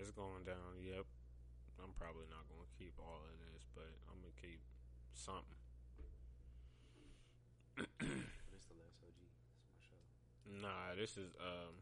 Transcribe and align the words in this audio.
It's 0.00 0.08
going 0.16 0.48
down. 0.48 0.80
Yep. 0.80 1.04
I'm 1.76 1.92
probably 2.00 2.24
not 2.32 2.48
going 2.48 2.64
to 2.64 2.72
keep 2.80 2.96
all 2.96 3.20
of 3.20 3.36
this, 3.52 3.68
but 3.76 3.92
I'm 4.08 4.16
going 4.24 4.32
to 4.32 4.40
keep 4.40 4.64
something. 5.12 5.60
This 8.52 8.64
the 8.68 8.76
last 8.80 9.00
OG. 9.04 9.20
That's 9.20 9.64
my 9.68 9.80
show. 9.80 10.00
Nah, 10.44 10.96
this 10.96 11.16
is 11.20 11.32
um, 11.40 11.80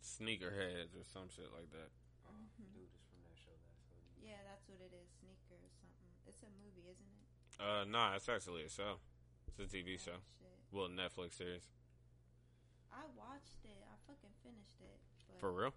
Sneakerheads 0.00 0.96
or 0.96 1.04
some 1.04 1.28
shit 1.28 1.52
like 1.52 1.68
that. 1.72 1.88
Oh, 2.24 2.36
dude 2.56 2.84
is 2.84 3.04
from 3.08 3.20
that 3.24 3.36
show. 3.36 3.52
Last 3.92 3.92
OG. 3.92 4.24
Yeah, 4.24 4.40
that's 4.48 4.64
what 4.68 4.80
it 4.80 4.92
is. 4.92 5.08
Sneaker 5.20 5.56
or 5.56 5.72
something. 5.76 6.12
It's 6.24 6.40
a 6.44 6.52
movie, 6.60 6.88
isn't 6.88 7.12
it? 7.12 7.24
Uh, 7.60 7.84
nah, 7.88 8.16
it's 8.16 8.28
actually 8.28 8.64
a 8.64 8.72
show. 8.72 9.00
It's 9.48 9.60
a 9.60 9.68
TV 9.68 9.96
show. 10.00 10.16
Oh, 10.16 10.44
shit. 10.44 10.56
Well, 10.72 10.88
Netflix 10.92 11.36
series. 11.40 11.68
I 12.92 13.04
watched 13.16 13.64
it. 13.64 13.84
I 13.84 13.96
fucking 14.08 14.32
finished 14.40 14.80
it. 14.80 15.00
But 15.28 15.40
For 15.40 15.52
real? 15.52 15.72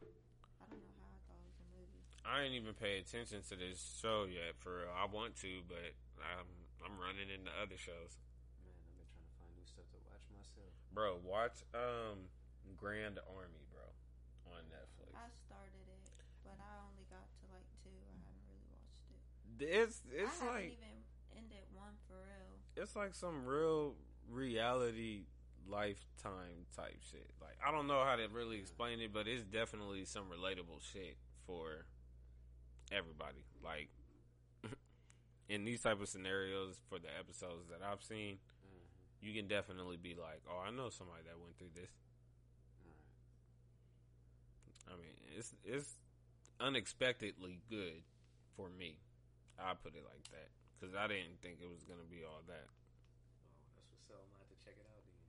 I 0.63 0.67
don't 0.71 0.79
know 0.79 0.95
how 1.03 1.11
I 1.11 1.19
thought 1.27 1.39
it 1.43 1.49
was 1.49 1.59
a 1.59 1.67
movie. 1.75 2.03
I 2.29 2.45
ain't 2.45 2.53
even 2.53 2.77
pay 2.77 3.01
attention 3.01 3.41
to 3.49 3.55
this 3.57 3.81
show 3.97 4.29
yet. 4.29 4.53
For 4.61 4.85
real, 4.85 4.93
I 4.93 5.09
want 5.09 5.33
to, 5.41 5.65
but 5.65 5.97
I'm 6.21 6.45
I'm 6.85 6.95
running 7.01 7.33
into 7.33 7.49
other 7.57 7.75
shows. 7.75 8.21
Man, 8.61 8.69
I've 8.77 8.93
been 8.93 9.09
trying 9.09 9.25
to 9.25 9.35
find 9.41 9.51
new 9.57 9.65
stuff 9.65 9.89
to 9.89 9.99
watch 10.05 10.21
myself. 10.29 10.69
Bro, 10.93 11.25
watch 11.25 11.65
um 11.73 12.29
Grand 12.77 13.17
Army, 13.25 13.65
bro, 13.73 13.89
on 14.53 14.61
Netflix. 14.69 15.09
I 15.17 15.25
started 15.33 15.85
it, 15.89 16.05
but 16.45 16.55
I 16.61 16.71
only 16.85 17.03
got 17.09 17.25
to 17.25 17.43
like 17.49 17.65
two. 17.81 17.89
I 17.97 18.13
haven't 18.21 18.45
really 18.45 18.69
watched 18.69 19.09
it. 19.09 19.19
It's 19.65 19.97
I 20.05 20.29
it's 20.29 20.37
haven't 20.39 20.53
like 20.53 20.77
even 20.77 20.95
ended 21.33 21.65
one 21.73 21.97
for 22.05 22.21
real. 22.21 22.53
it's 22.77 22.93
like 22.93 23.17
some 23.17 23.41
real 23.43 23.97
reality 24.29 25.25
lifetime 25.65 26.69
type 26.77 27.01
shit. 27.09 27.25
Like 27.41 27.57
I 27.65 27.73
don't 27.73 27.87
know 27.89 28.05
how 28.05 28.15
to 28.21 28.29
really 28.29 28.61
explain 28.61 29.01
it, 29.01 29.11
but 29.11 29.25
it's 29.27 29.43
definitely 29.43 30.05
some 30.05 30.29
relatable 30.29 30.85
shit 30.85 31.17
for 31.45 31.89
everybody. 32.91 33.43
Like 33.63 33.89
in 35.49 35.65
these 35.65 35.81
type 35.81 36.01
of 36.01 36.07
scenarios 36.09 36.79
for 36.89 36.99
the 36.99 37.09
episodes 37.19 37.67
that 37.69 37.81
I've 37.85 38.03
seen, 38.03 38.37
Mm-hmm. 38.65 39.25
you 39.25 39.33
can 39.33 39.47
definitely 39.47 39.97
be 39.97 40.15
like, 40.15 40.41
"Oh, 40.49 40.59
I 40.65 40.71
know 40.71 40.89
somebody 40.89 41.23
that 41.25 41.39
went 41.39 41.57
through 41.57 41.71
this." 41.75 41.91
All 42.83 42.91
right. 42.91 43.09
I 44.87 44.95
mean, 44.97 45.15
it's 45.37 45.53
it's 45.63 45.95
unexpectedly 46.59 47.61
good 47.69 48.03
for 48.55 48.69
me. 48.69 48.97
I 49.59 49.73
put 49.75 49.95
it 49.95 50.03
like 50.07 50.23
that 50.31 50.49
because 50.79 50.95
I 50.95 51.07
didn't 51.07 51.41
think 51.41 51.59
it 51.61 51.69
was 51.69 51.83
gonna 51.83 52.07
be 52.09 52.23
all 52.23 52.41
that. 52.47 52.67
Oh, 52.67 52.71
that's 53.75 53.89
what's 53.91 54.09
up. 54.11 54.19
I'm 54.23 54.29
gonna 54.31 54.39
have 54.43 54.49
to 54.51 54.59
check 54.63 54.75
it 54.79 54.87
out 54.87 55.03
then. 55.07 55.19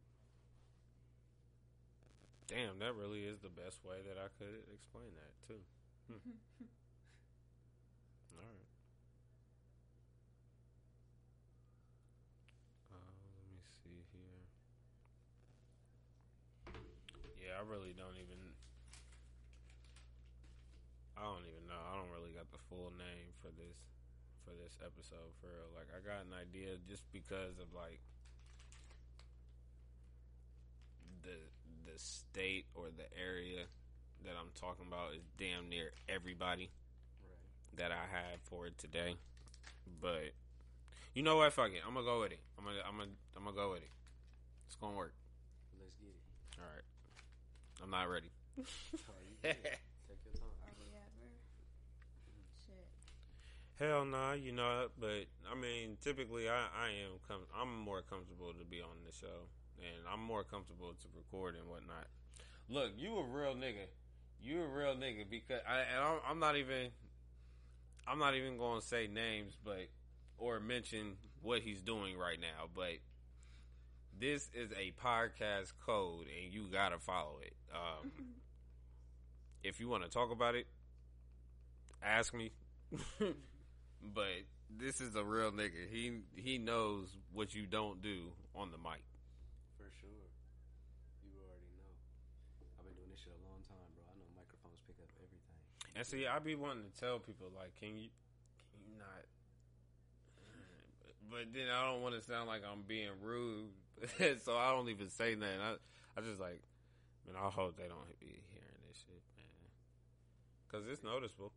Damn, 2.51 2.79
that 2.81 2.95
really 2.95 3.25
is 3.27 3.39
the 3.41 3.51
best 3.51 3.85
way 3.85 4.03
that 4.07 4.19
I 4.19 4.29
could 4.39 4.63
explain 4.75 5.11
that 5.19 5.33
too. 5.47 5.63
Hmm. 6.11 6.19
All 8.35 8.43
right. 8.43 8.67
Uh, 12.91 12.97
let 12.97 13.47
me 13.51 13.59
see 13.83 14.05
here. 14.13 14.43
Yeah, 17.39 17.50
I 17.61 17.63
really 17.69 17.93
don't 17.93 18.17
even. 18.17 18.41
I 21.13 21.29
don't 21.29 21.45
even 21.45 21.69
know. 21.69 21.77
I 21.77 22.01
don't 22.01 22.09
really 22.09 22.33
got 22.33 22.49
the 22.49 22.63
full 22.73 22.89
name 22.97 23.37
for 23.45 23.53
this 23.53 23.77
for 24.49 24.57
this 24.57 24.81
episode 24.81 25.37
for 25.45 25.53
real. 25.53 25.69
Like 25.77 25.93
I 25.93 26.01
got 26.01 26.25
an 26.25 26.33
idea 26.33 26.81
just 26.89 27.05
because 27.13 27.61
of 27.61 27.69
like 27.77 28.01
the 31.21 31.37
the 31.85 31.99
state 32.01 32.65
or 32.73 32.89
the 32.89 33.05
area 33.13 33.69
that 34.25 34.33
I'm 34.41 34.57
talking 34.57 34.89
about 34.89 35.13
is 35.13 35.29
damn 35.37 35.69
near 35.69 35.93
everybody 36.09 36.73
Right. 37.21 37.77
that 37.77 37.93
I 37.93 38.09
had 38.09 38.41
for 38.49 38.67
it 38.67 38.79
today. 38.79 39.17
But 40.01 40.33
you 41.13 41.23
know 41.23 41.37
what? 41.37 41.53
Fuck 41.53 41.77
it. 41.77 41.85
I'm 41.87 41.93
gonna 41.93 42.07
go 42.09 42.21
with 42.25 42.33
it. 42.33 42.41
I'm 42.57 42.65
gonna 42.65 42.81
I'm 42.89 42.97
gonna 42.97 43.13
I'm 43.37 43.45
gonna 43.45 43.57
go 43.57 43.77
with 43.77 43.85
it. 43.85 43.93
It's 44.65 44.77
gonna 44.77 44.97
work. 44.97 45.13
Let's 45.77 45.93
get 46.01 46.09
it. 46.09 46.25
All 46.57 46.65
right. 46.65 46.89
I'm 47.83 47.91
not 47.91 48.09
ready. 48.09 48.31
Hell 53.79 54.05
nah, 54.05 54.33
you 54.33 54.53
know. 54.53 54.89
But 54.99 55.25
I 55.51 55.55
mean, 55.55 55.97
typically 56.03 56.49
I 56.49 56.67
I 56.77 56.89
am 57.05 57.19
com- 57.27 57.47
I'm 57.59 57.79
more 57.79 58.03
comfortable 58.03 58.53
to 58.53 58.65
be 58.65 58.81
on 58.81 58.97
the 59.07 59.13
show, 59.13 59.49
and 59.79 60.05
I'm 60.13 60.21
more 60.23 60.45
comfortable 60.45 60.93
to 60.93 61.09
record 61.17 61.57
and 61.57 61.69
whatnot. 61.69 62.07
Look, 62.69 62.93
you 62.99 63.17
a 63.17 63.25
real 63.25 63.55
nigga. 63.55 63.87
You 64.43 64.63
a 64.63 64.69
real 64.69 64.95
nigga 64.95 65.25
because 65.29 65.61
I 65.69 65.79
and 65.81 66.05
I'm, 66.05 66.19
I'm 66.29 66.39
not 66.39 66.57
even 66.57 66.91
I'm 68.07 68.19
not 68.19 68.35
even 68.35 68.59
going 68.59 68.81
to 68.81 68.87
say 68.87 69.07
names, 69.07 69.57
but 69.65 69.89
or 70.37 70.61
mention 70.61 71.17
what 71.43 71.63
he's 71.63 71.81
doing 71.83 72.19
right 72.19 72.41
now, 72.41 72.69
but. 72.75 72.99
This 74.21 74.51
is 74.53 74.69
a 74.73 74.93
podcast 75.03 75.73
code, 75.87 76.27
and 76.29 76.53
you 76.53 76.69
gotta 76.71 76.99
follow 76.99 77.41
it. 77.41 77.55
Um, 77.73 78.13
if 79.65 79.81
you 79.81 79.89
want 79.89 80.05
to 80.05 80.11
talk 80.11 80.31
about 80.31 80.55
it, 80.55 80.67
ask 82.03 82.35
me. 82.35 82.53
but 82.93 84.45
this 84.77 85.01
is 85.01 85.17
a 85.17 85.25
real 85.25 85.51
nigga. 85.53 85.89
He 85.91 86.21
he 86.37 86.59
knows 86.59 87.17
what 87.33 87.55
you 87.55 87.65
don't 87.65 88.03
do 88.03 88.29
on 88.55 88.71
the 88.71 88.77
mic. 88.77 89.01
For 89.79 89.89
sure. 89.89 90.29
You 91.25 91.41
already 91.41 91.73
know. 91.81 91.89
I've 92.77 92.85
been 92.85 92.93
doing 93.01 93.09
this 93.09 93.25
shit 93.25 93.33
a 93.33 93.41
long 93.49 93.65
time, 93.65 93.89
bro. 93.97 94.05
I 94.05 94.13
know 94.21 94.29
microphones 94.37 94.85
pick 94.85 95.01
up 95.01 95.09
everything. 95.17 95.41
And 95.97 96.05
see, 96.05 96.29
I 96.29 96.39
be 96.41 96.61
wanting 96.61 96.85
to 96.85 96.93
tell 96.93 97.25
people 97.25 97.49
like, 97.57 97.73
can 97.81 97.97
you 97.97 98.13
can 98.69 98.85
you 98.85 99.01
not? 99.01 99.25
But 101.31 101.55
then 101.55 101.71
I 101.73 101.87
don't 101.87 102.03
want 102.03 102.21
to 102.21 102.23
sound 102.27 102.49
like 102.49 102.63
I'm 102.67 102.83
being 102.83 103.15
rude, 103.23 103.71
so 104.45 104.57
I 104.57 104.71
don't 104.73 104.89
even 104.89 105.09
say 105.11 105.35
nothing. 105.35 105.61
I 105.61 105.77
I 106.17 106.21
just 106.23 106.41
like, 106.41 106.61
man, 107.27 107.37
I 107.37 107.49
hope 107.51 107.77
they 107.77 107.89
don't 107.89 108.09
be 108.21 108.41
hearing 108.51 108.81
this 108.89 109.05
shit, 109.05 109.23
man, 109.37 109.71
because 110.67 110.87
it's 110.89 111.03
noticeable. 111.05 111.53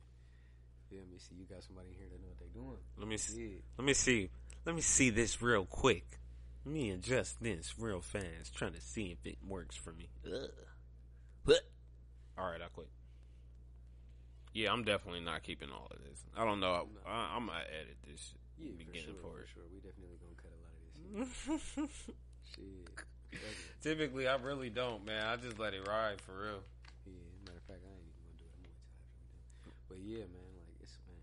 Feel 0.90 1.06
me? 1.08 1.16
See, 1.18 1.36
you 1.38 1.44
got 1.44 1.62
somebody 1.62 1.90
in 1.90 1.94
here 1.94 2.08
that 2.10 2.20
know 2.20 2.26
what 2.26 2.40
they 2.40 2.50
doing. 2.52 2.78
Let 2.98 3.06
me 3.06 3.16
see. 3.16 3.40
Yeah. 3.40 3.60
Let 3.78 3.84
me 3.86 3.94
see. 3.94 4.30
Let 4.66 4.74
me 4.74 4.80
see 4.80 5.10
this 5.10 5.40
real 5.40 5.64
quick. 5.64 6.18
Let 6.66 6.74
me 6.74 6.90
adjust 6.90 7.40
this 7.40 7.72
real 7.78 8.00
fast, 8.00 8.52
trying 8.56 8.72
to 8.72 8.80
see 8.80 9.12
if 9.12 9.24
it 9.24 9.38
works 9.46 9.76
for 9.76 9.92
me. 9.92 10.08
Ugh. 10.26 10.50
What? 11.44 11.60
All 12.36 12.50
right, 12.50 12.60
I 12.60 12.66
quit. 12.74 12.88
Yeah, 14.54 14.72
I'm 14.72 14.82
definitely 14.82 15.20
not 15.20 15.44
keeping 15.44 15.68
all 15.70 15.86
of 15.88 15.98
this. 16.02 16.24
I 16.36 16.44
don't 16.44 16.58
know. 16.58 16.88
I, 17.06 17.36
I'm 17.36 17.46
gonna 17.46 17.60
edit 17.80 17.98
this. 18.10 18.34
Yeah, 18.58 18.72
for 18.72 18.78
beginning 18.78 19.02
sure, 19.04 19.14
for 19.22 19.38
for 19.42 19.46
sure. 19.54 19.62
We 19.72 19.78
definitely 19.78 20.18
gonna 20.18 20.34
cut 20.34 20.50
a 20.50 20.58
lot 20.66 20.74
of 21.22 21.78
this 21.78 22.10
shit. 22.56 23.04
Shit. 23.34 23.42
Fuck 23.42 23.58
it. 23.58 23.82
Typically, 23.82 24.24
I 24.28 24.36
really 24.38 24.70
don't, 24.70 25.04
man. 25.04 25.26
I 25.26 25.36
just 25.36 25.58
let 25.58 25.74
it 25.74 25.86
ride 25.86 26.20
for 26.22 26.32
real. 26.32 26.62
Yeah, 27.04 27.18
matter 27.44 27.58
of 27.58 27.66
fact, 27.68 27.84
I 27.84 27.90
ain't 27.92 28.06
even 28.06 28.22
gonna 28.24 28.38
do 28.40 28.46
it. 28.46 28.54
I'm 28.56 28.64
gonna 28.64 28.72
wait 28.72 28.80
till 28.80 28.94
after 29.04 29.44
we 29.44 29.66
do 29.66 29.70
it. 29.70 29.84
But 29.90 29.98
yeah, 30.00 30.24
man, 30.30 30.50
like 30.64 30.78
it's 30.80 30.96
man, 31.04 31.20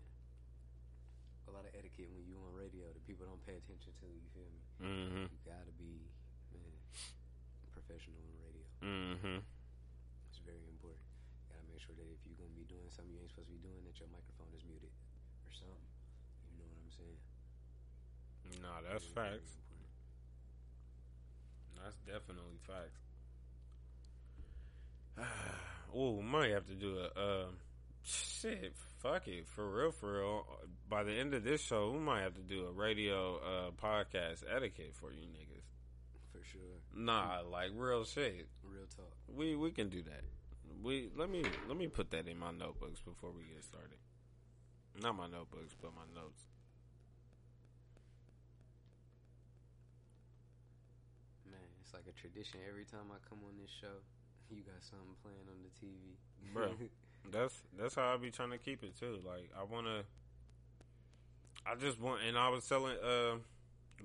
a 1.48 1.52
lot 1.56 1.64
of 1.66 1.72
etiquette 1.74 2.12
when 2.14 2.22
you 2.28 2.38
on 2.38 2.52
radio 2.54 2.86
that 2.86 3.02
people 3.02 3.26
don't 3.26 3.42
pay 3.42 3.58
attention 3.58 3.90
to. 3.98 4.06
You 4.06 4.28
feel 4.30 4.46
me? 4.46 4.62
Mm-hmm. 4.78 5.26
You 5.26 5.40
gotta 5.42 5.74
be 5.74 6.06
man 6.54 6.74
professional 7.74 8.20
on 8.22 8.34
radio. 8.38 8.66
Mm-hmm. 8.84 9.38
It's 10.30 10.40
very 10.44 10.66
important. 10.70 11.02
You 11.42 11.56
gotta 11.56 11.66
make 11.66 11.82
sure 11.82 11.96
that 11.98 12.06
if 12.06 12.20
you're 12.22 12.38
gonna 12.38 12.54
be 12.54 12.66
doing 12.70 12.86
something 12.94 13.10
you 13.10 13.18
ain't 13.18 13.32
supposed 13.32 13.50
to 13.50 13.56
be 13.56 13.62
doing, 13.62 13.82
that 13.88 13.98
your 13.98 14.10
microphone 14.14 14.50
is 14.54 14.62
muted 14.66 14.92
or 15.46 15.50
something. 15.50 15.82
You 16.50 16.62
know 16.62 16.68
what 16.70 16.78
I'm 16.78 16.94
saying? 16.94 17.18
Nah, 18.62 18.84
that's 18.86 19.06
facts. 19.06 19.61
That's 21.82 21.96
definitely 22.06 22.58
facts. 22.66 23.00
oh, 25.94 26.22
might 26.22 26.50
have 26.50 26.66
to 26.66 26.74
do 26.74 26.98
a 26.98 27.20
uh, 27.20 27.46
shit. 28.02 28.74
Fuck 29.00 29.26
it, 29.28 29.48
for 29.48 29.68
real, 29.68 29.90
for 29.90 30.20
real. 30.20 30.46
By 30.88 31.02
the 31.02 31.12
end 31.12 31.34
of 31.34 31.42
this 31.44 31.60
show, 31.60 31.90
we 31.90 31.98
might 31.98 32.22
have 32.22 32.34
to 32.34 32.40
do 32.40 32.66
a 32.66 32.72
radio 32.72 33.36
uh, 33.36 33.70
podcast 33.82 34.44
etiquette 34.54 34.94
for 34.94 35.12
you 35.12 35.22
niggas. 35.22 35.64
For 36.30 36.44
sure. 36.44 36.60
Nah, 36.96 37.40
like 37.50 37.70
real 37.74 38.04
shit. 38.04 38.48
Real 38.62 38.86
talk. 38.96 39.12
We 39.28 39.56
we 39.56 39.70
can 39.70 39.88
do 39.88 40.02
that. 40.02 40.22
We 40.82 41.10
let 41.16 41.28
me 41.28 41.44
let 41.68 41.76
me 41.76 41.88
put 41.88 42.10
that 42.12 42.26
in 42.26 42.38
my 42.38 42.52
notebooks 42.52 43.00
before 43.00 43.30
we 43.30 43.42
get 43.42 43.62
started. 43.64 43.98
Not 45.00 45.16
my 45.16 45.26
notebooks, 45.26 45.74
but 45.80 45.92
my 45.94 46.06
notes. 46.14 46.42
Man, 51.50 51.60
it's 51.82 51.92
like 51.92 52.06
a 52.06 52.14
tradition. 52.14 52.60
Every 52.70 52.84
time 52.84 53.10
I 53.10 53.18
come 53.28 53.42
on 53.42 53.58
this 53.60 53.70
show, 53.70 54.00
you 54.50 54.62
got 54.62 54.78
something 54.80 55.18
playing 55.22 55.46
on 55.50 55.58
the 55.66 55.72
TV. 55.74 56.14
Bro. 56.54 56.78
That's 57.30 57.54
that's 57.78 57.94
how 57.94 58.12
I 58.12 58.16
be 58.16 58.32
trying 58.32 58.50
to 58.50 58.58
keep 58.58 58.82
it 58.82 58.98
too. 58.98 59.20
Like 59.24 59.48
I 59.56 59.62
want 59.62 59.86
to. 59.86 60.02
I 61.64 61.76
just 61.76 62.00
want, 62.00 62.20
and 62.26 62.36
I 62.36 62.48
was 62.48 62.68
telling 62.68 62.96
uh, 62.98 63.36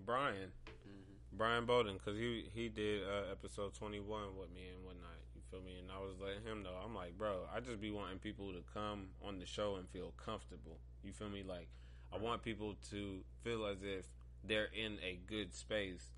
Brian, 0.05 0.53
hmm 0.67 1.01
Brian 1.33 1.65
Bowden, 1.65 1.95
because 1.97 2.15
he 2.15 2.45
he 2.53 2.69
did 2.69 3.01
uh, 3.01 3.31
episode 3.31 3.73
twenty 3.73 3.99
one 3.99 4.37
with 4.39 4.53
me 4.53 4.69
and 4.71 4.85
whatnot. 4.85 5.17
You 5.33 5.41
feel 5.49 5.61
me? 5.61 5.79
And 5.79 5.89
I 5.89 5.97
was 5.99 6.13
letting 6.21 6.43
him 6.43 6.61
know. 6.61 6.77
I'm 6.85 6.93
like, 6.93 7.17
bro, 7.17 7.49
I 7.51 7.59
just 7.59 7.81
be 7.81 7.89
wanting 7.89 8.19
people 8.19 8.51
to 8.53 8.61
come 8.71 9.07
on 9.27 9.39
the 9.39 9.47
show 9.47 9.77
and 9.77 9.89
feel 9.89 10.13
comfortable. 10.23 10.77
You 11.03 11.11
feel 11.11 11.29
me? 11.29 11.41
Like 11.41 11.69
I 12.13 12.17
want 12.17 12.43
people 12.43 12.75
to 12.91 13.21
feel 13.43 13.65
as 13.65 13.77
if 13.81 14.05
they're 14.43 14.69
in 14.77 14.99
a 15.03 15.19
good 15.25 15.55
space 15.55 16.11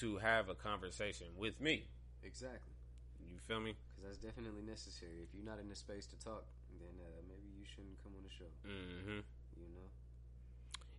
to 0.00 0.18
have 0.18 0.48
a 0.48 0.54
conversation 0.54 1.26
with 1.36 1.60
me. 1.60 1.88
Exactly. 2.22 2.74
You 3.20 3.38
feel 3.46 3.60
me? 3.60 3.74
Because 3.94 4.04
that's 4.04 4.22
definitely 4.22 4.62
necessary. 4.62 5.22
If 5.22 5.34
you're 5.34 5.44
not 5.44 5.58
in 5.58 5.68
the 5.68 5.76
space 5.76 6.06
to 6.06 6.16
talk, 6.18 6.44
then 6.78 6.94
uh, 7.00 7.20
maybe 7.26 7.48
you 7.54 7.66
shouldn't 7.66 7.98
come 8.02 8.12
on 8.16 8.22
the 8.22 8.32
show. 8.32 8.50
Mm-hmm. 8.66 9.20
You 9.58 9.68
know? 9.74 9.88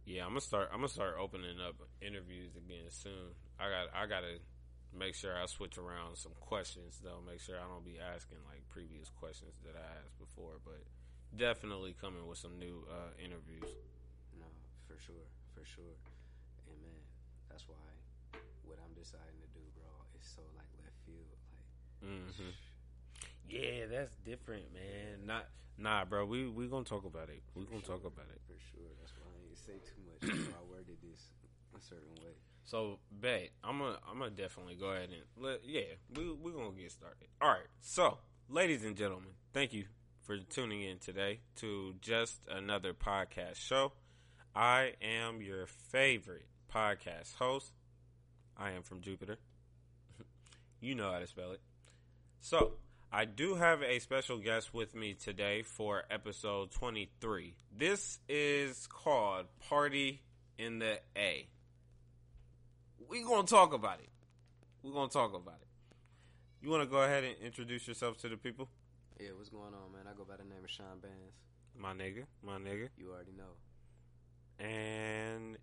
Yeah, 0.05 0.25
I'm 0.25 0.33
gonna 0.35 0.41
start. 0.41 0.69
I'm 0.73 0.81
gonna 0.81 0.89
start 0.89 1.15
opening 1.19 1.61
up 1.61 1.75
interviews 2.01 2.55
again 2.55 2.89
soon. 2.89 3.37
I 3.59 3.69
got. 3.69 3.93
I 3.93 4.07
gotta 4.07 4.41
make 4.89 5.13
sure 5.13 5.37
I 5.37 5.45
switch 5.45 5.77
around 5.77 6.17
some 6.17 6.33
questions 6.39 6.99
though. 7.03 7.21
Make 7.21 7.39
sure 7.39 7.55
I 7.61 7.67
don't 7.69 7.85
be 7.85 8.01
asking 8.01 8.41
like 8.49 8.65
previous 8.69 9.09
questions 9.21 9.61
that 9.63 9.77
I 9.77 9.85
asked 10.01 10.17
before. 10.17 10.57
But 10.65 10.81
definitely 11.37 11.93
coming 11.93 12.25
with 12.25 12.39
some 12.39 12.57
new 12.57 12.85
uh, 12.89 13.13
interviews. 13.21 13.69
No, 14.33 14.49
for 14.87 14.97
sure, 14.97 15.29
for 15.53 15.63
sure. 15.63 15.93
And 16.65 16.81
man, 16.81 17.05
that's 17.49 17.69
why 17.69 17.77
deciding 18.99 19.39
to 19.39 19.49
do, 19.55 19.63
bro, 19.73 19.87
is 20.19 20.27
so 20.27 20.43
like 20.59 20.67
left 20.83 20.99
field. 21.07 21.23
Like, 21.31 21.63
Mm-hmm. 22.03 22.51
Yeah, 23.49 23.85
that's 23.91 24.15
different, 24.25 24.73
man. 24.73 25.25
Not. 25.25 25.45
Nah, 25.77 26.05
bro. 26.05 26.25
We 26.25 26.47
we 26.47 26.67
gonna 26.67 26.83
talk 26.83 27.05
about 27.05 27.29
it. 27.29 27.41
We 27.55 27.63
gonna 27.65 27.81
talk 27.81 28.03
about 28.05 28.27
it. 28.33 28.41
for 28.45 28.59
sure. 28.71 28.91
That's 28.99 29.13
why 29.17 29.31
I 29.31 29.47
ain't 29.49 29.57
say 29.57 29.79
too 29.87 30.01
much. 30.05 30.45
so 30.45 30.51
I 30.51 30.63
worded 30.69 30.97
this 31.01 31.31
a 31.75 31.81
certain 31.81 32.13
way. 32.21 32.33
So, 32.65 32.99
bet 33.11 33.49
I'm 33.63 33.79
gonna 33.79 33.97
I'm 34.09 34.19
gonna 34.19 34.31
definitely 34.31 34.75
go 34.75 34.87
ahead 34.87 35.09
and 35.09 35.23
let 35.43 35.61
yeah 35.65 35.95
we 36.15 36.31
we 36.31 36.51
gonna 36.51 36.71
get 36.71 36.91
started. 36.91 37.27
All 37.41 37.49
right, 37.49 37.67
so 37.79 38.17
ladies 38.49 38.83
and 38.83 38.95
gentlemen, 38.95 39.31
thank 39.53 39.73
you 39.73 39.85
for 40.21 40.37
tuning 40.37 40.83
in 40.83 40.99
today 40.99 41.39
to 41.55 41.95
just 42.01 42.41
another 42.49 42.93
podcast 42.93 43.55
show. 43.55 43.93
I 44.55 44.93
am 45.01 45.41
your 45.41 45.65
favorite 45.65 46.45
podcast 46.73 47.35
host. 47.35 47.71
I 48.59 48.71
am 48.71 48.83
from 48.83 49.01
Jupiter. 49.01 49.37
you 50.81 50.93
know 50.93 51.11
how 51.11 51.19
to 51.19 51.27
spell 51.27 51.51
it. 51.51 51.61
So, 52.41 52.73
I 53.11 53.25
do 53.25 53.55
have 53.55 53.81
a 53.81 53.99
special 53.99 54.37
guest 54.37 54.73
with 54.73 54.93
me 54.93 55.13
today 55.13 55.63
for 55.63 56.03
episode 56.11 56.71
23. 56.71 57.55
This 57.75 58.19
is 58.27 58.87
called 58.87 59.45
Party 59.67 60.21
in 60.57 60.79
the 60.79 60.99
A 61.17 61.47
we 63.09 63.23
gonna 63.23 63.47
talk 63.47 63.73
about 63.73 63.99
it. 63.99 64.09
We're 64.83 64.93
gonna 64.93 65.09
talk 65.09 65.33
about 65.33 65.55
it. 65.61 65.67
You 66.61 66.69
wanna 66.69 66.85
go 66.85 67.01
ahead 67.01 67.23
and 67.23 67.35
introduce 67.43 67.87
yourself 67.87 68.17
to 68.19 68.29
the 68.29 68.37
people? 68.37 68.69
Yeah, 69.19 69.29
what's 69.35 69.49
going 69.49 69.73
on, 69.73 69.91
man? 69.91 70.05
I 70.09 70.15
go 70.15 70.23
by 70.23 70.37
the 70.37 70.43
name 70.43 70.63
of 70.63 70.69
Shawn 70.69 70.99
Bandz. 71.01 71.33
My 71.77 71.93
nigga, 71.93 72.25
my 72.43 72.57
nigga. 72.57 72.89
You 72.97 73.11
already 73.11 73.33
know. 73.33 74.63
And 74.63 75.57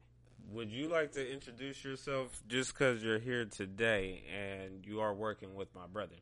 would 0.52 0.70
you 0.70 0.88
like 0.88 1.12
to 1.12 1.32
introduce 1.32 1.84
yourself 1.84 2.43
just 2.48 2.72
because 2.72 3.02
you're 3.02 3.19
here 3.19 3.44
today 3.44 4.22
and 4.32 4.87
you 4.87 5.00
are 5.00 5.14
working 5.14 5.54
with 5.54 5.75
my 5.75 5.87
brother? 5.93 6.16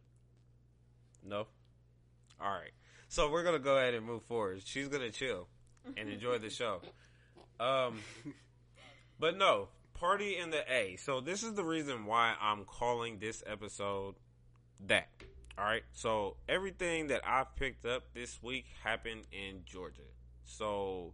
No? 1.23 1.47
All 2.41 2.50
right. 2.50 2.73
So 3.09 3.31
we're 3.31 3.43
going 3.43 3.55
to 3.55 3.62
go 3.62 3.76
ahead 3.76 3.94
and 3.94 4.05
move 4.05 4.23
forward. 4.25 4.62
She's 4.65 4.88
going 4.88 5.03
to 5.03 5.11
chill 5.11 5.49
and 5.97 6.09
enjoy 6.09 6.38
the 6.38 6.50
show. 6.50 6.81
Um, 7.61 8.00
but 9.21 9.37
no, 9.37 9.69
party 9.94 10.37
in 10.37 10.50
the 10.50 10.65
A. 10.73 10.97
So 10.97 11.20
this 11.20 11.43
is 11.43 11.55
the 11.55 11.65
reason 11.65 12.06
why 12.06 12.35
I'm 12.41 12.65
calling 12.65 13.19
this 13.19 13.43
episode 13.47 14.15
that. 14.87 15.09
All 15.56 15.65
right. 15.65 15.85
So 15.93 16.37
everything 16.49 17.09
that 17.09 17.20
I've 17.27 17.55
picked 17.56 17.87
up 17.87 18.03
this 18.15 18.43
week 18.43 18.67
happened 18.82 19.23
in 19.32 19.61
Georgia. 19.65 20.03
So 20.44 21.12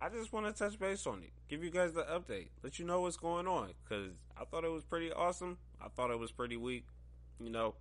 I 0.00 0.08
just 0.08 0.32
want 0.32 0.46
to 0.46 0.52
touch 0.52 0.78
base 0.78 1.06
on 1.06 1.22
it, 1.22 1.32
give 1.52 1.62
you 1.62 1.70
guys 1.70 1.92
the 1.92 2.02
update, 2.04 2.48
let 2.62 2.78
you 2.78 2.86
know 2.86 3.02
what's 3.02 3.18
going 3.18 3.46
on. 3.46 3.68
Because 3.84 4.10
I 4.40 4.44
thought 4.46 4.64
it 4.64 4.70
was 4.70 4.84
pretty 4.84 5.12
awesome. 5.12 5.58
I 5.82 5.88
thought 5.88 6.10
it 6.10 6.18
was 6.18 6.32
pretty 6.32 6.56
weak. 6.56 6.86
You 7.38 7.50
know, 7.50 7.74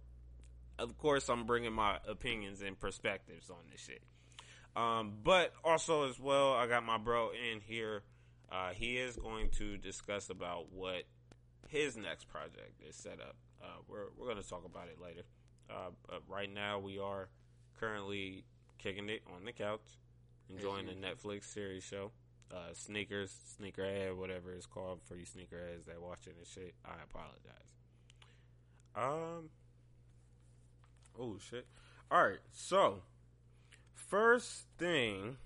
of 0.78 0.98
course, 0.98 1.30
I'm 1.30 1.46
bringing 1.46 1.72
my 1.72 2.00
opinions 2.06 2.62
and 2.62 2.78
perspectives 2.78 3.50
on 3.50 3.60
this 3.72 3.80
shit. 3.80 4.04
Um, 4.76 5.14
but 5.24 5.54
also 5.64 6.10
as 6.10 6.20
well, 6.20 6.54
I 6.54 6.68
got 6.68 6.86
my 6.86 6.98
bro 6.98 7.30
in 7.30 7.62
here. 7.62 8.04
Uh, 8.52 8.72
he 8.74 8.98
is 8.98 9.16
going 9.16 9.50
to 9.52 9.78
discuss 9.78 10.30
about 10.30 10.74
what 10.74 11.04
his 11.70 11.96
next 11.96 12.28
project 12.28 12.82
is 12.86 12.98
set 12.98 13.22
up. 13.22 13.38
Uh, 13.64 13.68
we're 13.88 14.08
we're 14.18 14.26
going 14.26 14.42
to 14.42 14.50
talk 14.50 14.66
about 14.66 14.90
it 14.90 15.02
later. 15.02 15.22
Uh, 15.70 15.92
but 16.10 16.24
right 16.28 16.54
now, 16.54 16.80
we 16.80 17.00
are 17.00 17.30
currently 17.80 18.44
kicking 18.80 19.08
it 19.08 19.22
on 19.34 19.46
the 19.46 19.54
couch, 19.54 19.80
enjoying 20.50 20.88
the 20.88 20.94
Netflix 20.94 21.46
series 21.46 21.86
show. 21.86 22.12
Uh, 22.54 22.74
sneakers, 22.74 23.34
sneakerhead, 23.62 24.18
whatever 24.18 24.52
it's 24.52 24.66
called 24.66 25.00
for 25.04 25.16
you 25.16 25.24
sneakerheads 25.24 25.86
that 25.86 26.02
watching 26.02 26.34
this 26.38 26.52
shit. 26.52 26.74
I 26.86 26.96
apologize. 27.04 27.72
Um. 28.96 29.50
Oh 31.18 31.38
shit. 31.50 31.66
All 32.12 32.24
right. 32.24 32.40
So, 32.52 33.04
first 33.94 34.66
thing 34.78 35.38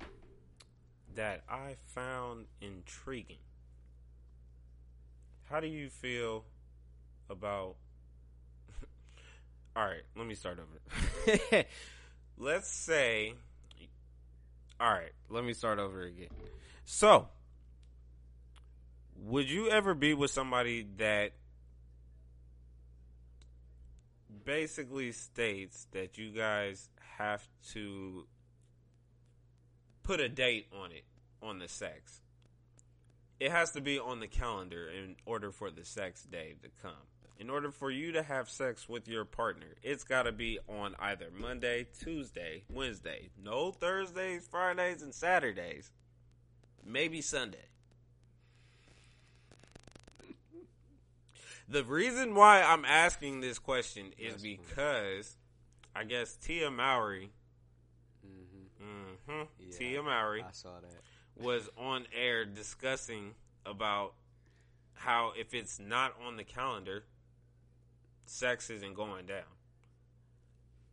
that 1.16 1.44
I 1.50 1.76
found 1.86 2.46
intriguing. 2.62 3.38
How 5.50 5.60
do 5.60 5.68
you 5.68 5.90
feel 5.90 6.46
about? 7.30 7.76
All 9.76 9.86
right, 9.86 10.04
let 10.16 10.26
me 10.26 10.36
start 10.36 10.60
over. 10.60 11.66
Let's 12.38 12.68
say. 12.68 13.34
All 14.80 14.92
right, 14.92 15.12
let 15.30 15.44
me 15.46 15.54
start 15.54 15.80
over 15.80 16.02
again. 16.02 16.28
So, 16.86 17.28
would 19.18 19.50
you 19.50 19.70
ever 19.70 19.94
be 19.94 20.14
with 20.14 20.32
somebody 20.32 20.88
that 20.98 21.34
basically 24.46 25.12
states 25.12 25.88
that 25.92 26.18
you 26.18 26.32
guys 26.32 26.90
have 27.18 27.46
to 27.74 28.28
put 30.04 30.20
a 30.20 30.30
date 30.30 30.68
on 30.72 30.92
it 30.92 31.04
on 31.42 31.60
the 31.60 31.68
sex. 31.68 32.22
It 33.40 33.52
has 33.52 33.72
to 33.72 33.82
be 33.82 34.00
on 34.00 34.20
the 34.20 34.28
calendar 34.28 34.88
in 34.88 35.16
order 35.26 35.52
for 35.52 35.72
the 35.72 35.84
sex 35.84 36.24
day 36.24 36.56
to 36.62 36.70
come. 36.82 36.92
In 37.38 37.50
order 37.50 37.70
for 37.70 37.92
you 37.92 38.14
to 38.14 38.24
have 38.24 38.50
sex 38.50 38.88
with 38.88 39.10
your 39.10 39.26
partner, 39.26 39.76
it's 39.84 40.06
got 40.06 40.24
to 40.24 40.32
be 40.32 40.58
on 40.70 40.96
either 41.00 41.28
Monday, 41.38 41.86
Tuesday, 42.00 42.64
Wednesday. 42.70 43.30
No 43.44 43.72
Thursdays, 43.72 44.48
Fridays, 44.48 45.02
and 45.02 45.14
Saturdays. 45.14 45.92
Maybe 46.86 47.22
Sunday. 47.22 47.66
The 51.68 51.84
reason 51.84 52.36
why 52.36 52.62
I'm 52.62 52.86
asking 52.86 53.42
this 53.42 53.58
question 53.58 54.14
is 54.20 54.36
funny. 54.36 54.60
because 54.68 55.36
I 55.96 56.04
guess 56.04 56.36
Tia 56.36 56.70
Mowry, 56.70 57.32
Mm-hmm. 58.24 59.32
hmm 59.32 59.44
Yeah, 59.60 59.78
Tia 59.78 60.04
Mowry, 60.04 60.44
I 60.44 60.52
saw 60.52 60.80
that. 60.80 61.44
was 61.44 61.70
on 61.78 62.06
air 62.16 62.46
discussing 62.46 63.34
about 63.66 64.14
how 64.94 65.32
if 65.40 65.54
it's 65.56 65.80
not 65.80 66.14
on 66.26 66.38
the 66.38 66.44
calendar, 66.44 67.04
sex 68.26 68.70
isn't 68.70 68.94
going 68.94 69.26
down. 69.26 69.44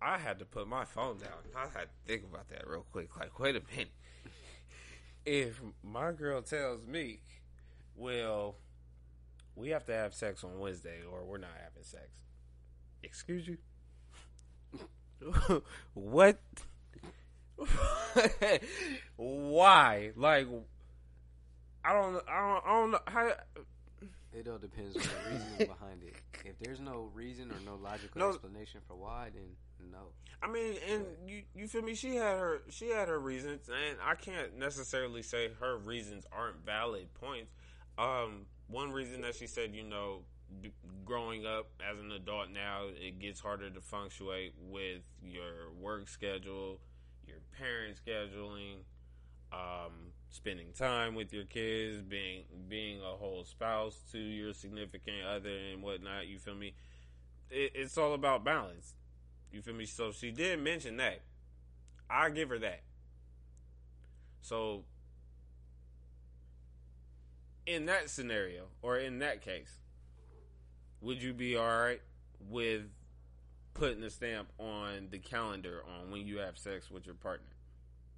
I 0.00 0.18
had 0.18 0.38
to 0.40 0.44
put 0.44 0.66
my 0.66 0.84
phone 0.84 1.18
down. 1.18 1.30
I 1.56 1.62
had 1.78 1.88
to 1.88 1.94
think 2.06 2.24
about 2.24 2.48
that 2.48 2.66
real 2.66 2.84
quick. 2.92 3.16
Like, 3.18 3.38
wait 3.38 3.56
a 3.56 3.62
minute. 3.70 3.92
If 5.24 5.60
my 5.82 6.12
girl 6.12 6.42
tells 6.42 6.86
me, 6.86 7.20
well, 7.96 8.56
we 9.54 9.68
have 9.70 9.84
to 9.86 9.92
have 9.92 10.14
sex 10.14 10.42
on 10.44 10.58
Wednesday 10.58 10.98
or 11.10 11.24
we're 11.24 11.38
not 11.38 11.50
having 11.62 11.82
sex. 11.84 12.08
Excuse 13.02 13.46
you? 13.46 13.58
what? 15.94 16.38
Why? 19.16 20.10
Like, 20.16 20.46
I 21.84 21.92
don't, 21.92 22.16
I 22.28 22.40
don't, 22.40 22.64
I 22.66 22.72
don't 22.72 22.90
know 22.92 22.98
how. 23.06 23.32
It 24.32 24.48
all 24.48 24.58
depends 24.58 24.96
on 24.96 25.02
the 25.02 25.30
reasons 25.30 25.58
behind 25.58 26.02
it. 26.02 26.14
If 26.44 26.58
there's 26.58 26.80
no 26.80 27.10
reason 27.14 27.50
or 27.52 27.56
no 27.66 27.76
logical 27.76 28.18
No. 28.18 28.28
explanation 28.30 28.80
for 28.88 28.94
why, 28.96 29.28
then 29.34 29.44
no. 29.90 30.12
I 30.42 30.50
mean, 30.50 30.74
and 30.90 31.04
you 31.26 31.42
you 31.54 31.68
feel 31.68 31.82
me? 31.82 31.94
She 31.94 32.16
had 32.16 32.38
her 32.38 32.62
she 32.70 32.88
had 32.88 33.08
her 33.08 33.18
reasons, 33.18 33.68
and 33.68 33.98
I 34.04 34.14
can't 34.14 34.58
necessarily 34.58 35.22
say 35.22 35.50
her 35.60 35.76
reasons 35.76 36.26
aren't 36.32 36.64
valid 36.64 37.12
points. 37.14 37.52
Um, 37.96 38.46
one 38.68 38.90
reason 38.90 39.20
that 39.22 39.36
she 39.36 39.46
said, 39.46 39.74
you 39.74 39.84
know, 39.84 40.22
growing 41.04 41.46
up 41.46 41.68
as 41.88 41.98
an 41.98 42.10
adult 42.12 42.50
now, 42.50 42.86
it 42.88 43.20
gets 43.20 43.40
harder 43.40 43.70
to 43.70 43.80
functionate 43.80 44.52
with 44.68 45.02
your 45.22 45.70
work 45.80 46.08
schedule, 46.08 46.80
your 47.26 47.38
parent 47.56 47.96
scheduling, 48.04 48.78
um, 49.52 50.12
spending 50.30 50.72
time 50.72 51.14
with 51.14 51.32
your 51.32 51.44
kids, 51.44 52.00
being 52.02 52.44
being 52.68 53.00
a 53.00 53.16
whole 53.16 53.44
spouse 53.44 54.00
to 54.10 54.18
your 54.18 54.52
significant 54.52 55.22
other 55.24 55.56
and 55.72 55.82
whatnot. 55.82 56.26
You 56.26 56.38
feel 56.38 56.54
me? 56.54 56.74
It, 57.50 57.72
it's 57.74 57.98
all 57.98 58.14
about 58.14 58.44
balance. 58.44 58.94
You 59.52 59.60
feel 59.60 59.74
me? 59.74 59.84
So 59.84 60.12
she 60.12 60.30
did 60.30 60.60
mention 60.60 60.96
that. 60.96 61.20
I 62.08 62.30
give 62.30 62.48
her 62.48 62.58
that. 62.58 62.82
So 64.40 64.84
in 67.66 67.86
that 67.86 68.10
scenario 68.10 68.64
or 68.80 68.98
in 68.98 69.20
that 69.20 69.42
case, 69.42 69.80
would 71.00 71.22
you 71.22 71.32
be 71.32 71.56
all 71.56 71.66
right 71.66 72.00
with 72.48 72.82
putting 73.74 74.02
a 74.02 74.10
stamp 74.10 74.48
on 74.58 75.08
the 75.10 75.18
calendar 75.18 75.82
on 75.86 76.10
when 76.10 76.26
you 76.26 76.38
have 76.38 76.58
sex 76.58 76.90
with 76.90 77.06
your 77.06 77.14
partner? 77.14 77.46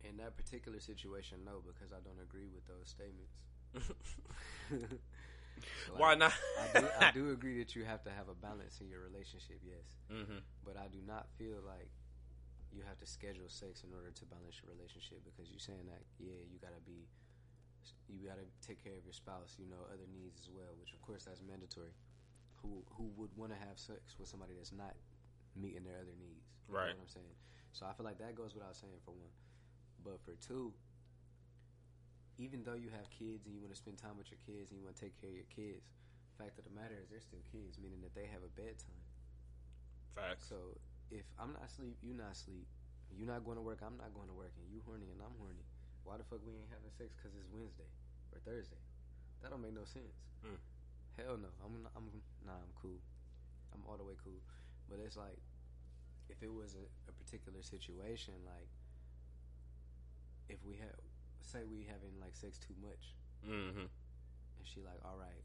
In 0.03 0.17
that 0.19 0.37
particular 0.37 0.81
situation, 0.81 1.39
no, 1.45 1.63
because 1.67 1.93
I 1.93 2.01
don't 2.05 2.21
agree 2.23 2.49
with 2.55 2.67
those 2.67 2.89
statements. 2.89 3.33
Like, 5.93 6.01
Why 6.01 6.15
not? 6.15 6.33
I 6.59 6.67
do, 6.81 6.87
I 6.99 7.11
do 7.13 7.31
agree 7.37 7.59
that 7.63 7.75
you 7.77 7.85
have 7.85 8.03
to 8.05 8.11
have 8.11 8.29
a 8.29 8.35
balance 8.35 8.81
in 8.81 8.89
your 8.89 9.01
relationship, 9.01 9.61
yes. 9.63 9.85
hmm 10.11 10.43
But 10.65 10.77
I 10.77 10.89
do 10.89 10.99
not 11.07 11.29
feel 11.39 11.61
like 11.65 11.91
you 12.75 12.83
have 12.89 12.99
to 12.99 13.07
schedule 13.07 13.47
sex 13.47 13.87
in 13.87 13.95
order 13.95 14.11
to 14.11 14.25
balance 14.27 14.59
your 14.59 14.75
relationship 14.75 15.23
because 15.23 15.47
you're 15.51 15.63
saying 15.63 15.87
that, 15.87 16.03
yeah, 16.19 16.35
you 16.51 16.59
gotta 16.59 16.83
be, 16.83 17.07
you 18.11 18.27
gotta 18.27 18.47
take 18.67 18.83
care 18.83 18.99
of 18.99 19.05
your 19.07 19.15
spouse, 19.15 19.55
you 19.61 19.71
know, 19.71 19.79
other 19.93 20.09
needs 20.11 20.43
as 20.43 20.51
well, 20.51 20.75
which 20.81 20.91
of 20.93 21.01
course 21.03 21.23
that's 21.25 21.41
mandatory. 21.45 21.95
Who 22.63 22.83
who 22.97 23.13
would 23.21 23.31
want 23.37 23.53
to 23.53 23.59
have 23.61 23.77
sex 23.79 24.17
with 24.19 24.27
somebody 24.27 24.55
that's 24.57 24.73
not 24.73 24.97
meeting 25.55 25.85
their 25.85 26.01
other 26.01 26.17
needs? 26.19 26.49
You 26.67 26.75
Right. 26.75 26.91
Know 26.97 27.05
what 27.05 27.13
I'm 27.13 27.21
saying? 27.23 27.35
So 27.77 27.87
I 27.87 27.93
feel 27.93 28.07
like 28.09 28.19
that 28.19 28.35
goes 28.35 28.55
without 28.57 28.75
saying 28.75 28.99
for 29.05 29.13
one. 29.13 29.31
But 30.03 30.19
for 30.25 30.33
two, 30.41 30.73
even 32.39 32.67
though 32.67 32.79
you 32.79 32.91
have 32.91 33.07
kids 33.15 33.47
and 33.47 33.55
you 33.55 33.61
want 33.63 33.71
to 33.71 33.79
spend 33.79 33.99
time 33.99 34.19
with 34.19 34.31
your 34.31 34.43
kids 34.43 34.71
and 34.71 34.79
you 34.79 34.85
want 34.85 34.99
to 34.99 35.03
take 35.03 35.15
care 35.21 35.31
of 35.31 35.39
your 35.39 35.51
kids, 35.55 35.87
fact 36.35 36.59
of 36.59 36.67
the 36.67 36.75
matter 36.75 36.99
is 36.99 37.07
they're 37.11 37.23
still 37.23 37.43
kids, 37.55 37.79
meaning 37.79 38.03
that 38.03 38.15
they 38.15 38.27
have 38.27 38.43
a 38.43 38.51
bedtime. 38.59 39.05
Facts. 40.19 40.51
So 40.51 40.75
if 41.15 41.27
I'm 41.39 41.55
not 41.55 41.67
asleep, 41.67 41.95
you 42.03 42.15
not 42.15 42.35
asleep. 42.35 42.67
You 43.15 43.23
not 43.23 43.47
going 43.47 43.55
to 43.55 43.63
work, 43.63 43.79
I'm 43.87 43.95
not 43.95 44.11
going 44.11 44.27
to 44.27 44.35
work, 44.35 44.51
and 44.59 44.67
you 44.67 44.83
horny 44.83 45.07
and 45.15 45.23
I'm 45.23 45.35
horny. 45.39 45.63
Why 46.03 46.19
the 46.19 46.27
fuck 46.27 46.43
we 46.43 46.59
ain't 46.59 46.69
having 46.75 46.91
sex? 46.91 47.15
Cause 47.23 47.31
it's 47.39 47.47
Wednesday 47.55 47.87
or 48.35 48.43
Thursday. 48.43 48.83
That 49.41 49.55
don't 49.55 49.63
make 49.63 49.73
no 49.77 49.87
sense. 49.87 50.19
Mm. 50.43 50.59
Hell 51.17 51.39
no. 51.39 51.51
I'm 51.63 51.87
not, 51.87 51.95
I'm 51.95 52.11
nah. 52.43 52.59
I'm 52.59 52.75
cool. 52.75 52.99
I'm 53.71 53.87
all 53.87 53.97
the 53.97 54.05
way 54.05 54.19
cool. 54.21 54.43
But 54.91 54.99
it's 54.99 55.17
like 55.17 55.39
if 56.29 56.43
it 56.43 56.53
was 56.53 56.75
a, 56.75 56.85
a 57.09 57.13
particular 57.15 57.63
situation, 57.63 58.35
like 58.45 58.69
if 60.51 60.59
we 60.67 60.77
have 60.83 60.99
say 61.51 61.65
we 61.69 61.85
having 61.85 62.17
like 62.21 62.35
sex 62.37 62.59
too 62.59 62.75
much, 62.81 63.13
hmm 63.45 63.87
and 63.89 64.65
she 64.65 64.81
like, 64.81 65.01
all 65.05 65.19
right, 65.21 65.45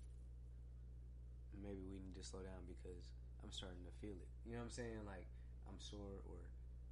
maybe 1.59 1.83
we 1.91 1.99
need 1.99 2.15
to 2.15 2.23
slow 2.23 2.39
down 2.39 2.63
because 2.67 3.11
I'm 3.43 3.51
starting 3.51 3.83
to 3.83 3.93
feel 3.99 4.15
it. 4.15 4.29
You 4.47 4.55
know 4.55 4.63
what 4.63 4.71
I'm 4.71 4.77
saying? 4.79 5.03
Like 5.05 5.27
I'm 5.67 5.77
sore, 5.79 6.23
or 6.27 6.39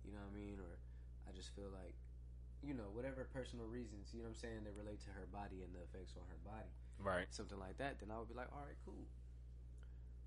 you 0.03 0.11
know 0.11 0.21
what 0.23 0.35
I 0.35 0.37
mean, 0.37 0.57
or 0.59 0.79
I 1.27 1.31
just 1.35 1.51
feel 1.55 1.71
like, 1.71 1.95
you 2.63 2.71
know, 2.75 2.87
whatever 2.95 3.27
personal 3.31 3.67
reasons, 3.67 4.11
you 4.15 4.23
know 4.23 4.31
what 4.31 4.39
I'm 4.39 4.43
saying, 4.43 4.61
that 4.67 4.75
relate 4.75 5.03
to 5.07 5.11
her 5.15 5.27
body 5.27 5.63
and 5.63 5.71
the 5.75 5.83
effects 5.83 6.15
on 6.15 6.23
her 6.31 6.41
body, 6.47 6.71
Right. 6.99 7.27
something 7.31 7.59
like 7.59 7.75
that. 7.83 7.99
Then 7.99 8.11
I 8.11 8.17
would 8.19 8.31
be 8.31 8.37
like, 8.37 8.47
all 8.55 8.63
right, 8.63 8.79
cool. 8.87 9.07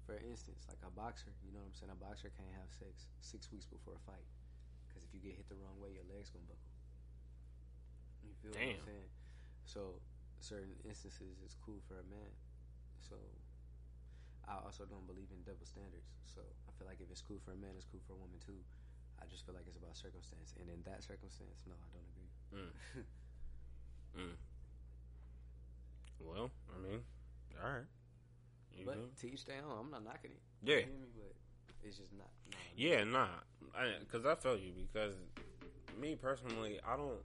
For 0.05 0.17
instance, 0.21 0.67
like 0.69 0.81
a 0.85 0.91
boxer, 0.93 1.31
you 1.47 1.53
know 1.55 1.63
what 1.63 1.71
I'm 1.73 1.79
saying? 1.79 1.93
A 1.95 2.01
boxer 2.01 2.29
can't 2.35 2.51
have 2.59 2.69
sex 2.73 3.07
six 3.23 3.47
weeks 3.55 3.65
before 3.69 3.95
a 3.97 4.03
fight 4.09 4.27
because 4.89 5.07
if 5.07 5.13
you 5.15 5.21
get 5.23 5.39
hit 5.39 5.47
the 5.49 5.57
wrong 5.61 5.79
way, 5.79 5.95
your 5.95 6.05
legs 6.11 6.29
gonna 6.35 6.45
buckle. 6.51 6.67
You 8.31 8.37
feel 8.39 8.51
what 8.55 8.63
Damn. 8.63 8.79
I'm 8.79 8.87
saying? 8.87 9.11
So 9.67 9.81
certain 10.41 10.73
instances 10.87 11.43
it's 11.45 11.59
cool 11.59 11.83
for 11.85 11.99
a 11.99 12.07
man. 12.07 12.31
So 13.03 13.19
I 14.47 14.63
also 14.63 14.87
don't 14.87 15.07
believe 15.07 15.29
in 15.35 15.43
double 15.43 15.67
standards. 15.67 16.15
So 16.25 16.41
I 16.41 16.71
feel 16.79 16.87
like 16.87 17.03
if 17.03 17.11
it's 17.11 17.23
cool 17.23 17.43
for 17.43 17.53
a 17.53 17.61
man, 17.61 17.75
it's 17.75 17.87
cool 17.91 18.03
for 18.07 18.15
a 18.15 18.21
woman 18.23 18.39
too. 18.39 18.59
I 19.21 19.29
just 19.29 19.45
feel 19.45 19.55
like 19.55 19.69
it's 19.69 19.77
about 19.77 19.93
circumstance, 19.99 20.57
and 20.57 20.71
in 20.73 20.81
that 20.89 21.05
circumstance, 21.05 21.61
no, 21.69 21.77
I 21.77 21.89
don't 21.93 22.09
agree. 22.09 22.31
Mm. 22.57 22.73
Mm. 24.17 24.35
Well, 26.19 26.51
I 26.75 26.83
mean, 26.83 27.01
all 27.63 27.71
right. 27.71 27.89
You 28.75 28.85
but 28.87 28.97
know? 28.97 29.05
to 29.21 29.33
each 29.33 29.45
their 29.45 29.63
own. 29.63 29.77
I'm 29.79 29.91
not 29.91 30.05
knocking 30.05 30.33
it. 30.33 30.41
Yeah. 30.63 30.77
You 30.77 30.83
hear 30.83 30.99
me? 30.99 31.07
But 31.17 31.35
it's 31.83 31.99
just 31.99 32.13
not. 32.17 32.29
No, 32.51 32.57
Yeah, 32.77 33.05
nah. 33.05 33.29
Because 34.01 34.27
I, 34.27 34.35
felt 34.35 34.61
you. 34.61 34.73
Because 34.73 35.15
me 36.01 36.17
personally, 36.17 36.81
I 36.87 36.97
don't 36.97 37.21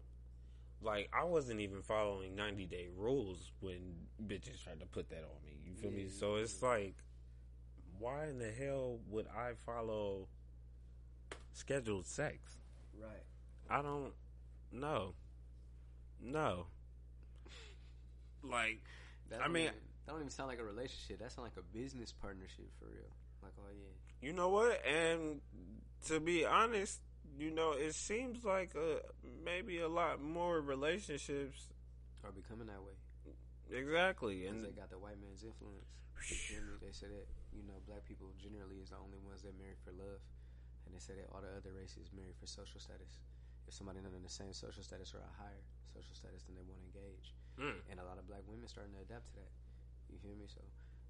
like. 0.85 1.09
I 1.13 1.23
wasn't 1.25 1.59
even 1.59 1.81
following 1.81 2.35
ninety 2.35 2.65
day 2.65 2.87
rules 2.95 3.51
when 3.59 3.79
bitches 4.25 4.63
tried 4.63 4.79
to 4.79 4.85
put 4.85 5.09
that 5.09 5.17
on 5.23 5.43
me. 5.45 5.53
You 5.65 5.73
feel 5.75 5.91
me? 5.91 6.07
So 6.09 6.35
it's 6.35 6.61
like, 6.61 6.95
why 7.99 8.27
in 8.27 8.39
the 8.39 8.51
hell 8.51 8.99
would 9.09 9.27
I 9.27 9.51
follow 9.65 10.27
scheduled 11.53 12.05
sex? 12.05 12.37
Right. 13.01 13.23
I 13.69 13.81
don't 13.81 14.13
know. 14.71 15.13
No. 16.21 16.67
Like, 18.43 18.81
That 19.29 19.41
I 19.41 19.47
mean- 19.47 19.63
even, 19.63 19.75
that 20.05 20.11
don't 20.11 20.19
even 20.21 20.29
sound 20.29 20.49
like 20.49 20.59
a 20.59 20.63
relationship. 20.63 21.19
That 21.19 21.31
sound 21.31 21.47
like 21.47 21.57
a 21.57 21.75
business 21.77 22.11
partnership 22.11 22.69
for 22.79 22.85
real. 22.85 23.09
Like, 23.41 23.53
oh 23.59 23.69
yeah, 23.75 24.27
you 24.27 24.33
know 24.33 24.49
what? 24.49 24.85
And 24.85 25.41
to 26.07 26.19
be 26.19 26.45
honest, 26.45 26.99
you 27.37 27.51
know, 27.51 27.71
it 27.71 27.95
seems 27.95 28.43
like 28.43 28.75
a, 28.75 29.01
maybe 29.43 29.79
a 29.79 29.87
lot 29.89 30.21
more 30.21 30.61
relationships. 30.61 31.67
are 32.23 32.31
becoming 32.31 32.67
that 32.67 32.81
way. 32.81 32.95
Exactly. 33.71 34.45
And 34.45 34.61
they 34.61 34.73
got 34.77 34.93
the 34.93 35.01
white 35.01 35.17
man's 35.17 35.41
influence. 35.41 35.89
You 36.29 36.37
feel 36.37 36.63
me? 36.65 36.77
They 36.81 36.93
say 36.93 37.09
that 37.09 37.27
you 37.53 37.65
know 37.65 37.77
black 37.85 38.05
people 38.05 38.29
generally 38.37 38.81
is 38.81 38.89
the 38.93 38.97
only 39.01 39.17
ones 39.21 39.41
that 39.45 39.53
marry 39.57 39.77
for 39.81 39.93
love, 39.93 40.21
and 40.85 40.93
they 40.93 41.01
say 41.01 41.13
that 41.17 41.29
all 41.33 41.41
the 41.41 41.53
other 41.53 41.73
races 41.73 42.09
marry 42.13 42.33
for 42.37 42.45
social 42.49 42.81
status. 42.81 43.21
If 43.65 43.73
somebody 43.73 44.01
not 44.01 44.13
in 44.13 44.21
the 44.21 44.29
same 44.29 44.53
social 44.53 44.85
status 44.85 45.13
or 45.17 45.21
a 45.25 45.33
higher 45.41 45.65
social 45.89 46.13
status, 46.13 46.45
then 46.45 46.53
they 46.57 46.65
want 46.65 46.77
to 46.81 46.85
engage. 46.93 47.27
Mm. 47.57 47.77
And 47.89 47.97
a 47.97 48.05
lot 48.05 48.21
of 48.21 48.29
black 48.29 48.45
women 48.45 48.69
starting 48.69 48.93
to 48.93 49.01
adapt 49.01 49.25
to 49.33 49.41
that. 49.41 49.51
You 50.09 50.21
hear 50.21 50.37
me? 50.37 50.45
So 50.45 50.61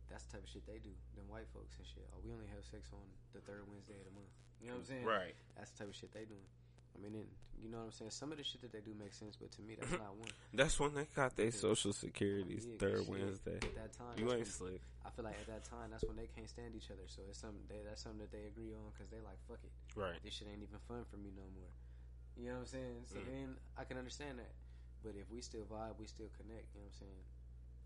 that's 0.10 0.24
the 0.30 0.38
type 0.38 0.44
of 0.46 0.50
shit 0.50 0.66
they 0.66 0.80
do. 0.80 0.94
Them 1.16 1.26
white 1.28 1.48
folks 1.54 1.76
and 1.78 1.86
shit. 1.88 2.06
Oh, 2.14 2.20
we 2.24 2.32
only 2.32 2.48
have 2.54 2.64
sex 2.66 2.90
on 2.94 3.04
the 3.34 3.42
third 3.42 3.66
Wednesday 3.70 3.98
of 4.00 4.06
the 4.08 4.16
month. 4.16 4.32
You 4.62 4.70
know 4.72 4.80
what 4.80 4.88
I'm 4.88 4.92
saying? 4.92 5.06
right. 5.06 5.36
That's 5.58 5.72
the 5.76 5.78
type 5.86 5.90
of 5.92 5.96
shit 5.98 6.12
they 6.14 6.26
doing. 6.26 6.48
I 6.96 6.98
mean, 7.04 7.12
and, 7.20 7.28
you 7.60 7.68
know 7.68 7.84
what 7.84 7.92
I'm 7.92 7.96
saying? 7.96 8.12
Some 8.16 8.32
of 8.32 8.40
the 8.40 8.46
shit 8.48 8.64
that 8.64 8.72
they 8.72 8.80
do 8.80 8.96
makes 8.96 9.20
sense, 9.20 9.36
but 9.36 9.52
to 9.60 9.62
me, 9.62 9.76
that's 9.76 9.92
not 10.00 10.16
one. 10.16 10.32
That's 10.56 10.80
when 10.80 10.96
they 10.96 11.04
got 11.12 11.36
their 11.36 11.52
social 11.52 11.92
securities 11.92 12.64
Yeah, 12.64 12.80
third 12.80 13.04
shit, 13.04 13.12
Wednesday. 13.12 13.60
At 13.60 13.76
that 13.76 13.92
time, 13.92 14.16
You 14.16 14.32
ain't 14.32 14.48
slick. 14.48 14.80
I 15.04 15.12
feel 15.12 15.28
like 15.28 15.36
at 15.36 15.52
that 15.52 15.68
time, 15.68 15.92
that's 15.92 16.08
when 16.08 16.16
they 16.16 16.26
can't 16.32 16.48
stand 16.50 16.72
each 16.74 16.88
other. 16.90 17.04
So 17.12 17.22
it's 17.28 17.38
something 17.38 17.62
they, 17.68 17.84
that's 17.84 18.02
something 18.02 18.24
that 18.24 18.32
they 18.32 18.48
agree 18.48 18.72
on 18.74 18.90
because 18.96 19.12
they 19.12 19.20
like 19.20 19.38
fuck 19.46 19.60
it. 19.62 19.70
Right. 19.94 20.16
This 20.24 20.40
shit 20.40 20.48
ain't 20.48 20.64
even 20.64 20.80
fun 20.88 21.04
for 21.12 21.20
me 21.20 21.30
no 21.36 21.44
more. 21.54 21.70
You 22.40 22.50
know 22.56 22.64
what 22.64 22.72
I'm 22.72 22.80
saying? 22.80 23.00
So 23.12 23.20
Mm. 23.22 23.28
then 23.28 23.48
I 23.78 23.84
can 23.84 24.00
understand 24.00 24.40
that. 24.40 24.56
But 25.04 25.14
if 25.20 25.28
we 25.30 25.44
still 25.44 25.68
vibe, 25.68 26.00
we 26.00 26.08
still 26.08 26.32
connect. 26.40 26.72
You 26.74 26.82
know 26.82 26.88
what 26.90 26.96
I'm 26.96 27.04
saying? 27.06 27.24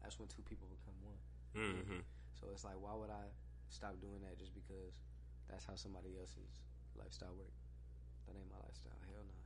That's 0.05 0.15
when 0.21 0.29
two 0.31 0.45
people 0.45 0.69
become 0.71 0.95
one. 1.03 1.17
Hmm 1.53 2.01
So 2.39 2.47
it's 2.53 2.63
like, 2.63 2.77
why 2.79 2.93
would 2.95 3.09
I 3.11 3.25
stop 3.69 3.97
doing 4.01 4.21
that 4.25 4.37
just 4.39 4.53
because 4.53 4.93
that's 5.49 5.65
how 5.65 5.75
somebody 5.75 6.13
else's 6.17 6.61
lifestyle 6.97 7.33
work? 7.37 7.53
That 8.27 8.37
ain't 8.37 8.49
my 8.49 8.61
lifestyle. 8.61 8.97
Hell 9.09 9.25
no. 9.25 9.37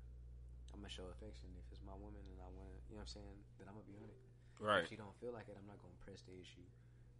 I'm 0.73 0.81
gonna 0.81 0.91
show 0.91 1.07
affection 1.13 1.53
if 1.55 1.65
it's 1.71 1.83
my 1.85 1.95
woman 1.95 2.19
and 2.27 2.39
I 2.41 2.49
want 2.51 2.67
to. 2.73 2.77
You 2.91 2.97
know 2.97 3.05
what 3.05 3.13
I'm 3.13 3.15
saying? 3.21 3.37
Then 3.61 3.69
I'm 3.71 3.77
gonna 3.79 3.87
be 3.87 3.95
on 3.99 4.09
it. 4.09 4.19
Right. 4.59 4.83
If 4.83 4.89
she 4.91 4.97
don't 4.99 5.15
feel 5.21 5.31
like 5.31 5.47
it, 5.47 5.55
I'm 5.55 5.67
not 5.69 5.79
gonna 5.79 5.95
press 6.03 6.25
the 6.27 6.35
issue. 6.35 6.65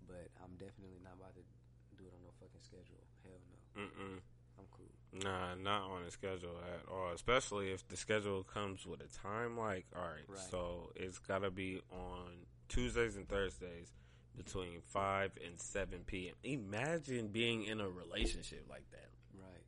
But 0.09 0.27
I'm 0.43 0.57
definitely 0.59 0.99
not 0.99 1.15
about 1.15 1.31
to 1.39 1.43
do 1.95 2.03
it 2.03 2.11
on 2.11 2.21
no 2.25 2.31
fucking 2.41 2.59
schedule. 2.59 2.99
Hell 3.23 3.39
no. 3.47 3.87
Mm-mm. 3.87 4.19
I'm 4.59 4.67
cool. 4.69 4.91
Nah, 5.13 5.55
not 5.55 5.89
on 5.89 6.03
a 6.03 6.11
schedule 6.11 6.57
at 6.61 6.83
all. 6.91 7.13
Especially 7.13 7.71
if 7.71 7.87
the 7.87 7.95
schedule 7.97 8.43
comes 8.43 8.85
with 8.85 8.99
a 9.01 9.09
time. 9.21 9.55
Like, 9.57 9.85
all 9.95 10.01
right, 10.03 10.27
Right. 10.27 10.39
so 10.51 10.91
it's 10.95 11.17
gotta 11.19 11.49
be 11.49 11.81
on 11.91 12.45
Tuesdays 12.69 13.15
and 13.15 13.29
Thursdays 13.29 13.93
between 14.37 14.81
five 14.81 15.31
and 15.45 15.59
seven 15.59 15.99
p.m. 16.05 16.33
Imagine 16.43 17.27
being 17.27 17.63
in 17.65 17.79
a 17.79 17.87
relationship 17.89 18.65
like 18.69 18.89
that. 18.91 19.09
Right. 19.37 19.63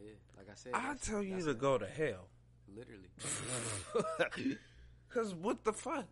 Yeah. 0.00 0.12
Like 0.36 0.48
I 0.50 0.54
said, 0.54 0.72
I 0.74 0.94
tell 1.02 1.22
you 1.22 1.42
to 1.44 1.54
go 1.54 1.78
to 1.78 1.86
hell. 1.86 2.28
Literally. 2.74 3.10
Cause 5.12 5.34
what 5.34 5.62
the 5.64 5.72
fuck? 5.72 6.06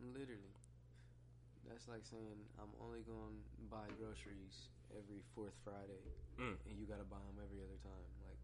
Literally. 0.00 0.48
That's 1.68 1.86
like 1.88 2.02
saying 2.08 2.40
I'm 2.58 2.72
only 2.82 3.04
going 3.04 3.36
to 3.36 3.62
buy 3.70 3.84
groceries 4.00 4.72
every 4.96 5.22
fourth 5.36 5.54
Friday, 5.62 6.02
Mm. 6.40 6.56
and 6.64 6.72
you 6.80 6.88
got 6.88 6.96
to 6.98 7.04
buy 7.04 7.20
them 7.28 7.36
every 7.36 7.60
other 7.60 7.76
time. 7.84 8.08
Like, 8.24 8.40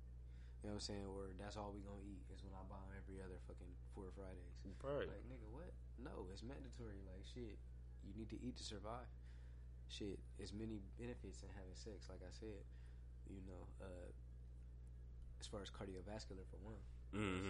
You 0.61 0.69
know 0.69 0.77
what 0.77 0.85
I'm 0.85 0.93
saying? 0.93 1.07
Or 1.09 1.33
that's 1.41 1.57
all 1.57 1.73
we 1.73 1.81
gonna 1.81 2.05
eat 2.05 2.21
is 2.29 2.45
when 2.45 2.53
I 2.53 2.61
buy 2.69 2.77
them 2.85 2.93
every 2.93 3.25
other 3.25 3.41
fucking 3.49 3.73
four 3.97 4.13
Fridays. 4.13 4.53
Right. 4.85 5.09
Like 5.09 5.25
nigga, 5.33 5.49
what? 5.49 5.73
No, 5.97 6.29
it's 6.29 6.45
mandatory. 6.45 7.01
Like 7.09 7.25
shit, 7.25 7.57
you 8.07 8.15
need 8.15 8.31
to 8.31 8.39
eat 8.41 8.57
to 8.57 8.65
survive. 8.65 9.11
Shit, 9.91 10.19
there's 10.39 10.55
many 10.55 10.83
benefits 10.99 11.43
in 11.43 11.51
having 11.55 11.75
sex. 11.79 12.07
Like 12.11 12.23
I 12.23 12.31
said, 12.35 12.63
you 13.31 13.43
know, 13.47 13.67
uh, 13.83 14.11
as 15.39 15.47
far 15.47 15.63
as 15.63 15.71
cardiovascular 15.71 16.47
for 16.51 16.59
one, 16.63 16.81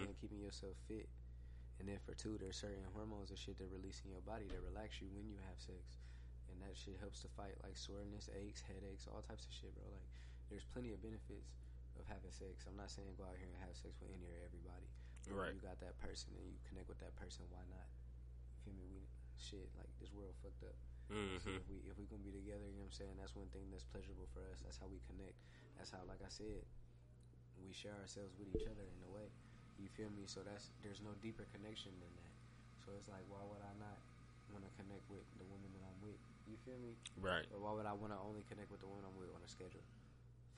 know 0.05 0.13
keeping 0.21 0.37
yourself 0.41 0.77
fit, 0.85 1.09
and 1.81 1.89
then 1.89 1.97
for 2.05 2.13
two, 2.13 2.37
there's 2.37 2.57
certain 2.57 2.85
hormones 2.93 3.29
and 3.33 3.39
shit 3.39 3.57
that 3.57 3.69
release 3.73 4.01
in 4.05 4.11
your 4.13 4.21
body 4.21 4.45
that 4.49 4.61
relax 4.61 5.01
you 5.01 5.09
when 5.13 5.25
you 5.25 5.37
have 5.49 5.57
sex, 5.57 5.97
and 6.49 6.61
that 6.61 6.77
shit 6.77 6.97
helps 7.01 7.21
to 7.25 7.29
fight 7.33 7.57
like 7.65 7.73
soreness, 7.77 8.29
aches, 8.37 8.61
headaches, 8.65 9.09
all 9.09 9.21
types 9.25 9.45
of 9.49 9.53
shit, 9.53 9.73
bro. 9.73 9.85
Like, 9.89 10.09
there's 10.53 10.65
plenty 10.69 10.93
of 10.93 11.01
benefits 11.01 11.57
of 11.97 12.05
having 12.05 12.29
sex. 12.31 12.69
I'm 12.69 12.77
not 12.77 12.93
saying 12.93 13.17
go 13.17 13.25
out 13.25 13.35
here 13.41 13.49
and 13.49 13.57
have 13.65 13.73
sex 13.73 13.97
with 13.97 14.13
any 14.13 14.29
or 14.29 14.37
everybody. 14.45 14.85
But 15.25 15.33
Right. 15.35 15.53
You 15.57 15.59
got 15.59 15.81
that 15.81 15.97
person 15.99 16.37
and 16.37 16.45
you 16.47 16.55
connect 16.69 16.87
with 16.87 17.01
that 17.01 17.17
person. 17.17 17.43
Why 17.49 17.65
not? 17.67 17.89
You 17.89 18.57
feel 18.63 18.75
me? 18.77 18.85
We 18.87 19.03
shit 19.39 19.69
like 19.77 19.89
this 20.01 20.11
world 20.13 20.33
fucked 20.41 20.63
up. 20.65 20.77
So 21.07 21.15
hmm 21.15 21.55
if 21.55 21.63
we 21.71 21.79
if 21.87 21.95
we 21.95 22.03
gonna 22.11 22.25
be 22.25 22.35
together, 22.35 22.67
you 22.67 22.75
know 22.75 22.83
what 22.83 22.91
I'm 22.91 22.99
saying. 22.99 23.15
That's 23.15 23.31
one 23.37 23.47
thing 23.55 23.71
that's 23.71 23.87
pleasurable 23.87 24.27
for 24.35 24.43
us. 24.51 24.59
That's 24.59 24.75
how 24.75 24.91
we 24.91 24.99
connect. 25.07 25.39
That's 25.79 25.87
how, 25.93 26.03
like 26.03 26.19
I 26.19 26.27
said, 26.27 26.67
we 27.63 27.71
share 27.71 27.95
ourselves 27.95 28.35
with 28.35 28.51
each 28.51 28.67
other 28.67 28.83
in 28.83 28.99
a 29.07 29.09
way. 29.13 29.31
You 29.79 29.87
feel 29.87 30.11
me? 30.11 30.27
So 30.27 30.43
that's 30.43 30.73
there's 30.83 30.99
no 30.99 31.15
deeper 31.23 31.47
connection 31.55 31.95
than 32.03 32.11
that. 32.19 32.33
So 32.83 32.91
it's 32.99 33.07
like, 33.07 33.23
why 33.31 33.39
would 33.47 33.63
I 33.63 33.71
not 33.79 34.01
want 34.51 34.67
to 34.67 34.71
connect 34.75 35.07
with 35.07 35.23
the 35.39 35.47
woman 35.47 35.71
that 35.77 35.83
I'm 35.87 35.99
with? 36.03 36.19
You 36.43 36.59
feel 36.67 36.79
me? 36.83 36.99
Right. 37.15 37.47
Or 37.55 37.59
why 37.63 37.71
would 37.71 37.87
I 37.87 37.95
want 37.95 38.11
to 38.11 38.19
only 38.19 38.43
connect 38.51 38.67
with 38.73 38.83
the 38.83 38.89
woman 38.89 39.07
I'm 39.07 39.15
with 39.15 39.31
on 39.31 39.39
a 39.43 39.49
schedule? 39.49 39.83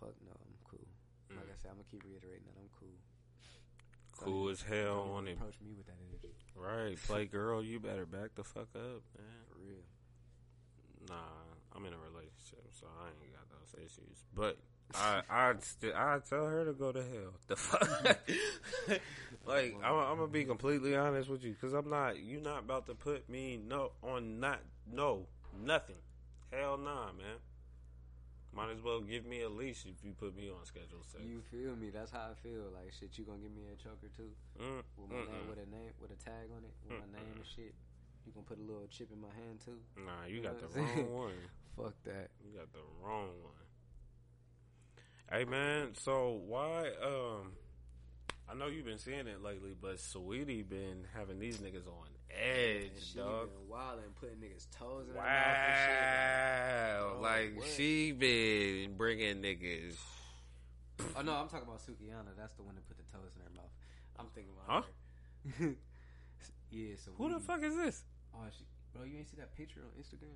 Fuck 0.01 0.17
no, 0.25 0.33
I'm 0.33 0.55
cool. 0.65 0.87
Like 1.37 1.45
Mm. 1.45 1.53
I 1.53 1.57
said, 1.61 1.69
I'm 1.69 1.77
gonna 1.77 1.91
keep 1.93 2.01
reiterating 2.07 2.47
that 2.49 2.57
I'm 2.57 2.71
cool. 2.73 2.95
Cool 4.25 4.49
as 4.49 4.61
hell 4.61 5.11
on 5.15 5.27
it. 5.27 5.33
Approach 5.33 5.55
me 5.61 5.73
with 5.77 5.87
that 5.87 5.95
energy 6.09 6.33
Right. 6.55 6.97
Play 7.03 7.25
girl, 7.25 7.63
you 7.63 7.79
better 7.79 8.05
back 8.05 8.35
the 8.35 8.43
fuck 8.43 8.67
up, 8.75 9.01
man. 9.15 9.45
for 9.47 9.59
real. 9.59 9.83
Nah, 11.07 11.15
I'm 11.73 11.85
in 11.85 11.93
a 11.93 11.97
relationship, 11.97 12.65
so 12.71 12.87
I 13.01 13.07
ain't 13.07 13.33
got 13.33 13.49
those 13.49 13.85
issues. 13.85 14.17
But 14.35 14.57
I, 14.93 15.21
I'd 15.29 15.63
still, 15.63 15.93
I'd 15.95 16.25
tell 16.25 16.45
her 16.45 16.65
to 16.65 16.73
go 16.73 16.91
to 16.91 17.01
hell. 17.01 17.33
The 17.47 17.55
fuck, 17.55 18.19
like 19.45 19.75
I'm, 19.83 19.95
I'm 19.95 20.17
gonna 20.17 20.27
be 20.27 20.41
mm-hmm. 20.41 20.49
completely 20.49 20.95
honest 20.95 21.29
with 21.29 21.43
you, 21.43 21.53
because 21.53 21.73
I'm 21.73 21.89
not. 21.89 22.19
You 22.19 22.41
not 22.41 22.59
about 22.59 22.87
to 22.87 22.95
put 22.95 23.29
me 23.29 23.57
no 23.65 23.91
on 24.03 24.39
not 24.39 24.59
no 24.91 25.27
nothing. 25.57 25.95
Hell 26.51 26.77
nah, 26.77 27.05
man. 27.13 27.37
Might 28.51 28.71
as 28.71 28.81
well 28.81 28.99
give 29.01 29.25
me 29.25 29.41
a 29.41 29.49
leash 29.49 29.85
if 29.85 30.03
you 30.03 30.13
put 30.13 30.35
me 30.35 30.49
on 30.49 30.65
schedule 30.65 31.03
sex. 31.05 31.23
You 31.23 31.41
feel 31.51 31.75
me? 31.75 31.91
That's 31.91 32.11
how 32.11 32.31
I 32.31 32.35
feel. 32.41 32.65
Like 32.73 32.91
shit, 32.99 33.17
you 33.17 33.23
gonna 33.25 33.37
give 33.39 33.53
me 33.53 33.61
a 33.71 33.77
choker 33.77 34.09
too? 34.17 34.31
Mm, 34.59 34.81
With 34.97 35.09
my 35.11 35.17
name, 35.17 35.25
mm-mm. 35.45 35.49
with 35.49 35.59
a 35.59 35.69
name, 35.69 35.93
with 36.01 36.11
a 36.11 36.17
tag 36.17 36.49
on 36.51 36.63
it, 36.65 36.73
with 36.81 36.97
my 36.99 37.05
name 37.17 37.29
and 37.35 37.45
shit. 37.45 37.73
You 38.25 38.33
gonna 38.33 38.45
put 38.45 38.57
a 38.59 38.61
little 38.65 38.87
chip 38.89 39.09
in 39.13 39.21
my 39.21 39.29
hand 39.37 39.61
too? 39.63 39.77
Nah, 40.03 40.25
you 40.27 40.37
You 40.37 40.41
got 40.43 40.59
the 40.59 40.67
wrong 40.79 41.13
one. 41.13 41.33
Fuck 41.77 41.93
that. 42.05 42.29
You 42.43 42.57
got 42.57 42.71
the 42.73 42.81
wrong 43.01 43.29
one. 43.43 43.53
Hey 45.31 45.45
man, 45.45 45.93
so 45.93 46.41
why 46.47 46.89
um 47.03 47.53
I 48.49 48.55
know 48.55 48.65
you've 48.67 48.85
been 48.85 48.97
seeing 48.97 49.27
it 49.27 49.43
lately, 49.43 49.75
but 49.79 49.97
Saweetie 49.97 50.67
been 50.67 51.05
having 51.15 51.37
these 51.37 51.57
niggas 51.59 51.87
on 51.87 52.07
And 52.29 52.83
edge, 52.85 53.03
she 53.11 53.17
dog. 53.17 53.49
been 53.49 53.67
wild 53.69 53.99
and 54.05 54.15
putting 54.15 54.37
niggas 54.37 54.67
toes 54.71 55.07
in 55.09 55.15
her 55.15 55.21
mouth 55.21 55.27
and 55.27 57.05
Wow. 57.05 57.09
Bro, 57.13 57.21
like 57.21 57.63
she 57.75 58.11
been 58.11 58.95
bringing 58.97 59.41
niggas. 59.41 59.97
Oh 61.15 61.21
no, 61.21 61.33
I'm 61.33 61.47
talking 61.47 61.67
about 61.67 61.79
Sukihana. 61.79 62.35
That's 62.37 62.53
the 62.53 62.63
one 62.63 62.75
that 62.75 62.87
put 62.87 62.97
the 62.97 63.03
toes 63.11 63.31
in 63.35 63.41
her 63.41 63.49
mouth. 63.55 63.71
I'm 64.19 64.27
thinking 64.35 64.53
Huh? 64.67 64.81
about 64.83 64.85
her. 65.59 65.75
yeah. 66.71 66.95
So 67.03 67.11
Who 67.17 67.33
the 67.33 67.39
fuck 67.39 67.63
is 67.63 67.75
this? 67.75 68.03
Oh, 68.35 68.45
she, 68.55 68.63
bro, 68.93 69.05
you 69.05 69.17
ain't 69.17 69.27
see 69.29 69.37
that 69.37 69.55
picture 69.55 69.81
on 69.81 69.91
Instagram? 69.99 70.35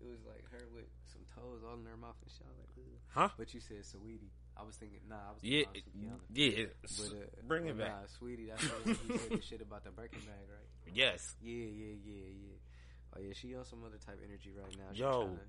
It 0.00 0.06
was 0.08 0.20
like 0.26 0.44
her 0.52 0.68
with 0.74 0.86
some 1.04 1.22
toes 1.34 1.62
all 1.66 1.74
in 1.74 1.84
her 1.86 1.96
mouth 1.96 2.16
and 2.22 2.30
shit. 2.30 2.46
Like, 2.46 2.70
Ugh. 2.78 2.98
Huh? 3.08 3.28
But 3.36 3.52
you 3.54 3.60
said 3.60 3.78
Saweetie. 3.82 4.30
I 4.56 4.64
was 4.64 4.76
thinking, 4.76 5.00
nah, 5.08 5.16
I 5.16 5.32
was 5.32 5.42
Yeah, 5.44 5.64
yeah. 6.32 6.66
But, 6.82 7.12
uh, 7.12 7.46
Bring 7.46 7.68
it 7.68 7.76
back. 7.78 7.88
Nah, 7.88 8.08
Saweetie, 8.08 8.48
that's 8.48 8.62
one 8.64 8.96
who 8.96 9.18
said 9.18 9.30
the 9.38 9.42
shit 9.42 9.60
about 9.60 9.84
the 9.84 9.90
Birkin 9.90 10.20
bag, 10.20 10.48
right? 10.48 10.94
Yes. 10.94 11.36
Yeah, 11.42 11.52
yeah, 11.52 11.94
yeah, 12.04 12.28
yeah. 12.32 13.16
Oh 13.16 13.20
yeah, 13.20 13.32
she 13.34 13.54
on 13.54 13.64
some 13.64 13.84
other 13.84 13.98
type 13.98 14.20
energy 14.24 14.52
right 14.56 14.72
now. 14.76 14.92
She 14.92 15.00
Yo. 15.00 15.08
tryna, 15.08 15.44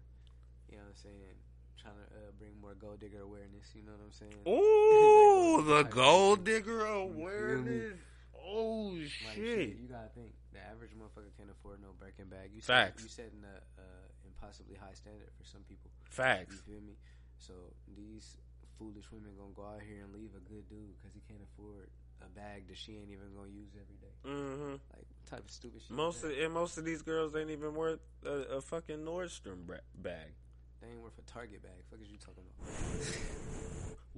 you 0.70 0.78
know 0.78 0.84
what 0.84 0.92
I'm 0.92 0.96
saying? 0.96 1.36
Trying 1.82 1.96
to 1.96 2.08
uh, 2.16 2.32
bring 2.40 2.52
more 2.62 2.74
gold 2.76 3.00
digger 3.00 3.22
awareness. 3.22 3.72
You 3.76 3.84
know 3.84 3.92
what 3.96 4.08
I'm 4.08 4.16
saying? 4.16 4.44
Ooh, 4.48 5.64
the 5.68 5.84
Like, 5.84 5.92
gold 5.92 6.44
digger 6.44 6.86
awareness. 6.86 7.96
Oh 8.36 8.96
Like, 8.96 9.36
shit. 9.36 9.76
You 9.76 9.88
gotta 9.92 10.10
think 10.16 10.32
the 10.54 10.60
average 10.60 10.92
motherfucker 10.96 11.32
can't 11.38 11.52
afford 11.52 11.82
no 11.82 11.90
Birkin 12.00 12.28
bag. 12.30 12.52
You 12.54 12.62
Facts. 12.62 13.04
Set, 13.04 13.04
you 13.04 13.10
setting 13.10 13.44
a 13.44 13.58
uh, 13.80 14.06
impossibly 14.26 14.76
high 14.76 14.94
standard 14.94 15.30
for 15.38 15.44
some 15.44 15.62
people. 15.68 15.92
Facts. 16.10 16.56
You 16.56 16.74
feel 16.74 16.82
me? 16.82 16.96
So 17.38 17.54
these 17.96 18.38
foolish 18.78 19.06
women 19.12 19.32
gonna 19.38 19.54
go 19.56 19.64
out 19.64 19.82
here 19.82 20.04
and 20.04 20.14
leave 20.14 20.32
a 20.36 20.44
good 20.50 20.68
dude 20.70 20.96
because 20.98 21.14
he 21.14 21.22
can't 21.28 21.42
afford 21.42 21.90
a 22.22 22.30
bag 22.30 22.68
that 22.68 22.78
she 22.78 22.94
ain't 22.94 23.12
even 23.12 23.34
gonna 23.36 23.50
use 23.50 23.70
every 23.76 23.98
day. 23.98 24.16
Mm-hmm. 24.26 24.72
Like 24.94 25.06
type 25.30 25.46
of 25.46 25.52
stupid 25.52 25.82
shit. 25.82 25.92
Most 25.96 26.24
of 26.24 26.32
and 26.32 26.54
most 26.54 26.78
of 26.78 26.86
these 26.86 27.02
girls 27.02 27.36
ain't 27.36 27.50
even 27.52 27.74
worth 27.76 28.00
a, 28.26 28.58
a 28.58 28.62
fucking 28.62 29.00
Nordstrom 29.00 29.66
bra- 29.66 29.78
bag. 29.96 30.34
they 30.82 30.88
ain't 30.90 31.02
worth 31.02 31.18
a 31.18 31.32
Target 31.32 31.62
bag. 31.62 31.74
Fuck 31.90 32.00
is 32.02 32.10
you 32.10 32.18
talking 32.18 32.44
about? 32.62 32.74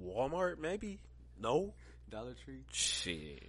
Walmart 0.32 0.58
maybe? 0.58 1.00
No. 1.40 1.74
Dollar 2.08 2.34
Tree. 2.44 2.64
Shit. 2.72 3.42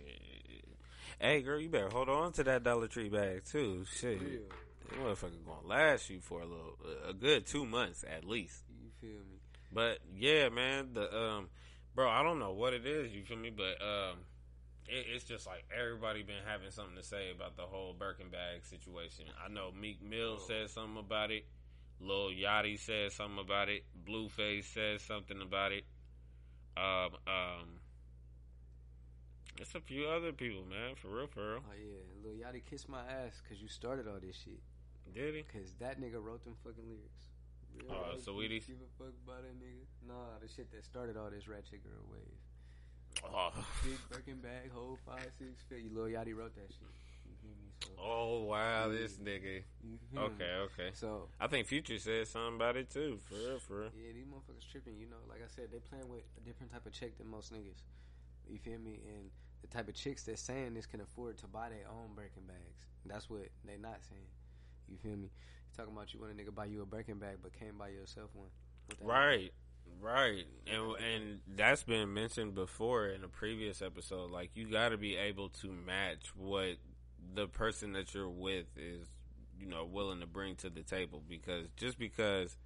Hey 1.19 1.41
girl, 1.41 1.59
you 1.59 1.69
better 1.69 1.89
hold 1.89 2.09
on 2.09 2.31
to 2.33 2.43
that 2.45 2.63
Dollar 2.63 2.87
Tree 2.87 3.09
bag 3.09 3.43
too. 3.45 3.85
Shit, 3.95 4.21
Real. 4.21 4.41
that 4.89 4.99
motherfucker 4.99 5.45
gonna 5.45 5.67
last 5.67 6.09
you 6.09 6.19
for 6.19 6.41
a 6.41 6.45
little, 6.45 6.77
a 7.07 7.13
good 7.13 7.45
two 7.45 7.65
months 7.65 8.03
at 8.09 8.25
least. 8.25 8.63
You 8.81 8.89
feel 8.99 9.19
me? 9.19 9.37
But 9.71 9.99
yeah, 10.15 10.49
man, 10.49 10.89
the 10.93 11.13
um, 11.15 11.49
bro, 11.95 12.09
I 12.09 12.23
don't 12.23 12.39
know 12.39 12.51
what 12.51 12.73
it 12.73 12.85
is. 12.85 13.13
You 13.13 13.23
feel 13.23 13.37
me? 13.37 13.51
But 13.55 13.81
um, 13.81 14.19
it, 14.87 15.05
it's 15.13 15.23
just 15.23 15.47
like 15.47 15.65
everybody 15.77 16.23
been 16.23 16.43
having 16.45 16.71
something 16.71 16.95
to 16.95 17.03
say 17.03 17.31
about 17.33 17.55
the 17.55 17.63
whole 17.63 17.93
Birkin 17.97 18.29
bag 18.29 18.65
situation. 18.65 19.25
I 19.43 19.51
know 19.51 19.71
Meek 19.71 20.01
Mill 20.01 20.39
said 20.39 20.69
something 20.69 20.97
about 20.97 21.31
it. 21.31 21.45
Lil 21.99 22.29
Yachty 22.31 22.79
said 22.79 23.11
something 23.11 23.39
about 23.39 23.69
it. 23.69 23.83
Blueface 24.07 24.65
said 24.65 24.99
something 25.01 25.39
about 25.41 25.71
it. 25.71 25.85
Um, 26.75 27.11
um, 27.27 27.67
it's 29.57 29.75
a 29.75 29.79
few 29.79 30.07
other 30.07 30.31
people, 30.31 30.63
man. 30.65 30.95
For 30.95 31.09
real, 31.09 31.27
for 31.27 31.51
real. 31.51 31.59
Oh 31.63 31.75
yeah, 31.77 32.23
Lil 32.23 32.33
Yachty 32.33 32.63
kissed 32.65 32.89
my 32.89 33.01
ass 33.01 33.41
because 33.43 33.61
you 33.61 33.67
started 33.67 34.07
all 34.07 34.19
this 34.21 34.35
shit. 34.35 34.59
Did 35.13 35.35
he? 35.35 35.43
Cause 35.43 35.73
that 35.79 35.99
nigga 35.99 36.23
wrote 36.23 36.43
them 36.43 36.55
fucking 36.63 36.87
lyrics. 36.87 37.30
Real 37.75 37.91
Oh, 37.91 38.15
ass 38.15 38.23
so 38.25 38.33
we 38.33 38.47
give 38.47 38.63
a 38.63 38.91
fuck 38.97 39.13
about 39.25 39.43
that 39.43 39.55
nigga. 39.59 39.85
Nah, 40.07 40.39
the 40.41 40.47
shit 40.47 40.71
that 40.71 40.83
started 40.85 41.17
all 41.17 41.29
this 41.29 41.47
ratchet 41.47 41.83
girl 41.83 42.03
wave. 42.11 43.23
Oh, 43.23 43.51
Big 43.83 43.97
Birkin 44.09 44.37
bag, 44.39 44.71
whole 44.73 44.97
five 45.05 45.27
six 45.37 45.63
fifty. 45.67 45.89
Lil 45.93 46.05
Yachty 46.05 46.35
wrote 46.35 46.55
that 46.55 46.69
shit. 46.71 46.87
You? 47.43 47.49
So 47.83 47.89
oh 47.99 48.43
wow, 48.43 48.87
this 48.89 49.17
nigga. 49.17 49.63
you 49.83 49.97
feel? 50.11 50.21
Okay, 50.21 50.53
okay. 50.71 50.89
So 50.93 51.27
I 51.39 51.47
think 51.47 51.67
Future 51.67 51.97
said 51.97 52.27
something 52.27 52.55
about 52.55 52.77
it 52.77 52.89
too. 52.89 53.19
For 53.27 53.35
real, 53.35 53.59
for 53.59 53.73
real. 53.81 53.89
yeah, 53.97 54.13
these 54.13 54.25
motherfuckers 54.25 54.69
tripping. 54.71 54.97
You 54.99 55.07
know, 55.07 55.21
like 55.27 55.39
I 55.43 55.47
said, 55.47 55.69
they 55.71 55.79
playing 55.79 56.07
with 56.07 56.23
a 56.37 56.41
different 56.45 56.71
type 56.71 56.85
of 56.85 56.93
chick 56.93 57.17
than 57.17 57.27
most 57.29 57.51
niggas. 57.53 57.81
You 58.49 58.59
feel 58.59 58.77
me? 58.79 58.99
And 59.07 59.29
the 59.61 59.67
type 59.67 59.87
of 59.87 59.95
chicks 59.95 60.23
that 60.23 60.39
saying 60.39 60.73
this 60.73 60.85
can 60.85 61.01
afford 61.01 61.37
to 61.39 61.47
buy 61.47 61.69
their 61.69 61.87
own 61.89 62.13
Birkin 62.15 62.43
bags. 62.47 62.85
That's 63.05 63.29
what 63.29 63.47
they 63.65 63.77
not 63.77 63.99
saying. 64.07 64.29
You 64.89 64.97
feel 64.97 65.17
me? 65.17 65.29
Talking 65.75 65.93
about 65.93 66.13
you 66.13 66.19
want 66.19 66.33
a 66.33 66.35
nigga 66.35 66.53
buy 66.53 66.65
you 66.65 66.81
a 66.81 66.85
Birkin 66.85 67.17
bag, 67.17 67.37
but 67.41 67.57
can't 67.57 67.77
buy 67.77 67.89
yourself 67.89 68.29
one. 68.33 68.49
Right, 68.99 69.51
right, 70.01 70.45
and 70.67 70.95
and 70.97 71.39
that's 71.55 71.83
been 71.83 72.13
mentioned 72.13 72.55
before 72.55 73.07
in 73.07 73.23
a 73.23 73.29
previous 73.29 73.81
episode. 73.81 74.31
Like 74.31 74.51
you 74.53 74.69
got 74.69 74.89
to 74.89 74.97
be 74.97 75.15
able 75.15 75.49
to 75.61 75.71
match 75.71 76.35
what 76.35 76.77
the 77.33 77.47
person 77.47 77.93
that 77.93 78.13
you're 78.13 78.29
with 78.29 78.65
is, 78.75 79.07
you 79.57 79.65
know, 79.65 79.85
willing 79.85 80.19
to 80.19 80.27
bring 80.27 80.55
to 80.57 80.69
the 80.69 80.83
table. 80.83 81.23
Because 81.27 81.67
just 81.77 81.97
because 81.97 82.57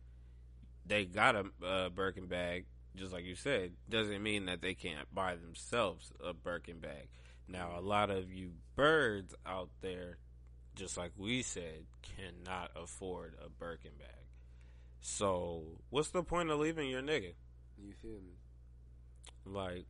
they 0.86 1.06
got 1.06 1.36
a, 1.36 1.46
a 1.64 1.90
Birkin 1.90 2.28
bag, 2.28 2.66
just 2.96 3.14
like 3.14 3.26
you 3.26 3.36
said, 3.36 3.74
doesn't 3.90 4.24
mean 4.24 4.46
that 4.46 4.62
they 4.62 4.74
can't 4.74 5.14
buy 5.14 5.36
themselves 5.36 6.12
a 6.24 6.34
Birkin 6.34 6.80
bag. 6.80 7.10
Now, 7.48 7.78
a 7.78 7.82
lot 7.82 8.10
of 8.10 8.32
you 8.32 8.54
birds 8.76 9.36
out 9.46 9.70
there, 9.82 10.18
just 10.76 10.98
like 10.98 11.12
we 11.18 11.42
said, 11.42 11.86
cannot 12.02 12.72
afford 12.76 13.36
a 13.44 13.50
Birkin 13.50 13.92
bag. 13.98 14.10
So, 15.02 15.64
what's 15.90 16.10
the 16.10 16.24
point 16.24 16.50
of 16.50 16.60
leaving 16.60 16.90
your 16.90 17.02
nigga? 17.02 17.34
You 17.78 17.94
feel 18.02 18.20
me? 18.20 18.36
Like, 19.46 19.86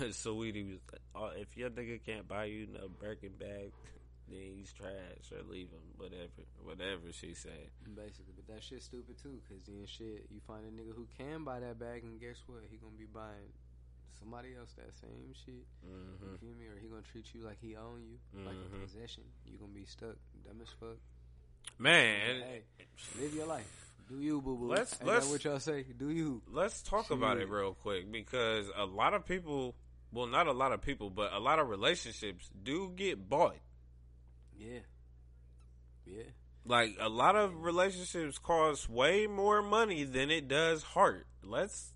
Saweetie 0.00 0.70
was, 0.70 0.78
oh, 1.14 1.30
if 1.36 1.56
your 1.56 1.70
nigga 1.70 2.00
can't 2.04 2.26
buy 2.26 2.46
you 2.46 2.66
no 2.72 2.88
Birkin 2.88 3.32
bag, 3.38 3.72
then 4.28 4.40
he's 4.56 4.72
trash 4.72 5.30
or 5.32 5.42
leave 5.50 5.68
him. 5.70 5.84
Whatever, 5.96 6.48
whatever 6.62 7.12
she 7.12 7.34
said. 7.34 7.68
Basically, 7.94 8.32
but 8.34 8.54
that 8.54 8.62
shit 8.62 8.82
stupid 8.82 9.18
too. 9.22 9.38
Cause 9.48 9.60
then 9.66 9.84
shit, 9.86 10.26
you 10.30 10.40
find 10.46 10.64
a 10.64 10.70
nigga 10.70 10.94
who 10.94 11.06
can 11.18 11.44
buy 11.44 11.60
that 11.60 11.78
bag, 11.78 12.02
and 12.02 12.20
guess 12.20 12.42
what? 12.46 12.62
He 12.70 12.78
gonna 12.78 12.96
be 12.98 13.04
buying 13.04 13.52
somebody 14.24 14.54
else 14.58 14.72
that 14.76 14.92
same 15.00 15.32
shit. 15.44 15.54
You 15.84 15.90
hmm 15.90 16.36
feel 16.36 16.54
me? 16.58 16.66
Or 16.66 16.78
he 16.80 16.88
gonna 16.88 17.02
treat 17.12 17.26
you 17.34 17.42
like 17.42 17.58
he 17.60 17.76
own 17.76 18.02
you, 18.02 18.18
like 18.44 18.56
a 18.56 18.74
Mhm. 18.76 18.82
possession. 18.82 19.24
You 19.46 19.58
gonna 19.58 19.72
be 19.72 19.84
stuck, 19.84 20.16
dumb 20.44 20.60
as 20.62 20.70
fuck. 20.80 20.96
Man, 21.78 22.40
hey, 22.40 22.62
live 23.20 23.34
your 23.34 23.46
life. 23.46 23.92
Do 24.08 24.20
you, 24.20 24.40
boo 24.40 24.56
boo? 24.56 24.68
Let's- 24.68 24.94
Ain't 24.94 25.04
let's- 25.06 25.28
what 25.28 25.44
y'all 25.44 25.58
say? 25.60 25.82
Do 25.84 26.10
you? 26.10 26.42
let's 26.48 26.82
talk 26.82 27.10
about 27.10 27.38
it 27.38 27.48
real 27.48 27.74
quick 27.74 28.10
because 28.10 28.70
a 28.74 28.84
lot 28.84 29.14
of 29.14 29.24
people, 29.26 29.74
well, 30.12 30.26
not 30.26 30.46
a 30.46 30.52
lot 30.52 30.72
of 30.72 30.80
people, 30.82 31.10
but 31.10 31.32
a 31.32 31.38
lot 31.38 31.58
of 31.58 31.68
relationships 31.68 32.48
do 32.62 32.90
get 32.90 33.28
bought. 33.28 33.56
Yeah. 34.56 34.80
Yeah. 36.06 36.24
Like 36.66 36.96
a 36.98 37.08
lot 37.08 37.34
of 37.36 37.62
relationships 37.62 38.38
cost 38.38 38.88
way 38.88 39.26
more 39.26 39.62
money 39.62 40.04
than 40.04 40.30
it 40.30 40.48
does 40.48 40.82
heart. 40.82 41.26
Let's 41.42 41.93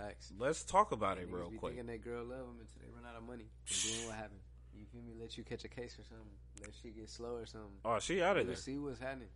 Facts. 0.00 0.32
let's 0.38 0.64
talk 0.64 0.92
about 0.92 1.18
it 1.18 1.28
real 1.30 1.50
be 1.50 1.56
quick. 1.56 1.74
Thinking 1.74 1.92
that 1.92 2.02
girl 2.02 2.24
love 2.24 2.46
them 2.48 2.56
until 2.60 2.80
they 2.80 2.88
run 2.88 3.04
out 3.04 3.16
of 3.16 3.24
money. 3.26 3.48
And 3.68 3.76
then 3.84 4.06
what 4.08 4.16
happened? 4.16 4.40
You 4.72 4.86
feel 4.88 5.02
me? 5.02 5.12
Let 5.20 5.36
you 5.36 5.44
catch 5.44 5.64
a 5.64 5.68
case 5.68 5.98
or 5.98 6.04
something. 6.08 6.32
Let 6.60 6.72
she 6.80 6.90
get 6.90 7.10
slow 7.10 7.36
or 7.36 7.46
something. 7.46 7.84
Oh, 7.84 7.98
she 7.98 8.22
out 8.22 8.36
of 8.36 8.46
there. 8.46 8.56
see 8.56 8.78
what's 8.78 9.00
happening. 9.00 9.28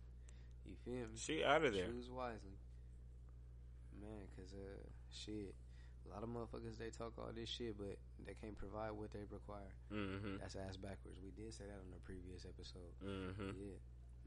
You 0.65 0.73
feel 0.83 1.05
me? 1.05 1.17
She 1.17 1.43
out 1.43 1.63
of 1.63 1.73
there. 1.73 1.85
Choose 1.85 2.09
wisely, 2.09 2.57
man. 4.01 4.25
Cause 4.33 4.57
uh, 4.57 4.81
shit, 5.13 5.53
a 6.05 6.13
lot 6.13 6.23
of 6.23 6.29
motherfuckers 6.29 6.77
they 6.77 6.89
talk 6.89 7.13
all 7.17 7.29
this 7.35 7.49
shit, 7.49 7.77
but 7.77 7.97
they 8.25 8.33
can't 8.33 8.57
provide 8.57 8.91
what 8.91 9.13
they 9.13 9.21
require. 9.29 9.73
Mm-hmm. 9.93 10.41
That's 10.41 10.55
ass 10.55 10.77
backwards. 10.77 11.21
We 11.21 11.29
did 11.29 11.53
say 11.53 11.65
that 11.69 11.77
on 11.77 11.93
the 11.93 12.01
previous 12.01 12.45
episode. 12.45 12.93
Mm-hmm. 13.05 13.53
Yeah, 13.61 13.77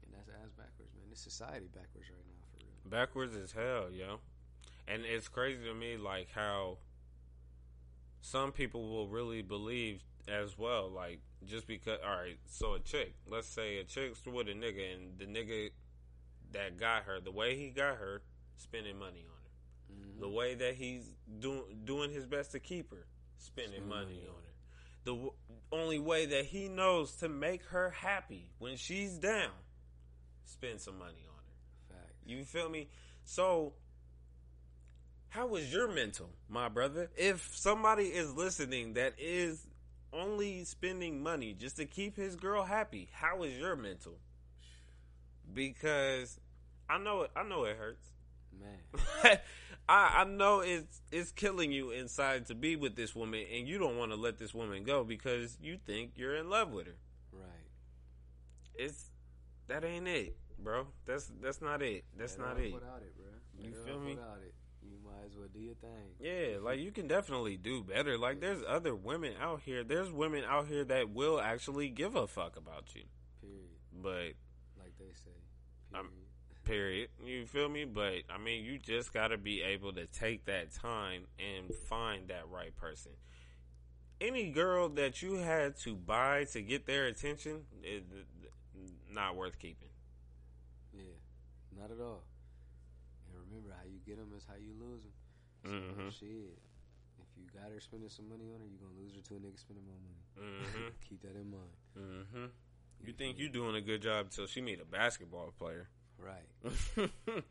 and 0.07 0.09
that's 0.15 0.29
ass 0.29 0.55
backwards, 0.55 0.95
man. 0.95 1.11
This 1.11 1.19
society 1.19 1.67
backwards 1.67 2.07
right 2.07 2.27
now, 2.27 2.39
for 2.47 2.63
real. 2.63 2.87
Backwards 2.87 3.35
as 3.35 3.51
hell, 3.51 3.91
yo. 3.91 4.23
And 4.89 5.03
it's 5.05 5.27
crazy 5.27 5.63
to 5.65 5.73
me, 5.73 5.97
like 5.97 6.29
how 6.33 6.77
some 8.21 8.51
people 8.51 8.89
will 8.89 9.07
really 9.07 9.41
believe 9.41 10.01
as 10.27 10.57
well, 10.57 10.89
like 10.89 11.19
just 11.45 11.67
because. 11.67 11.99
All 12.03 12.15
right, 12.17 12.39
so 12.47 12.73
a 12.73 12.79
chick, 12.79 13.13
let's 13.27 13.47
say 13.47 13.77
a 13.77 13.83
chick's 13.83 14.25
with 14.25 14.47
a 14.47 14.53
nigga, 14.53 14.95
and 14.95 15.19
the 15.19 15.25
nigga 15.25 15.69
that 16.51 16.77
got 16.77 17.03
her, 17.03 17.19
the 17.19 17.31
way 17.31 17.55
he 17.55 17.69
got 17.69 17.97
her, 17.97 18.23
spending 18.55 18.97
money 18.97 19.25
on 19.25 19.37
her. 19.43 19.93
Mhm. 19.93 20.19
The 20.21 20.29
way 20.29 20.55
that 20.55 20.75
he's 20.75 21.13
doing 21.39 21.81
doing 21.85 22.11
his 22.11 22.25
best 22.25 22.51
to 22.53 22.59
keep 22.59 22.89
her, 22.91 23.05
spending 23.37 23.87
money 23.87 24.25
on 24.27 24.35
her. 24.43 24.55
The 25.03 25.13
w- 25.13 25.33
only 25.71 25.99
way 25.99 26.25
that 26.25 26.45
he 26.45 26.67
knows 26.67 27.15
to 27.17 27.29
make 27.29 27.63
her 27.65 27.91
happy 27.91 28.51
when 28.57 28.75
she's 28.75 29.17
down, 29.17 29.53
spend 30.45 30.81
some 30.81 30.97
money 30.97 31.25
on 31.27 31.37
her. 31.37 31.93
Facts. 31.95 32.17
You 32.25 32.43
feel 32.43 32.69
me? 32.69 32.89
So, 33.23 33.75
how 35.29 35.55
is 35.55 35.71
your 35.71 35.87
mental, 35.87 36.29
my 36.49 36.69
brother? 36.69 37.09
If 37.15 37.55
somebody 37.55 38.05
is 38.05 38.33
listening 38.33 38.93
that 38.93 39.13
is 39.17 39.67
only 40.11 40.63
spending 40.63 41.21
money 41.21 41.53
just 41.53 41.77
to 41.77 41.85
keep 41.85 42.17
his 42.17 42.35
girl 42.35 42.63
happy, 42.63 43.09
how 43.13 43.43
is 43.43 43.57
your 43.57 43.75
mental? 43.75 44.17
Because 45.53 46.39
I 46.89 46.97
know 46.97 47.21
it. 47.21 47.31
I 47.35 47.43
know 47.43 47.63
it 47.65 47.77
hurts. 47.77 48.05
Man, 48.59 49.37
I, 49.89 50.21
I 50.21 50.23
know 50.25 50.59
it's 50.61 51.01
it's 51.11 51.31
killing 51.31 51.71
you 51.71 51.91
inside 51.91 52.47
to 52.47 52.55
be 52.55 52.75
with 52.75 52.95
this 52.95 53.15
woman, 53.15 53.45
and 53.53 53.67
you 53.67 53.77
don't 53.77 53.97
want 53.97 54.11
to 54.11 54.17
let 54.17 54.37
this 54.37 54.53
woman 54.53 54.83
go 54.83 55.03
because 55.03 55.57
you 55.61 55.77
think 55.85 56.13
you're 56.15 56.35
in 56.35 56.49
love 56.49 56.71
with 56.71 56.87
her. 56.87 56.95
right. 57.33 57.69
It's 58.75 59.11
that 59.67 59.85
ain't 59.85 60.07
it, 60.07 60.35
bro. 60.57 60.87
That's 61.05 61.31
that's 61.41 61.61
not 61.61 61.81
it. 61.81 62.05
That's 62.17 62.37
not 62.37 62.59
it. 62.59 62.73
Without 62.73 63.01
it, 63.01 63.15
bro. 63.15 63.25
You 63.63 63.73
feel 63.85 63.99
me? 63.99 64.15
Without 64.15 64.39
it, 64.41 64.41
you 64.41 64.41
might 64.41 64.45
as 64.47 64.58
well 65.39 65.47
do 65.53 65.59
your 65.59 65.75
thing. 65.75 66.13
Yeah, 66.19 66.57
like 66.61 66.79
you 66.79 66.91
can 66.91 67.07
definitely 67.07 67.57
do 67.57 67.83
better. 67.83 68.17
Like 68.17 68.41
there's 68.41 68.61
other 68.67 68.95
women 68.95 69.33
out 69.41 69.61
here. 69.63 69.83
There's 69.83 70.11
women 70.11 70.43
out 70.47 70.67
here 70.67 70.83
that 70.85 71.09
will 71.09 71.39
actually 71.39 71.89
give 71.89 72.15
a 72.15 72.27
fuck 72.27 72.57
about 72.57 72.93
you. 72.95 73.03
Period. 73.41 73.69
But 74.03 74.81
Like 74.83 74.97
they 74.99 75.13
say. 75.13 75.31
I'm- 75.93 76.09
Period. 76.65 77.09
period, 77.17 77.29
you 77.39 77.45
feel 77.47 77.67
me? 77.69 77.85
But 77.85 78.23
I 78.29 78.37
mean, 78.37 78.63
you 78.63 78.77
just 78.77 79.11
got 79.13 79.29
to 79.29 79.37
be 79.37 79.61
able 79.63 79.93
to 79.93 80.05
take 80.05 80.45
that 80.45 80.71
time 80.71 81.23
and 81.39 81.73
find 81.87 82.27
that 82.27 82.47
right 82.49 82.75
person. 82.75 83.13
Any 84.21 84.49
girl 84.51 84.89
that 84.89 85.21
you 85.21 85.35
had 85.35 85.77
to 85.77 85.95
buy 85.95 86.43
to 86.51 86.61
get 86.61 86.85
their 86.85 87.07
attention 87.07 87.63
is 87.83 88.03
not 89.09 89.35
worth 89.35 89.57
keeping. 89.57 89.89
Yeah, 90.93 91.03
not 91.79 91.89
at 91.89 91.99
all. 92.01 92.23
And 93.27 93.39
remember, 93.49 93.69
how 93.75 93.85
you 93.87 93.99
get 94.05 94.17
them 94.17 94.31
is 94.37 94.45
how 94.47 94.55
you 94.55 94.73
lose 94.79 95.01
them. 95.03 95.13
So, 95.63 95.69
Mhm. 95.69 96.11
shit. 96.19 96.57
If 97.19 97.27
you 97.37 97.45
got 97.53 97.71
her 97.71 97.79
spending 97.79 98.09
some 98.09 98.29
money 98.29 98.49
on 98.53 98.59
her, 98.61 98.65
you're 98.67 98.79
gonna 98.79 98.99
lose 98.99 99.15
her 99.15 99.21
to 99.21 99.35
a 99.35 99.39
nigga 99.39 99.59
spending 99.59 99.85
more 99.85 99.99
money. 99.99 100.23
hmm 100.63 100.87
Keep 101.09 101.21
that 101.23 101.35
in 101.35 101.49
mind. 101.51 101.75
hmm 101.93 102.45
You 103.05 103.13
think 103.13 103.37
you're 103.39 103.49
doing 103.49 103.75
a 103.75 103.81
good 103.81 104.01
job 104.01 104.25
until 104.27 104.47
she 104.47 104.61
meet 104.61 104.79
a 104.81 104.85
basketball 104.85 105.51
player. 105.57 105.89
Right. 106.17 106.49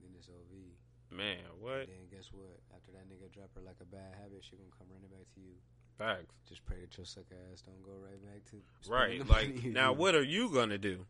Then 0.00 0.10
it's 0.16 0.28
OV. 0.28 1.16
Man, 1.16 1.38
what? 1.60 1.86
Then 1.86 2.06
guess 2.10 2.30
what? 2.32 2.58
After 2.74 2.92
that 2.92 3.08
nigga 3.08 3.30
drop 3.32 3.50
her 3.54 3.60
like 3.60 3.76
a 3.80 3.84
bad 3.84 4.14
habit, 4.20 4.42
she 4.42 4.56
gonna 4.56 4.70
come 4.76 4.88
running 4.92 5.10
back 5.10 5.26
to 5.34 5.40
you. 5.40 5.54
Facts. 5.98 6.34
Just 6.48 6.64
pray 6.64 6.80
that 6.80 6.96
your 6.96 7.04
sucker 7.06 7.36
ass 7.52 7.62
don't 7.62 7.82
go 7.82 7.92
right 8.00 8.20
back 8.22 8.44
to 8.50 8.62
Right. 8.90 9.26
Like 9.28 9.64
now 9.64 9.92
what 9.92 10.14
are 10.14 10.22
you 10.22 10.48
gonna 10.50 10.78
do? 10.78 11.06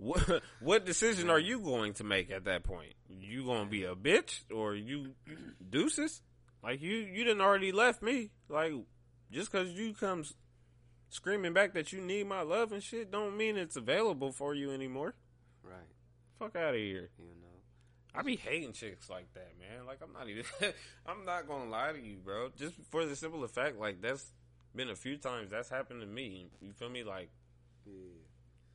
What 0.00 0.42
what 0.60 0.86
decision 0.86 1.28
are 1.30 1.38
you 1.38 1.60
going 1.60 1.92
to 1.94 2.04
make 2.04 2.30
at 2.30 2.44
that 2.46 2.64
point? 2.64 2.94
You 3.08 3.44
gonna 3.44 3.68
be 3.68 3.84
a 3.84 3.94
bitch 3.94 4.40
or 4.52 4.74
you 4.74 5.12
deuces? 5.68 6.22
Like 6.62 6.80
you 6.80 6.96
you 6.96 7.22
didn't 7.24 7.42
already 7.42 7.70
left 7.70 8.02
me. 8.02 8.30
Like 8.48 8.72
just 9.30 9.52
cause 9.52 9.68
you 9.68 9.92
come 9.94 10.20
s- 10.20 10.34
screaming 11.10 11.52
back 11.52 11.74
that 11.74 11.92
you 11.92 12.00
need 12.00 12.26
my 12.26 12.40
love 12.42 12.72
and 12.72 12.82
shit 12.82 13.10
don't 13.10 13.36
mean 13.36 13.56
it's 13.56 13.76
available 13.76 14.32
for 14.32 14.54
you 14.54 14.72
anymore. 14.72 15.14
Right. 15.62 15.74
Fuck 16.38 16.56
out 16.56 16.74
of 16.74 16.80
here. 16.80 17.10
You 17.18 17.26
know. 17.40 17.46
I 18.14 18.22
be 18.22 18.36
hating 18.36 18.72
chicks 18.72 19.08
like 19.10 19.32
that, 19.34 19.52
man. 19.58 19.86
Like 19.86 19.98
I'm 20.02 20.12
not 20.14 20.28
even 20.28 20.44
I'm 21.06 21.24
not 21.26 21.46
gonna 21.46 21.70
lie 21.70 21.92
to 21.92 22.00
you, 22.00 22.16
bro. 22.24 22.48
Just 22.56 22.74
for 22.90 23.04
the 23.04 23.14
simple 23.14 23.46
fact, 23.48 23.78
like 23.78 24.00
that's 24.00 24.24
been 24.74 24.88
a 24.88 24.96
few 24.96 25.16
times 25.18 25.50
that's 25.50 25.68
happened 25.68 26.00
to 26.00 26.06
me. 26.06 26.48
You 26.62 26.72
feel 26.72 26.88
me? 26.88 27.04
Like 27.04 27.28
Yeah. 27.86 27.92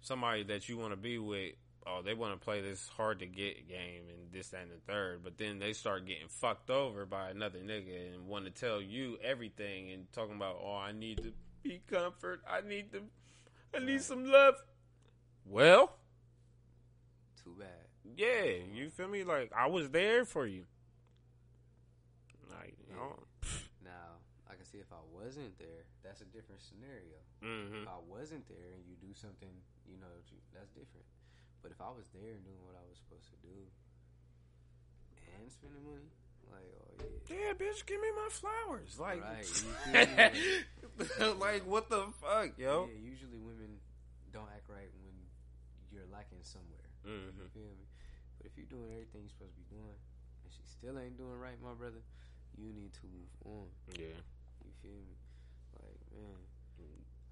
Somebody 0.02 0.44
that 0.44 0.70
you 0.70 0.78
want 0.78 0.92
to 0.92 0.98
be 0.98 1.18
with, 1.18 1.54
oh, 1.88 2.02
they 2.04 2.14
want 2.14 2.34
to 2.40 2.44
play 2.44 2.62
this 2.62 2.88
hard 2.96 3.20
to 3.20 3.26
get 3.26 3.68
game 3.68 4.04
and 4.10 4.32
this, 4.32 4.50
that, 4.50 4.62
and 4.64 4.72
the 4.72 4.92
third, 4.92 5.24
but 5.24 5.38
then 5.38 5.60
they 5.60 5.74
start 5.74 6.06
getting 6.06 6.28
fucked 6.28 6.70
over 6.70 7.06
by 7.06 7.30
another 7.30 7.60
nigga 7.60 8.14
and 8.14 8.28
want 8.28 8.46
to 8.46 8.52
tell 8.52 8.82
you 8.82 9.18
everything 9.24 9.92
and 9.92 10.12
talking 10.14 10.36
about, 10.36 10.58
oh, 10.64 10.76
I 10.76 10.92
need 10.92 11.18
to 11.18 11.32
be 11.64 11.82
comfort, 11.90 12.42
I 12.50 12.62
need 12.68 12.92
to, 12.94 13.02
I 13.76 13.80
need 13.80 14.02
some 14.02 14.26
love. 14.26 14.56
Well, 15.46 15.92
Too 17.44 17.56
bad. 17.60 17.68
yeah, 18.18 18.46
you 18.74 18.90
feel 18.90 19.08
me? 19.08 19.24
Like 19.24 19.52
I 19.56 19.68
was 19.68 19.90
there 19.90 20.26
for 20.26 20.48
you. 20.48 20.64
Like, 22.50 22.76
Yeah. 22.90 22.96
oh, 23.00 23.20
Now, 23.84 24.22
I 24.50 24.56
can 24.56 24.66
see 24.66 24.78
if 24.80 24.92
I 24.92 25.02
wasn't 25.14 25.58
there, 25.60 25.86
that's 26.04 26.22
a 26.22 26.26
different 26.26 26.62
scenario. 26.62 27.20
mm-hmm. 27.44 27.84
If 27.84 27.88
I 27.88 28.00
wasn't 28.08 28.48
there 28.48 28.74
and 28.76 28.84
you 28.88 28.96
do 28.96 29.14
something, 29.14 29.54
you 29.90 29.98
know, 30.02 30.12
that's 30.54 30.72
different. 30.74 31.06
But 31.62 31.72
if 31.72 31.80
I 31.82 31.90
was 31.90 32.06
there 32.14 32.38
doing 32.46 32.62
what 32.66 32.78
I 32.78 32.86
was 32.90 32.98
supposed 33.02 33.30
to 33.34 33.40
do 33.42 33.56
and 35.36 35.50
spending 35.52 35.82
money, 35.84 36.10
like, 36.54 36.70
oh 36.78 36.94
yeah. 37.02 37.50
Yeah, 37.50 37.52
bitch, 37.58 37.82
give 37.90 38.00
me 38.00 38.12
my 38.14 38.30
flowers. 38.30 38.98
Like, 39.02 39.22
Right, 39.26 39.46
you 39.50 39.72
feel 41.18 41.34
me? 41.34 41.42
like 41.42 41.66
what 41.66 41.90
the 41.90 42.06
fuck, 42.22 42.54
yo? 42.58 42.88
Yeah, 42.88 43.02
usually 43.02 43.42
women 43.42 43.82
don't 44.32 44.48
act 44.54 44.70
right 44.70 44.88
when 45.04 45.16
you're 45.92 46.08
lacking 46.14 46.40
somewhere. 46.46 46.86
Mhm. 47.04 47.34
You 47.36 47.50
feel 47.54 47.74
me? 47.76 47.86
But 48.38 48.48
if 48.48 48.54
you're 48.58 48.70
doing 48.70 48.92
everything 48.94 49.26
you're 49.26 49.34
supposed 49.34 49.54
to 49.58 49.62
be 49.66 49.70
doing 49.74 49.98
and 50.46 50.50
she 50.54 50.62
still 50.70 50.98
ain't 51.02 51.18
doing 51.18 51.36
right, 51.42 51.58
my 51.62 51.74
brother, 51.74 52.02
you 52.58 52.72
need 52.72 52.94
to 53.02 53.06
move 53.10 53.32
on. 53.46 53.68
Yeah, 53.98 54.16
You 54.64 54.72
feel 54.82 55.02
me? 55.02 55.18
Like, 55.82 56.00
man, 56.14 56.40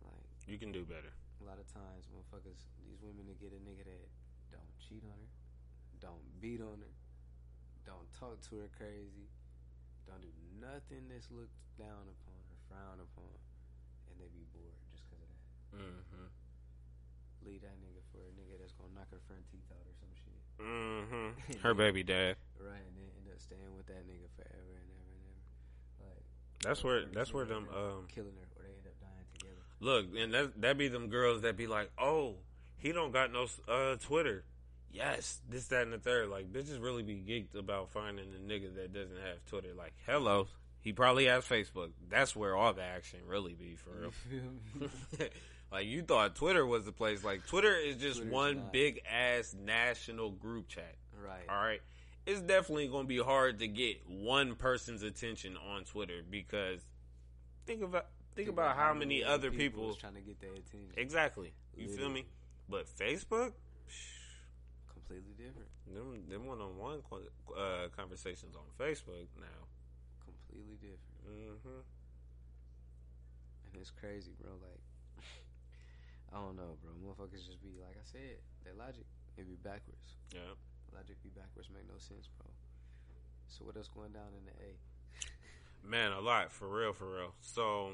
like 0.03 0.25
you 0.49 0.57
can 0.57 0.71
do 0.73 0.83
better. 0.83 1.13
A 1.43 1.45
lot 1.45 1.59
of 1.59 1.67
times, 1.67 2.07
motherfuckers, 2.07 2.63
these 2.87 3.03
women 3.03 3.27
to 3.27 3.35
get 3.35 3.51
a 3.51 3.59
nigga 3.59 3.83
that 3.83 4.07
don't 4.47 4.73
cheat 4.79 5.03
on 5.03 5.19
her, 5.19 5.31
don't 5.99 6.23
beat 6.39 6.63
on 6.63 6.79
her, 6.79 6.95
don't 7.83 8.07
talk 8.15 8.39
to 8.47 8.63
her 8.63 8.71
crazy, 8.71 9.27
don't 10.07 10.23
do 10.23 10.31
nothing 10.55 11.11
that's 11.11 11.27
looked 11.27 11.59
down 11.75 12.07
upon 12.07 12.39
or 12.47 12.57
frowned 12.71 13.03
upon, 13.03 13.35
and 14.07 14.15
they 14.15 14.31
be 14.31 14.47
bored 14.55 14.79
just 14.87 15.03
because 15.03 15.19
of 15.19 15.27
that. 15.27 15.43
Mm-hmm. 15.83 16.31
Leave 17.43 17.59
that 17.67 17.75
nigga 17.83 17.99
for 18.15 18.23
a 18.23 18.31
nigga 18.39 18.55
that's 18.55 18.71
gonna 18.79 18.95
knock 18.95 19.11
her 19.11 19.19
front 19.27 19.43
teeth 19.51 19.67
out 19.67 19.83
or 19.83 19.95
some 19.99 20.15
shit. 20.15 20.39
Mm-hmm. 20.63 21.59
Her 21.65 21.73
baby 21.75 22.03
dad. 22.07 22.39
Right, 22.55 22.79
and 22.79 22.95
then 22.95 23.09
end 23.19 23.27
up 23.27 23.41
staying 23.41 23.73
with 23.75 23.83
that 23.91 24.07
nigga 24.07 24.31
forever 24.31 24.79
and 24.79 24.87
ever 24.95 25.11
and 25.11 25.25
ever. 25.27 25.43
Like 26.07 26.23
That's 26.63 26.83
where. 26.87 27.03
That's 27.11 27.33
where 27.35 27.43
them. 27.43 27.67
Um. 27.67 28.07
killing 28.07 28.37
her, 28.39 28.47
or 28.55 28.63
they 28.63 28.71
end 28.71 28.87
up 28.87 28.95
dying 29.03 29.27
together. 29.35 29.59
Look, 29.83 30.05
and 30.17 30.33
that 30.33 30.61
that 30.61 30.77
be 30.77 30.87
them 30.87 31.09
girls 31.09 31.41
that 31.41 31.57
be 31.57 31.67
like, 31.67 31.91
oh, 31.97 32.35
he 32.77 32.93
don't 32.93 33.11
got 33.11 33.33
no 33.33 33.47
uh 33.67 33.97
Twitter. 33.97 34.45
Yes, 34.89 35.41
this, 35.49 35.65
that, 35.67 35.81
and 35.81 35.91
the 35.91 35.97
third. 35.97 36.29
Like 36.29 36.53
bitches 36.53 36.81
really 36.81 37.03
be 37.03 37.15
geeked 37.15 37.59
about 37.59 37.91
finding 37.91 38.25
a 38.25 38.49
nigga 38.49 38.73
that 38.75 38.93
doesn't 38.93 39.17
have 39.17 39.43
Twitter. 39.45 39.73
Like, 39.75 39.93
hello, 40.05 40.47
He 40.79 40.93
probably 40.93 41.25
has 41.25 41.43
Facebook. 41.43 41.89
That's 42.09 42.33
where 42.33 42.55
all 42.55 42.71
the 42.73 42.83
action 42.83 43.19
really 43.27 43.53
be 43.53 43.75
for 43.75 43.89
real. 43.89 44.13
You 44.31 44.39
feel 44.79 44.89
me? 45.19 45.29
like 45.71 45.85
you 45.87 46.01
thought 46.01 46.35
Twitter 46.35 46.65
was 46.65 46.85
the 46.85 46.91
place. 46.93 47.23
Like 47.23 47.45
Twitter 47.45 47.75
is 47.75 47.97
just 47.97 48.17
Twitter's 48.19 48.31
one 48.31 48.55
not. 48.57 48.71
big 48.71 49.01
ass 49.11 49.53
national 49.59 50.31
group 50.31 50.69
chat. 50.69 50.95
right. 51.21 51.49
All 51.49 51.61
right. 51.61 51.81
It's 52.25 52.39
definitely 52.39 52.87
going 52.87 53.03
to 53.03 53.09
be 53.09 53.17
hard 53.21 53.59
to 53.59 53.67
get 53.67 53.97
one 54.07 54.55
person's 54.55 55.03
attention 55.03 55.57
on 55.57 55.83
Twitter 55.83 56.21
because 56.29 56.79
think 57.65 57.81
about 57.81 58.05
think, 58.35 58.49
about, 58.49 58.75
how 58.75 58.93
many 58.93 59.23
other 59.23 59.51
people, 59.51 59.91
is 59.91 59.97
trying 59.97 60.15
to 60.15 60.21
get 60.21 60.39
their 60.39 60.51
attention. 60.51 60.93
exactly. 60.97 61.53
You 61.77 61.87
feel 61.87 62.09
me? 62.09 62.25
But 62.69 62.87
Facebook, 62.87 63.53
Completely 64.93 65.33
different. 65.37 65.67
them 65.93 66.23
them 66.29 66.45
one 66.47 66.61
on 66.61 66.77
one 66.77 67.01
uh, 67.53 67.87
conversations 67.95 68.55
on 68.55 68.63
Facebook 68.79 69.27
now. 69.37 69.61
Completely 70.23 70.77
different. 70.79 71.19
hmm 71.27 71.83
And 73.67 73.81
it's 73.81 73.91
crazy, 73.91 74.31
bro. 74.39 74.51
Like, 74.61 74.81
I 76.33 76.39
don't 76.39 76.55
know, 76.55 76.77
bro. 76.81 76.93
Motherfuckers 77.03 77.45
just 77.45 77.61
be 77.61 77.75
like 77.81 77.97
I 77.99 78.05
said, 78.05 78.39
their 78.63 78.73
logic 78.73 79.05
it 79.37 79.47
be 79.47 79.55
backwards. 79.55 80.17
Yeah. 80.33 80.55
Logic 80.93 81.21
be 81.23 81.29
backwards 81.29 81.69
make 81.73 81.87
no 81.87 81.97
sense, 81.97 82.29
bro. 82.37 82.47
So 83.47 83.65
what 83.65 83.75
else 83.77 83.89
going 83.93 84.11
down 84.11 84.33
in 84.37 84.45
the 84.45 84.55
A? 84.63 84.71
Man, 85.87 86.11
a 86.11 86.21
lot 86.21 86.51
for 86.51 86.67
real, 86.67 86.93
for 86.93 87.05
real. 87.05 87.33
So 87.41 87.93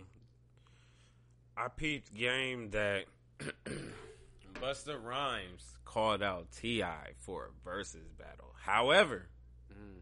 I 1.59 1.67
peeped 1.67 2.13
game 2.15 2.69
that 2.71 3.05
Busta 4.53 5.01
Rhymes 5.01 5.77
called 5.85 6.21
out 6.23 6.51
TI 6.51 6.83
for 7.17 7.49
a 7.49 7.69
Verzuz 7.69 8.17
battle. 8.17 8.53
However, 8.61 9.27
Mm. 9.71 10.01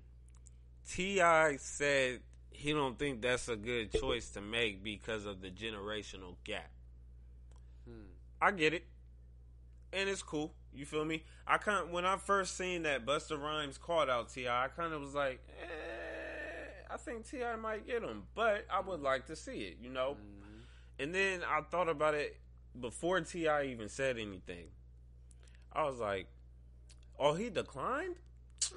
TI 0.88 1.58
said 1.58 2.22
he 2.52 2.72
don't 2.74 2.98
think 2.98 3.22
that's 3.22 3.48
a 3.50 3.56
good 3.56 3.92
choice 3.92 4.30
to 4.32 4.42
make 4.42 4.84
because 4.84 5.26
of 5.26 5.42
the 5.42 5.50
generational 5.50 6.36
gap. 6.44 6.72
I 8.42 8.52
get 8.52 8.74
it, 8.74 8.86
and 9.92 10.08
it's 10.10 10.22
cool. 10.22 10.54
You 10.74 10.86
feel 10.86 11.04
me? 11.06 11.24
I 11.48 11.58
kind 11.58 11.92
when 11.92 12.06
I 12.06 12.18
first 12.18 12.56
seen 12.56 12.84
that 12.84 13.04
Busta 13.06 13.40
Rhymes 13.42 13.78
called 13.80 14.10
out 14.10 14.30
TI, 14.30 14.48
I 14.48 14.68
kind 14.76 14.94
of 14.94 15.02
was 15.02 15.16
like, 15.16 15.40
eh, 15.62 16.84
I 16.94 16.98
think 16.98 17.28
TI 17.28 17.56
might 17.60 17.88
get 17.88 18.04
him, 18.04 18.24
but 18.36 18.66
I 18.72 18.80
would 18.82 19.02
like 19.02 19.26
to 19.28 19.36
see 19.36 19.60
it. 19.62 19.78
You 19.82 19.90
know. 19.90 20.18
Mhm. 20.20 20.37
And 21.00 21.14
then 21.14 21.42
I 21.44 21.62
thought 21.62 21.90
about 21.90 22.16
it 22.16 22.38
before 22.80 23.20
TI 23.22 23.70
even 23.72 23.90
said 23.90 24.18
anything. 24.18 24.68
I 25.72 25.84
was 25.84 26.00
like, 26.00 26.28
"Oh, 27.20 27.34
he 27.34 27.50
declined." 27.50 28.16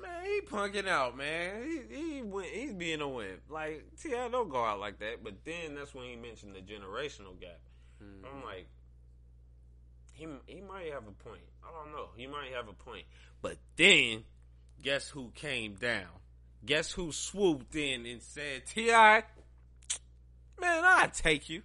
Man, 0.00 0.24
he 0.24 0.40
punking 0.42 0.86
out, 0.86 1.16
man. 1.16 1.64
He 1.90 1.96
he 2.14 2.22
went, 2.22 2.48
he's 2.48 2.72
being 2.72 3.00
a 3.00 3.08
wimp. 3.08 3.40
Like 3.48 3.84
TI 4.00 4.28
don't 4.30 4.50
go 4.50 4.64
out 4.64 4.78
like 4.78 4.98
that. 5.00 5.24
But 5.24 5.44
then 5.44 5.74
that's 5.74 5.94
when 5.94 6.04
he 6.04 6.16
mentioned 6.16 6.54
the 6.54 6.60
generational 6.60 7.38
gap. 7.40 7.58
Mhm. 8.02 8.24
I'm 8.30 8.44
like, 8.44 8.68
he 10.12 10.26
he 10.46 10.60
might 10.60 10.92
have 10.92 11.06
a 11.08 11.12
point. 11.28 11.42
I 11.64 11.70
don't 11.72 11.92
know. 11.92 12.08
He 12.16 12.26
might 12.26 12.52
have 12.54 12.68
a 12.68 12.72
point. 12.72 13.06
But 13.42 13.56
then, 13.76 14.24
guess 14.82 15.08
who 15.08 15.30
came 15.34 15.74
down? 15.76 16.08
Guess 16.64 16.92
who 16.92 17.10
swooped 17.10 17.74
in 17.74 18.04
and 18.04 18.20
said, 18.22 18.66
"TI, 18.66 18.90
man, 18.90 19.24
I 20.60 21.10
take 21.12 21.48
you." 21.48 21.62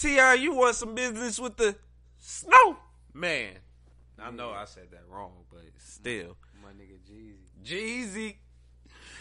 TI, 0.00 0.42
you 0.42 0.54
want 0.54 0.74
some 0.76 0.94
business 0.94 1.38
with 1.38 1.56
the 1.56 1.76
snow 2.18 2.76
man? 3.12 3.52
I 4.18 4.30
know 4.30 4.50
I 4.50 4.64
said 4.66 4.90
that 4.92 5.02
wrong, 5.08 5.32
but 5.50 5.60
still, 5.78 6.36
My 6.62 6.70
nigga 6.70 6.98
Jeezy. 7.10 7.34
Jeezy, 7.64 8.36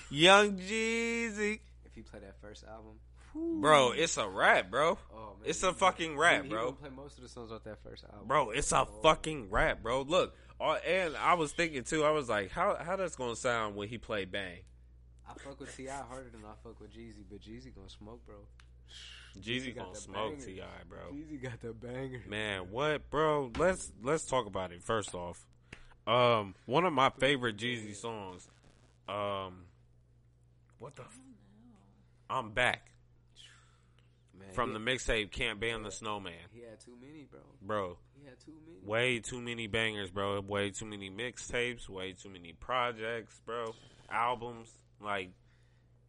young 0.09 0.57
Jeezy, 0.57 1.59
If 1.85 1.93
he 1.95 2.01
play 2.01 2.19
that 2.19 2.39
first 2.41 2.63
album, 2.65 2.99
bro, 3.61 3.91
it's 3.91 4.17
a 4.17 4.27
rap, 4.27 4.69
bro. 4.69 4.97
oh 5.13 5.35
man, 5.39 5.49
It's 5.49 5.63
a 5.63 5.73
fucking 5.73 6.17
rap, 6.17 6.43
he, 6.43 6.49
bro. 6.49 6.67
He 6.71 6.73
play 6.73 6.89
most 6.95 7.17
of 7.17 7.23
the 7.23 7.29
songs 7.29 7.51
off 7.51 7.63
that 7.63 7.81
first 7.83 8.03
album, 8.05 8.27
Bro, 8.27 8.51
it's 8.51 8.71
a 8.71 8.79
Oh. 8.81 8.99
fucking 9.03 9.49
rap, 9.49 9.81
bro. 9.83 10.01
Look, 10.01 10.35
uh, 10.61 10.73
and 10.85 11.15
I 11.17 11.33
was 11.35 11.51
thinking 11.53 11.83
too. 11.83 12.03
I 12.03 12.11
was 12.11 12.27
like, 12.29 12.51
how 12.51 12.75
how 12.75 12.95
that's 12.97 13.15
gonna 13.15 13.35
sound 13.35 13.75
when 13.75 13.87
he 13.89 13.97
play 13.97 14.25
Bang? 14.25 14.59
I 15.29 15.33
fuck 15.35 15.59
with 15.59 15.75
TI 15.75 15.87
harder 15.87 16.29
than 16.29 16.43
I 16.43 16.53
fuck 16.63 16.79
with 16.81 16.91
Jeezy, 16.93 17.23
but 17.29 17.39
Jeezy 17.39 17.73
gonna 17.75 17.89
smoke, 17.89 18.25
bro. 18.25 18.35
Jeezy 19.39 19.75
got 19.75 19.85
gonna 19.87 19.95
smoke. 19.97 20.39
TI, 20.39 20.61
bro. 20.87 20.99
Jeezy 21.13 21.41
got 21.41 21.59
the 21.61 21.73
banger. 21.73 22.21
Man, 22.27 22.71
what, 22.71 23.09
bro? 23.09 23.51
Let's 23.57 23.91
let's 24.03 24.25
talk 24.25 24.45
about 24.45 24.71
it. 24.71 24.81
First 24.83 25.13
off, 25.13 25.45
um, 26.07 26.55
one 26.65 26.85
of 26.85 26.93
my 26.93 27.09
favorite 27.09 27.57
Jeezy 27.57 27.95
songs, 27.95 28.47
um, 29.07 29.65
what 30.79 30.95
the? 30.95 31.03
F- 31.03 31.19
I'm 32.29 32.51
back 32.51 32.91
Man, 34.37 34.49
from 34.53 34.73
the 34.73 34.79
mixtape. 34.79 35.31
Can't 35.31 35.59
ban 35.59 35.83
the 35.83 35.91
snowman, 35.91 36.33
he 36.51 36.61
had 36.61 36.79
too 36.79 36.95
many, 37.01 37.25
bro. 37.29 37.39
bro. 37.61 37.97
He 38.19 38.25
had 38.25 38.39
too 38.39 38.53
many. 38.65 38.79
Way 38.85 39.19
too 39.19 39.41
many 39.41 39.67
bangers, 39.67 40.09
bro. 40.11 40.39
Way 40.41 40.71
too 40.71 40.85
many 40.85 41.09
mixtapes. 41.09 41.87
Way 41.89 42.13
too 42.13 42.29
many 42.29 42.53
projects, 42.53 43.39
bro. 43.45 43.73
Albums, 44.11 44.71
like. 45.01 45.31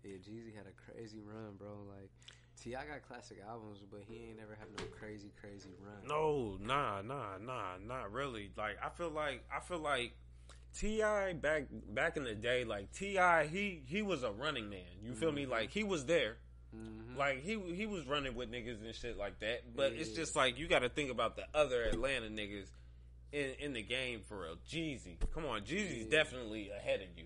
Yeah, 0.03 0.17
Jeezy 0.17 0.55
had 0.57 0.65
a 0.67 0.93
crazy 0.93 1.21
run, 1.21 1.57
bro. 1.59 1.69
Like 1.89 2.11
TI 2.63 2.73
got 2.73 3.07
classic 3.09 3.39
albums, 3.49 3.79
but 3.91 4.01
he 4.07 4.17
ain't 4.29 4.39
never 4.39 4.55
had 4.59 4.69
no 4.79 4.85
crazy, 4.99 5.31
crazy 5.41 5.71
run. 5.83 6.07
No, 6.07 6.59
nah, 6.61 7.01
nah, 7.03 7.39
nah, 7.39 7.77
not 7.85 8.13
really. 8.13 8.51
Like 8.57 8.77
I 8.85 8.91
feel 8.91 9.11
like 9.11 9.45
I 9.55 9.61
feel 9.61 9.79
like 9.79 10.13
TI 10.79 11.33
back 11.35 11.65
back 11.89 12.17
in 12.17 12.25
the 12.25 12.35
day, 12.35 12.65
like 12.65 12.93
TI, 12.93 13.47
he 13.51 13.83
he 13.87 14.03
was 14.03 14.23
a 14.23 14.31
running 14.31 14.69
man. 14.69 14.85
You 15.03 15.15
feel 15.15 15.33
me? 15.33 15.47
Like 15.47 15.71
he 15.71 15.85
was 15.85 16.05
there. 16.07 16.37
Mhm. 16.77 17.17
Like 17.17 17.43
he 17.43 17.59
he 17.75 17.87
was 17.87 18.07
running 18.07 18.35
with 18.35 18.51
niggas 18.51 18.85
and 18.85 18.95
shit 18.95 19.17
like 19.17 19.41
that. 19.41 19.75
But 19.75 19.93
it's 19.93 20.11
just 20.11 20.37
like 20.37 20.59
you 20.59 20.69
got 20.69 20.81
to 20.81 20.89
think 20.89 21.11
about 21.11 21.37
the 21.37 21.45
other 21.55 21.83
Atlanta 21.85 22.27
niggas 22.27 22.69
in 23.33 23.55
in 23.59 23.73
the 23.73 23.83
game 23.83 24.21
for 24.29 24.43
real. 24.43 24.57
Jeezy, 24.71 25.17
come 25.35 25.47
on, 25.47 25.63
Jeezy's 25.63 26.05
Yeah. 26.05 26.11
definitely 26.23 26.71
ahead 26.71 27.01
of 27.01 27.09
you. 27.17 27.25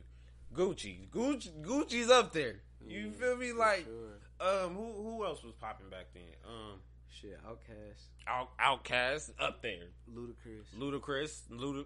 Gucci, 0.54 1.08
Gucci, 1.10 1.50
Gucci's 1.62 2.08
up 2.10 2.32
there. 2.32 2.60
You 2.86 3.06
Yeah, 3.06 3.10
feel 3.12 3.36
me? 3.36 3.52
Like 3.52 3.84
sure. 3.84 4.13
Um, 4.44 4.74
who 4.74 4.92
who 5.02 5.24
else 5.24 5.42
was 5.42 5.54
popping 5.54 5.88
back 5.88 6.07
then? 6.12 6.22
Um, 6.44 6.80
shit, 7.11 7.38
Outkast, 7.46 8.02
Out, 8.26 8.50
Outkast 8.59 9.30
up 9.40 9.62
there. 9.62 9.88
Ludacris. 10.12 10.66
Ludacris, 10.78 11.40
Luda. 11.50 11.85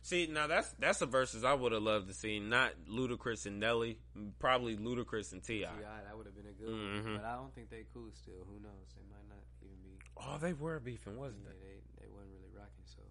See, 0.00 0.26
now 0.26 0.46
that's 0.46 0.70
that's 0.78 1.02
a 1.02 1.06
Verzuz 1.06 1.44
I 1.44 1.52
would 1.52 1.72
have 1.72 1.82
loved 1.82 2.08
to 2.08 2.14
see. 2.14 2.38
Not 2.40 2.72
Ludacris 2.90 3.44
and 3.46 3.60
Nelly, 3.60 3.98
probably 4.38 4.76
Ludacris 4.76 5.32
and 5.32 5.42
TI. 5.42 5.60
TI, 5.66 5.66
that 6.06 6.16
would 6.16 6.24
have 6.24 6.34
been 6.34 6.46
a 6.46 6.52
good 6.56 6.68
Mhm. 6.68 7.04
one. 7.04 7.16
But 7.16 7.24
I 7.26 7.34
don't 7.36 7.54
think 7.54 7.68
they 7.68 7.84
cool 7.92 8.08
still. 8.14 8.40
Who 8.48 8.58
knows? 8.62 8.88
They 8.96 9.02
might 9.10 9.28
not 9.28 9.44
even 9.62 9.76
be. 9.82 9.98
Oh, 10.16 10.38
they 10.40 10.54
were 10.54 10.80
beefing, 10.80 11.16
wasn't 11.18 11.42
Yeah, 11.44 11.52
they? 11.60 11.82
they 12.00 12.06
they 12.06 12.08
wasn't 12.08 12.32
really 12.40 12.54
rocking. 12.56 12.86
So 12.86 13.02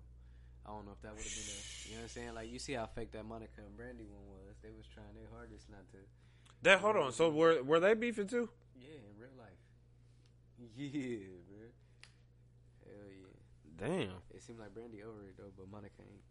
I 0.65 0.69
don't 0.71 0.85
know 0.85 0.93
if 0.93 1.01
that 1.03 1.13
would 1.13 1.21
have 1.23 1.35
been 1.35 1.53
a. 1.53 1.59
You 1.85 1.91
know 1.91 1.97
what 1.97 2.03
I'm 2.03 2.09
saying? 2.09 2.33
Like 2.33 2.49
you 2.49 2.57
see 2.57 2.73
how 2.73 2.87
fake 2.87 3.11
that 3.11 3.25
Monica 3.25 3.61
and 3.61 3.75
Brandy 3.77 4.05
one 4.05 4.25
was. 4.33 4.57
They 4.63 4.71
was 4.71 4.87
trying 4.87 5.13
their 5.13 5.29
hardest 5.29 5.69
not 5.69 5.85
to. 5.91 5.97
That 6.63 6.79
hold 6.79 6.95
on. 6.95 7.11
So 7.11 7.29
were 7.29 7.61
were 7.61 7.79
they 7.79 7.93
beefing 7.93 8.27
too? 8.27 8.49
Yeah, 8.79 9.01
in 9.09 9.19
real 9.19 9.35
life. 9.37 9.61
Yeah, 10.75 11.27
bro. 11.49 11.67
Hell 12.85 13.09
yeah. 13.11 13.27
Damn. 13.77 14.17
It 14.33 14.41
seemed 14.41 14.59
like 14.59 14.73
Brandy 14.73 15.03
over 15.03 15.21
it 15.27 15.37
though, 15.37 15.51
but 15.57 15.69
Monica 15.69 16.01
ain't. 16.01 16.21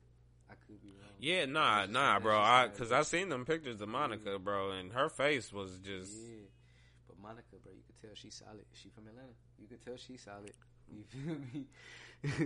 I 0.50 0.54
could 0.66 0.80
be 0.80 0.90
wrong. 0.90 1.10
Yeah, 1.18 1.44
nah, 1.46 1.86
nah, 1.86 2.20
bro. 2.20 2.38
I 2.38 2.68
because. 2.68 2.92
I 2.92 3.02
seen 3.02 3.28
them 3.28 3.44
pictures 3.44 3.80
of 3.80 3.88
Monica, 3.88 4.38
bro, 4.38 4.70
and 4.72 4.92
her 4.92 5.08
face 5.08 5.52
was 5.52 5.78
just 5.78 6.12
Yeah, 6.12 6.46
but 7.08 7.18
Monica, 7.20 7.56
bro, 7.62 7.72
you 7.72 7.82
could 7.86 8.00
tell 8.00 8.14
she's 8.14 8.34
solid. 8.34 8.64
She 8.72 8.88
from 8.90 9.06
Atlanta. 9.08 9.28
You 9.58 9.66
could 9.66 9.84
tell 9.84 9.96
she's 9.96 10.22
solid. 10.22 10.52
You 10.88 11.02
feel 11.04 11.36
me? 11.52 11.66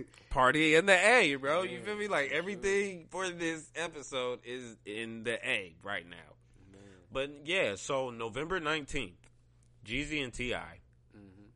party 0.29 0.75
in 0.75 0.85
the 0.85 0.93
A, 0.93 1.35
bro. 1.35 1.63
You 1.63 1.79
feel 1.79 1.95
me? 1.95 2.07
Like 2.07 2.31
everything 2.31 3.05
for 3.09 3.29
this 3.29 3.69
episode 3.75 4.39
is 4.43 4.77
in 4.85 5.23
the 5.23 5.35
A 5.47 5.75
right 5.83 6.07
now. 6.07 6.15
Man. 6.71 6.81
But 7.11 7.31
yeah, 7.45 7.75
so 7.75 8.09
November 8.09 8.59
nineteenth, 8.59 9.13
Jeezy 9.85 10.23
and 10.23 10.33
TI. 10.33 10.53
hmm 11.13 11.49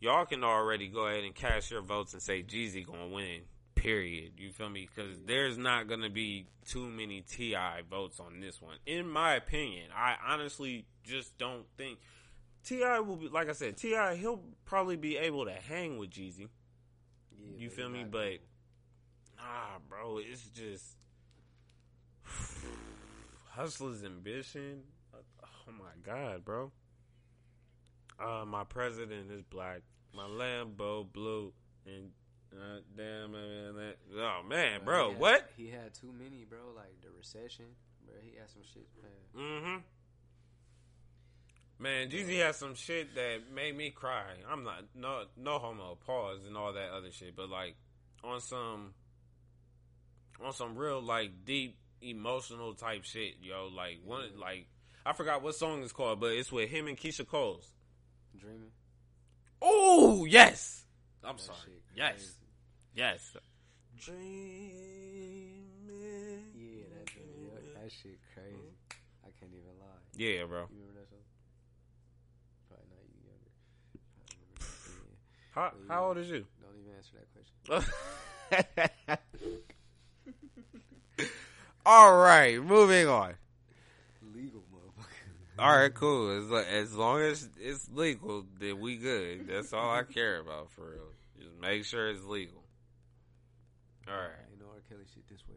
y'all 0.00 0.26
can 0.26 0.44
already 0.44 0.88
go 0.88 1.06
ahead 1.06 1.24
and 1.24 1.34
cast 1.34 1.70
your 1.70 1.80
votes 1.82 2.12
and 2.12 2.22
say 2.22 2.42
Jeezy 2.42 2.86
gonna 2.86 3.08
win. 3.08 3.42
Period. 3.74 4.32
You 4.38 4.50
feel 4.52 4.68
me? 4.70 4.88
Because 4.94 5.18
there's 5.26 5.58
not 5.58 5.86
gonna 5.88 6.10
be 6.10 6.46
too 6.66 6.86
many 6.88 7.20
TI 7.22 7.82
votes 7.90 8.18
on 8.20 8.40
this 8.40 8.60
one, 8.60 8.76
in 8.86 9.08
my 9.08 9.34
opinion. 9.34 9.90
I 9.94 10.16
honestly 10.26 10.86
just 11.04 11.36
don't 11.38 11.66
think 11.76 11.98
TI 12.64 13.00
will 13.00 13.16
be. 13.16 13.28
Like 13.28 13.48
I 13.48 13.52
said, 13.52 13.76
TI 13.76 14.16
he'll 14.16 14.40
probably 14.64 14.96
be 14.96 15.16
able 15.18 15.44
to 15.44 15.52
hang 15.52 15.98
with 15.98 16.10
Jeezy. 16.10 16.48
Yeah, 17.38 17.56
You 17.58 17.70
feel 17.70 17.88
me? 17.88 18.04
But- 18.04 18.18
gonna- 18.18 18.38
Nah, 19.38 19.78
bro, 19.88 20.18
it's 20.18 20.48
just 20.48 20.96
hustler's 23.50 24.02
ambition. 24.04 24.82
Oh 25.14 25.72
my 25.72 25.92
god, 26.04 26.44
bro. 26.44 26.72
Uh, 28.18 28.44
my 28.46 28.64
president 28.64 29.30
is 29.30 29.42
black. 29.42 29.80
My 30.14 30.24
Lambo 30.24 31.10
blue, 31.12 31.52
and 31.84 32.10
uh, 32.52 32.80
damn 32.96 33.32
man, 33.32 33.74
that, 33.74 33.96
oh 34.18 34.40
man, 34.48 34.80
bro, 34.84 35.08
he 35.08 35.12
had- 35.12 35.20
what? 35.20 35.50
He 35.56 35.68
had 35.68 35.92
too 35.94 36.12
many, 36.18 36.44
bro. 36.48 36.58
Like 36.74 37.00
the 37.02 37.08
recession, 37.16 37.66
bro. 38.06 38.14
He 38.22 38.36
had 38.38 38.48
some 38.48 38.62
shit. 38.72 38.86
Man. 39.02 39.44
Mm-hmm. 39.44 39.76
Man, 41.78 42.08
Jeezy 42.08 42.38
has 42.42 42.56
some 42.56 42.74
shit 42.74 43.14
that 43.16 43.52
made 43.54 43.76
me 43.76 43.90
cry. 43.90 44.24
I'm 44.50 44.64
not 44.64 44.84
no 44.94 45.24
no 45.36 45.58
homo 45.58 45.98
pause 46.06 46.46
and 46.46 46.56
all 46.56 46.72
that 46.72 46.90
other 46.96 47.10
shit, 47.12 47.36
but 47.36 47.50
like 47.50 47.76
on 48.24 48.40
some 48.40 48.94
on 50.42 50.54
some 50.54 50.74
real 50.76 51.02
like 51.02 51.44
deep 51.44 51.76
emotional 52.00 52.72
type 52.72 53.04
shit, 53.04 53.34
yo. 53.42 53.68
Like 53.74 53.98
one 54.04 54.30
like 54.40 54.68
I 55.04 55.12
forgot 55.12 55.42
what 55.42 55.54
song 55.54 55.82
it's 55.82 55.92
called, 55.92 56.18
but 56.18 56.32
it's 56.32 56.50
with 56.50 56.70
him 56.70 56.86
and 56.88 56.96
Keyshia 56.96 57.28
Coles. 57.28 57.70
Dreaming. 58.40 58.70
Oh 59.62 60.24
yes, 60.26 60.84
I'm 61.24 61.36
That 61.36 61.42
sorry. 61.42 61.82
Yes, 61.94 62.34
yes. 62.94 63.36
Dreaming. 63.98 64.16
Yeah, 66.54 66.84
that 66.92 67.10
yeah, 67.16 67.80
that 67.82 67.90
shit 67.92 68.18
crazy. 68.34 68.76
I 69.24 69.30
can't 69.40 69.52
even 69.52 69.74
lie. 69.80 69.86
Yeah, 70.16 70.44
bro. 70.44 70.66
You 70.70 70.76
remember 70.80 71.00
that 71.00 71.08
song? 71.08 71.24
Probably 72.68 72.86
not 72.90 73.02
you 73.08 73.20
younger. 73.26 73.52
I 74.20 75.60
remember. 75.64 75.88
How 75.88 75.94
how 75.94 76.08
old 76.08 76.18
is 76.18 76.28
you? 76.30 76.44
Don't 76.60 76.76
even 76.78 76.92
answer 76.96 77.16
that 77.16 77.28
question. 77.32 79.22
All 81.86 82.16
right, 82.16 82.60
moving 82.62 83.06
on. 83.08 83.34
All 85.58 85.74
right, 85.74 85.92
cool. 85.94 86.30
As, 86.54 86.66
as 86.66 86.94
long 86.94 87.20
as 87.22 87.48
it's 87.58 87.88
legal, 87.92 88.44
then 88.60 88.78
we 88.78 88.96
good. 88.96 89.46
That's 89.48 89.72
all 89.72 89.90
I 89.90 90.02
care 90.02 90.38
about 90.40 90.70
for 90.70 90.82
real. 90.90 91.12
Just 91.40 91.58
make 91.60 91.84
sure 91.84 92.10
it's 92.10 92.24
legal. 92.24 92.62
All 94.08 94.14
right, 94.14 94.30
You 94.52 94.58
know 94.60 94.66
R. 94.72 94.80
Kelly 94.88 95.04
shit 95.14 95.26
this 95.28 95.42
way. 95.48 95.56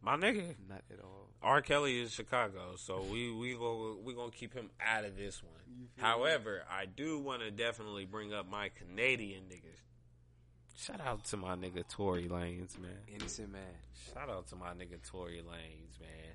my 0.00 0.16
nigga. 0.16 0.54
Not 0.68 0.82
at 0.90 1.00
all. 1.02 1.28
R. 1.42 1.60
Kelly 1.60 2.00
is 2.00 2.12
Chicago, 2.12 2.74
so 2.76 3.02
we 3.02 3.32
we 3.32 3.54
go 3.54 3.96
we 4.04 4.14
gonna 4.14 4.30
keep 4.30 4.54
him 4.54 4.70
out 4.80 5.04
of 5.04 5.16
this 5.16 5.42
one. 5.42 5.88
However, 5.98 6.62
I 6.70 6.86
do 6.86 7.18
want 7.18 7.42
to 7.42 7.50
definitely 7.50 8.04
bring 8.04 8.32
up 8.32 8.48
my 8.48 8.70
Canadian 8.70 9.42
niggas. 9.50 9.80
Shout 10.78 11.00
out 11.00 11.24
to 11.26 11.36
my 11.36 11.56
nigga 11.56 11.86
Tory 11.88 12.28
Lanez, 12.28 12.78
man. 12.78 12.92
Innocent 13.12 13.52
man. 13.52 13.60
Shout 14.14 14.30
out 14.30 14.46
to 14.48 14.56
my 14.56 14.70
nigga 14.70 15.02
Tory 15.06 15.42
Lanez, 15.46 16.00
man. 16.00 16.34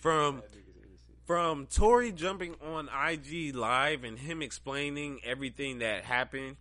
From 0.00 0.36
That 0.36 0.52
nigga's 0.52 0.76
innocent. 0.76 0.83
From 1.26 1.66
Tory 1.66 2.12
jumping 2.12 2.54
on 2.62 2.88
IG 2.88 3.54
live 3.54 4.04
and 4.04 4.18
him 4.18 4.42
explaining 4.42 5.20
everything 5.24 5.78
that 5.78 6.04
happened, 6.04 6.56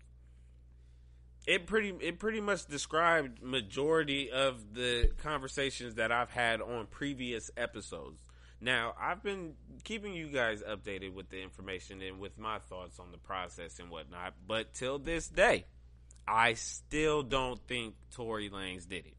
it 1.45 1.67
pretty 1.67 1.89
it 1.99 2.19
pretty 2.19 2.39
much 2.39 2.65
described 2.67 3.41
majority 3.41 4.31
of 4.31 4.73
the 4.73 5.11
conversations 5.21 5.95
that 5.95 6.11
I've 6.11 6.29
had 6.29 6.61
on 6.61 6.87
previous 6.87 7.51
episodes. 7.57 8.19
Now, 8.61 8.93
I've 8.97 9.21
been 9.21 9.55
keeping 9.83 10.13
you 10.13 10.27
guys 10.27 10.63
updated 10.63 11.13
with 11.13 11.29
the 11.29 11.41
information 11.41 12.01
and 12.01 12.17
with 12.19 12.37
my 12.37 12.59
thoughts 12.59 12.97
on 12.97 13.11
the 13.11 13.17
process 13.17 13.79
and 13.79 13.89
whatnot, 13.89 14.35
but 14.47 14.73
till 14.73 14.99
this 14.99 15.27
day, 15.27 15.65
I 16.25 16.53
still 16.53 17.23
don't 17.23 17.59
think 17.67 17.95
Tory 18.15 18.49
Lanez 18.49 18.87
did 18.87 19.05
it. 19.05 19.17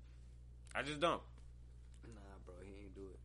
I 0.74 0.82
just 0.82 0.98
don't. 0.98 1.20
Nah, 2.06 2.20
bro, 2.46 2.54
he 2.62 2.84
ain't 2.84 2.94
do 2.94 3.02
it. 3.02 3.20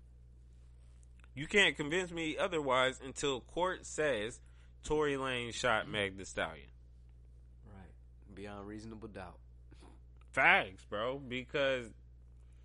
You 1.39 1.47
can't 1.47 1.71
convince 1.79 2.11
me 2.11 2.35
otherwise 2.35 2.99
until 2.99 3.39
court 3.39 3.87
says 3.87 4.43
Tory 4.83 5.15
Lane 5.15 5.55
shot 5.55 5.87
Meg 5.87 6.19
Thee 6.19 6.27
Stallion. 6.27 6.67
Right. 7.63 7.95
Beyond 8.35 8.67
reasonable 8.67 9.07
doubt. 9.07 9.39
Facts, 10.35 10.83
bro. 10.83 11.15
Because 11.23 11.87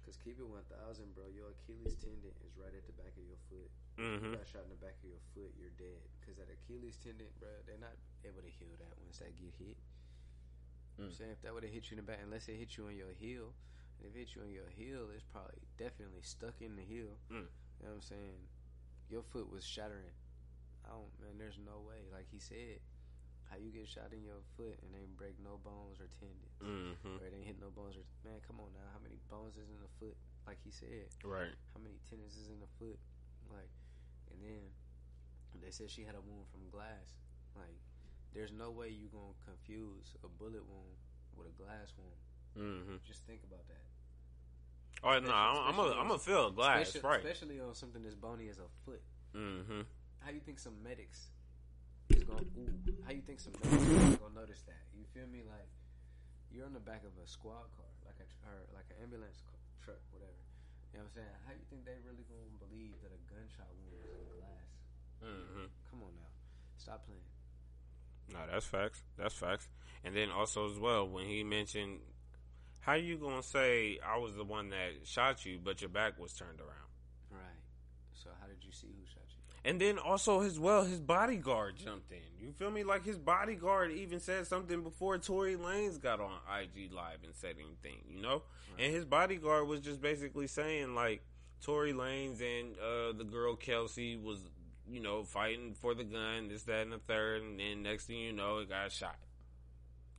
Cause 0.02 0.18
keep 0.26 0.42
it 0.42 0.48
one 0.50 0.66
thousand, 0.66 1.14
bro. 1.14 1.22
Your 1.30 1.54
Achilles 1.54 1.94
tendon 2.02 2.34
is 2.42 2.50
right 2.58 2.74
at 2.74 2.82
the 2.90 2.98
back 2.98 3.14
of 3.14 3.22
your 3.22 3.38
foot. 3.46 3.70
mhm. 3.94 4.34
You 4.34 4.42
got 4.42 4.50
shot 4.50 4.66
in 4.66 4.74
the 4.74 4.82
back 4.82 4.98
of 4.98 5.06
your 5.06 5.22
foot, 5.38 5.54
you're 5.54 5.70
dead. 5.78 6.02
Cause 6.26 6.34
that 6.42 6.50
Achilles 6.50 6.98
tendon, 6.98 7.30
bro, 7.38 7.54
they're 7.70 7.78
not 7.78 7.94
able 8.26 8.42
to 8.42 8.50
heal 8.58 8.74
that 8.82 8.90
once 8.98 9.22
that 9.22 9.38
get 9.38 9.54
hit. 9.54 9.78
You 10.98 11.06
know 11.06 11.06
what 11.06 11.06
I'm 11.06 11.10
Mm. 11.14 11.18
saying 11.22 11.30
if 11.30 11.42
that 11.46 11.54
would 11.54 11.62
have 11.62 11.70
hit 11.70 11.94
you 11.94 11.94
in 11.94 12.02
the 12.02 12.10
back, 12.10 12.18
unless 12.26 12.50
it 12.50 12.58
hit 12.58 12.74
you 12.74 12.90
on 12.90 12.98
your 12.98 13.14
heel, 13.14 13.54
if 14.02 14.10
it 14.10 14.18
hit 14.18 14.34
you 14.34 14.42
on 14.42 14.50
your 14.50 14.66
heel, 14.74 15.14
it's 15.14 15.22
probably 15.30 15.62
definitely 15.78 16.26
stuck 16.26 16.58
in 16.58 16.74
the 16.74 16.82
heel. 16.82 17.14
Mm. 17.30 17.46
You 17.78 17.87
know 17.87 17.94
what 17.94 18.02
I'm 18.02 18.10
saying? 18.10 18.50
Your 19.11 19.23
foot 19.23 19.51
was 19.51 19.64
shattering. 19.64 20.14
I 20.85 20.90
don't, 20.90 21.12
man. 21.21 21.38
There's 21.38 21.59
no 21.59 21.81
way. 21.87 22.09
Like 22.12 22.27
he 22.31 22.38
said, 22.38 22.81
how 23.51 23.57
you 23.57 23.71
get 23.71 23.87
shot 23.88 24.12
in 24.12 24.25
your 24.25 24.40
foot 24.57 24.79
and 24.83 24.90
ain't 24.97 25.17
break 25.17 25.37
no 25.40 25.61
bones 25.62 26.01
or 26.01 26.09
tendons, 26.19 26.57
Mhm. 26.61 27.21
or 27.21 27.27
it 27.27 27.33
ain't 27.35 27.47
hit 27.47 27.61
no 27.61 27.71
bones 27.71 27.97
or 27.97 28.05
man. 28.25 28.40
Come 28.40 28.61
on 28.61 28.73
now, 28.73 28.88
how 28.93 28.99
many 28.99 29.17
bones 29.29 29.57
is 29.57 29.69
in 29.69 29.81
the 29.81 29.88
foot? 30.01 30.17
Like 30.47 30.59
he 30.64 30.71
said, 30.71 31.09
Right. 31.23 31.55
how 31.73 31.81
many 31.81 31.99
tendons 32.09 32.37
is 32.37 32.49
in 32.49 32.61
the 32.61 32.67
foot? 32.79 32.99
Like, 33.51 33.71
and 34.31 34.43
then 34.43 34.73
they 35.61 35.71
said 35.71 35.90
she 35.90 36.03
had 36.05 36.14
a 36.17 36.21
wound 36.21 36.49
from 36.49 36.69
glass. 36.71 37.14
Like, 37.55 37.79
there's 38.33 38.53
no 38.53 38.71
way 38.71 38.88
you 38.90 39.09
gonna 39.09 39.35
confuse 39.45 40.17
a 40.25 40.29
bullet 40.29 40.64
wound 40.67 40.97
with 41.37 41.47
a 41.47 41.53
glass 41.53 41.95
wound. 41.97 42.21
Mhm. 42.57 43.03
Just 43.05 43.25
think 43.25 43.45
about 43.45 43.67
that. 43.69 43.85
Oh 45.05 45.19
no, 45.21 45.33
I'm 45.33 45.57
I'm 45.69 45.79
a, 45.79 45.87
I'm 46.01 46.11
a 46.11 46.19
feel 46.19 46.51
glass, 46.51 46.88
especially, 46.88 47.09
right? 47.09 47.21
especially 47.21 47.61
on 47.61 47.75
something 47.75 48.01
as 48.09 48.14
bony 48.17 48.49
as 48.49 48.57
a 48.57 48.69
foot. 48.88 49.03
Mm-hmm. 49.37 49.85
How 50.25 50.31
you 50.33 50.40
think 50.40 50.59
some 50.59 50.81
medics 50.83 51.29
is 52.09 52.25
gonna? 52.25 52.40
Ooh, 52.57 52.73
how 53.05 53.12
you 53.12 53.21
think 53.21 53.38
some 53.40 53.53
medics 53.61 54.17
gonna 54.17 54.33
notice 54.35 54.64
that? 54.64 54.81
You 54.97 55.05
feel 55.12 55.29
me? 55.29 55.45
Like 55.45 55.69
you're 56.49 56.64
on 56.64 56.73
the 56.73 56.81
back 56.81 57.05
of 57.05 57.12
a 57.21 57.27
squad 57.29 57.69
car, 57.77 57.90
like 58.09 58.17
a 58.17 58.27
or 58.49 58.64
like 58.73 58.88
an 58.97 59.05
ambulance 59.05 59.45
ca- 59.45 59.61
truck, 59.85 60.01
whatever. 60.09 60.40
You 60.97 61.03
know 61.03 61.05
what 61.05 61.21
I'm 61.21 61.21
saying? 61.21 61.37
How 61.45 61.53
do 61.53 61.59
you 61.61 61.69
think 61.69 61.85
they 61.85 62.01
really 62.01 62.25
gonna 62.25 62.57
believe 62.64 62.97
that 63.05 63.12
a 63.12 63.21
gunshot 63.29 63.69
wound 63.77 64.01
is 64.01 64.09
in 64.09 64.25
glass? 64.40 64.71
Mhm. 65.21 65.69
Come 65.93 66.01
on 66.01 66.17
now, 66.17 66.33
stop 66.81 67.05
playing. 67.05 67.29
No, 68.33 68.40
that's 68.51 68.64
facts. 68.64 69.05
That's 69.21 69.35
facts. 69.35 69.69
And 70.03 70.17
then 70.17 70.31
also 70.31 70.71
as 70.71 70.79
well, 70.79 71.07
when 71.09 71.27
he 71.27 71.45
mentioned, 71.45 72.01
how 72.85 72.94
you 72.94 73.16
gonna 73.16 73.42
say 73.42 73.99
I 74.07 74.18
was 74.18 74.35
the 74.35 74.44
one 74.44 74.70
that 74.70 75.07
shot 75.07 75.47
you, 75.47 75.59
but 75.62 75.81
your 75.81 75.90
back 75.90 76.18
was 76.18 76.33
turned 76.33 76.61
around? 76.61 76.90
Right. 77.31 77.40
So 78.12 78.31
how 78.40 78.47
did 78.47 78.62
you 78.62 78.73
see 78.73 78.88
who 78.88 79.07
shot 79.07 79.23
you? 79.29 79.35
And 79.64 79.81
then 79.81 79.99
also 79.99 80.42
as 80.42 80.59
well, 80.59 80.85
his 80.85 81.01
bodyguard 81.01 81.77
jumped 81.77 82.12
in. 82.12 82.18
You 82.38 82.53
feel 82.53 82.70
me? 82.70 82.85
Like 82.85 83.05
his 83.05 83.16
bodyguard 83.16 83.92
even 83.92 84.20
said 84.20 84.47
something 84.47 84.83
before 84.83 85.16
Tory 85.16 85.57
Lanez 85.57 86.01
got 86.01 86.20
on 86.20 86.33
IG 86.61 86.92
Live 86.92 87.25
and 87.25 87.35
said 87.35 87.57
anything, 87.59 88.03
you 88.07 88.20
know? 88.20 88.42
And 88.79 88.92
his 88.92 89.07
bodyguard 89.07 89.66
was 89.66 89.81
just 89.81 90.03
basically 90.03 90.47
saying 90.47 90.94
like 90.94 91.23
Tory 91.62 91.94
Lanez 91.94 92.42
and 92.42 92.77
uh, 92.77 93.16
the 93.16 93.25
girl 93.25 93.57
Kelsey 93.57 94.16
was, 94.16 94.40
you 94.87 95.01
know, 95.01 95.23
fighting 95.23 95.75
for 95.81 95.94
the 95.94 96.05
gun, 96.05 96.49
this, 96.49 96.64
that, 96.64 96.83
and 96.83 96.92
the 96.92 96.99
third, 96.99 97.42
and 97.42 97.59
then 97.59 97.83
next 97.83 98.05
thing 98.05 98.18
you 98.18 98.33
know, 98.35 98.59
it 98.59 98.68
got 98.68 98.92
shot. 98.92 99.16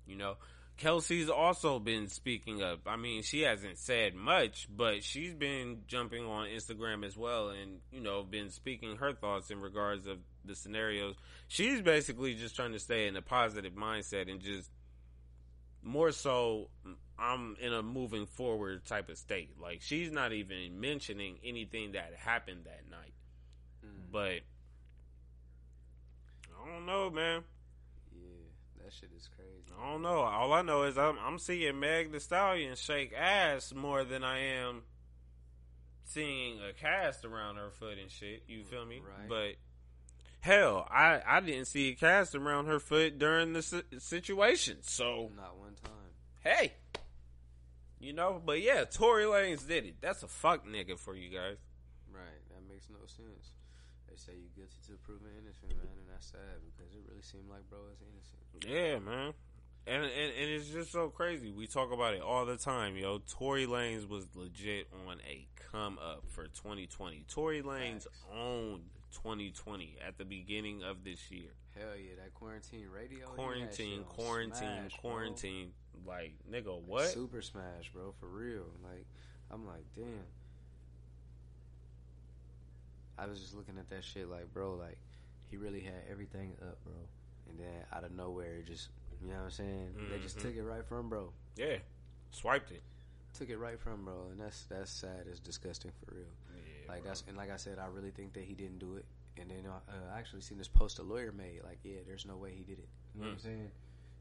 You 0.08 0.16
know, 0.16 0.38
Kelsey's 0.78 1.30
also 1.30 1.80
been 1.80 2.10
speaking 2.10 2.62
up. 2.62 2.82
I 2.86 2.98
mean, 2.98 3.24
she 3.24 3.42
hasn't 3.42 3.78
said 3.78 4.14
much, 4.14 4.68
but 4.70 5.04
she's 5.04 5.34
been 5.34 5.84
jumping 5.88 6.26
on 6.26 6.48
Instagram 6.48 7.06
as 7.06 7.16
well 7.16 7.50
and, 7.50 7.80
you 7.92 8.02
know, 8.02 8.24
been 8.24 8.50
speaking 8.50 8.98
her 8.98 9.14
thoughts 9.14 9.52
in 9.52 9.62
regards 9.62 10.06
of 10.06 10.18
the 10.44 10.54
scenarios. 10.54 11.16
She's 11.48 11.82
basically 11.82 12.36
just 12.36 12.56
trying 12.56 12.74
to 12.74 12.80
stay 12.80 13.08
in 13.08 13.16
a 13.16 13.22
positive 13.22 13.74
mindset 13.74 14.30
and 14.30 14.42
just 14.42 14.70
more 15.82 16.12
so 16.12 16.70
I'm 17.18 17.56
in 17.62 17.72
a 17.72 17.82
moving 17.82 18.26
forward 18.26 18.86
type 18.86 19.10
of 19.10 19.18
state. 19.18 19.52
Like 19.62 19.82
she's 19.82 20.12
not 20.12 20.34
even 20.34 20.82
mentioning 20.82 21.38
anything 21.44 21.94
that 21.94 22.12
happened 22.18 22.66
that 22.66 22.90
night. 22.90 23.14
Mm. 23.86 24.12
But 24.12 24.42
I 26.52 26.70
don't 26.70 26.86
know, 26.86 27.10
man. 27.10 27.44
That 28.86 28.94
shit 28.94 29.10
is 29.18 29.28
crazy. 29.36 29.74
I 29.82 29.92
don't 29.92 30.04
know. 30.04 30.20
All 30.20 30.54
I 30.54 30.62
know 30.62 30.84
is 30.84 30.96
I'm 30.98 31.18
I'm 31.20 31.40
seeing 31.40 31.80
Meg 31.80 32.12
Thee 32.12 32.20
Stallion 32.20 32.76
shake 32.76 33.14
ass 33.18 33.74
more 33.74 34.04
than 34.04 34.24
I 34.24 34.40
am 34.40 34.84
seeing 36.04 36.60
a 36.62 36.72
cast 36.74 37.26
around 37.26 37.56
her 37.58 37.72
foot 37.72 37.98
and 38.00 38.12
shit. 38.12 38.44
You 38.48 38.64
feel 38.64 38.86
me? 38.86 39.02
Right. 39.02 39.28
But 39.28 39.56
hell, 40.42 40.88
I 40.90 41.20
I 41.26 41.40
didn't 41.40 41.66
see 41.66 41.90
a 41.90 41.96
cast 41.96 42.36
around 42.36 42.68
her 42.68 42.80
foot 42.80 43.18
during 43.18 43.54
the 43.54 43.64
si- 43.64 43.82
situation. 43.98 44.78
So 44.82 45.32
Not 45.36 45.58
one 45.58 45.74
time. 45.84 46.14
hey, 46.44 46.74
you 48.00 48.14
know. 48.14 48.40
But 48.46 48.62
yeah, 48.62 48.84
Tory 48.86 49.24
Lanez 49.24 49.68
did 49.68 49.86
it. 49.86 49.96
That's 50.00 50.22
a 50.22 50.28
fuck 50.28 50.66
nigga 50.68 50.98
for 51.00 51.16
you 51.16 51.30
guys. 51.30 51.58
Right. 52.14 52.42
That 52.54 52.62
makes 52.72 52.88
no 52.90 53.00
sense. 53.08 53.50
They 54.08 54.16
say 54.16 54.34
you're 54.38 54.54
guilty 54.56 54.78
to 54.88 54.94
proven 55.04 55.28
innocent, 55.42 55.76
man, 55.76 55.90
and 55.90 56.08
that's 56.08 56.28
sad 56.32 56.62
because 56.64 56.94
it 56.94 57.02
really 57.10 57.24
seemed 57.24 57.50
like 57.50 57.68
bro 57.68 57.80
is 57.92 58.00
innocent. 58.06 58.45
Yeah, 58.68 59.00
man. 59.00 59.34
And, 59.88 60.04
and 60.04 60.06
and 60.06 60.50
it's 60.50 60.70
just 60.70 60.92
so 60.92 61.10
crazy. 61.10 61.52
We 61.52 61.68
talk 61.68 61.92
about 61.94 62.16
it 62.16 62.22
all 62.22 62.46
the 62.46 62.58
time, 62.58 62.96
yo. 62.98 63.20
Tory 63.20 63.68
Lanez 63.68 64.10
was 64.10 64.26
legit 64.34 64.88
on 65.08 65.18
a 65.30 65.48
come 65.72 66.00
up 66.00 66.24
for 66.28 66.46
2020. 66.48 67.26
Tory 67.28 67.62
Lanez 67.62 68.08
owned 68.34 68.82
2020 69.12 69.98
at 70.06 70.18
the 70.18 70.26
beginning 70.26 70.84
of 70.84 71.04
this 71.04 71.30
year. 71.30 71.52
Hell 71.76 71.96
yeah, 71.98 72.16
that 72.24 72.34
quarantine 72.34 72.88
radio. 72.94 73.28
Quarantine, 73.28 73.98
shit 73.98 74.00
on 74.00 74.06
quarantine, 74.06 74.90
bro. 74.90 75.12
quarantine. 75.12 75.72
Like, 76.06 76.34
nigga, 76.50 76.68
Like, 76.68 76.88
what? 76.88 77.08
Super 77.08 77.42
smash, 77.42 77.92
bro, 77.94 78.14
for 78.20 78.28
real. 78.28 78.66
Like, 78.84 79.06
I'm 79.52 79.66
like, 79.68 79.84
damn. 79.96 80.06
I 83.18 83.28
was 83.28 83.40
just 83.40 83.56
looking 83.56 83.78
at 83.78 83.90
that 83.90 84.04
shit, 84.04 84.30
like, 84.30 84.54
bro, 84.54 84.76
like, 84.76 84.98
he 85.50 85.58
really 85.58 85.82
had 85.82 86.04
everything 86.10 86.54
up, 86.62 86.84
bro. 86.84 86.94
And 87.50 87.60
then 87.60 87.86
out 87.94 88.04
of 88.04 88.12
nowhere, 88.12 88.56
it 88.58 88.66
just 88.68 88.90
you 89.22 89.30
know 89.30 89.36
what 89.38 89.44
I'm 89.46 89.52
saying? 89.52 89.96
They 90.12 90.20
just 90.20 90.38
Mhm. 90.38 90.42
took 90.42 90.56
it 90.56 90.64
right 90.64 90.86
from 90.86 91.10
bro. 91.10 91.32
Yeah, 91.56 91.78
swiped 92.32 92.72
it. 92.72 92.84
Took 93.34 93.50
it 93.50 93.58
right 93.58 93.80
from 93.80 94.06
bro, 94.06 94.28
and 94.32 94.40
that's 94.40 94.64
that's 94.66 94.92
sad. 94.92 95.26
It's 95.30 95.40
disgusting 95.40 95.92
for 95.92 96.16
real. 96.16 96.26
Yeah, 96.56 96.88
Like 96.90 97.02
bro. 97.02 97.10
that's 97.10 97.24
and 97.28 97.38
like 97.38 97.50
I 97.52 97.58
said, 97.58 97.80
I 97.80 97.88
really 97.88 98.12
think 98.12 98.34
that 98.34 98.44
he 98.44 98.54
didn't 98.56 98.80
do 98.80 98.96
it. 98.98 99.06
And 99.38 99.50
then 99.52 99.66
uh, 99.68 99.80
I 100.14 100.20
actually 100.20 100.42
seen 100.42 100.58
this 100.58 100.68
post 100.70 101.00
a 101.00 101.04
lawyer 101.04 101.32
made. 101.34 101.62
Like, 101.64 101.80
yeah, 101.84 102.00
there's 102.08 102.26
no 102.26 102.38
way 102.38 102.54
he 102.56 102.64
did 102.64 102.80
it. 102.80 102.88
You 103.14 103.22
know 103.22 103.28
what 103.28 103.32
I'm 103.34 103.38
Mm. 103.40 103.42
saying? 103.44 103.72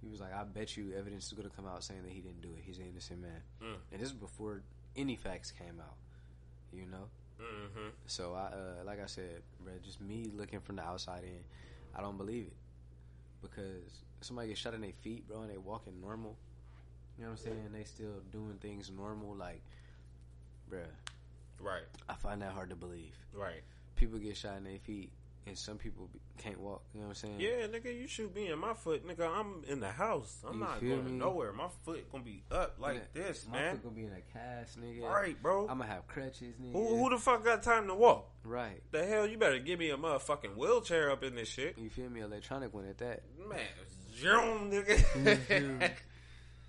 He 0.02 0.08
was 0.08 0.20
like, 0.20 0.34
I 0.34 0.42
bet 0.44 0.76
you 0.76 0.92
evidence 0.92 1.26
is 1.28 1.32
going 1.34 1.48
to 1.48 1.54
come 1.54 1.66
out 1.66 1.82
saying 1.84 2.02
that 2.02 2.10
he 2.10 2.20
didn't 2.20 2.40
do 2.42 2.52
it. 2.54 2.62
He's 2.64 2.78
an 2.78 2.86
innocent 2.88 3.20
man. 3.22 3.42
Mm. 3.62 3.76
And 3.92 4.00
this 4.02 4.08
is 4.08 4.14
before 4.14 4.62
any 4.96 5.14
facts 5.16 5.50
came 5.52 5.78
out. 5.80 5.96
You 6.72 6.86
know. 6.86 7.08
Mm-hmm. 7.40 7.88
So 8.06 8.34
I, 8.34 8.46
uh, 8.46 8.84
like 8.84 9.00
I 9.00 9.06
said, 9.06 9.42
bro, 9.60 9.72
just 9.84 10.00
me 10.00 10.30
looking 10.34 10.60
from 10.60 10.76
the 10.76 10.82
outside 10.82 11.22
in, 11.24 11.44
I 11.94 12.00
don't 12.00 12.16
believe 12.16 12.46
it 12.48 12.52
because 13.50 14.02
somebody 14.20 14.48
gets 14.48 14.60
shot 14.60 14.74
in 14.74 14.80
their 14.80 14.92
feet, 15.02 15.26
bro, 15.28 15.42
and 15.42 15.50
they 15.50 15.58
walking 15.58 16.00
normal. 16.00 16.36
You 17.18 17.24
know 17.24 17.30
what 17.30 17.38
I'm 17.40 17.44
saying? 17.44 17.68
They 17.72 17.84
still 17.84 18.20
doing 18.32 18.58
things 18.60 18.90
normal, 18.90 19.34
like, 19.36 19.62
bruh. 20.70 20.86
Right, 21.60 21.84
I 22.08 22.14
find 22.14 22.42
that 22.42 22.52
hard 22.52 22.70
to 22.70 22.76
believe. 22.76 23.14
right. 23.32 23.62
People 23.96 24.18
get 24.18 24.36
shot 24.36 24.56
in 24.56 24.64
their 24.64 24.80
feet, 24.80 25.12
and 25.46 25.58
some 25.58 25.76
people 25.76 26.08
be- 26.12 26.20
can't 26.38 26.58
walk. 26.60 26.82
You 26.94 27.00
know 27.00 27.06
what 27.08 27.22
I'm 27.22 27.38
saying? 27.38 27.40
Yeah, 27.40 27.66
nigga, 27.66 27.94
you 27.94 28.06
shoot 28.08 28.34
me 28.34 28.48
in 28.50 28.58
my 28.58 28.72
foot, 28.74 29.06
nigga. 29.06 29.28
I'm 29.28 29.62
in 29.68 29.80
the 29.80 29.90
house. 29.90 30.38
I'm 30.46 30.54
You 30.54 30.60
not 30.60 30.80
going 30.80 31.04
me? 31.04 31.12
nowhere. 31.12 31.52
My 31.52 31.68
foot 31.84 32.10
gonna 32.10 32.24
be 32.24 32.42
up 32.50 32.76
like 32.78 32.96
Yeah, 33.14 33.22
this, 33.24 33.46
My 33.50 33.58
man. 33.60 33.72
foot 33.72 33.82
gonna 33.84 33.94
be 33.94 34.04
in 34.04 34.12
a 34.12 34.20
cast, 34.32 34.80
nigga. 34.80 35.02
Right, 35.02 35.40
bro. 35.42 35.62
I'm 35.68 35.78
gonna 35.78 35.86
have 35.90 36.06
crutches, 36.06 36.54
nigga. 36.62 36.72
Who, 36.72 36.96
who 36.96 37.10
the 37.10 37.18
fuck 37.18 37.44
got 37.44 37.62
time 37.62 37.86
to 37.88 37.94
walk? 37.94 38.30
right. 38.44 38.82
The 38.92 39.04
hell, 39.06 39.26
you 39.26 39.36
better 39.38 39.58
give 39.58 39.78
me 39.78 39.90
a 39.90 39.96
motherfucking 39.96 40.56
wheelchair 40.56 41.10
up 41.10 41.22
in 41.24 41.34
this 41.34 41.48
shit, 41.48 41.76
You 41.78 41.90
feel 41.90 42.08
me? 42.10 42.20
Electronic 42.20 42.72
one 42.74 42.86
at 42.88 42.98
that. 42.98 43.22
man. 43.48 43.60
Zoom, 44.16 44.70
nigga. 44.70 45.90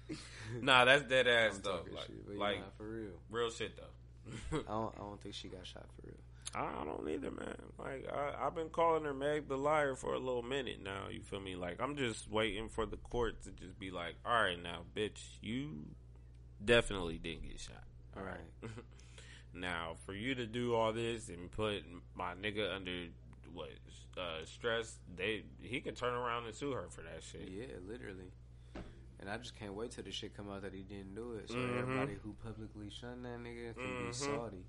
nah, 0.62 0.86
that's 0.86 1.04
dead 1.04 1.28
ass 1.28 1.56
I'm 1.58 1.62
though. 1.64 1.84
Like, 1.94 2.06
shit, 2.08 2.38
like 2.38 2.60
nah, 2.60 2.66
for 2.78 2.84
real. 2.88 3.12
real 3.30 3.50
shit 3.52 3.72
though. 3.78 4.58
I 4.68 4.72
don't. 4.72 4.94
I 4.96 5.00
don't 5.00 5.22
think 5.22 5.36
she 5.36 5.48
got 5.48 5.66
shot 5.66 5.86
for 5.96 6.08
real. 6.08 6.16
I 6.56 6.84
don't 6.86 7.08
either, 7.10 7.32
man. 7.32 7.56
Like 7.78 8.08
I, 8.12 8.46
I've 8.48 8.56
been 8.56 8.70
calling 8.70 9.04
her 9.04 9.14
Meg 9.14 9.48
the 9.48 9.58
liar 9.58 9.96
for 9.96 10.14
a 10.14 10.20
little 10.20 10.44
minute 10.44 10.82
now. 10.84 11.08
You 11.12 11.22
feel 11.22 11.40
me? 11.42 11.56
Like 11.56 11.82
I'm 11.82 11.96
just 11.98 12.30
waiting 12.32 12.70
for 12.70 12.86
the 12.86 12.98
court 12.98 13.44
to 13.44 13.52
just 13.52 13.78
be 13.80 13.92
like, 13.92 14.16
"All 14.26 14.42
right, 14.42 14.62
now, 14.62 14.82
bitch, 14.96 15.20
you 15.42 15.86
definitely 16.64 17.18
didn't 17.18 17.44
get 17.50 17.60
shot." 17.60 17.84
All 18.18 18.24
right. 18.24 18.72
Now, 19.58 19.96
for 20.06 20.14
you 20.14 20.36
to 20.36 20.46
do 20.46 20.76
all 20.76 20.92
this 20.92 21.30
and 21.30 21.50
put 21.50 21.84
my 22.14 22.34
nigga 22.34 22.76
under 22.76 23.06
what 23.54 23.70
uh, 24.18 24.44
stress, 24.44 25.00
they 25.16 25.44
he 25.62 25.80
could 25.80 25.96
turn 25.96 26.14
around 26.14 26.46
and 26.46 26.54
sue 26.54 26.72
her 26.74 26.88
for 26.90 27.02
that 27.04 27.24
shit. 27.24 27.48
Yeah, 27.50 27.68
literally. 27.88 28.32
And 29.22 29.30
I 29.30 29.38
just 29.38 29.56
can't 29.58 29.74
wait 29.74 29.92
till 29.92 30.04
the 30.04 30.12
shit 30.12 30.36
come 30.36 30.50
out 30.52 30.64
that 30.64 30.74
he 30.74 30.82
didn't 30.82 31.16
do 31.16 31.36
it. 31.36 31.48
So 31.50 31.56
Mhm. 31.56 31.80
everybody 31.80 32.16
who 32.22 32.34
publicly 32.44 32.90
shunned 32.90 33.24
that 33.24 33.40
nigga 33.40 33.74
can 33.82 33.96
Mhm. 33.96 34.08
be 34.08 34.12
salty. 34.12 34.66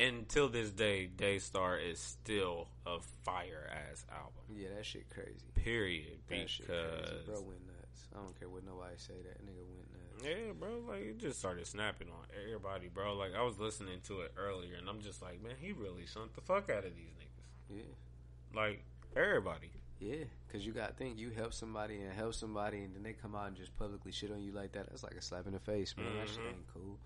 And 0.00 0.28
till 0.28 0.48
this 0.48 0.70
day, 0.70 1.06
Daystar 1.06 1.78
is 1.78 1.98
still 1.98 2.68
a 2.86 2.98
fire 3.24 3.70
ass 3.70 4.06
album. 4.10 4.56
Yeah, 4.56 4.68
that 4.76 4.86
shit 4.86 5.10
crazy. 5.10 5.50
Period. 5.54 6.18
That 6.28 6.48
shit 6.48 6.66
crazy. 6.66 6.80
Because 6.96 7.26
Bro 7.26 7.40
went 7.42 7.66
nuts. 7.66 8.06
I 8.14 8.18
don't 8.22 8.38
care 8.38 8.48
what 8.48 8.64
nobody 8.64 8.94
say. 8.96 9.14
That 9.22 9.44
nigga 9.44 9.62
went 9.68 9.92
nuts. 9.92 10.24
Yeah, 10.24 10.52
bro, 10.58 10.80
like 10.88 11.02
it 11.02 11.18
just 11.18 11.38
started 11.38 11.66
snapping 11.66 12.08
on 12.08 12.24
everybody, 12.44 12.88
bro. 12.88 13.14
Like 13.14 13.32
I 13.36 13.42
was 13.42 13.58
listening 13.58 14.00
to 14.08 14.20
it 14.20 14.32
earlier, 14.38 14.76
and 14.78 14.88
I'm 14.88 15.00
just 15.00 15.20
like, 15.22 15.42
man, 15.42 15.54
he 15.60 15.72
really 15.72 16.06
sent 16.06 16.34
the 16.34 16.40
fuck 16.40 16.70
out 16.70 16.84
of 16.84 16.94
these 16.96 17.12
niggas. 17.20 17.76
Yeah. 17.76 18.56
Like 18.58 18.82
everybody. 19.16 19.70
Yeah, 19.98 20.24
because 20.46 20.64
you 20.64 20.72
got 20.72 20.88
to 20.88 20.94
think 20.94 21.18
you 21.18 21.28
help 21.30 21.52
somebody 21.52 22.00
and 22.00 22.10
help 22.14 22.32
somebody, 22.34 22.78
and 22.78 22.94
then 22.94 23.02
they 23.02 23.12
come 23.12 23.34
out 23.34 23.48
and 23.48 23.56
just 23.56 23.76
publicly 23.76 24.12
shit 24.12 24.30
on 24.32 24.40
you 24.40 24.52
like 24.52 24.72
that. 24.72 24.88
That's 24.88 25.02
like 25.02 25.12
a 25.14 25.20
slap 25.20 25.46
in 25.46 25.52
the 25.52 25.58
face, 25.58 25.94
man. 25.94 26.06
That 26.16 26.26
shit 26.28 26.38
Mhm. 26.40 26.48
ain't 26.48 26.66
cool. 26.72 26.98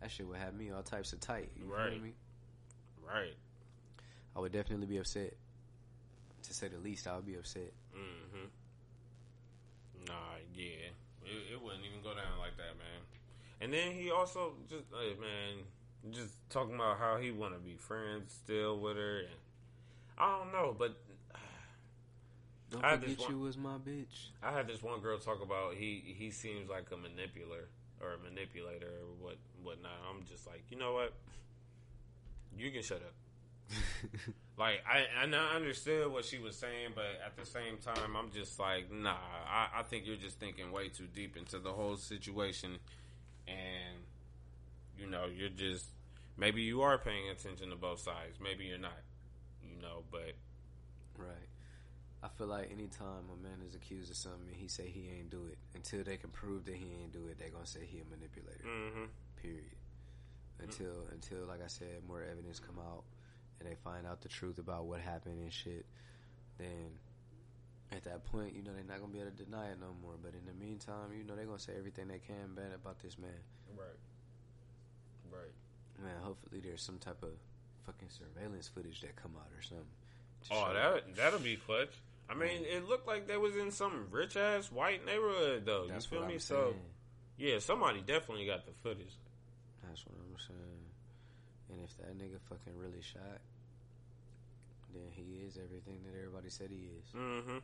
That 0.00 0.12
shit 0.12 0.28
would 0.28 0.36
have 0.38 0.54
me 0.54 0.70
all 0.70 0.82
types 0.84 1.12
of 1.12 1.18
tight. 1.18 1.50
You 1.56 1.64
Right. 1.64 2.00
me? 2.00 2.14
Right. 3.06 3.34
I 4.34 4.40
would 4.40 4.52
definitely 4.52 4.86
be 4.86 4.98
upset. 4.98 5.34
To 6.42 6.54
say 6.54 6.68
the 6.68 6.78
least, 6.78 7.06
I 7.06 7.16
would 7.16 7.26
be 7.26 7.34
upset. 7.34 7.72
Mm-hmm. 7.94 8.46
Nah, 10.06 10.14
yeah, 10.54 10.90
it, 11.24 11.52
it 11.54 11.62
wouldn't 11.62 11.84
even 11.84 12.02
go 12.02 12.10
down 12.10 12.38
like 12.38 12.56
that, 12.56 12.76
man. 12.78 13.02
And 13.60 13.72
then 13.72 13.92
he 13.92 14.10
also 14.10 14.52
just, 14.68 14.84
uh, 14.92 15.20
man, 15.20 15.64
just 16.12 16.34
talking 16.50 16.74
about 16.74 16.98
how 16.98 17.16
he 17.16 17.30
want 17.32 17.54
to 17.54 17.58
be 17.60 17.74
friends 17.76 18.32
still 18.32 18.78
with 18.78 18.96
her, 18.96 19.20
and 19.20 19.28
I 20.18 20.38
don't 20.38 20.52
know, 20.52 20.76
but 20.78 20.96
Don't 22.70 22.84
I 22.84 22.96
forget 22.96 23.18
one- 23.18 23.30
you 23.30 23.38
was 23.40 23.56
my 23.56 23.78
bitch. 23.78 24.28
I 24.42 24.52
had 24.52 24.68
this 24.68 24.82
one 24.82 25.00
girl 25.00 25.18
talk 25.18 25.42
about 25.42 25.74
he 25.74 26.14
he 26.16 26.30
seems 26.30 26.68
like 26.68 26.86
a 26.92 26.96
manipulator 26.96 27.68
or 28.00 28.12
a 28.12 28.18
manipulator 28.18 28.86
or 28.86 29.06
what 29.20 29.36
whatnot. 29.62 29.92
I'm 30.08 30.24
just 30.26 30.46
like, 30.46 30.62
you 30.70 30.76
know 30.78 30.92
what? 30.92 31.12
You 32.56 32.70
can 32.70 32.82
shut 32.82 33.02
up. 33.02 33.14
Like 34.58 34.82
I 34.90 35.04
and 35.22 35.34
I 35.34 35.54
understood 35.54 36.10
what 36.10 36.24
she 36.24 36.38
was 36.38 36.56
saying, 36.56 36.92
but 36.94 37.04
at 37.24 37.36
the 37.36 37.44
same 37.44 37.76
time, 37.76 38.16
I'm 38.16 38.30
just 38.30 38.58
like, 38.58 38.90
nah. 38.90 39.10
I, 39.46 39.80
I 39.80 39.82
think 39.82 40.06
you're 40.06 40.16
just 40.16 40.40
thinking 40.40 40.72
way 40.72 40.88
too 40.88 41.04
deep 41.14 41.36
into 41.36 41.58
the 41.58 41.72
whole 41.72 41.96
situation, 41.96 42.78
and 43.46 43.98
you 44.98 45.06
know, 45.06 45.26
you're 45.26 45.50
just 45.50 45.88
maybe 46.38 46.62
you 46.62 46.80
are 46.80 46.96
paying 46.96 47.28
attention 47.28 47.68
to 47.68 47.76
both 47.76 48.00
sides. 48.00 48.38
Maybe 48.42 48.64
you're 48.64 48.78
not. 48.78 48.96
You 49.62 49.82
know, 49.82 50.04
but 50.10 50.32
Right. 51.18 51.48
I 52.22 52.28
feel 52.28 52.46
like 52.46 52.70
anytime 52.72 53.28
a 53.30 53.42
man 53.42 53.60
is 53.66 53.74
accused 53.74 54.10
of 54.10 54.16
something 54.16 54.48
and 54.48 54.56
he 54.56 54.68
say 54.68 54.88
he 54.88 55.10
ain't 55.18 55.28
do 55.28 55.44
it, 55.52 55.58
until 55.74 56.02
they 56.02 56.16
can 56.16 56.30
prove 56.30 56.64
that 56.64 56.74
he 56.76 56.86
ain't 57.02 57.12
do 57.12 57.26
it, 57.26 57.38
they 57.38 57.50
gonna 57.50 57.66
say 57.66 57.80
he 57.84 57.98
a 58.00 58.04
manipulator. 58.04 58.64
hmm 58.64 59.04
Period. 59.36 59.76
Until 60.62 61.06
until 61.12 61.46
like 61.46 61.62
I 61.62 61.68
said, 61.68 62.02
more 62.08 62.22
evidence 62.22 62.58
come 62.58 62.78
out 62.78 63.04
and 63.60 63.68
they 63.68 63.74
find 63.74 64.06
out 64.06 64.20
the 64.22 64.28
truth 64.28 64.58
about 64.58 64.86
what 64.86 65.00
happened 65.00 65.40
and 65.40 65.52
shit, 65.52 65.86
then 66.58 66.98
at 67.92 68.04
that 68.04 68.24
point, 68.24 68.54
you 68.54 68.62
know, 68.62 68.72
they're 68.74 68.84
not 68.84 69.00
gonna 69.00 69.12
be 69.12 69.20
able 69.20 69.30
to 69.30 69.44
deny 69.44 69.70
it 69.70 69.78
no 69.80 69.94
more. 70.02 70.14
But 70.20 70.32
in 70.34 70.44
the 70.46 70.54
meantime, 70.64 71.12
you 71.16 71.24
know, 71.24 71.36
they're 71.36 71.44
gonna 71.46 71.58
say 71.58 71.74
everything 71.78 72.08
they 72.08 72.18
can 72.18 72.54
bad 72.54 72.72
about 72.74 72.98
this 73.00 73.18
man. 73.18 73.30
right, 73.76 74.00
right. 75.30 75.52
Man, 76.02 76.16
hopefully 76.22 76.60
there's 76.60 76.82
some 76.82 76.98
type 76.98 77.22
of 77.22 77.30
fucking 77.84 78.08
surveillance 78.10 78.68
footage 78.68 79.00
that 79.00 79.16
come 79.16 79.32
out 79.36 79.48
or 79.56 79.62
something. 79.62 79.86
Oh, 80.50 80.72
that 80.72 81.16
that'll 81.16 81.38
be 81.38 81.56
clutch. 81.56 81.92
I 82.28 82.34
mean, 82.34 82.64
it 82.64 82.88
looked 82.88 83.06
like 83.06 83.28
they 83.28 83.36
was 83.36 83.56
in 83.56 83.70
some 83.70 84.08
rich 84.10 84.36
ass 84.36 84.70
white 84.70 85.04
neighborhood 85.06 85.64
though. 85.64 85.86
That's 85.88 86.10
you 86.10 86.18
feel 86.18 86.26
me? 86.26 86.38
So 86.38 86.74
yeah, 87.36 87.58
somebody 87.60 88.00
definitely 88.00 88.46
got 88.46 88.66
the 88.66 88.72
footage. 88.82 89.12
That's 89.96 90.06
what 90.08 90.18
I'm 90.20 90.36
saying. 90.38 90.84
And 91.70 91.80
if 91.82 91.96
that 91.96 92.18
nigga 92.18 92.38
fucking 92.50 92.78
really 92.78 93.00
shot, 93.00 93.40
then 94.92 95.04
he 95.10 95.42
is 95.46 95.56
everything 95.56 96.00
that 96.04 96.14
everybody 96.14 96.50
said 96.50 96.68
he 96.68 96.90
is. 97.00 97.12
Mm-hmm. 97.14 97.58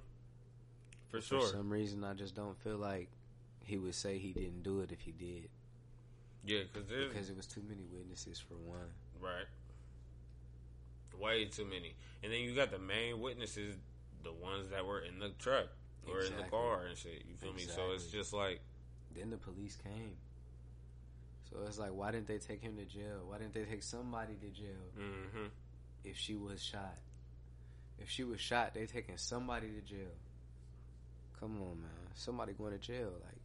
For 1.10 1.20
For 1.20 1.46
some 1.46 1.68
reason, 1.68 2.02
I 2.04 2.14
just 2.14 2.34
don't 2.34 2.56
feel 2.56 2.78
like 2.78 3.10
he 3.66 3.76
would 3.76 3.94
say 3.94 4.16
he 4.16 4.32
didn't 4.32 4.62
do 4.62 4.80
it 4.80 4.92
if 4.92 5.02
he 5.02 5.12
did, 5.12 5.50
yeah, 6.42 6.60
because 6.72 6.88
there's 6.88 7.12
because 7.12 7.28
it 7.28 7.36
was 7.36 7.46
too 7.46 7.62
many 7.68 7.84
witnesses 7.92 8.38
for 8.40 8.54
one. 8.54 8.88
right. 9.20 9.44
Way 11.20 11.44
too 11.44 11.66
many, 11.66 11.94
and 12.24 12.32
then 12.32 12.40
you 12.40 12.54
got 12.54 12.70
the 12.70 12.78
main 12.78 13.20
witnesses, 13.20 13.76
the 14.24 14.32
ones 14.32 14.70
that 14.70 14.86
were 14.86 15.00
in 15.00 15.18
the 15.18 15.28
truck 15.38 15.66
or 16.08 16.22
in 16.22 16.34
the 16.38 16.44
car 16.44 16.86
and 16.88 16.96
shit. 16.96 17.24
You 17.28 17.36
feel 17.36 17.52
me? 17.52 17.62
So 17.62 17.92
it's 17.92 18.06
just 18.06 18.32
like, 18.32 18.60
Then 19.14 19.28
the 19.28 19.36
police 19.36 19.76
came. 19.76 20.16
So 21.52 21.58
it's 21.66 21.78
like, 21.78 21.90
why 21.92 22.10
didn't 22.10 22.28
they 22.28 22.38
take 22.38 22.62
him 22.62 22.76
to 22.76 22.84
jail? 22.84 23.24
Why 23.28 23.38
didn't 23.38 23.52
they 23.52 23.64
take 23.64 23.82
somebody 23.82 24.34
to 24.34 24.48
jail 24.48 24.88
mm-hmm. 24.98 25.46
if 26.04 26.16
she 26.16 26.34
was 26.34 26.62
shot? 26.62 26.96
If 27.98 28.08
she 28.08 28.24
was 28.24 28.40
shot, 28.40 28.74
they 28.74 28.86
taking 28.86 29.18
somebody 29.18 29.68
to 29.68 29.80
jail. 29.80 30.14
Come 31.38 31.60
on, 31.60 31.80
man. 31.80 31.90
Somebody 32.14 32.52
going 32.54 32.72
to 32.72 32.78
jail. 32.78 33.12
Like, 33.22 33.40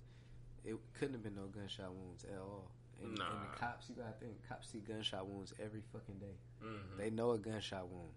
it 0.63 0.77
couldn't 0.97 1.15
have 1.15 1.23
been 1.23 1.35
no 1.35 1.47
gunshot 1.53 1.91
wounds 1.93 2.23
at 2.23 2.39
all. 2.39 2.71
And, 3.01 3.09
and 3.11 3.17
the 3.17 3.59
cops, 3.59 3.89
you 3.89 3.95
gotta 3.95 4.13
think, 4.19 4.33
cops 4.47 4.71
see 4.71 4.79
gunshot 4.79 5.27
wounds 5.27 5.53
every 5.63 5.81
fucking 5.91 6.15
day. 6.15 6.37
Mm-hmm. 6.63 6.99
They 6.99 7.09
know 7.09 7.31
a 7.31 7.37
gunshot 7.37 7.87
wound. 7.89 8.13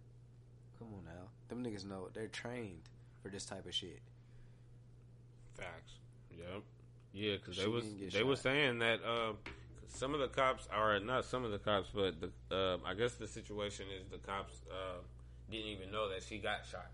Come 0.78 0.88
on 0.94 1.04
now. 1.04 1.28
Them 1.48 1.64
niggas 1.64 1.84
know. 1.84 2.08
They're 2.14 2.28
trained 2.28 2.82
for 3.22 3.28
this 3.28 3.44
type 3.44 3.66
of 3.66 3.74
shit. 3.74 4.00
Facts. 5.54 5.92
Yep. 6.30 6.62
Yeah, 7.12 7.34
because 7.34 7.58
they 7.58 7.66
was 7.66 7.84
they 8.12 8.22
were 8.22 8.36
shot. 8.36 8.42
saying 8.44 8.78
that 8.78 9.00
um, 9.04 9.36
some 9.90 10.14
of 10.14 10.20
the 10.20 10.28
cops, 10.28 10.66
are 10.72 10.98
not 11.00 11.24
some 11.24 11.44
of 11.44 11.50
the 11.50 11.58
cops, 11.58 11.88
but 11.94 12.14
the 12.20 12.30
uh, 12.54 12.78
I 12.86 12.94
guess 12.94 13.14
the 13.14 13.26
situation 13.28 13.86
is 14.00 14.08
the 14.10 14.18
cops 14.18 14.60
uh, 14.70 14.98
didn't 15.50 15.66
even 15.68 15.90
know 15.90 16.08
that 16.10 16.22
she 16.22 16.38
got 16.38 16.64
shot 16.70 16.90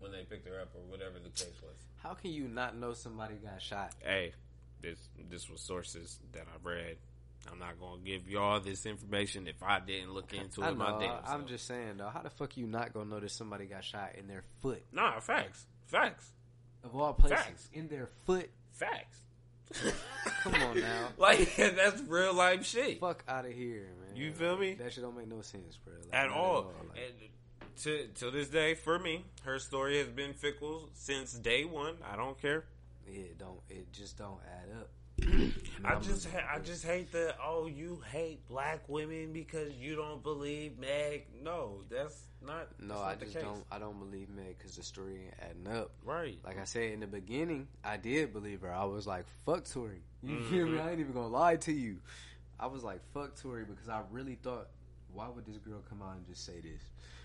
when 0.00 0.10
they 0.12 0.22
picked 0.24 0.46
her 0.48 0.60
up, 0.60 0.70
or 0.74 0.80
whatever 0.90 1.18
the 1.22 1.30
case 1.30 1.60
was. 1.62 1.76
How 2.02 2.14
can 2.14 2.32
you 2.32 2.48
not 2.48 2.76
know 2.76 2.92
somebody 2.92 3.34
got 3.36 3.60
shot? 3.62 3.92
Hey, 4.00 4.32
this 4.80 4.98
this 5.30 5.48
was 5.48 5.60
sources 5.60 6.18
that 6.32 6.42
I 6.42 6.68
read. 6.68 6.96
I'm 7.50 7.58
not 7.58 7.78
gonna 7.80 8.00
give 8.04 8.28
y'all 8.28 8.60
this 8.60 8.86
information 8.86 9.48
if 9.48 9.62
I 9.62 9.80
didn't 9.80 10.12
look 10.12 10.32
into 10.32 10.62
I 10.62 10.70
it 10.70 10.76
my 10.76 10.90
know. 10.92 11.00
damn 11.00 11.18
I'm 11.26 11.46
just 11.46 11.66
saying 11.66 11.96
though. 11.98 12.08
How 12.08 12.22
the 12.22 12.30
fuck 12.30 12.56
you 12.56 12.66
not 12.66 12.92
gonna 12.92 13.10
notice 13.10 13.32
somebody 13.32 13.66
got 13.66 13.84
shot 13.84 14.10
in 14.16 14.28
their 14.28 14.44
foot 14.60 14.82
nah 14.92 15.18
facts, 15.20 15.66
facts, 15.86 16.30
of 16.84 16.94
all 16.96 17.12
places 17.14 17.38
Facts. 17.44 17.68
in 17.72 17.88
their 17.88 18.08
foot? 18.26 18.48
facts. 18.72 19.18
Come 20.42 20.54
on 20.54 20.80
now. 20.80 21.08
like 21.18 21.56
that's 21.56 22.00
real 22.02 22.34
life 22.34 22.64
shit 22.64 23.00
Fuck 23.00 23.24
out 23.28 23.44
of 23.44 23.52
here, 23.52 23.88
man. 24.06 24.16
You 24.16 24.32
feel 24.32 24.56
me? 24.56 24.74
That 24.74 24.92
shit 24.92 25.02
don't 25.02 25.16
make 25.16 25.28
no 25.28 25.40
sense, 25.40 25.78
bro. 25.84 25.94
Like, 25.94 26.14
at 26.14 26.28
not 26.28 26.36
all. 26.36 26.72
Like, 26.90 27.04
And 27.04 27.30
to 27.82 28.08
to 28.20 28.30
this 28.30 28.48
day, 28.48 28.74
for 28.74 28.98
me, 28.98 29.24
her 29.44 29.58
story 29.58 29.98
has 29.98 30.08
been 30.08 30.34
fickle 30.34 30.90
since 30.92 31.32
day 31.32 31.64
one. 31.64 31.96
I 32.10 32.16
don't 32.16 32.40
care. 32.40 32.64
it 33.06 33.38
don't. 33.38 33.60
It 33.68 33.92
just 33.92 34.18
don't 34.18 34.40
add 34.44 34.68
up. 34.80 34.90
I 35.84 35.96
just 35.96 36.28
ha- 36.30 36.48
I 36.54 36.58
just 36.58 36.84
hate 36.84 37.12
the 37.12 37.34
oh 37.44 37.66
you 37.66 38.02
hate 38.10 38.46
black 38.48 38.88
women 38.88 39.32
because 39.32 39.72
you 39.74 39.96
don't 39.96 40.22
believe 40.22 40.78
Meg. 40.78 41.26
No, 41.42 41.82
that's 41.90 42.22
not. 42.44 42.68
No, 42.80 42.94
that's 42.94 43.00
I 43.00 43.08
not 43.08 43.18
the 43.18 43.24
just 43.26 43.36
case. 43.36 43.44
don't. 43.44 43.64
I 43.70 43.78
don't 43.78 43.98
believe 43.98 44.28
Meg 44.30 44.58
because 44.58 44.76
the 44.76 44.82
story 44.82 45.20
ain't 45.24 45.34
adding 45.40 45.80
up. 45.80 45.90
Right. 46.04 46.38
Like 46.44 46.58
I 46.58 46.64
said 46.64 46.92
in 46.92 47.00
the 47.00 47.06
beginning, 47.06 47.68
I 47.84 47.96
did 47.96 48.32
believe 48.32 48.60
her. 48.62 48.72
I 48.72 48.84
was 48.84 49.06
like, 49.06 49.26
"Fuck 49.44 49.64
Tory." 49.64 50.02
You 50.22 50.36
mm-hmm. 50.36 50.54
hear 50.54 50.66
me? 50.66 50.78
I 50.78 50.90
ain't 50.90 51.00
even 51.00 51.12
gonna 51.12 51.28
lie 51.28 51.56
to 51.56 51.72
you. 51.72 51.98
I 52.58 52.66
was 52.66 52.84
like, 52.84 53.00
"Fuck 53.12 53.36
Tory," 53.40 53.64
because 53.64 53.88
I 53.88 54.02
really 54.10 54.36
thought, 54.36 54.68
why 55.12 55.28
would 55.28 55.46
this 55.46 55.58
girl 55.58 55.82
come 55.88 56.02
out 56.02 56.16
and 56.16 56.26
just 56.26 56.44
say 56.44 56.60
this? 56.60 56.82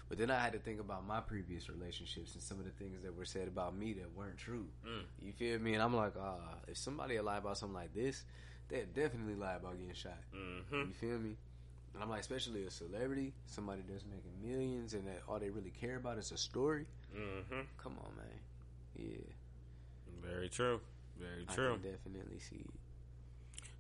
But 0.09 0.17
then 0.17 0.31
I 0.31 0.39
had 0.39 0.53
to 0.53 0.59
think 0.59 0.79
about 0.79 1.05
my 1.05 1.19
previous 1.19 1.69
relationships 1.69 2.33
and 2.33 2.41
some 2.41 2.59
of 2.59 2.65
the 2.65 2.71
things 2.71 3.01
that 3.03 3.15
were 3.17 3.25
said 3.25 3.47
about 3.47 3.75
me 3.75 3.93
that 3.93 4.15
weren't 4.15 4.37
true. 4.37 4.65
Mm. 4.87 5.03
You 5.21 5.33
feel 5.33 5.59
me? 5.59 5.73
And 5.73 5.83
I'm 5.83 5.93
like, 5.95 6.13
ah, 6.19 6.55
if 6.67 6.77
somebody 6.77 7.19
lie 7.19 7.37
about 7.37 7.57
something 7.57 7.75
like 7.75 7.93
this, 7.93 8.23
they'd 8.69 8.93
definitely 8.93 9.35
lie 9.35 9.55
about 9.55 9.77
getting 9.77 9.93
shot. 9.93 10.19
Mm-hmm. 10.33 10.75
You 10.75 10.93
feel 10.93 11.19
me? 11.19 11.35
And 11.93 12.03
I'm 12.03 12.09
like, 12.09 12.21
especially 12.21 12.63
a 12.65 12.71
celebrity, 12.71 13.33
somebody 13.47 13.81
that's 13.89 14.05
making 14.05 14.31
millions, 14.41 14.93
and 14.93 15.05
that 15.07 15.23
all 15.27 15.39
they 15.39 15.49
really 15.49 15.73
care 15.81 15.97
about 15.97 16.17
is 16.17 16.31
a 16.31 16.37
story. 16.37 16.85
Mm-hmm. 17.15 17.61
Come 17.81 17.95
on, 17.99 18.11
man. 18.15 18.39
Yeah, 18.95 20.27
Very 20.29 20.47
true. 20.49 20.79
Very 21.19 21.45
I 21.49 21.53
true. 21.53 21.73
can 21.81 21.91
definitely 21.91 22.39
see 22.39 22.57
it. 22.57 22.73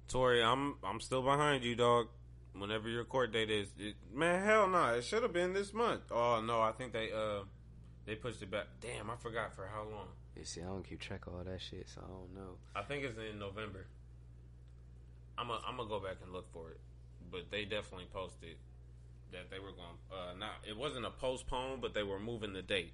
Tory, 0.07 0.43
I'm 0.43 0.75
I'm 0.83 0.99
still 0.99 1.21
behind 1.21 1.63
you, 1.63 1.75
dog. 1.75 2.07
Whenever 2.59 2.89
your 2.89 3.03
court 3.03 3.31
date 3.31 3.49
is, 3.49 3.67
it, 3.77 3.95
man, 4.13 4.43
hell 4.43 4.67
no, 4.67 4.95
it 4.95 5.03
should 5.03 5.23
have 5.23 5.33
been 5.33 5.53
this 5.53 5.73
month. 5.73 6.01
Oh 6.11 6.41
no, 6.41 6.61
I 6.61 6.71
think 6.71 6.93
they 6.93 7.11
uh 7.11 7.43
they 8.05 8.15
pushed 8.15 8.41
it 8.41 8.49
back. 8.49 8.67
Damn, 8.81 9.09
I 9.09 9.15
forgot 9.15 9.53
for 9.53 9.67
how 9.67 9.83
long. 9.83 10.07
You 10.35 10.45
see, 10.45 10.61
I 10.61 10.65
don't 10.65 10.87
keep 10.87 10.99
track 10.99 11.27
of 11.27 11.33
all 11.33 11.43
that 11.43 11.61
shit, 11.61 11.87
so 11.93 12.01
I 12.03 12.07
don't 12.07 12.33
know. 12.35 12.55
I 12.75 12.83
think 12.83 13.03
it's 13.03 13.17
in 13.17 13.39
November. 13.39 13.85
I'm 15.37 15.49
a, 15.49 15.61
I'm 15.67 15.77
gonna 15.77 15.89
go 15.89 15.99
back 15.99 16.17
and 16.23 16.31
look 16.31 16.51
for 16.51 16.71
it, 16.71 16.79
but 17.31 17.51
they 17.51 17.65
definitely 17.65 18.07
posted 18.11 18.55
that 19.31 19.49
they 19.51 19.59
were 19.59 19.71
going. 19.71 19.97
Uh, 20.11 20.33
not 20.37 20.51
it 20.67 20.77
wasn't 20.77 21.05
a 21.05 21.11
postpone, 21.11 21.79
but 21.81 21.93
they 21.93 22.03
were 22.03 22.19
moving 22.19 22.53
the 22.53 22.61
date. 22.61 22.93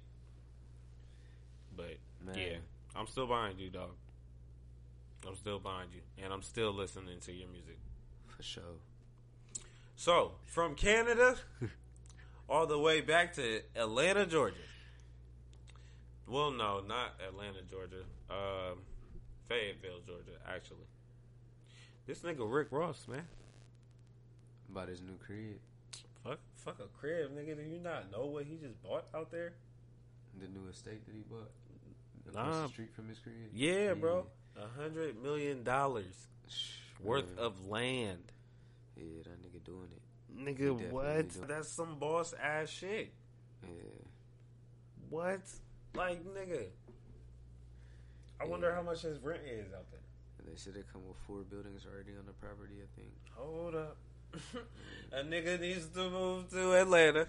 But 1.76 1.98
Man. 2.24 2.34
yeah, 2.36 2.56
I'm 2.94 3.06
still 3.06 3.26
behind 3.26 3.58
you, 3.58 3.70
dog. 3.70 3.90
I'm 5.26 5.36
still 5.36 5.58
behind 5.58 5.90
you, 5.94 6.00
and 6.22 6.32
I'm 6.32 6.42
still 6.42 6.72
listening 6.72 7.20
to 7.20 7.32
your 7.32 7.48
music. 7.48 7.78
For 8.26 8.42
sure. 8.42 8.62
So 9.96 10.32
from 10.46 10.74
Canada 10.74 11.36
all 12.48 12.66
the 12.66 12.78
way 12.78 13.00
back 13.00 13.34
to 13.34 13.60
Atlanta, 13.76 14.26
Georgia. 14.26 14.56
Well, 16.26 16.50
no, 16.50 16.80
not 16.80 17.14
Atlanta, 17.26 17.60
Georgia. 17.70 18.02
Um, 18.30 18.78
Fayetteville, 19.48 20.00
Georgia, 20.06 20.38
actually. 20.48 20.86
This 22.06 22.20
nigga 22.20 22.50
Rick 22.50 22.68
Ross, 22.70 23.06
man. 23.08 23.26
About 24.70 24.88
his 24.88 25.02
new 25.02 25.16
crib, 25.24 25.58
Fuck, 26.24 26.38
fuck 26.56 26.78
a 26.80 26.88
crib, 26.98 27.30
nigga. 27.36 27.54
Do 27.56 27.62
you 27.62 27.78
not 27.78 28.10
know 28.10 28.24
what 28.26 28.46
he 28.46 28.56
just 28.56 28.82
bought 28.82 29.04
out 29.14 29.30
there? 29.30 29.52
the 30.40 30.48
new 30.48 30.66
estate 30.68 31.04
that 31.06 31.14
he 31.14 31.22
bought 31.30 31.48
Nah. 32.34 32.62
the 32.62 32.68
street 32.68 32.92
from 32.96 33.08
his 33.08 33.18
crib. 33.20 33.34
Yeah, 33.54 33.94
bro. 33.94 34.26
A 34.56 34.80
hundred 34.80 35.22
million 35.22 35.62
dollars 35.62 36.26
worth 37.00 37.38
of 37.38 37.68
land. 37.68 38.22
Yeah, 38.96 39.22
that 39.24 39.42
nigga 39.42 39.64
doing 39.64 39.88
it. 39.90 40.02
Nigga, 40.36 40.90
what? 40.90 41.48
That's 41.48 41.68
some 41.68 41.98
boss 41.98 42.34
ass 42.42 42.68
shit. 42.68 43.12
Yeah. 43.62 43.68
What? 45.10 45.40
Like, 45.94 46.24
nigga. 46.24 46.66
I 48.40 48.44
wonder 48.46 48.72
how 48.74 48.82
much 48.82 49.02
his 49.02 49.18
rent 49.20 49.42
is 49.46 49.72
out 49.72 49.90
there. 49.90 50.00
And 50.38 50.48
they 50.48 50.56
said 50.56 50.74
they 50.74 50.82
come 50.92 51.06
with 51.06 51.16
four 51.26 51.42
buildings 51.48 51.86
already 51.86 52.12
on 52.18 52.26
the 52.26 52.32
property. 52.32 52.74
I 52.82 53.00
think. 53.00 53.12
Hold 53.36 53.74
up. 53.74 53.96
a 55.12 55.22
nigga 55.22 55.60
needs 55.60 55.86
to 55.86 56.10
move 56.10 56.50
to 56.50 56.74
Atlanta. 56.74 57.28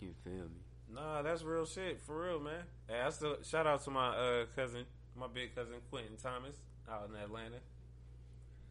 You 0.00 0.14
feel 0.24 0.32
me? 0.32 0.94
Nah, 0.94 1.22
that's 1.22 1.42
real 1.42 1.66
shit. 1.66 2.00
For 2.00 2.26
real, 2.26 2.40
man. 2.40 2.62
Hey, 2.88 3.00
I 3.00 3.10
still 3.10 3.36
shout 3.42 3.66
out 3.66 3.84
to 3.84 3.90
my 3.90 4.08
uh, 4.08 4.44
cousin, 4.56 4.84
my 5.16 5.26
big 5.32 5.54
cousin 5.54 5.74
Quentin 5.90 6.16
Thomas 6.20 6.56
out 6.90 7.10
in 7.10 7.20
Atlanta. 7.22 7.58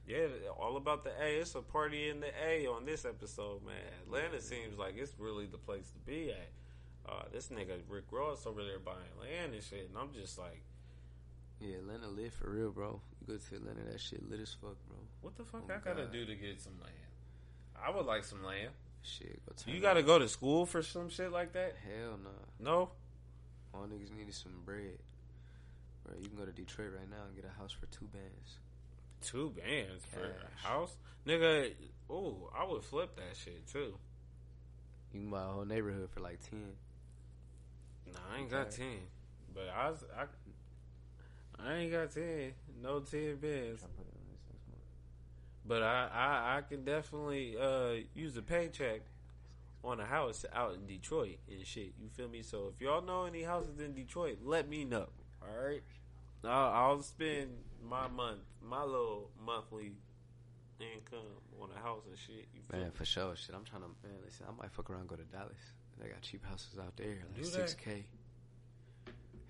Yeah, 0.10 0.26
all 0.60 0.76
about 0.78 1.04
the 1.04 1.12
A. 1.22 1.40
It's 1.40 1.54
a 1.54 1.62
party 1.62 2.10
in 2.10 2.20
the 2.20 2.32
A 2.44 2.66
on 2.66 2.84
this 2.84 3.06
episode, 3.06 3.64
man. 3.64 3.76
Atlanta 4.08 4.42
seems 4.42 4.76
like 4.80 4.96
it's 4.98 5.14
really 5.20 5.46
the 5.46 5.60
place 5.60 5.92
to 5.92 6.00
be 6.00 6.32
at. 6.32 6.50
Uh, 7.08 7.24
this 7.32 7.50
nigga 7.50 7.78
Rick 7.88 8.06
Ross 8.12 8.48
over 8.48 8.64
there 8.64 8.80
buying 8.80 8.98
land 9.22 9.54
and 9.54 9.62
shit, 9.64 9.88
and 9.88 9.96
I'm 9.98 10.12
just 10.14 10.40
like, 10.40 10.62
Yeah, 11.60 11.76
Atlanta 11.78 12.08
lit 12.08 12.34
for 12.34 12.50
real, 12.50 12.72
bro. 12.72 13.00
You 13.22 13.28
go 13.28 13.38
to 13.38 13.56
Atlanta, 13.56 13.84
that 13.92 14.00
shit 14.02 14.28
lit 14.28 14.40
as 14.40 14.52
fuck, 14.54 14.76
bro. 14.88 14.98
what 15.22 15.36
the 15.38 15.44
fuck 15.44 15.62
Oh, 15.70 15.74
I 15.74 15.78
gotta 15.78 16.04
God. 16.04 16.12
do 16.12 16.26
to 16.26 16.36
get 16.36 16.60
some 16.60 16.80
land? 16.82 16.96
I 17.86 17.92
would 17.92 18.06
like 18.08 18.24
some 18.24 18.44
land. 18.44 18.72
Shit, 19.04 19.40
go 19.46 19.54
You 19.72 19.80
gotta 19.80 20.02
go 20.04 20.18
to 20.18 20.28
school 20.28 20.66
for 20.66 20.82
some 20.82 21.10
shit 21.10 21.32
like 21.32 21.54
that? 21.54 21.76
Hell 21.86 22.18
nah. 22.24 22.30
No. 22.60 22.90
All 23.76 23.86
niggas 23.88 24.12
needed 24.16 24.34
some 24.34 24.62
bread. 24.66 24.98
Bro, 26.04 26.16
you 26.20 26.30
can 26.30 26.38
go 26.38 26.46
to 26.46 26.52
Detroit 26.52 26.92
right 26.98 27.10
now 27.10 27.26
and 27.28 27.36
get 27.36 27.46
a 27.46 27.60
house 27.60 27.72
for 27.72 27.86
two 27.88 28.06
bands. 28.12 28.58
Two 29.22 29.52
bands 29.52 30.06
for 30.06 30.22
a 30.24 30.68
house, 30.68 30.96
nigga. 31.28 31.72
Oh, 32.10 32.50
I 32.58 32.66
would 32.66 32.84
flip 32.84 33.16
that 33.18 33.36
shit 33.36 33.68
too. 33.68 33.94
You 35.14 35.36
a 35.36 35.40
whole 35.40 35.66
neighborhood 35.66 36.10
for 36.12 36.20
like 36.22 36.40
ten. 36.50 36.74
Nah, 38.08 38.20
I 38.34 38.40
ain't 38.40 38.50
got 38.50 38.72
ten, 38.72 38.98
but 39.54 39.68
I, 39.76 39.90
was- 39.90 40.06
I, 40.18 40.26
I 41.68 41.74
ain't 41.76 41.92
got 41.92 42.12
ten. 42.12 42.54
No 42.82 43.00
ten 43.02 43.36
bands, 43.36 43.82
Try 43.82 43.88
to 43.90 43.96
put 43.96 44.06
it 44.08 44.16
on 44.16 44.26
this 44.32 44.42
next 44.50 44.68
month. 44.68 44.84
but 45.66 45.84
I, 45.84 46.08
I, 46.14 46.58
I 46.58 46.62
can 46.62 46.86
definitely 46.86 47.56
uh, 47.60 48.04
use 48.16 48.38
a 48.38 48.42
paycheck 48.42 49.02
on 49.84 50.00
a 50.00 50.06
house 50.06 50.46
out 50.54 50.74
in 50.76 50.86
Detroit 50.86 51.38
and 51.50 51.66
shit. 51.66 51.94
You 52.02 52.10
feel 52.10 52.30
me? 52.30 52.42
So 52.42 52.72
if 52.74 52.82
y'all 52.82 53.02
know 53.02 53.26
any 53.26 53.44
houses 53.44 53.80
in 53.80 53.94
Detroit, 53.94 54.40
let 54.44 54.68
me 54.70 54.86
know. 54.86 55.08
All 55.42 55.66
right, 55.68 55.84
I'll, 56.44 56.52
I'll 56.92 57.02
spend 57.02 57.50
my 57.88 58.08
month, 58.08 58.40
my 58.64 58.84
little 58.84 59.30
monthly 59.44 59.94
income 60.80 61.26
on 61.62 61.70
a 61.76 61.80
house 61.82 62.04
and 62.08 62.18
shit. 62.18 62.48
You 62.54 62.62
feel 62.70 62.80
Man, 62.80 62.92
for 62.92 63.06
sure. 63.06 63.36
Shit, 63.36 63.56
I'm 63.56 63.66
trying 63.66 63.82
to. 63.84 63.90
Man, 64.04 64.18
listen, 64.24 64.46
I 64.48 64.62
might 64.62 64.72
fuck 64.72 64.90
around 64.90 65.02
and 65.02 65.10
go 65.10 65.16
to 65.16 65.24
Dallas. 65.24 65.58
They 66.02 66.08
got 66.08 66.22
cheap 66.22 66.46
houses 66.46 66.80
out 66.80 66.96
there, 66.96 67.18
like 67.36 67.46
six 67.46 67.74
k. 67.74 68.06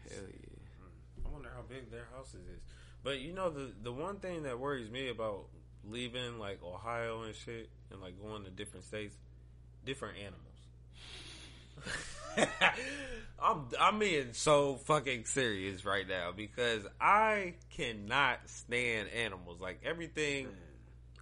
Hell 0.10 0.24
yeah. 0.26 0.57
Hmm. 0.80 1.28
I 1.28 1.30
wonder 1.30 1.49
how 1.55 1.62
big 1.62 1.91
their 1.91 2.07
houses 2.16 2.41
is. 2.47 2.62
But 3.03 3.20
you 3.20 3.34
know 3.34 3.49
the 3.49 3.72
the 3.84 3.93
one 3.93 4.18
thing 4.18 4.43
that 4.43 4.60
worries 4.60 4.89
me 4.89 5.10
about 5.10 5.45
leaving 5.88 6.39
like 6.39 6.64
Ohio 6.64 7.22
and 7.24 7.36
shit 7.36 7.70
and 7.91 8.01
like 8.01 8.20
going 8.20 8.43
to 8.45 8.49
different 8.49 8.86
states, 8.86 9.16
different 9.86 10.18
animals. 10.18 10.43
I'm 13.41 13.67
I'm 13.80 13.99
being 13.99 14.34
so 14.34 14.75
fucking 14.86 15.25
serious 15.25 15.86
right 15.86 16.07
now 16.07 16.32
because 16.36 16.84
I 16.99 17.53
cannot 17.69 18.39
stand 18.49 19.09
animals. 19.09 19.61
Like 19.61 19.82
everything 19.86 20.47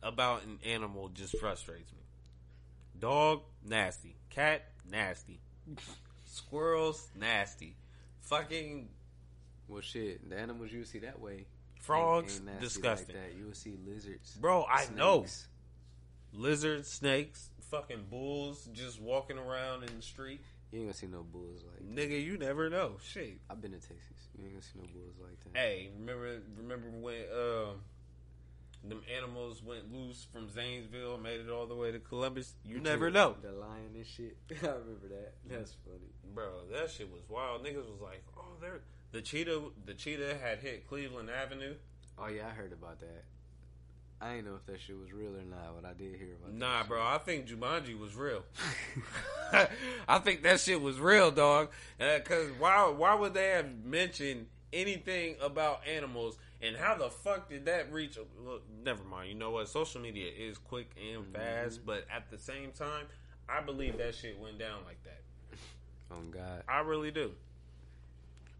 about 0.01 0.43
an 0.43 0.59
animal 0.65 1.09
just 1.09 1.37
frustrates 1.37 1.91
me. 1.91 1.99
Dog, 2.99 3.41
nasty. 3.63 4.15
Cat, 4.29 4.63
nasty. 4.89 5.39
Squirrels, 6.25 7.07
nasty. 7.15 7.75
Fucking 8.21 8.89
Well, 9.67 9.81
shit, 9.81 10.27
the 10.29 10.37
animals 10.37 10.71
you 10.71 10.79
would 10.79 10.87
see 10.87 10.99
that 10.99 11.19
way. 11.19 11.45
frogs, 11.81 12.39
ain't- 12.39 12.49
ain't 12.49 12.59
disgusting. 12.59 13.15
Like 13.15 13.29
that. 13.31 13.37
You 13.37 13.45
would 13.45 13.55
see 13.57 13.77
lizards. 13.85 14.33
Bro, 14.35 14.65
I 14.65 14.87
know. 14.95 15.25
Lizards, 16.33 16.87
snakes, 16.89 17.49
fucking 17.71 18.05
bulls 18.09 18.67
just 18.73 18.99
walking 19.01 19.37
around 19.37 19.83
in 19.83 19.95
the 19.95 20.01
street. 20.01 20.41
You 20.71 20.79
ain't 20.79 20.87
gonna 20.87 20.97
see 20.97 21.07
no 21.07 21.23
bulls 21.23 21.63
like. 21.63 21.95
Nigga, 21.95 22.23
you 22.23 22.37
never 22.37 22.69
know. 22.69 22.97
Shit. 23.01 23.39
I've 23.49 23.61
been 23.61 23.71
to 23.71 23.77
Texas. 23.77 24.29
You 24.37 24.43
ain't 24.45 24.53
gonna 24.53 24.63
see 24.63 24.79
no 24.79 24.87
bulls 24.93 25.15
like 25.21 25.39
that. 25.43 25.57
Hey, 25.57 25.89
remember 25.97 26.41
remember 26.57 26.89
when 26.89 27.23
um 27.33 27.81
them 28.83 29.01
animals 29.15 29.63
went 29.63 29.91
loose 29.91 30.27
from 30.31 30.49
Zanesville 30.49 31.17
made 31.17 31.39
it 31.39 31.49
all 31.49 31.65
the 31.67 31.75
way 31.75 31.91
to 31.91 31.99
Columbus? 31.99 32.53
You 32.63 32.79
never 32.79 33.09
know. 33.09 33.35
The 33.41 33.51
lion 33.51 33.91
and 33.95 34.05
shit. 34.05 34.37
I 34.51 34.67
remember 34.67 35.07
that. 35.09 35.33
That's 35.49 35.75
funny. 35.85 36.11
Bro, 36.33 36.67
that 36.71 36.91
shit 36.91 37.11
was 37.11 37.23
wild. 37.29 37.63
Niggas 37.63 37.89
was 37.89 38.01
like, 38.01 38.23
oh, 38.37 38.57
they're 38.61 38.81
the 39.11 39.21
cheetah. 39.21 39.61
The 39.85 39.93
cheetah 39.93 40.37
had 40.41 40.59
hit 40.59 40.87
Cleveland 40.87 41.29
Avenue. 41.29 41.75
Oh 42.17 42.27
yeah, 42.27 42.47
I 42.47 42.51
heard 42.51 42.73
about 42.73 42.99
that. 42.99 43.23
I 44.19 44.35
ain't 44.35 44.45
know 44.45 44.55
if 44.55 44.65
that 44.65 44.81
shit 44.81 44.97
was 44.99 45.13
real 45.13 45.29
or 45.29 45.45
not, 45.47 45.79
but 45.79 45.87
I 45.87 45.93
did 45.93 46.17
hear 46.17 46.33
about. 46.41 46.49
It. 46.49 46.55
Nah, 46.55 46.83
bro. 46.83 47.01
I 47.01 47.19
think 47.19 47.47
Jumanji 47.47 47.97
was 47.97 48.15
real. 48.15 48.43
I 50.07 50.19
think 50.19 50.41
that 50.43 50.59
shit 50.59 50.81
was 50.81 50.99
real, 50.99 51.29
dog. 51.29 51.69
Uh, 51.99 52.17
because 52.17 52.49
why? 52.57 52.89
Why 52.89 53.13
would 53.13 53.35
they 53.35 53.49
have 53.49 53.67
mentioned 53.85 54.47
anything 54.73 55.35
about 55.41 55.81
animals? 55.87 56.37
And 56.61 56.75
how 56.75 56.95
the 56.95 57.09
fuck 57.09 57.49
did 57.49 57.65
that 57.65 57.93
reach? 57.93 58.17
Look, 58.43 58.63
never 58.83 59.03
mind. 59.03 59.29
You 59.29 59.35
know 59.35 59.51
what? 59.51 59.69
Social 59.69 60.01
media 60.01 60.31
is 60.35 60.57
quick 60.57 60.89
and 60.97 61.23
mm-hmm. 61.23 61.33
fast, 61.33 61.85
but 61.85 62.05
at 62.13 62.31
the 62.31 62.37
same 62.39 62.71
time, 62.71 63.05
I 63.47 63.61
believe 63.61 63.99
that 63.99 64.15
shit 64.15 64.39
went 64.39 64.57
down 64.57 64.79
like 64.85 65.03
that. 65.03 65.21
Oh 66.09 66.23
God. 66.31 66.63
I 66.69 66.79
really 66.79 67.11
do. 67.11 67.33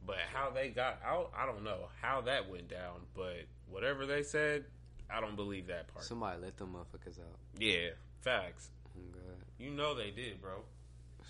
But 0.05 0.18
how 0.34 0.49
they 0.49 0.68
got 0.68 0.99
out, 1.05 1.32
I 1.34 1.45
don't 1.45 1.64
know 1.64 1.88
how 2.01 2.20
that 2.22 2.49
went 2.49 2.70
down. 2.70 2.99
But 3.16 3.45
whatever 3.70 4.05
they 4.05 4.22
said, 4.22 4.66
I 5.10 5.22
don't 5.22 5.36
believe 5.36 5.68
that 5.68 5.88
part. 5.93 6.05
Somebody 6.05 6.41
let 6.41 6.58
them 6.58 6.76
motherfuckers 6.76 7.20
out. 7.20 7.38
yeah, 7.58 7.89
facts. 8.22 8.70
Oh 8.97 9.01
God. 9.12 9.38
You 9.58 9.72
know 9.72 9.95
they 9.95 10.12
did, 10.12 10.41
bro. 10.41 10.64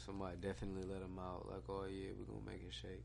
Somebody 0.06 0.38
definitely 0.42 0.84
let 0.84 1.02
them 1.02 1.20
out. 1.20 1.48
Like, 1.50 1.64
oh 1.70 1.86
yeah, 1.90 2.10
we're 2.18 2.26
gonna 2.26 2.46
make 2.46 2.64
it 2.68 2.74
shake. 2.74 3.04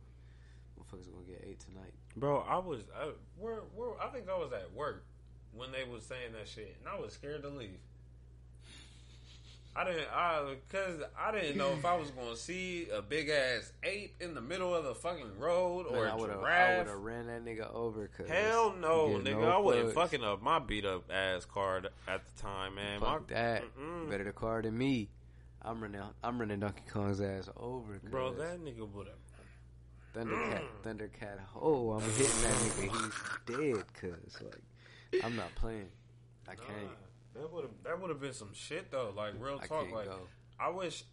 Motherfuckers 0.79 1.11
gonna 1.13 1.27
get 1.27 1.45
eight 1.47 1.61
tonight. 1.61 1.93
Bro, 2.17 2.45
I 2.49 2.59
was, 2.59 2.83
I, 2.97 3.11
where, 3.39 3.61
where, 3.75 4.01
I 4.01 4.09
think 4.09 4.29
I 4.29 4.37
was 4.37 4.53
at 4.53 4.73
work 4.73 5.05
when 5.53 5.73
they 5.73 5.85
was 5.85 6.05
saying 6.05 6.33
that 6.33 6.49
shit, 6.49 6.77
and 6.79 6.89
I 6.89 6.99
was 6.99 7.13
scared 7.13 7.43
to 7.43 7.49
leave. 7.49 7.79
I 9.75 9.85
didn't, 9.85 10.09
I, 10.13 10.55
cause 10.69 11.01
I 11.19 11.33
didn't 11.33 11.57
know 11.57 11.73
if 11.73 11.85
I 11.87 11.97
was 11.97 12.11
gonna 12.11 12.37
see 12.37 12.89
a 12.95 13.01
big 13.01 13.31
ass 13.31 13.73
ape 13.83 14.17
in 14.21 14.35
the 14.35 14.43
middle 14.43 14.75
of 14.75 14.85
the 14.85 14.95
fucking 14.95 15.39
road 15.39 15.87
or 15.87 15.93
Man, 15.93 16.03
I 16.03 16.11
have, 16.11 16.21
I 16.21 16.79
would 16.79 16.87
have 16.89 16.99
ran 16.99 17.27
that 17.29 17.43
nigga 17.43 17.73
over. 17.73 18.07
Cause 18.09 18.29
Hell 18.29 18.75
no, 18.79 19.09
nigga! 19.09 19.41
get 19.41 19.49
I 19.49 19.57
wasn't 19.57 19.95
fucking 19.95 20.23
up 20.23 20.43
my 20.43 20.59
beat 20.59 20.85
up 20.85 21.11
ass 21.11 21.47
car 21.47 21.83
at 22.07 22.27
the 22.27 22.43
time, 22.43 22.75
man. 22.75 23.01
Fuck 23.01 23.31
my, 23.31 23.35
that. 23.35 23.63
Mm-mm. 23.79 24.11
Better 24.11 24.25
the 24.25 24.33
car 24.33 24.61
than 24.61 24.77
me. 24.77 25.09
I'm 25.63 25.81
running. 25.81 26.03
I'm 26.23 26.39
running 26.39 26.61
Donkey 26.61 26.83
Kong's 26.91 27.23
ass 27.23 27.49
over. 27.57 27.99
bro, 28.11 28.35
that 28.35 28.63
nigga 28.63 28.87
would 28.93 29.07
have. 29.07 29.17
Thundercat, 30.15 30.61
mm. 30.61 30.85
Thundercat. 30.85 31.39
Oh, 31.59 31.93
I'm 31.93 32.03
hitting 32.03 32.43
that 32.43 32.53
nigga. 32.53 32.93
He's 32.93 33.75
dead. 33.77 33.85
Cause 33.99 34.43
like, 34.43 35.25
I'm 35.25 35.35
not 35.35 35.55
playing. 35.55 35.89
I 36.47 36.57
can't. 36.57 36.91
That 37.35 37.53
would 37.53 37.65
have 37.65 37.73
that 37.85 38.01
would 38.01 38.11
have 38.11 38.21
been 38.21 38.33
some 38.35 38.53
shit 38.53 38.91
though. 38.91 39.13
Like 39.17 39.35
real 39.39 39.59
I 39.63 39.67
talk. 39.67 39.91
Like 39.93 40.07
go. 40.07 40.19
I 40.61 40.69
wish, 40.71 41.05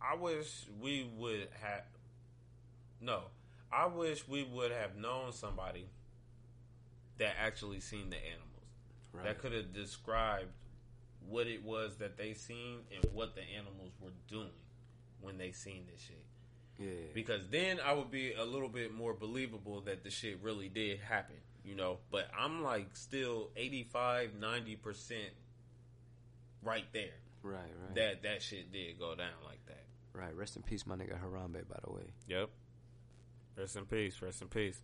I 0.00 0.16
wish 0.16 0.66
we 0.80 1.08
would 1.16 1.48
have. 1.60 1.82
No, 3.00 3.22
I 3.72 3.86
wish 3.86 4.26
we 4.28 4.42
would 4.44 4.70
have 4.72 4.96
known 4.96 5.32
somebody 5.32 5.86
that 7.18 7.34
actually 7.40 7.80
seen 7.80 8.10
the 8.10 8.16
animals 8.16 8.48
Right. 9.12 9.24
that 9.24 9.38
could 9.40 9.52
have 9.52 9.74
described 9.74 10.48
what 11.28 11.46
it 11.46 11.62
was 11.62 11.96
that 11.96 12.16
they 12.16 12.32
seen 12.34 12.78
and 12.94 13.04
what 13.12 13.34
the 13.34 13.42
animals 13.42 13.92
were 14.00 14.10
doing 14.26 14.48
when 15.20 15.36
they 15.38 15.52
seen 15.52 15.84
this 15.92 16.00
shit. 16.00 16.24
yeah. 16.78 17.06
Because 17.14 17.46
then 17.50 17.78
I 17.78 17.92
would 17.92 18.10
be 18.10 18.32
a 18.32 18.44
little 18.44 18.70
bit 18.70 18.92
more 18.94 19.12
believable 19.12 19.82
that 19.82 20.02
the 20.02 20.10
shit 20.10 20.38
really 20.42 20.68
did 20.70 20.98
happen, 21.00 21.36
you 21.62 21.74
know. 21.74 21.98
But 22.10 22.28
I'm 22.36 22.62
like 22.62 22.96
still 22.96 23.50
85, 23.56 24.30
90% 24.40 25.14
right 26.62 26.86
there. 26.92 27.14
Right. 27.42 27.56
Right. 27.56 27.94
That 27.94 28.22
that 28.22 28.42
shit 28.42 28.72
did 28.72 28.98
go 28.98 29.14
down 29.14 29.32
like 29.44 29.64
that. 29.66 29.84
right. 30.12 30.34
Rest 30.34 30.56
in 30.56 30.62
peace, 30.62 30.86
my 30.86 30.96
nigga 30.96 31.18
Harambe. 31.20 31.68
By 31.68 31.78
the 31.84 31.92
way. 31.92 32.12
Yep. 32.28 32.50
Rest 33.56 33.76
in 33.76 33.86
peace. 33.86 34.20
Rest 34.22 34.42
in 34.42 34.48
peace. 34.48 34.80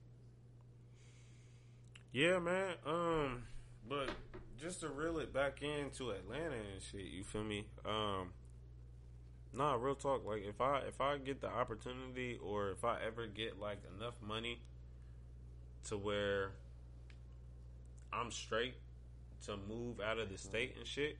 Yeah, 2.12 2.38
man. 2.38 2.74
Um, 2.86 3.42
but 3.88 4.10
just 4.58 4.80
to 4.80 4.88
reel 4.88 5.18
it 5.18 5.32
back 5.32 5.62
into 5.62 6.10
Atlanta 6.10 6.56
and 6.56 6.82
shit, 6.90 7.06
you 7.06 7.22
feel 7.22 7.44
me? 7.44 7.66
Um, 7.84 8.30
nah, 9.54 9.74
real 9.74 9.94
talk. 9.94 10.26
Like 10.26 10.42
if 10.44 10.60
I 10.60 10.80
if 10.88 11.00
I 11.00 11.18
get 11.18 11.40
the 11.40 11.48
opportunity 11.48 12.38
or 12.42 12.70
if 12.70 12.84
I 12.84 12.96
ever 13.06 13.26
get 13.26 13.60
like 13.60 13.78
enough 13.96 14.14
money 14.20 14.60
to 15.88 15.96
where 15.96 16.50
I'm 18.12 18.30
straight 18.30 18.74
to 19.46 19.56
move 19.68 20.00
out 20.00 20.18
of 20.18 20.28
the 20.30 20.38
state 20.38 20.74
and 20.76 20.86
shit, 20.86 21.16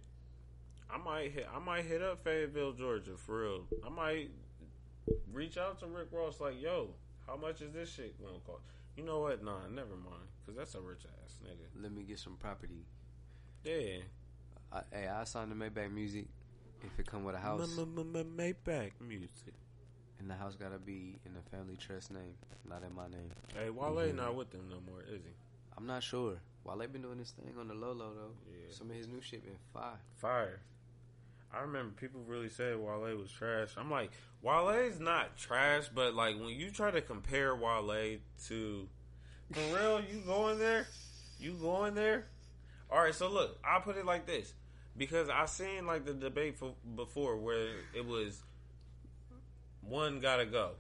I 0.91 0.97
might 0.99 1.33
hit 1.33 1.47
I 1.55 1.59
might 1.59 1.85
hit 1.85 2.03
up 2.03 2.23
Fayetteville, 2.25 2.73
Georgia 2.73 3.17
for 3.17 3.43
real. 3.43 3.65
I 3.85 3.89
might 3.91 4.31
reach 5.33 5.57
out 5.59 5.79
to 5.81 5.87
Rick 5.87 6.09
Ross 6.13 6.41
like, 6.41 6.61
yo, 6.61 6.91
how 7.27 7.37
much 7.37 7.61
is 7.61 7.73
this 7.73 7.93
shit 7.93 8.19
gonna 8.23 8.39
cost? 8.47 8.63
You 8.97 9.05
know 9.05 9.21
what? 9.21 9.45
Nah, 9.45 9.67
never 9.73 9.95
mind, 9.97 10.27
cause 10.47 10.57
that's 10.57 10.75
a 10.75 10.81
rich 10.81 11.03
ass 11.25 11.39
nigga. 11.45 11.83
Let 11.83 11.93
me 11.93 12.03
get 12.03 12.19
some 12.19 12.37
property. 12.37 12.85
Yeah, 13.65 13.99
I, 14.73 14.81
hey, 14.93 15.09
I 15.09 15.25
signed 15.25 15.51
the 15.53 15.55
Maybach 15.57 15.93
music. 15.93 16.27
If 16.83 16.99
it 16.99 17.07
come 17.07 17.25
with 17.25 17.35
a 17.35 17.39
house, 17.39 17.69
Maybach 17.77 18.93
music. 19.01 19.55
and 20.21 20.31
the 20.31 20.35
house 20.35 20.57
gotta 20.57 20.79
be 20.79 21.19
in 21.27 21.35
the 21.35 21.43
family 21.51 21.77
trust 21.77 22.11
name, 22.13 22.35
not 22.69 22.83
in 22.83 22.95
my 22.95 23.09
name. 23.09 23.31
Hey, 23.55 23.71
Wale 23.71 23.95
Mhm. 24.09 24.15
not 24.17 24.35
with 24.35 24.51
them 24.51 24.69
no 24.69 24.81
more, 24.81 25.03
is 25.03 25.23
he? 25.25 25.31
I'm 25.77 25.87
not 25.87 26.03
sure. 26.03 26.41
Wale 26.65 26.87
been 26.89 27.03
doing 27.03 27.19
this 27.19 27.31
thing 27.33 27.55
on 27.59 27.69
the 27.69 27.75
low 27.75 27.93
low 27.93 28.15
though. 28.15 28.35
Yeah. 28.51 28.71
Some 28.71 28.91
of 28.91 28.97
his 28.97 29.07
new 29.07 29.21
shit 29.21 29.45
been 29.45 29.59
fire. 29.73 29.99
Fire. 30.17 30.61
I 31.55 31.61
remember 31.63 31.93
people 31.99 32.21
really 32.27 32.49
said 32.51 32.77
Wale 32.79 33.17
was 33.17 33.31
trash. 33.31 33.69
I'm 33.77 33.91
like, 33.91 34.11
Wale's 34.43 35.01
not 35.01 35.37
trash, 35.37 35.85
but 35.95 36.15
like 36.15 36.37
when 36.39 36.51
you 36.51 36.71
try 36.71 36.91
to 36.91 37.01
compare 37.01 37.55
Wale 37.57 38.19
to, 38.49 38.89
for 39.53 39.61
real, 39.77 40.01
you 40.01 40.21
going 40.27 40.59
there? 40.59 40.87
You 41.41 41.53
going 41.55 41.95
there? 41.95 42.27
All 42.91 43.03
right, 43.03 43.15
so 43.15 43.29
look, 43.31 43.59
I'll 43.65 43.81
put 43.81 43.97
it 43.97 44.05
like 44.07 44.27
this 44.27 44.53
because 44.97 45.29
I 45.31 45.47
seen 45.47 45.87
like 45.87 46.05
the 46.05 46.13
debate 46.15 46.59
for, 46.59 46.75
before 46.97 47.37
where 47.37 47.69
it 47.95 48.05
was 48.07 48.43
one 49.83 50.21
gotta 50.21 50.45
go, 50.47 50.73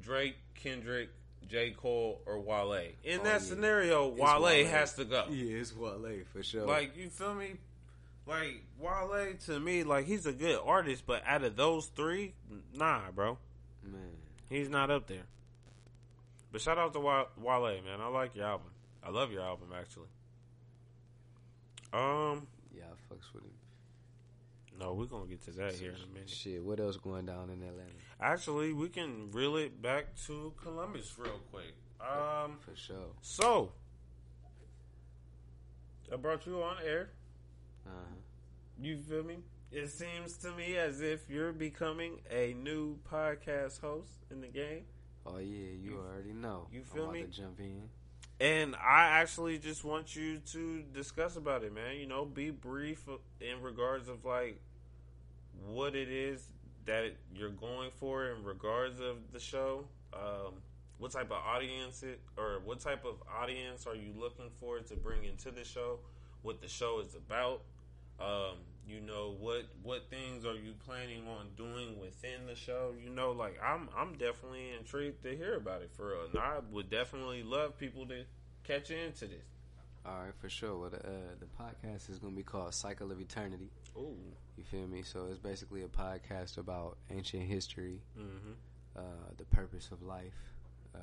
Drake, 0.00 0.36
Kendrick, 0.54 1.10
J 1.48 1.70
Cole, 1.70 2.20
or 2.26 2.40
Wale. 2.40 2.88
In 3.04 3.20
Oh, 3.20 3.24
that 3.24 3.32
yeah. 3.32 3.38
scenario, 3.38 4.08
Wale, 4.08 4.42
Wale. 4.42 4.66
has 4.66 4.94
to 4.94 5.04
go. 5.04 5.24
Yeah, 5.30 5.56
it's 5.58 5.74
Wale 5.74 6.22
for 6.32 6.42
sure. 6.42 6.66
Like 6.66 6.96
you 6.96 7.08
feel 7.08 7.34
me? 7.34 7.54
Like 8.26 8.64
Wale 8.78 9.34
to 9.46 9.60
me, 9.60 9.84
like 9.84 10.06
he's 10.06 10.26
a 10.26 10.32
good 10.32 10.58
artist, 10.64 11.04
but 11.06 11.22
out 11.26 11.44
of 11.44 11.54
those 11.56 11.86
three, 11.86 12.34
nah, 12.74 13.10
bro, 13.14 13.38
man, 13.84 14.00
he's 14.50 14.68
not 14.68 14.90
up 14.90 15.06
there. 15.06 15.26
But 16.50 16.60
shout 16.60 16.76
out 16.78 16.92
to 16.94 17.00
Wale, 17.00 17.28
man. 17.84 18.00
I 18.00 18.08
like 18.08 18.34
your 18.34 18.46
album. 18.46 18.68
I 19.04 19.10
love 19.10 19.30
your 19.30 19.42
album 19.42 19.68
actually. 19.78 20.08
Um, 21.92 22.48
yeah, 22.74 22.82
I 22.84 23.14
fucks 23.14 23.32
with 23.32 23.44
him. 23.44 23.50
no, 24.80 24.92
we're 24.94 25.04
gonna 25.06 25.26
get 25.26 25.44
to 25.44 25.52
that 25.52 25.74
here 25.74 25.90
in 25.90 26.02
a 26.02 26.12
minute. 26.12 26.28
Shit, 26.28 26.64
what 26.64 26.80
else 26.80 26.96
going 26.96 27.26
down 27.26 27.48
in 27.50 27.62
Atlanta? 27.62 27.92
Actually, 28.20 28.72
we 28.72 28.88
can 28.88 29.30
reel 29.30 29.56
it 29.56 29.80
back 29.80 30.16
to 30.26 30.52
Columbus 30.60 31.14
real 31.16 31.40
quick. 31.52 31.74
Um, 32.00 32.58
For 32.60 32.74
sure. 32.74 33.12
so 33.22 33.72
I 36.12 36.16
brought 36.16 36.44
you 36.46 36.62
on 36.62 36.76
air. 36.84 37.10
Uh 37.86 37.90
huh. 37.90 38.14
You 38.80 38.98
feel 38.98 39.24
me? 39.24 39.36
It 39.72 39.88
seems 39.88 40.36
to 40.38 40.52
me 40.52 40.76
as 40.76 41.00
if 41.00 41.28
you're 41.28 41.52
becoming 41.52 42.20
a 42.30 42.54
new 42.54 42.98
podcast 43.10 43.80
host 43.80 44.12
in 44.30 44.40
the 44.40 44.48
game. 44.48 44.84
Oh 45.26 45.38
yeah, 45.38 45.44
you, 45.44 45.90
You- 45.92 45.98
already 45.98 46.32
know. 46.32 46.68
you 46.72 46.80
I'm 46.80 46.84
feel 46.84 47.02
about 47.04 47.14
me? 47.14 47.22
To 47.22 47.28
jump 47.28 47.60
in. 47.60 47.88
And 48.38 48.76
I 48.76 49.20
actually 49.20 49.58
just 49.58 49.82
want 49.82 50.14
you 50.14 50.38
to 50.52 50.82
discuss 50.92 51.36
about 51.36 51.64
it, 51.64 51.74
man. 51.74 51.96
You 51.96 52.06
know, 52.06 52.24
be 52.26 52.50
brief 52.50 53.02
in 53.40 53.62
regards 53.62 54.08
of 54.08 54.24
like 54.24 54.60
what 55.66 55.94
it 55.96 56.08
is 56.10 56.44
that 56.84 57.12
you're 57.34 57.50
going 57.50 57.90
for 57.98 58.30
in 58.30 58.44
regards 58.44 59.00
of 59.00 59.32
the 59.32 59.40
show. 59.40 59.86
Um, 60.12 60.54
what 60.98 61.10
type 61.12 61.30
of 61.30 61.38
audience 61.44 62.02
it 62.02 62.20
or 62.38 62.60
what 62.64 62.80
type 62.80 63.04
of 63.04 63.16
audience 63.34 63.86
are 63.86 63.94
you 63.96 64.12
looking 64.16 64.50
for 64.60 64.78
to 64.80 64.94
bring 64.96 65.24
into 65.24 65.50
the 65.50 65.64
show? 65.64 65.98
What 66.42 66.60
the 66.60 66.68
show 66.68 67.00
is 67.00 67.14
about? 67.14 67.62
Um, 68.20 68.56
you 68.88 69.00
know 69.00 69.34
what 69.40 69.64
what 69.82 70.08
things 70.10 70.46
are 70.46 70.54
you 70.54 70.72
planning 70.86 71.26
on 71.28 71.48
doing 71.56 71.98
within 72.00 72.46
the 72.46 72.54
show? 72.54 72.92
You 73.02 73.10
know, 73.10 73.32
like 73.32 73.58
I'm 73.62 73.88
I'm 73.96 74.12
definitely 74.16 74.70
intrigued 74.78 75.22
to 75.24 75.36
hear 75.36 75.56
about 75.56 75.82
it 75.82 75.90
for 75.96 76.08
real, 76.10 76.26
and 76.30 76.38
I 76.38 76.58
would 76.70 76.88
definitely 76.88 77.42
love 77.42 77.76
people 77.78 78.06
to 78.06 78.24
catch 78.64 78.90
into 78.90 79.26
this. 79.26 79.44
All 80.06 80.12
right, 80.20 80.34
for 80.40 80.48
sure. 80.48 80.78
Well, 80.78 80.90
the 80.90 80.98
uh, 81.00 81.34
the 81.40 81.46
podcast 81.60 82.08
is 82.08 82.18
gonna 82.20 82.36
be 82.36 82.44
called 82.44 82.72
Cycle 82.74 83.10
of 83.10 83.20
Eternity. 83.20 83.70
Ooh, 83.96 84.16
You 84.56 84.62
feel 84.64 84.86
me? 84.86 85.02
So 85.02 85.26
it's 85.30 85.38
basically 85.40 85.82
a 85.82 85.88
podcast 85.88 86.58
about 86.58 86.96
ancient 87.10 87.42
history, 87.42 88.02
mm-hmm. 88.16 88.52
uh, 88.96 89.00
the 89.36 89.44
purpose 89.46 89.88
of 89.90 90.02
life, 90.02 90.34
um, 90.94 91.00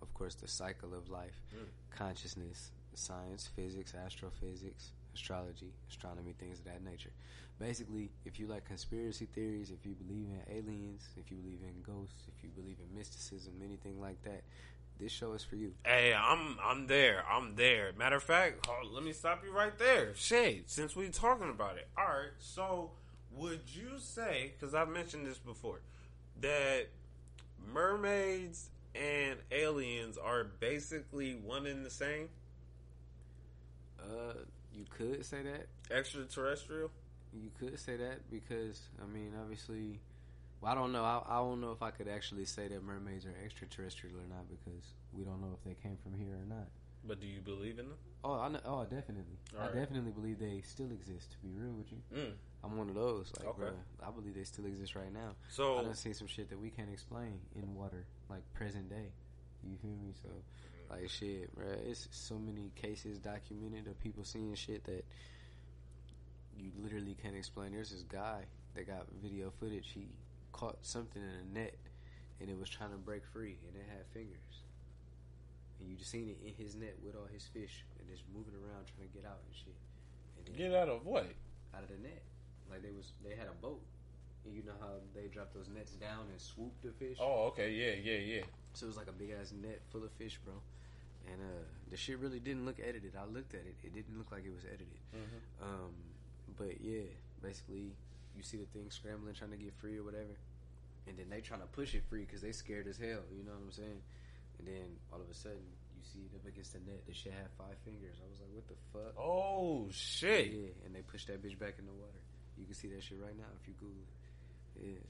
of 0.00 0.12
course, 0.14 0.36
the 0.36 0.48
cycle 0.48 0.94
of 0.94 1.10
life, 1.10 1.42
Mm. 1.54 1.66
consciousness, 1.90 2.70
science, 2.94 3.48
physics, 3.54 3.94
astrophysics, 3.94 4.92
astrology, 5.16 5.72
astronomy, 5.88 6.34
things 6.38 6.58
of 6.58 6.66
that 6.66 6.84
nature. 6.84 7.10
Basically, 7.58 8.10
if 8.24 8.38
you 8.38 8.46
like 8.46 8.64
conspiracy 8.66 9.26
theories, 9.34 9.70
if 9.70 9.86
you 9.86 9.94
believe 9.94 10.28
in 10.28 10.54
aliens, 10.54 11.08
if 11.16 11.30
you 11.30 11.38
believe 11.38 11.60
in 11.62 11.82
ghosts, 11.82 12.24
if 12.28 12.44
you 12.44 12.50
believe 12.50 12.76
in 12.78 12.96
mysticism, 12.96 13.54
anything 13.64 14.00
like 14.00 14.22
that, 14.22 14.42
this 14.98 15.12
show 15.12 15.32
is 15.32 15.42
for 15.42 15.56
you. 15.56 15.72
Hey, 15.84 16.14
I'm 16.14 16.58
I'm 16.62 16.86
there. 16.86 17.24
I'm 17.30 17.54
there. 17.54 17.92
Matter 17.98 18.16
of 18.16 18.22
fact, 18.22 18.66
let 18.92 19.02
me 19.02 19.12
stop 19.12 19.42
you 19.44 19.52
right 19.52 19.76
there. 19.78 20.14
Shade, 20.14 20.64
since 20.66 20.94
we 20.94 21.08
talking 21.08 21.50
about 21.50 21.76
it. 21.76 21.88
All 21.96 22.04
right. 22.04 22.30
So, 22.38 22.92
would 23.32 23.60
you 23.66 23.98
say 23.98 24.52
cuz 24.60 24.74
I've 24.74 24.88
mentioned 24.88 25.26
this 25.26 25.38
before 25.38 25.80
that 26.40 26.88
mermaids 27.72 28.70
and 28.94 29.38
aliens 29.50 30.16
are 30.16 30.44
basically 30.44 31.34
one 31.34 31.66
and 31.66 31.84
the 31.84 31.90
same? 31.90 32.28
Uh, 34.00 34.34
you 34.76 34.84
could 34.90 35.24
say 35.24 35.42
that. 35.42 35.66
Extraterrestrial? 35.90 36.90
You 37.32 37.50
could 37.58 37.78
say 37.78 37.96
that 37.96 38.30
because 38.30 38.80
I 39.02 39.06
mean, 39.06 39.32
obviously, 39.40 40.00
well, 40.60 40.72
I 40.72 40.74
don't 40.74 40.92
know. 40.92 41.04
I, 41.04 41.22
I 41.28 41.36
don't 41.38 41.60
know 41.60 41.72
if 41.72 41.82
I 41.82 41.90
could 41.90 42.08
actually 42.08 42.44
say 42.46 42.68
that 42.68 42.82
mermaids 42.82 43.26
are 43.26 43.34
extraterrestrial 43.44 44.16
or 44.16 44.26
not 44.28 44.48
because 44.48 44.84
we 45.12 45.24
don't 45.24 45.40
know 45.40 45.56
if 45.58 45.64
they 45.64 45.76
came 45.82 45.96
from 46.02 46.14
here 46.18 46.34
or 46.34 46.46
not. 46.48 46.68
But 47.04 47.20
do 47.20 47.26
you 47.26 47.40
believe 47.40 47.78
in 47.78 47.86
them? 47.88 47.98
Oh, 48.24 48.40
I 48.40 48.48
know, 48.48 48.58
oh, 48.64 48.82
definitely. 48.84 49.38
I 49.56 49.66
Alright. 49.66 49.74
definitely 49.76 50.10
believe 50.10 50.38
they 50.40 50.60
still 50.62 50.90
exist. 50.90 51.30
To 51.32 51.38
be 51.38 51.52
real 51.54 51.72
with 51.72 51.92
you, 51.92 51.98
Mm. 52.12 52.32
I'm 52.64 52.76
one 52.76 52.88
of 52.88 52.96
those. 52.96 53.32
Like, 53.38 53.46
Okay. 53.48 53.58
bro, 53.60 53.72
I 54.04 54.10
believe 54.10 54.34
they 54.34 54.42
still 54.42 54.66
exist 54.66 54.96
right 54.96 55.12
now. 55.12 55.36
So 55.48 55.74
I 55.76 55.80
So, 55.82 55.86
done 55.86 55.94
seen 55.94 56.14
some 56.14 56.26
shit 56.26 56.48
that 56.50 56.58
we 56.58 56.70
can't 56.70 56.90
explain 56.90 57.38
in 57.54 57.74
water, 57.76 58.06
like 58.28 58.42
present 58.54 58.88
day. 58.88 59.12
You 59.62 59.76
feel 59.78 59.90
me? 60.02 60.12
So, 60.20 60.28
like 60.90 61.08
shit, 61.08 61.54
bro. 61.54 61.66
It's 61.86 62.08
so 62.10 62.36
many 62.38 62.70
cases 62.74 63.18
documented 63.18 63.86
of 63.86 63.98
people 64.00 64.24
seeing 64.24 64.54
shit 64.54 64.84
that 64.84 65.04
you 66.58 66.70
literally 66.82 67.16
can't 67.22 67.36
explain. 67.36 67.72
There's 67.72 67.90
this 67.90 68.02
guy 68.02 68.44
that 68.74 68.86
got 68.86 69.06
video 69.22 69.50
footage. 69.58 69.90
He 69.92 70.08
caught 70.52 70.78
something 70.82 71.22
in 71.22 71.28
a 71.28 71.58
net, 71.58 71.74
and 72.40 72.48
it 72.48 72.58
was 72.58 72.68
trying 72.68 72.90
to 72.90 72.96
break 72.96 73.24
free, 73.32 73.58
and 73.66 73.76
it 73.76 73.86
had 73.88 74.06
fingers. 74.12 74.64
And 75.80 75.88
you 75.90 75.96
just 75.96 76.10
seen 76.10 76.28
it 76.28 76.38
in 76.46 76.54
his 76.54 76.74
net 76.74 76.96
with 77.04 77.14
all 77.14 77.28
his 77.32 77.44
fish, 77.52 77.84
and 77.98 78.08
it's 78.10 78.22
moving 78.34 78.54
around 78.54 78.86
trying 78.86 79.08
to 79.08 79.14
get 79.14 79.26
out 79.26 79.40
and 79.46 79.54
shit. 79.54 79.76
And 80.46 80.56
get 80.56 80.74
out 80.74 80.88
of 80.88 81.04
what? 81.04 81.26
out 81.76 81.82
of 81.84 81.88
the 81.88 82.00
net. 82.00 82.22
Like 82.70 82.82
they 82.82 82.90
was, 82.90 83.12
they 83.24 83.36
had 83.36 83.48
a 83.48 83.56
boat. 83.60 83.80
And 84.44 84.54
you 84.54 84.62
know 84.62 84.78
how 84.80 85.02
they 85.14 85.28
drop 85.28 85.52
those 85.52 85.68
nets 85.68 85.92
down 85.92 86.30
and 86.30 86.40
swoop 86.40 86.72
the 86.82 86.92
fish. 86.92 87.18
Oh, 87.20 87.52
okay. 87.52 87.72
Yeah, 87.72 87.98
yeah, 88.00 88.18
yeah. 88.18 88.44
So 88.74 88.86
it 88.86 88.88
was 88.88 88.96
like 88.96 89.08
a 89.08 89.12
big 89.12 89.30
ass 89.30 89.52
net 89.52 89.80
full 89.90 90.04
of 90.04 90.12
fish, 90.12 90.38
bro. 90.44 90.54
And 91.26 91.40
uh, 91.42 91.64
the 91.90 91.96
shit 91.96 92.18
really 92.18 92.38
didn't 92.38 92.64
look 92.66 92.78
edited. 92.78 93.12
I 93.18 93.24
looked 93.26 93.54
at 93.54 93.66
it; 93.66 93.74
it 93.82 93.94
didn't 93.94 94.16
look 94.16 94.30
like 94.30 94.44
it 94.46 94.54
was 94.54 94.64
edited. 94.64 95.00
Mhm. 95.14 95.62
Um, 95.62 95.92
but 96.56 96.80
yeah, 96.80 97.10
basically, 97.42 97.92
you 98.36 98.42
see 98.42 98.56
the 98.58 98.66
thing 98.66 98.90
scrambling, 98.90 99.34
trying 99.34 99.50
to 99.50 99.56
get 99.56 99.74
free 99.74 99.98
or 99.98 100.04
whatever, 100.04 100.36
and 101.08 101.18
then 101.18 101.26
they 101.28 101.40
trying 101.40 101.60
to 101.60 101.66
push 101.66 101.94
it 101.94 102.04
free 102.08 102.22
because 102.24 102.42
they 102.42 102.52
scared 102.52 102.86
as 102.86 102.96
hell. 102.96 103.26
You 103.34 103.42
know 103.42 103.52
what 103.58 103.66
I'm 103.66 103.72
saying? 103.72 104.00
And 104.58 104.68
then 104.68 104.88
all 105.12 105.20
of 105.20 105.28
a 105.28 105.34
sudden, 105.34 105.66
you 105.98 106.02
see 106.06 106.24
it 106.30 106.36
up 106.38 106.46
against 106.46 106.72
the 106.72 106.80
net. 106.86 107.02
The 107.06 107.12
shit 107.12 107.32
had 107.34 107.50
five 107.58 107.76
fingers. 107.84 108.16
I 108.22 108.26
was 108.30 108.38
like, 108.40 108.52
what 108.54 108.66
the 108.70 108.78
fuck? 108.94 109.12
Oh, 109.18 109.88
shit. 109.90 110.48
Yeah, 110.52 110.72
and 110.86 110.94
they 110.94 111.02
pushed 111.02 111.26
that 111.26 111.42
bitch 111.44 111.58
back 111.58 111.74
in 111.78 111.84
the 111.86 111.92
water. 111.92 112.22
You 112.56 112.64
can 112.64 112.74
see 112.74 112.88
that 112.88 113.02
shit 113.02 113.18
right 113.20 113.36
now 113.36 113.50
if 113.60 113.66
you 113.68 113.74
Google 113.76 114.00
it. 114.00 114.94
Yeah. 114.96 115.04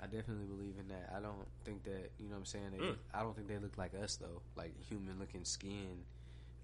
I 0.00 0.06
definitely 0.06 0.46
believe 0.46 0.74
in 0.78 0.88
that. 0.88 1.12
I 1.16 1.20
don't 1.20 1.46
think 1.64 1.82
that 1.84 2.10
you 2.18 2.26
know 2.28 2.34
what 2.34 2.38
I'm 2.40 2.44
saying. 2.46 2.70
They, 2.72 2.78
Mm. 2.78 2.96
I 3.12 3.20
don't 3.22 3.34
think 3.34 3.48
they 3.48 3.58
look 3.58 3.76
like 3.78 3.94
us 3.94 4.16
though, 4.16 4.42
like 4.56 4.72
human 4.88 5.18
looking 5.18 5.44
skin. 5.44 6.04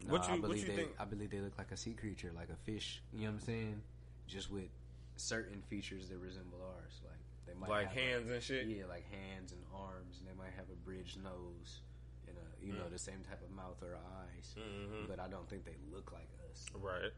No, 0.07 0.13
What 0.13 0.25
you- 0.29 0.29
I 0.29 0.33
what 0.35 0.43
believe 0.43 0.63
you 0.63 0.67
they. 0.69 0.77
think- 0.77 1.01
I 1.01 1.05
believe 1.05 1.31
they 1.31 1.41
look 1.41 1.57
like 1.59 1.73
a 1.73 1.77
sea 1.77 1.95
creature, 1.95 2.31
like 2.35 2.51
a 2.51 2.57
fish. 2.57 3.03
You 3.13 3.21
know 3.21 3.27
what 3.27 3.33
I'm 3.35 3.41
saying? 3.41 3.83
Just 4.27 4.51
with 4.51 4.69
certain 5.17 5.63
features 5.63 6.09
that 6.09 6.19
resemble 6.19 6.63
ours, 6.63 7.01
like 7.05 7.19
they 7.47 7.55
might 7.55 7.71
Like 7.71 7.87
have 7.89 7.97
hands 7.97 8.31
and 8.31 8.43
shit? 8.43 8.67
yeah, 8.67 8.87
like 8.87 9.05
hands 9.11 9.53
and 9.53 9.63
arms, 9.75 10.19
and 10.19 10.29
they 10.29 10.35
might 10.35 10.53
have 10.57 10.69
a 10.71 10.77
bridged 10.85 11.23
nose 11.23 11.81
and 12.29 12.37
a 12.39 12.65
you 12.65 12.73
know 12.73 12.85
Mm. 12.85 12.91
the 12.91 12.99
same 12.99 13.23
type 13.25 13.43
of 13.43 13.51
mouth 13.51 13.83
or 13.83 13.97
eyes. 13.97 14.55
hmm 14.57 15.07
But 15.07 15.19
I 15.19 15.29
don't 15.29 15.49
think 15.49 15.65
they 15.65 15.77
look 15.91 16.13
like 16.13 16.29
us. 16.51 16.67
Right. 16.75 17.13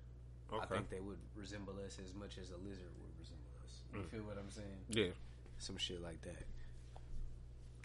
Okay. 0.53 0.63
I 0.63 0.67
think 0.67 0.89
they 0.91 1.01
would 1.01 1.19
resemble 1.35 1.79
us 1.85 1.99
as 1.99 2.15
much 2.15 2.39
as 2.39 2.51
a 2.53 2.57
lizard 2.59 2.93
would 3.01 3.19
resemble 3.19 3.51
us. 3.65 3.83
You 3.93 4.01
Mm. 4.01 4.09
feel 4.09 4.23
what 4.25 4.39
I'm 4.39 4.51
saying? 4.51 4.85
yeah. 4.89 5.11
Some 5.59 5.77
shit 5.77 6.03
like 6.03 6.21
that. 6.23 6.45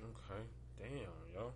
Okay. 0.02 0.42
Damn, 0.80 1.34
yo. 1.34 1.52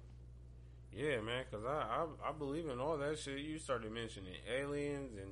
Yeah, 0.91 1.19
man, 1.21 1.43
because 1.49 1.65
I, 1.65 2.05
I 2.23 2.29
I 2.29 2.31
believe 2.31 2.69
in 2.69 2.79
all 2.79 2.97
that 2.97 3.19
shit. 3.19 3.39
You 3.39 3.57
started 3.59 3.91
mentioning 3.91 4.33
aliens 4.49 5.11
and 5.17 5.31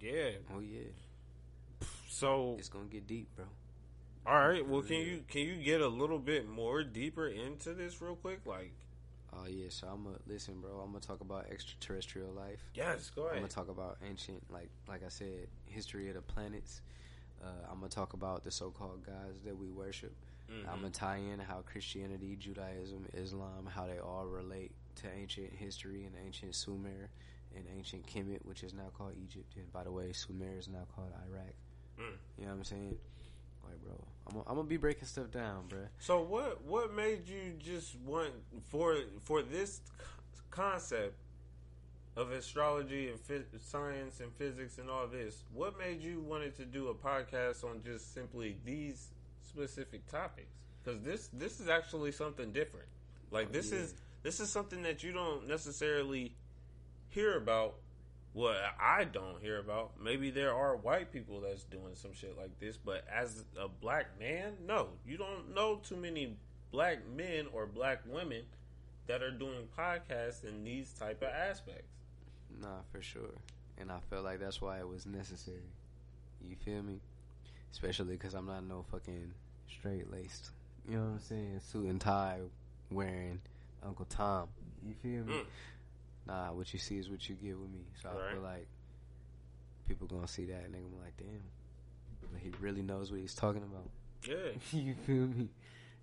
yeah. 0.00 0.30
Oh 0.54 0.60
yeah, 0.60 0.88
So 2.08 2.56
it's 2.58 2.68
gonna 2.68 2.84
get 2.86 3.06
deep, 3.06 3.28
bro. 3.34 3.46
all 4.26 4.46
right, 4.48 4.66
well, 4.66 4.82
can 4.82 4.96
you 4.98 5.24
can 5.26 5.42
you 5.42 5.56
get 5.56 5.80
a 5.80 5.88
little 5.88 6.18
bit 6.18 6.46
more 6.48 6.82
deeper 6.82 7.28
into 7.28 7.72
this 7.72 8.00
real 8.02 8.16
quick? 8.16 8.40
Like, 8.44 8.72
Oh 9.32 9.46
yeah, 9.48 9.66
so 9.70 9.86
I'm 9.88 10.04
gonna 10.04 10.18
listen, 10.26 10.60
bro. 10.60 10.80
I'm 10.80 10.88
gonna 10.92 11.00
talk 11.00 11.20
about 11.22 11.46
extraterrestrial 11.50 12.32
life. 12.32 12.60
yes, 12.74 13.10
go 13.14 13.22
ahead. 13.22 13.36
I'm 13.36 13.42
gonna 13.42 13.48
talk 13.52 13.68
about 13.70 13.96
ancient, 14.06 14.42
like 14.52 14.68
like 14.86 15.02
I 15.04 15.08
said, 15.08 15.48
history 15.66 16.08
of 16.08 16.14
the 16.16 16.20
planets. 16.22 16.82
Uh, 17.44 17.48
I'm 17.70 17.78
gonna 17.78 17.88
talk 17.88 18.14
about 18.14 18.42
the 18.44 18.50
so-called 18.50 19.04
gods 19.04 19.42
that 19.44 19.56
we 19.56 19.68
worship. 19.68 20.14
Mhm. 20.48 20.68
I'm 20.68 20.76
gonna 20.80 20.90
tie 20.90 21.16
in 21.16 21.38
how 21.38 21.62
Christianity, 21.62 22.36
Judaism, 22.36 23.06
Islam, 23.12 23.66
how 23.66 23.86
they 23.86 23.98
all 23.98 24.26
relate 24.26 24.72
to 24.96 25.10
ancient 25.10 25.52
history 25.52 26.04
and 26.04 26.14
ancient 26.16 26.54
Sumer 26.54 27.10
and 27.54 27.66
ancient 27.76 28.06
Kemet, 28.06 28.44
which 28.44 28.62
is 28.62 28.72
now 28.72 28.88
called 28.96 29.14
Egypt. 29.16 29.56
And 29.56 29.70
by 29.72 29.84
the 29.84 29.92
way, 29.92 30.12
Sumer 30.12 30.56
is 30.56 30.68
now 30.68 30.86
called 30.94 31.12
Iraq. 31.28 31.54
Mm. 31.98 32.16
You 32.38 32.44
know 32.44 32.50
what 32.50 32.56
I'm 32.58 32.64
saying? 32.64 32.98
Like, 33.64 33.82
bro, 33.82 33.92
I'm 34.26 34.32
gonna, 34.34 34.44
I'm 34.48 34.56
gonna 34.56 34.68
be 34.68 34.76
breaking 34.76 35.06
stuff 35.06 35.30
down, 35.30 35.66
bro. 35.68 35.86
So 35.98 36.22
what 36.22 36.62
what 36.62 36.92
made 36.94 37.28
you 37.28 37.54
just 37.58 37.96
want 38.00 38.32
for 38.62 38.96
for 39.22 39.42
this 39.42 39.80
concept 40.50 41.14
of 42.16 42.30
astrology 42.30 43.08
and 43.10 43.18
science 43.60 44.20
and 44.20 44.32
physics 44.34 44.78
and 44.78 44.88
all 44.88 45.06
this? 45.06 45.44
What 45.52 45.78
made 45.78 46.00
you 46.00 46.20
wanted 46.20 46.54
to 46.56 46.64
do 46.64 46.88
a 46.88 46.94
podcast 46.94 47.64
on 47.64 47.82
just 47.84 48.14
simply 48.14 48.56
these 48.64 49.08
specific 49.42 50.06
topics? 50.10 50.54
Because 50.82 51.00
this 51.02 51.28
this 51.32 51.60
is 51.60 51.68
actually 51.68 52.12
something 52.12 52.52
different. 52.52 52.86
Like 53.30 53.52
this 53.52 53.70
Yeah. 53.72 53.78
is 53.78 53.94
this 54.22 54.40
is 54.40 54.50
something 54.50 54.82
that 54.82 55.02
you 55.02 55.12
don't 55.12 55.46
necessarily 55.48 56.34
hear 57.10 57.36
about. 57.36 57.76
Well, 58.32 58.56
I 58.80 59.04
don't 59.04 59.40
hear 59.40 59.58
about. 59.60 60.00
Maybe 60.02 60.30
there 60.30 60.52
are 60.52 60.76
white 60.76 61.12
people 61.12 61.40
that's 61.40 61.62
doing 61.64 61.94
some 61.94 62.12
shit 62.12 62.36
like 62.36 62.58
this, 62.58 62.76
but 62.76 63.06
as 63.08 63.44
a 63.56 63.68
black 63.68 64.18
man, 64.18 64.54
no, 64.66 64.88
you 65.06 65.16
don't 65.16 65.54
know 65.54 65.76
too 65.76 65.96
many 65.96 66.36
black 66.72 67.06
men 67.06 67.46
or 67.52 67.66
black 67.66 68.00
women 68.06 68.42
that 69.06 69.22
are 69.22 69.30
doing 69.30 69.68
podcasts 69.78 70.42
in 70.42 70.64
these 70.64 70.92
type 70.94 71.22
of 71.22 71.28
aspects. 71.28 71.93
Nah, 72.60 72.82
for 72.92 73.02
sure. 73.02 73.34
And 73.78 73.90
I 73.90 73.98
felt 74.10 74.24
like 74.24 74.40
that's 74.40 74.60
why 74.60 74.78
it 74.78 74.88
was 74.88 75.06
necessary. 75.06 75.58
You 76.40 76.56
feel 76.64 76.82
me? 76.82 77.00
Especially 77.72 78.16
because 78.16 78.34
I'm 78.34 78.46
not 78.46 78.64
no 78.64 78.84
fucking 78.90 79.32
straight 79.68 80.10
laced. 80.12 80.50
You 80.88 80.96
know 80.96 81.02
what 81.04 81.12
I'm 81.12 81.20
saying? 81.20 81.60
Suit 81.60 81.86
and 81.86 82.00
tie 82.00 82.40
wearing 82.90 83.40
Uncle 83.84 84.04
Tom. 84.04 84.48
You 84.86 84.94
feel 85.02 85.24
me? 85.24 85.34
Mm. 85.34 85.44
Nah, 86.26 86.52
what 86.52 86.72
you 86.72 86.78
see 86.78 86.98
is 86.98 87.10
what 87.10 87.28
you 87.28 87.34
get 87.34 87.58
with 87.58 87.70
me. 87.70 87.80
So 88.02 88.10
I 88.10 88.32
feel 88.32 88.42
like 88.42 88.66
people 89.88 90.06
gonna 90.06 90.28
see 90.28 90.44
that 90.46 90.62
and 90.64 90.74
they 90.74 90.78
gonna 90.78 90.90
be 90.90 91.02
like, 91.02 91.16
damn. 91.16 91.42
But 92.32 92.40
he 92.40 92.50
really 92.60 92.82
knows 92.82 93.10
what 93.10 93.20
he's 93.20 93.34
talking 93.34 93.62
about. 93.62 93.90
Yeah, 94.26 94.52
you 94.78 94.94
feel 95.06 95.26
me? 95.26 95.48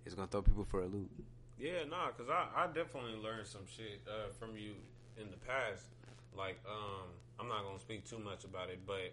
It's 0.04 0.14
gonna 0.14 0.28
throw 0.28 0.42
people 0.42 0.64
for 0.64 0.82
a 0.82 0.86
loop. 0.86 1.10
yeah, 1.58 1.84
nah, 1.88 2.08
because 2.08 2.28
I, 2.30 2.46
I 2.54 2.66
definitely 2.66 3.16
learned 3.22 3.46
some 3.46 3.62
shit 3.66 4.00
uh, 4.06 4.32
from 4.38 4.56
you 4.56 4.72
in 5.20 5.30
the 5.30 5.36
past. 5.38 5.86
Like, 6.36 6.58
um, 6.66 7.08
I'm 7.38 7.48
not 7.48 7.64
gonna 7.64 7.78
speak 7.78 8.04
too 8.08 8.18
much 8.18 8.44
about 8.44 8.70
it, 8.70 8.80
but 8.86 9.12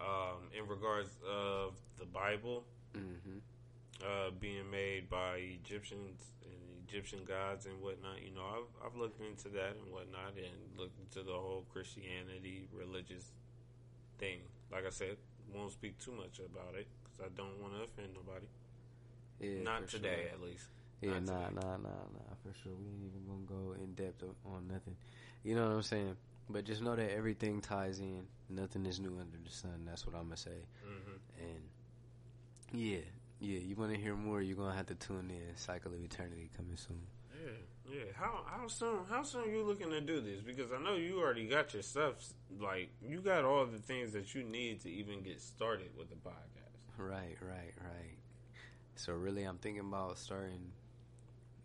um, 0.00 0.48
in 0.56 0.66
regards 0.68 1.10
of 1.28 1.74
the 1.98 2.04
Bible 2.06 2.64
Mm-hmm. 2.96 3.38
uh, 4.02 4.30
being 4.40 4.68
made 4.70 5.08
by 5.08 5.36
Egyptians 5.36 6.32
and 6.44 6.88
Egyptian 6.88 7.20
gods 7.24 7.66
and 7.66 7.80
whatnot, 7.80 8.20
you 8.22 8.34
know, 8.34 8.42
I've, 8.42 8.86
I've 8.86 8.96
looked 8.96 9.20
into 9.20 9.48
that 9.50 9.76
and 9.82 9.92
whatnot, 9.92 10.34
and 10.36 10.78
looked 10.78 10.98
into 10.98 11.24
the 11.24 11.32
whole 11.34 11.64
Christianity 11.72 12.68
religious 12.72 13.30
thing. 14.18 14.40
Like 14.72 14.86
I 14.86 14.90
said, 14.90 15.16
won't 15.54 15.70
speak 15.72 15.98
too 15.98 16.12
much 16.12 16.38
about 16.40 16.74
it 16.74 16.86
because 17.04 17.26
I 17.26 17.28
don't 17.36 17.60
want 17.60 17.74
to 17.74 17.84
offend 17.84 18.14
nobody. 18.14 18.46
Yeah, 19.40 19.62
Not 19.64 19.88
today, 19.88 20.26
sure. 20.28 20.34
at 20.34 20.40
least. 20.42 20.66
Yeah, 21.00 21.10
Not 21.12 21.22
nah, 21.26 21.32
today. 21.48 21.54
nah, 21.54 21.76
nah, 21.76 22.04
nah, 22.12 22.34
for 22.42 22.52
sure. 22.62 22.72
We 22.74 22.86
ain't 22.88 23.04
even 23.06 23.24
gonna 23.26 23.46
go 23.46 23.72
in 23.82 23.94
depth 23.94 24.22
on 24.44 24.68
nothing. 24.68 24.96
You 25.44 25.54
know 25.54 25.66
what 25.68 25.72
I'm 25.76 25.82
saying? 25.82 26.16
But 26.52 26.64
just 26.64 26.82
know 26.82 26.96
that 26.96 27.12
everything 27.14 27.60
ties 27.60 28.00
in. 28.00 28.26
Nothing 28.48 28.86
is 28.86 28.98
new 28.98 29.16
under 29.20 29.38
the 29.44 29.50
sun. 29.50 29.84
That's 29.86 30.06
what 30.06 30.14
I'm 30.16 30.24
gonna 30.24 30.36
say. 30.36 30.64
hmm 30.84 31.12
And 31.38 31.62
yeah, 32.72 32.98
yeah. 33.40 33.58
You 33.58 33.76
want 33.76 33.92
to 33.94 33.98
hear 34.00 34.14
more? 34.16 34.42
You're 34.42 34.56
gonna 34.56 34.74
have 34.74 34.86
to 34.86 34.94
tune 34.94 35.30
in. 35.30 35.56
Cycle 35.56 35.92
of 35.92 36.02
Eternity 36.02 36.50
coming 36.56 36.76
soon. 36.76 37.00
Yeah, 37.42 37.94
yeah. 37.94 38.04
How 38.14 38.44
how 38.46 38.66
soon 38.68 39.00
how 39.08 39.22
soon 39.22 39.44
are 39.44 39.50
you 39.50 39.62
looking 39.62 39.90
to 39.90 40.00
do 40.00 40.20
this? 40.20 40.40
Because 40.40 40.72
I 40.72 40.82
know 40.82 40.94
you 40.94 41.20
already 41.20 41.46
got 41.46 41.72
your 41.72 41.82
stuff. 41.82 42.14
Like 42.58 42.90
you 43.00 43.20
got 43.20 43.44
all 43.44 43.66
the 43.66 43.78
things 43.78 44.12
that 44.12 44.34
you 44.34 44.42
need 44.42 44.80
to 44.82 44.90
even 44.90 45.22
get 45.22 45.40
started 45.40 45.90
with 45.96 46.08
the 46.10 46.16
podcast. 46.16 46.98
Right, 46.98 47.36
right, 47.40 47.72
right. 47.80 48.18
So 48.96 49.12
really, 49.14 49.44
I'm 49.44 49.58
thinking 49.58 49.80
about 49.80 50.18
starting 50.18 50.72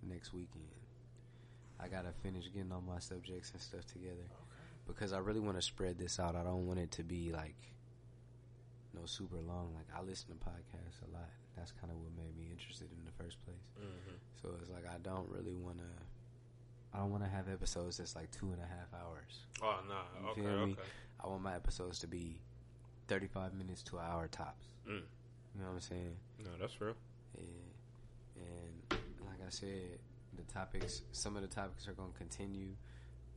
next 0.03 0.33
weekend. 0.33 0.63
I 1.79 1.87
gotta 1.87 2.11
finish 2.23 2.45
getting 2.53 2.71
all 2.71 2.81
my 2.81 2.99
subjects 2.99 3.51
and 3.51 3.61
stuff 3.61 3.85
together 3.87 4.23
because 4.87 5.13
I 5.13 5.19
really 5.19 5.39
want 5.39 5.57
to 5.57 5.61
spread 5.61 5.97
this 5.97 6.19
out. 6.19 6.35
I 6.35 6.43
don't 6.43 6.67
want 6.67 6.79
it 6.79 6.91
to 6.91 7.03
be 7.03 7.31
like 7.31 7.55
no 8.93 9.01
super 9.05 9.37
long. 9.37 9.71
Like 9.75 9.87
I 9.95 10.01
listen 10.01 10.27
to 10.29 10.35
podcasts 10.35 11.01
a 11.07 11.11
lot. 11.13 11.29
That's 11.57 11.71
kind 11.71 11.91
of 11.91 11.97
what 11.99 12.11
made 12.17 12.35
me 12.37 12.49
interested 12.51 12.87
in 12.91 13.05
the 13.05 13.23
first 13.23 13.43
place. 13.45 13.57
Mm-hmm. 13.79 14.15
So 14.41 14.49
it's 14.61 14.69
like 14.69 14.85
I 14.87 14.97
don't 15.03 15.27
really 15.29 15.55
want 15.55 15.77
to. 15.79 15.85
I 16.93 16.99
don't 16.99 17.11
want 17.11 17.23
to 17.23 17.29
have 17.29 17.49
episodes 17.49 17.97
that's 17.97 18.15
like 18.15 18.31
two 18.31 18.45
and 18.47 18.59
a 18.61 18.65
half 18.65 18.93
hours. 18.93 19.45
Oh 19.61 19.79
no, 19.87 19.95
You 20.21 20.29
okay, 20.29 20.41
feel 20.41 20.65
me? 20.67 20.71
okay. 20.73 20.81
I 21.23 21.27
want 21.27 21.41
my 21.43 21.55
episodes 21.55 21.99
to 21.99 22.07
be 22.07 22.39
thirty-five 23.07 23.53
minutes 23.53 23.81
to 23.83 23.97
an 23.97 24.05
hour 24.09 24.27
tops. 24.27 24.65
Mm. 24.87 25.01
You 25.55 25.61
know 25.61 25.67
what 25.67 25.73
I'm 25.75 25.79
saying? 25.81 26.15
No, 26.43 26.51
that's 26.59 26.79
real. 26.79 26.95
Yeah. 27.37 28.43
And 28.43 28.99
like 29.25 29.39
I 29.45 29.49
said, 29.49 29.99
the 30.35 30.43
topics, 30.53 31.01
some 31.11 31.35
of 31.35 31.41
the 31.41 31.47
topics 31.47 31.87
are 31.87 31.93
going 31.93 32.11
to 32.11 32.17
continue, 32.17 32.69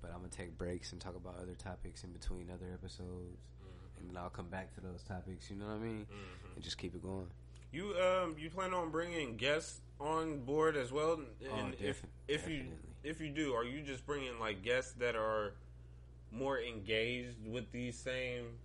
but 0.01 0.11
I'm 0.13 0.19
going 0.19 0.31
to 0.31 0.37
take 0.37 0.57
breaks 0.59 0.93
and 0.93 1.01
talk 1.01 1.17
about 1.17 1.37
other 1.41 1.55
topics 1.55 2.05
in 2.05 2.11
between 2.13 2.49
other 2.53 2.73
episodes. 2.73 3.39
And 3.99 4.09
then 4.09 4.17
I'll 4.17 4.31
come 4.31 4.49
back 4.49 4.73
to 4.77 4.81
those 4.81 5.03
topics, 5.03 5.51
you 5.51 5.57
know 5.57 5.67
what 5.67 5.75
I 5.75 5.79
mean? 5.79 6.07
Mhm. 6.09 6.55
And 6.55 6.63
just 6.65 6.79
keep 6.79 6.95
it 6.95 7.03
going. 7.03 7.29
You 7.73 7.95
um 7.99 8.37
you 8.39 8.49
plan 8.49 8.73
on 8.73 8.91
bringing 8.91 9.37
guests 9.37 9.81
on 10.01 10.45
board 10.45 10.77
as 10.77 10.93
well? 10.93 11.15
And 11.15 11.75
Oh, 11.75 11.85
if 11.85 12.03
if 12.29 12.49
you 12.49 12.59
definitely. 12.59 12.79
if 13.03 13.21
you 13.21 13.31
do, 13.31 13.55
are 13.55 13.65
you 13.65 13.83
just 13.83 14.07
bringing 14.07 14.39
like 14.39 14.63
guests 14.63 14.93
that 15.01 15.17
are 15.17 15.53
more 16.31 16.61
engaged 16.61 17.37
with 17.45 17.71
these 17.73 17.99
same 17.99 18.59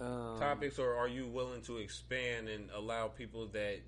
Um, 0.00 0.38
topics, 0.38 0.78
or 0.78 0.94
are 0.94 1.08
you 1.08 1.26
willing 1.26 1.60
to 1.62 1.76
expand 1.78 2.48
and 2.48 2.70
allow 2.70 3.08
people 3.08 3.48
that 3.48 3.80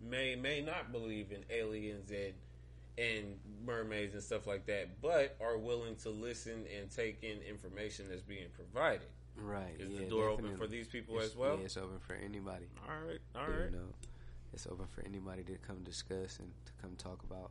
may 0.00 0.36
may 0.36 0.60
not 0.60 0.92
believe 0.92 1.32
in 1.32 1.44
aliens 1.50 2.10
and 2.12 2.34
and 2.98 3.38
mermaids 3.64 4.14
and 4.14 4.22
stuff 4.22 4.46
like 4.46 4.66
that, 4.66 5.00
but 5.02 5.36
are 5.40 5.58
willing 5.58 5.96
to 5.96 6.10
listen 6.10 6.64
and 6.78 6.90
take 6.90 7.22
in 7.22 7.38
information 7.42 8.06
that's 8.08 8.22
being 8.22 8.46
provided? 8.54 9.08
Right. 9.36 9.74
Is 9.78 9.90
yeah, 9.90 10.00
the 10.00 10.04
door 10.06 10.28
open 10.28 10.56
for 10.56 10.66
these 10.66 10.88
people 10.88 11.16
It's- 11.16 11.30
as 11.32 11.36
well? 11.36 11.58
Yeah, 11.58 11.64
it's 11.66 11.76
open 11.76 11.98
for 11.98 12.14
anybody. 12.14 12.66
All 12.88 13.06
right. 13.06 13.20
All 13.34 13.48
right. 13.50 13.70
you 13.70 13.76
know, 13.76 13.88
it's 14.54 14.66
open 14.66 14.86
for 14.86 15.02
anybody 15.04 15.42
to 15.44 15.58
come 15.58 15.82
discuss 15.84 16.38
and 16.38 16.50
to 16.64 16.72
come 16.80 16.96
talk 16.96 17.22
about. 17.24 17.50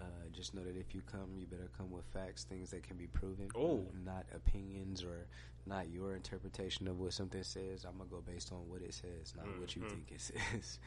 Uh, 0.00 0.04
just 0.32 0.52
know 0.52 0.64
that 0.64 0.76
if 0.76 0.96
you 0.96 1.02
come, 1.02 1.28
you 1.38 1.46
better 1.46 1.68
come 1.78 1.88
with 1.92 2.04
facts, 2.06 2.42
things 2.42 2.70
that 2.70 2.82
can 2.82 2.96
be 2.96 3.06
proven. 3.06 3.48
Oh. 3.54 3.86
not 4.04 4.26
opinions 4.34 5.04
or 5.04 5.26
not 5.64 5.88
your 5.90 6.16
interpretation 6.16 6.88
of 6.88 6.98
what 6.98 7.12
something 7.12 7.44
says. 7.44 7.84
I'm 7.84 7.98
gonna 7.98 8.10
go 8.10 8.20
based 8.20 8.50
on 8.50 8.68
what 8.68 8.82
it 8.82 8.92
says, 8.94 9.32
not 9.36 9.46
what 9.60 9.76
you 9.76 9.82
Mhm. 9.82 9.90
think 9.90 10.10
it 10.10 10.20
says. 10.52 10.80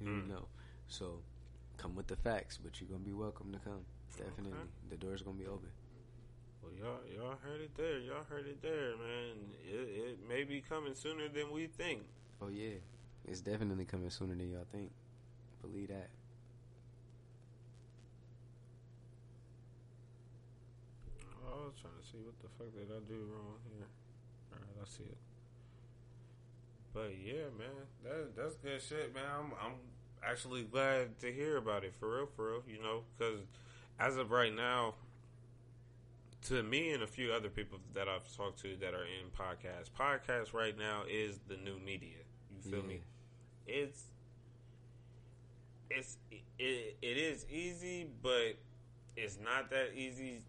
you 0.00 0.06
Mm. 0.06 0.28
know, 0.28 0.48
so 0.88 1.20
come 1.80 1.94
with 1.96 2.06
the 2.08 2.16
facts, 2.16 2.58
but 2.62 2.80
you're 2.80 2.88
gonna 2.90 3.00
be 3.04 3.12
welcome 3.12 3.52
to 3.52 3.58
come. 3.58 3.84
Definitely, 4.16 4.52
Okay. 4.58 4.68
the 4.90 4.96
door's 4.96 5.22
gonna 5.22 5.38
be 5.38 5.46
open. 5.46 5.70
Well, 6.62 6.72
y'all, 6.72 7.00
y'all 7.10 7.36
heard 7.42 7.60
it 7.62 7.74
there. 7.74 7.98
Y'all 7.98 8.24
heard 8.28 8.46
it 8.46 8.60
there, 8.60 8.96
man. 8.98 9.36
It, 9.64 9.88
it 9.88 10.28
may 10.28 10.44
be 10.44 10.60
coming 10.60 10.94
sooner 10.94 11.28
than 11.28 11.50
we 11.50 11.66
think. 11.68 12.02
Oh 12.42 12.48
yeah, 12.48 12.76
it's 13.24 13.40
definitely 13.40 13.86
coming 13.86 14.10
sooner 14.10 14.34
than 14.34 14.50
y'all 14.50 14.66
think. 14.70 14.90
Believe 15.62 15.88
that. 15.88 16.10
I 21.40 21.64
was 21.64 21.74
trying 21.80 21.96
to 22.00 22.06
see 22.06 22.18
what 22.24 22.36
the 22.40 22.48
fuck 22.58 22.72
did 22.72 22.88
I 22.90 23.00
do 23.08 23.26
wrong 23.32 23.56
here. 23.68 23.88
All 24.52 24.58
right, 24.60 24.76
I 24.80 24.84
see 24.86 25.04
it. 25.04 25.18
But 26.92 27.14
yeah, 27.16 27.48
man, 27.56 27.86
that 28.04 28.36
that's 28.36 28.56
good 28.56 28.82
shit, 28.82 29.14
man. 29.14 29.24
I'm 29.24 29.52
I'm 29.60 29.74
actually 30.24 30.62
glad 30.64 31.18
to 31.20 31.32
hear 31.32 31.56
about 31.56 31.84
it 31.84 31.94
for 31.94 32.16
real, 32.16 32.28
for 32.36 32.50
real. 32.50 32.62
You 32.68 32.82
know, 32.82 33.02
because 33.16 33.40
as 33.98 34.16
of 34.16 34.30
right 34.30 34.54
now, 34.54 34.94
to 36.46 36.62
me 36.62 36.92
and 36.92 37.02
a 37.02 37.06
few 37.06 37.32
other 37.32 37.48
people 37.48 37.78
that 37.94 38.08
I've 38.08 38.34
talked 38.36 38.60
to 38.62 38.76
that 38.80 38.94
are 38.94 39.04
in 39.04 39.30
podcasts, 39.38 39.90
podcast 39.90 40.54
right 40.54 40.76
now 40.78 41.02
is 41.08 41.38
the 41.48 41.56
new 41.56 41.78
media. 41.78 42.18
You 42.64 42.70
feel 42.70 42.82
me? 42.82 43.00
It's 43.66 44.04
it's 45.90 46.16
it, 46.58 46.96
it 47.02 47.16
is 47.16 47.46
easy, 47.50 48.08
but 48.22 48.56
it's 49.16 49.38
not 49.42 49.70
that 49.70 49.90
easy 49.94 50.42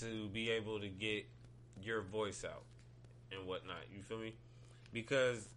to 0.00 0.28
be 0.28 0.50
able 0.50 0.80
to 0.80 0.88
get 0.88 1.26
your 1.82 2.02
voice 2.02 2.44
out 2.44 2.64
and 3.32 3.46
whatnot. 3.46 3.84
You 3.94 4.02
feel 4.02 4.18
me? 4.18 4.34
Because 4.92 5.48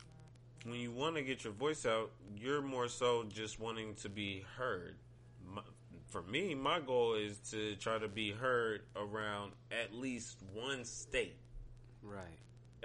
when 0.65 0.79
you 0.79 0.91
want 0.91 1.15
to 1.15 1.21
get 1.23 1.43
your 1.43 1.53
voice 1.53 1.85
out, 1.85 2.11
you're 2.35 2.61
more 2.61 2.87
so 2.87 3.23
just 3.29 3.59
wanting 3.59 3.95
to 3.95 4.09
be 4.09 4.45
heard. 4.57 4.95
My, 5.47 5.61
for 6.09 6.21
me, 6.23 6.53
my 6.55 6.79
goal 6.79 7.15
is 7.15 7.37
to 7.51 7.75
try 7.75 7.97
to 7.97 8.07
be 8.07 8.31
heard 8.31 8.81
around 8.95 9.53
at 9.71 9.93
least 9.93 10.37
one 10.53 10.85
state, 10.85 11.35
Right. 12.03 12.37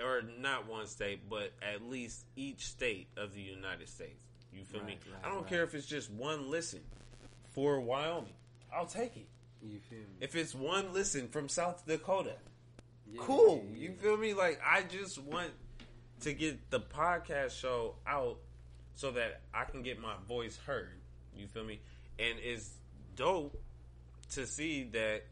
or 0.03 0.23
not 0.39 0.69
one 0.69 0.87
state, 0.87 1.29
but 1.29 1.53
at 1.63 1.83
least 1.83 2.25
each 2.37 2.67
state 2.67 3.09
of 3.17 3.35
the 3.35 3.41
United 3.43 3.89
States. 3.89 4.21
You 4.53 4.65
feel 4.65 4.83
me? 4.85 4.93
Right, 4.93 5.01
right, 5.13 5.25
I 5.25 5.29
don't 5.29 5.43
right. 5.43 5.49
care 5.51 5.65
if 5.65 5.75
it's 5.75 5.87
just 5.87 6.11
one 6.11 6.51
listen 6.51 6.81
for 7.51 7.81
Wyoming. 7.81 8.33
I'll 8.75 8.87
take 8.87 9.17
it. 9.17 9.27
You 9.63 9.81
feel 9.91 9.99
me? 9.99 10.05
If 10.21 10.35
it's 10.35 10.55
one 10.55 10.93
listen 10.95 11.29
from 11.29 11.49
South 11.49 11.85
Dakota, 11.87 12.37
Yeah, 13.11 13.21
cool. 13.23 13.65
yeah, 13.75 13.79
You 13.89 13.93
feel 13.95 14.17
me? 14.17 14.33
Like 14.35 14.61
I 14.65 14.83
just 14.83 15.19
want 15.23 15.51
to 16.21 16.33
get 16.33 16.71
the 16.71 16.81
podcast 16.81 17.61
show 17.61 17.97
out 18.07 18.39
so 18.95 19.11
that 19.13 19.41
I 19.53 19.65
can 19.65 19.83
get 19.83 20.01
my 20.01 20.15
voice 20.27 20.59
heard. 20.67 21.01
You 21.37 21.47
feel 21.49 21.65
me? 21.65 21.81
And 22.19 22.39
it's 22.43 22.71
dope 23.15 23.61
to 24.33 24.47
see 24.47 24.85
that 24.93 25.23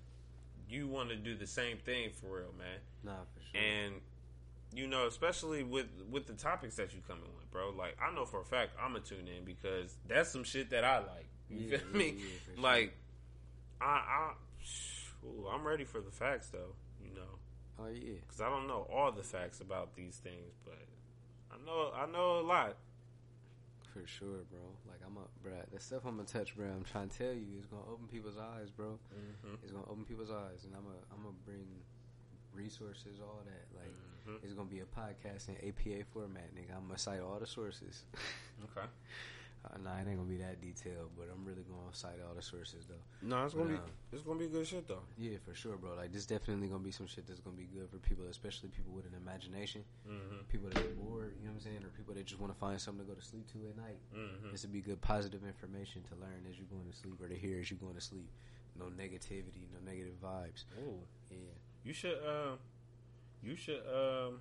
you 0.68 0.86
want 0.86 1.08
to 1.10 1.16
do 1.16 1.34
the 1.34 1.46
same 1.46 1.78
thing 1.78 2.10
for 2.20 2.38
real, 2.38 2.52
man. 2.58 2.78
Nah, 3.02 3.12
for 3.34 3.40
sure. 3.52 3.60
And 3.60 3.94
you 4.74 4.86
know, 4.86 5.06
especially 5.06 5.62
with 5.62 5.86
with 6.10 6.26
the 6.26 6.32
topics 6.34 6.76
that 6.76 6.92
you 6.94 7.00
coming 7.06 7.28
with, 7.36 7.50
bro. 7.50 7.70
Like 7.70 7.96
I 8.02 8.12
know 8.14 8.24
for 8.24 8.40
a 8.40 8.44
fact 8.44 8.72
I'm 8.82 8.92
gonna 8.92 9.04
tune 9.04 9.28
in 9.28 9.44
because 9.44 9.96
that's 10.08 10.30
some 10.30 10.44
shit 10.44 10.70
that 10.70 10.84
I 10.84 10.98
like. 10.98 11.26
You 11.48 11.58
Yeah, 11.68 11.78
feel 11.78 11.86
yeah, 11.92 11.96
me? 11.98 12.14
yeah, 12.18 12.24
sure. 12.54 12.62
like 12.62 12.94
I, 13.80 13.84
I, 13.86 14.32
ooh, 15.26 15.46
I'm 15.52 15.64
ready 15.66 15.84
for 15.84 16.00
the 16.00 16.10
facts 16.10 16.48
though. 16.48 16.74
You 17.02 17.14
know, 17.14 17.38
oh 17.78 17.86
yeah. 17.92 18.14
because 18.20 18.40
I 18.40 18.48
don't 18.48 18.66
know 18.66 18.86
all 18.92 19.12
the 19.12 19.22
facts 19.22 19.60
about 19.60 19.94
these 19.94 20.16
things, 20.16 20.54
but 20.64 20.78
I 21.52 21.56
know 21.64 21.92
I 21.94 22.06
know 22.06 22.40
a 22.40 22.46
lot. 22.46 22.76
For 23.92 24.04
sure, 24.06 24.42
bro. 24.50 24.60
Like 24.88 24.98
I'm 25.06 25.16
a, 25.16 25.26
bro. 25.42 25.52
The 25.72 25.78
stuff 25.78 26.02
I'm 26.04 26.16
gonna 26.16 26.26
touch, 26.26 26.56
bro. 26.56 26.66
I'm 26.66 26.82
trying 26.84 27.08
to 27.10 27.16
tell 27.18 27.32
you, 27.32 27.46
it's 27.58 27.66
gonna 27.66 27.86
open 27.90 28.08
people's 28.10 28.36
eyes, 28.36 28.70
bro. 28.70 28.98
Mm-hmm. 29.14 29.54
It's 29.62 29.70
gonna 29.70 29.86
open 29.88 30.04
people's 30.04 30.30
eyes, 30.32 30.64
and 30.64 30.74
I'm 30.74 30.82
gonna, 30.82 31.04
I'm 31.14 31.22
gonna 31.22 31.36
bring 31.46 31.66
resources, 32.52 33.20
all 33.22 33.42
that. 33.44 33.66
Like 33.78 33.94
Mhm. 34.26 34.42
it's 34.42 34.52
gonna 34.54 34.68
be 34.68 34.80
a 34.80 34.84
podcast 34.86 35.48
in 35.48 35.54
APA 35.62 36.04
format, 36.12 36.54
nigga. 36.56 36.74
I'm 36.76 36.86
gonna 36.88 36.98
cite 36.98 37.20
all 37.20 37.38
the 37.38 37.46
sources. 37.46 38.02
Okay. 38.64 38.86
uh, 39.64 39.78
nah, 39.82 39.96
it 39.96 40.06
ain't 40.06 40.18
gonna 40.18 40.28
be 40.28 40.36
that 40.38 40.60
detailed, 40.60 41.10
but 41.16 41.28
I'm 41.32 41.44
really 41.44 41.62
gonna 41.64 41.92
cite 41.92 42.20
all 42.26 42.34
the 42.34 42.42
sources 42.42 42.84
though. 42.86 43.00
No, 43.22 43.44
it's 43.44 43.54
gonna 43.54 43.66
But, 43.72 43.86
be 43.86 43.90
um, 43.90 43.90
it's 44.12 44.22
gonna 44.22 44.38
be 44.38 44.46
good 44.48 44.66
shit 44.66 44.86
though. 44.86 45.02
Yeah, 45.16 45.38
for 45.44 45.54
sure, 45.54 45.76
bro. 45.76 45.94
Like 45.96 46.12
this 46.12 46.26
definitely 46.26 46.68
gonna 46.68 46.84
be 46.84 46.90
some 46.92 47.06
shit 47.06 47.26
that's 47.26 47.40
gonna 47.40 47.56
be 47.56 47.64
good 47.72 47.88
for 47.88 47.96
people, 47.98 48.24
especially 48.30 48.68
people 48.68 48.92
with 48.92 49.06
an 49.06 49.14
imagination, 49.16 49.82
Mm-hmm. 50.08 50.44
people 50.52 50.68
that 50.68 50.78
are 50.78 50.94
bored. 51.00 51.32
You 51.40 51.46
know 51.48 51.56
what 51.56 51.64
I'm 51.64 51.72
saying, 51.72 51.82
or 51.84 51.88
people 51.96 52.12
that 52.14 52.26
just 52.26 52.40
want 52.40 52.52
to 52.52 52.58
find 52.58 52.78
something 52.80 53.04
to 53.06 53.08
go 53.08 53.16
to 53.18 53.24
sleep 53.24 53.46
to 53.52 53.58
at 53.68 53.76
night. 53.76 53.98
Mm-hmm. 54.14 54.52
This 54.52 54.62
would 54.62 54.72
be 54.72 54.80
good 54.82 55.00
positive 55.00 55.42
information 55.46 56.02
to 56.12 56.14
learn 56.20 56.44
as 56.48 56.58
you're 56.58 56.68
going 56.70 56.84
to 56.90 56.96
sleep 56.96 57.16
or 57.22 57.28
to 57.28 57.34
hear 57.36 57.58
as 57.60 57.70
you're 57.70 57.80
going 57.80 57.94
to 57.94 58.00
sleep. 58.04 58.28
No 58.78 58.86
negativity, 58.86 59.64
no 59.72 59.80
negative 59.84 60.14
vibes. 60.22 60.64
Ooh. 60.82 60.98
Yeah. 61.30 61.38
You 61.84 61.92
should 61.92 62.18
um, 62.26 62.58
you 63.42 63.56
should 63.56 63.80
um, 63.88 64.40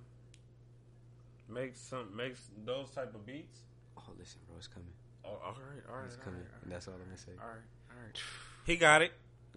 make 1.48 1.76
some 1.76 2.14
make 2.14 2.34
those 2.64 2.90
type 2.90 3.14
of 3.14 3.24
beats. 3.24 3.60
Oh, 3.96 4.12
listen, 4.18 4.40
bro, 4.46 4.56
it's 4.58 4.66
coming. 4.66 4.88
Oh, 5.24 5.28
all 5.44 5.56
right, 5.56 5.82
all 5.88 5.96
right, 5.96 6.04
It's 6.06 6.16
all 6.16 6.22
coming. 6.24 6.40
right, 6.40 6.62
And 6.62 6.72
that's 6.72 6.86
all 6.88 6.94
I'm 6.94 7.04
gonna 7.04 7.16
say. 7.16 7.32
all 7.40 7.48
right, 7.48 7.68
all 7.90 7.96
right. 8.04 8.16
He 8.66 8.76
got 8.76 9.02
it. 9.02 9.12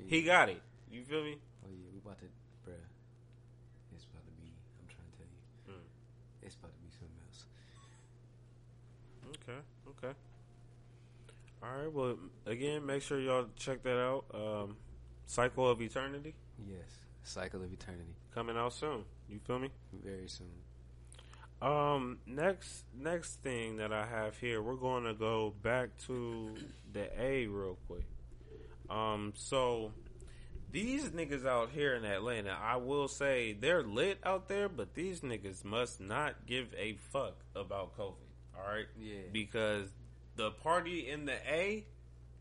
He 0.08 0.22
got 0.24 0.50
it. 0.50 0.62
You 0.92 1.04
feel 1.04 1.24
me? 1.24 1.38
Oh 1.66 1.70
yeah, 1.72 1.88
we 1.94 2.00
about 2.00 2.18
to, 2.20 2.26
bruh. 2.68 2.76
It's 3.96 4.04
about 4.06 4.24
to 4.26 4.32
be. 4.40 4.52
I'm 4.80 4.88
trying 4.88 5.08
to 5.12 5.18
tell 5.18 5.28
you. 5.28 5.80
Mm. 5.80 5.86
It's 6.46 6.56
about 6.56 6.72
to 6.74 6.80
be 6.80 6.90
something 6.92 7.20
else. 7.28 7.46
Okay, 9.44 9.60
okay. 10.08 10.14
All 11.64 11.70
right. 11.84 11.92
Well, 11.92 12.18
again, 12.46 12.86
make 12.86 13.02
sure 13.02 13.20
y'all 13.20 13.48
check 13.56 13.82
that 13.84 13.98
out. 13.98 14.26
Um, 14.34 14.78
Cycle 15.26 15.70
of 15.70 15.82
Eternity 15.82 16.34
Yes. 16.68 16.80
Cycle 17.24 17.62
of 17.64 17.72
Eternity. 17.74 18.14
coming 18.34 18.56
out 18.58 18.74
soon. 18.74 19.04
You 19.30 19.40
feel 19.40 19.60
me? 19.60 19.70
Very 20.04 20.28
soon. 20.30 20.48
Um, 21.62 22.20
next 22.28 22.86
next 22.96 23.42
thing 23.42 23.78
that 23.78 23.92
I 23.92 24.06
have 24.06 24.38
here, 24.38 24.62
we're 24.62 24.76
going 24.76 25.06
to 25.06 25.14
go 25.14 25.54
back 25.64 25.90
to 26.06 26.54
the 26.94 27.10
A 27.20 27.48
real 27.48 27.78
quick. 27.88 28.06
Um, 28.90 29.34
so 29.36 29.92
these 30.72 31.10
niggas 31.10 31.46
out 31.48 31.72
here 31.72 31.96
in 31.96 32.06
Atlanta, 32.06 32.56
I 32.62 32.76
will 32.76 33.08
say 33.08 33.54
they're 33.54 33.82
lit 33.84 34.20
out 34.24 34.48
there, 34.48 34.70
but 34.70 34.94
these 34.94 35.22
niggas 35.22 35.66
must 35.66 36.00
not 36.00 36.46
give 36.46 36.68
a 36.78 36.94
fuck 37.12 37.36
about 37.56 37.98
COVID. 37.98 38.14
All 38.56 38.64
right, 38.72 38.86
Yeah. 39.00 39.22
because 39.32 39.90
the 40.36 40.52
party 40.52 41.10
in 41.10 41.26
the 41.26 41.38
A 41.52 41.86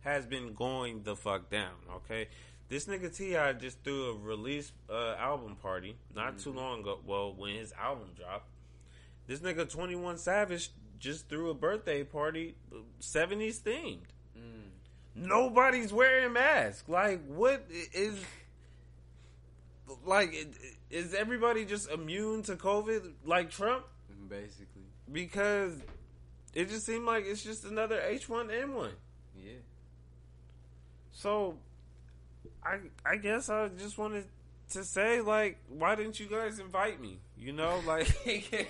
has 0.01 0.27
been 0.27 0.53
going 0.55 1.03
the 1.05 1.17
fuck 1.17 1.49
down. 1.51 1.75
Okay, 1.97 2.29
This 2.69 2.87
nigga 2.87 3.14
TI 3.17 3.53
just 3.61 3.83
threw 3.85 4.11
a 4.11 4.14
release 4.14 4.73
uh, 4.91 5.14
album 5.19 5.55
party 5.55 5.97
not 6.14 6.39
too 6.41 6.51
Mhm. 6.53 6.57
long 6.57 6.81
ago. 6.81 7.01
Well, 7.05 7.33
when 7.33 7.55
his 7.55 7.73
album 7.75 8.11
dropped, 8.17 8.49
this 9.27 9.41
nigga 9.41 9.68
Twenty 9.68 9.95
One 9.97 10.18
Savage 10.18 10.70
just 10.99 11.29
threw 11.29 11.51
a 11.51 11.55
birthday 11.55 12.05
party, 12.05 12.57
seventies 13.01 13.59
themed. 13.61 13.99
Mm. 14.37 14.70
Nobody's 15.14 15.93
wearing 15.93 16.33
masks. 16.33 16.89
Like, 16.89 17.24
what 17.27 17.66
is? 17.93 18.18
Like, 20.05 20.35
is 20.91 21.14
everybody 21.14 21.64
just 21.64 21.91
immune 21.91 22.43
to 22.45 22.57
COVID 22.57 23.12
like 23.24 23.51
Trump? 23.51 23.85
Basically, 24.29 24.83
Because 25.11 25.81
it 26.55 26.68
just 26.68 26.85
seemed 26.87 27.05
like 27.05 27.24
it's 27.27 27.43
just 27.45 27.64
another 27.64 28.01
H 28.01 28.29
one 28.29 28.51
N 28.51 28.74
one. 28.74 28.91
yeah. 29.37 29.53
So, 31.12 31.57
I 32.64 32.79
I 33.05 33.16
guess 33.16 33.49
I 33.49 33.68
just 33.68 33.97
wanted 33.97 34.22
to 34.22 34.29
say 34.69 35.21
like, 35.21 35.59
why 35.69 35.95
didn't 35.95 36.19
you 36.21 36.27
guys 36.27 36.59
invite 36.59 37.01
me? 37.01 37.19
You 37.39 37.53
know, 37.53 37.81
like, 37.87 38.09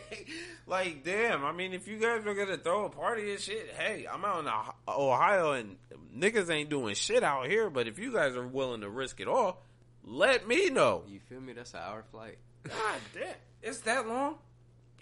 like 0.67 1.05
damn. 1.05 1.45
I 1.45 1.53
mean, 1.53 1.73
if 1.73 1.87
you 1.89 1.99
guys 1.99 2.25
were 2.25 2.35
gonna 2.35 2.59
throw 2.59 2.85
a 2.87 2.89
party 2.91 3.31
and 3.33 3.41
shit, 3.41 3.71
hey, 3.77 4.07
I'm 4.13 4.25
out 4.25 4.41
in 4.41 4.49
Oh- 4.89 5.09
Ohio 5.11 5.53
and 5.53 5.77
niggas 6.17 6.51
ain't 6.51 6.69
doing 6.71 6.95
shit 6.95 7.23
out 7.23 7.47
here. 7.47 7.71
But 7.71 7.87
if 7.89 7.99
you 7.99 8.13
guys 8.13 8.37
are 8.37 8.47
willing 8.47 8.81
to 8.83 8.91
risk 8.91 9.21
it 9.21 9.29
all, 9.29 9.63
let 10.05 10.47
me 10.47 10.71
know. 10.71 11.03
You 11.09 11.21
feel 11.29 11.41
me? 11.41 11.53
That's 11.53 11.75
an 11.75 11.81
hour 11.81 12.05
flight. 12.11 12.39
God 12.65 13.01
damn, 13.15 13.35
it's 13.63 13.79
that 13.81 14.07
long. 14.09 14.37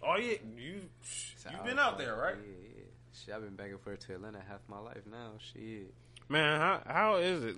Oh 0.03 0.17
yeah, 0.17 0.37
you 0.57 0.81
you've 1.51 1.65
been 1.65 1.79
out 1.79 1.95
flight. 1.97 1.99
there, 2.07 2.17
right? 2.17 2.37
Yeah, 2.37 2.53
yeah. 2.77 2.85
Shit, 3.25 3.35
I've 3.35 3.43
been 3.43 3.57
back 3.57 3.71
and 3.71 3.81
forth 3.81 4.01
to 4.07 4.15
Atlanta 4.15 4.39
half 4.47 4.61
my 4.69 4.79
life 4.79 5.03
now. 5.11 5.33
Shit. 5.53 5.93
Man, 6.29 6.61
how 6.61 6.83
how 6.87 7.17
is 7.17 7.43
it? 7.45 7.57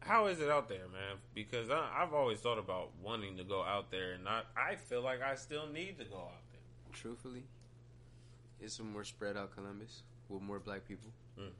How 0.00 0.26
is 0.26 0.40
it 0.40 0.48
out 0.50 0.68
there, 0.68 0.88
man? 0.92 1.18
Because 1.34 1.70
I, 1.70 1.88
I've 1.94 2.14
always 2.14 2.38
thought 2.40 2.58
about 2.58 2.90
wanting 3.02 3.36
to 3.36 3.44
go 3.44 3.62
out 3.62 3.90
there, 3.90 4.12
and 4.12 4.26
I 4.28 4.42
I 4.56 4.74
feel 4.76 5.02
like 5.02 5.20
I 5.22 5.34
still 5.36 5.66
need 5.68 5.98
to 5.98 6.04
go 6.04 6.16
out 6.16 6.42
there. 6.52 6.60
Truthfully, 6.92 7.44
it's 8.60 8.78
a 8.78 8.82
more 8.82 9.04
spread 9.04 9.36
out 9.36 9.54
Columbus 9.54 10.02
with 10.28 10.42
more 10.42 10.58
black 10.58 10.86
people, 10.88 11.10
Mm. 11.38 11.50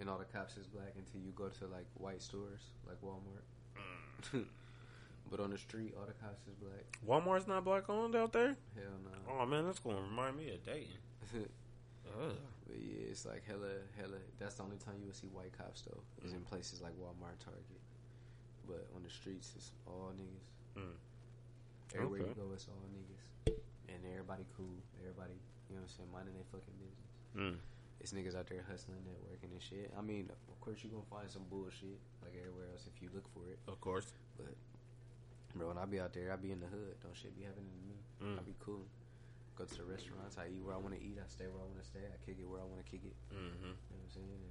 and 0.00 0.10
all 0.10 0.18
the 0.18 0.24
cops 0.24 0.56
is 0.56 0.66
black 0.66 0.92
until 0.96 1.20
you 1.20 1.32
go 1.36 1.48
to 1.48 1.66
like 1.66 1.86
white 1.94 2.20
stores 2.22 2.60
like 2.86 3.00
Walmart. 3.00 3.44
but 5.30 5.40
on 5.40 5.50
the 5.50 5.58
street, 5.58 5.94
all 5.98 6.06
the 6.06 6.12
cops 6.14 6.46
is 6.48 6.54
black. 6.54 6.84
Walmart's 7.06 7.46
not 7.46 7.64
black 7.64 7.88
owned 7.88 8.16
out 8.16 8.32
there. 8.32 8.56
Hell 8.74 8.98
no. 9.04 9.32
Oh 9.40 9.46
man, 9.46 9.66
that's 9.66 9.78
gonna 9.78 10.00
remind 10.00 10.36
me 10.36 10.50
of 10.52 10.64
Dayton. 10.64 10.98
But 12.66 12.76
yeah, 12.80 13.10
it's 13.10 13.26
like 13.26 13.42
hella, 13.46 13.68
hella. 13.98 14.16
That's 14.38 14.54
the 14.54 14.62
only 14.62 14.76
time 14.76 14.94
you 15.00 15.06
will 15.06 15.14
see 15.14 15.26
white 15.28 15.52
cops 15.56 15.82
though. 15.82 16.00
Is 16.24 16.32
in 16.32 16.40
places 16.42 16.80
like 16.80 16.92
Walmart, 16.92 17.38
Target. 17.44 17.80
But 18.66 18.86
on 18.96 19.02
the 19.02 19.10
streets, 19.10 19.52
it's 19.56 19.72
all 19.86 20.12
niggas. 20.16 20.48
Mm. 20.80 20.96
Everywhere 21.94 22.20
Okay. 22.26 22.30
you 22.34 22.42
go, 22.42 22.52
it's 22.54 22.66
all 22.66 22.82
niggas, 22.90 23.54
and 23.88 24.00
everybody 24.10 24.42
cool. 24.56 24.78
Everybody, 24.98 25.38
you 25.70 25.76
know 25.76 25.82
what 25.84 25.90
I'm 25.90 25.94
saying, 25.94 26.10
minding 26.10 26.34
their 26.34 26.48
fucking 26.50 26.74
business. 26.80 27.10
Mm. 27.36 27.56
It's 28.02 28.10
niggas 28.12 28.34
out 28.36 28.48
there 28.50 28.64
hustling, 28.66 29.00
networking 29.06 29.52
and 29.54 29.62
shit. 29.62 29.94
I 29.96 30.02
mean, 30.02 30.28
of 30.28 30.58
course 30.60 30.82
you're 30.82 30.90
gonna 30.92 31.06
find 31.08 31.30
some 31.30 31.46
bullshit 31.48 31.96
like 32.20 32.34
everywhere 32.34 32.66
else 32.74 32.84
if 32.90 32.98
you 33.00 33.08
look 33.14 33.24
for 33.32 33.46
it. 33.48 33.56
Of 33.70 33.80
course. 33.80 34.10
But 34.36 34.52
bro, 35.54 35.68
when 35.70 35.78
I 35.78 35.86
be 35.86 36.00
out 36.02 36.12
there, 36.12 36.32
I 36.32 36.36
be 36.36 36.50
in 36.50 36.58
the 36.60 36.66
hood. 36.68 36.98
Don't 37.00 37.14
shit 37.16 37.32
be 37.38 37.46
happening 37.46 37.70
to 37.70 37.82
me. 37.86 37.96
Mm. 38.20 38.36
I 38.40 38.42
be 38.42 38.56
cool. 38.58 38.82
Go 39.54 39.64
to 39.64 39.76
the 39.78 39.86
restaurants. 39.86 40.34
I 40.36 40.50
eat 40.50 40.60
where 40.66 40.74
I 40.74 40.80
want 40.82 40.98
to 40.98 41.00
eat. 41.00 41.14
I 41.22 41.24
stay 41.30 41.46
where 41.46 41.62
I 41.62 41.68
want 41.70 41.78
to 41.78 41.86
stay. 41.86 42.02
I 42.02 42.18
kick 42.26 42.42
it 42.42 42.48
where 42.50 42.58
I 42.58 42.66
want 42.66 42.82
to 42.82 42.88
kick 42.90 43.06
it. 43.06 43.14
Mm-hmm. 43.30 43.70
You 43.70 43.94
know 43.94 44.02
what 44.02 44.10
I'm 44.10 44.14
saying? 44.18 44.26
And 44.34 44.50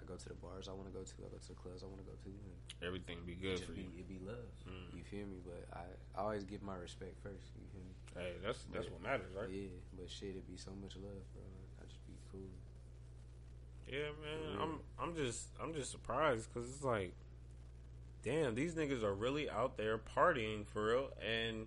I 0.00 0.04
go 0.06 0.14
to 0.14 0.28
the 0.28 0.38
bars 0.38 0.68
I 0.68 0.72
want 0.72 0.86
to 0.88 0.94
go 0.94 1.02
to. 1.02 1.12
I 1.18 1.28
go 1.28 1.38
to 1.38 1.48
the 1.48 1.58
clubs 1.58 1.82
I 1.82 1.86
want 1.86 2.00
to 2.00 2.08
go 2.08 2.16
to. 2.16 2.30
And 2.30 2.54
Everything 2.86 3.18
be 3.26 3.34
good 3.34 3.60
for 3.60 3.72
be, 3.72 3.82
you. 3.82 3.90
It 3.98 4.08
be 4.08 4.18
love. 4.24 4.50
Mm. 4.64 4.96
You 4.96 5.02
feel 5.02 5.26
me? 5.26 5.42
But 5.44 5.66
I, 5.74 5.84
I 6.14 6.22
always 6.22 6.44
give 6.44 6.62
my 6.62 6.76
respect 6.76 7.18
first. 7.22 7.50
You 7.58 7.66
feel 7.72 7.82
me? 7.82 7.94
Hey, 8.14 8.32
that's 8.44 8.64
that's 8.72 8.88
what 8.90 9.02
matters, 9.02 9.34
right? 9.34 9.50
Yeah. 9.50 9.68
But 9.98 10.10
shit, 10.10 10.38
it 10.38 10.46
be 10.46 10.56
so 10.56 10.70
much 10.80 10.96
love, 10.96 11.22
bro. 11.34 11.42
I 11.80 11.84
just 11.86 12.06
be 12.06 12.14
cool. 12.30 12.50
Yeah, 13.90 14.14
man. 14.22 14.60
I'm 14.60 14.80
I'm 15.00 15.16
just 15.16 15.48
I'm 15.62 15.74
just 15.74 15.90
surprised 15.90 16.48
because 16.52 16.68
it's 16.68 16.84
like, 16.84 17.14
damn, 18.22 18.54
these 18.54 18.74
niggas 18.74 19.02
are 19.02 19.14
really 19.14 19.48
out 19.50 19.76
there 19.76 19.98
partying 19.98 20.66
for 20.66 20.86
real, 20.86 21.10
and 21.24 21.66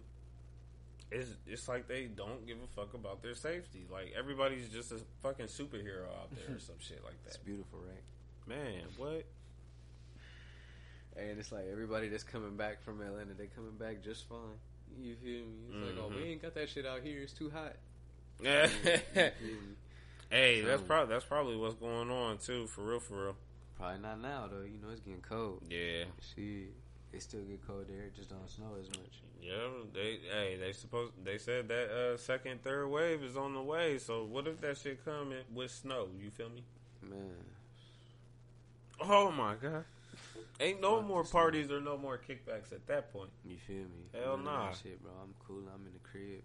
it's 1.11 1.29
it's 1.45 1.67
like 1.67 1.87
they 1.87 2.05
don't 2.05 2.45
give 2.47 2.57
a 2.57 2.67
fuck 2.75 2.93
about 2.93 3.21
their 3.21 3.35
safety. 3.35 3.85
Like 3.91 4.13
everybody's 4.17 4.69
just 4.69 4.91
a 4.91 4.99
fucking 5.21 5.47
superhero 5.47 6.05
out 6.19 6.29
there 6.35 6.55
or 6.55 6.59
some 6.65 6.75
shit 6.79 7.03
like 7.03 7.21
that. 7.23 7.35
It's 7.35 7.37
beautiful, 7.37 7.79
right? 7.79 8.03
Man, 8.47 8.83
what? 8.97 9.25
And 11.17 11.37
it's 11.39 11.51
like 11.51 11.65
everybody 11.71 12.07
that's 12.09 12.23
coming 12.23 12.55
back 12.55 12.81
from 12.81 13.01
Atlanta, 13.01 13.33
they 13.37 13.47
coming 13.47 13.75
back 13.77 14.03
just 14.03 14.27
fine. 14.27 14.37
You 14.99 15.15
feel 15.15 15.45
me? 15.45 15.69
It's 15.69 15.97
like, 15.97 16.05
oh, 16.05 16.11
we 16.15 16.29
ain't 16.31 16.41
got 16.41 16.53
that 16.55 16.69
shit 16.69 16.85
out 16.85 17.01
here. 17.03 17.21
It's 17.21 17.33
too 17.33 17.49
hot. 17.49 17.73
Yeah. 18.43 18.63
You 18.63 18.69
feel 18.79 19.23
me? 19.45 19.75
hey, 20.31 20.61
that's 20.61 20.81
Um, 20.81 20.87
probably 20.87 21.13
that's 21.13 21.25
probably 21.25 21.57
what's 21.57 21.75
going 21.75 22.09
on 22.09 22.39
too, 22.39 22.65
for 22.67 22.81
real, 22.81 22.99
for 22.99 23.23
real. 23.25 23.35
Probably 23.77 23.99
not 23.99 24.19
now 24.19 24.47
though. 24.49 24.63
You 24.63 24.79
know, 24.81 24.89
it's 24.91 25.01
getting 25.01 25.21
cold. 25.21 25.61
Yeah. 25.69 26.05
See, 26.35 26.69
it 27.13 27.21
still 27.21 27.41
get 27.41 27.65
cold 27.67 27.85
there. 27.87 28.03
It 28.05 28.15
just 28.15 28.29
don't 28.29 28.49
snow 28.49 28.71
as 28.79 28.87
much. 28.87 29.21
Yeah, 29.43 29.67
they 29.93 30.19
hey 30.31 30.57
they 30.59 30.71
supposed 30.71 31.13
they 31.23 31.37
said 31.37 31.67
that 31.67 31.89
uh, 31.91 32.17
second 32.17 32.63
third 32.63 32.87
wave 32.87 33.23
is 33.23 33.37
on 33.37 33.53
the 33.53 33.61
way. 33.61 33.97
So 33.99 34.23
what 34.23 34.47
if 34.47 34.59
that 34.61 34.77
shit 34.77 35.03
come 35.05 35.31
in 35.31 35.43
with 35.53 35.69
snow? 35.71 36.07
You 36.19 36.29
feel 36.31 36.49
me? 36.49 36.63
Man, 37.07 37.19
Oh 39.01 39.31
my 39.31 39.55
god! 39.55 39.85
Ain't 40.59 40.79
no 40.81 40.97
Fuck 40.97 41.07
more 41.07 41.23
the 41.23 41.29
snow. 41.29 41.39
parties 41.39 41.71
or 41.71 41.81
no 41.81 41.97
more 41.97 42.17
kickbacks 42.19 42.71
at 42.71 42.85
that 42.87 43.11
point. 43.11 43.29
you 43.43 43.57
feel 43.57 43.77
me? 43.77 44.05
Hell 44.13 44.37
None 44.37 44.39
of 44.39 44.45
nah. 44.45 44.71
Shit, 44.71 45.01
bro. 45.01 45.11
I'm 45.23 45.33
cool. 45.45 45.63
I'm 45.73 45.85
in 45.87 45.93
the 45.93 45.99
crib. 45.99 46.43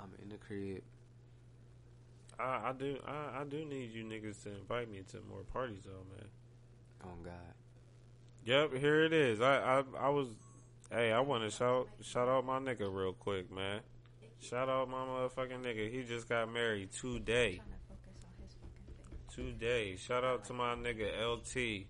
I'm 0.00 0.10
in 0.22 0.28
the 0.30 0.36
crib. 0.38 0.82
I, 2.38 2.70
I 2.70 2.72
do 2.72 2.98
I, 3.06 3.40
I 3.40 3.44
do 3.44 3.64
need 3.64 3.92
you 3.92 4.04
niggas 4.04 4.42
to 4.44 4.50
invite 4.56 4.90
me 4.90 5.02
to 5.12 5.18
more 5.28 5.42
parties 5.52 5.82
though, 5.84 6.04
man. 6.16 6.26
Oh 7.04 7.22
God. 7.22 7.32
Yep, 8.44 8.74
here 8.74 9.04
it 9.04 9.12
is. 9.12 9.40
I 9.40 9.56
I, 9.56 9.82
I 10.00 10.08
was 10.08 10.28
hey 10.90 11.12
I 11.12 11.20
want 11.20 11.44
to 11.44 11.50
shout 11.50 11.88
shout 12.02 12.28
out 12.28 12.44
my 12.44 12.58
nigga 12.58 12.92
real 12.92 13.12
quick, 13.12 13.52
man. 13.52 13.80
Shout 14.40 14.68
out 14.68 14.88
my 14.90 14.98
motherfucking 15.04 15.62
nigga. 15.62 15.90
He 15.90 16.02
just 16.02 16.28
got 16.28 16.52
married 16.52 16.92
today. 16.92 17.56
Trying 17.56 17.68
to 17.68 17.76
focus 17.88 18.24
on 18.26 18.42
his 18.42 18.54
fucking 18.54 18.94
face. 18.96 19.23
Today. 19.34 19.96
Shout 19.96 20.22
out 20.22 20.44
to 20.44 20.52
my 20.52 20.74
nigga 20.74 21.08
LT. 21.20 21.86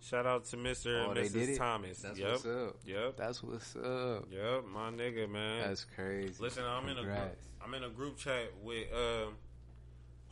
Shout 0.00 0.26
out 0.26 0.44
to 0.46 0.56
Mr. 0.56 1.06
Oh, 1.06 1.10
and 1.10 1.20
Mrs. 1.20 1.56
Thomas. 1.56 2.00
That's 2.00 2.18
yep. 2.18 2.30
what's 2.30 2.46
up. 2.46 2.76
Yep. 2.84 3.16
That's 3.16 3.42
what's 3.42 3.76
up. 3.76 4.26
Yep, 4.30 4.64
my 4.72 4.90
nigga, 4.90 5.28
man. 5.28 5.68
That's 5.68 5.84
crazy. 5.84 6.34
Listen, 6.40 6.64
I'm 6.64 6.88
in 6.88 6.98
a 6.98 7.02
group, 7.02 7.38
I'm 7.64 7.74
in 7.74 7.84
a 7.84 7.88
group 7.88 8.16
chat 8.16 8.52
with 8.62 8.86
um 8.92 9.34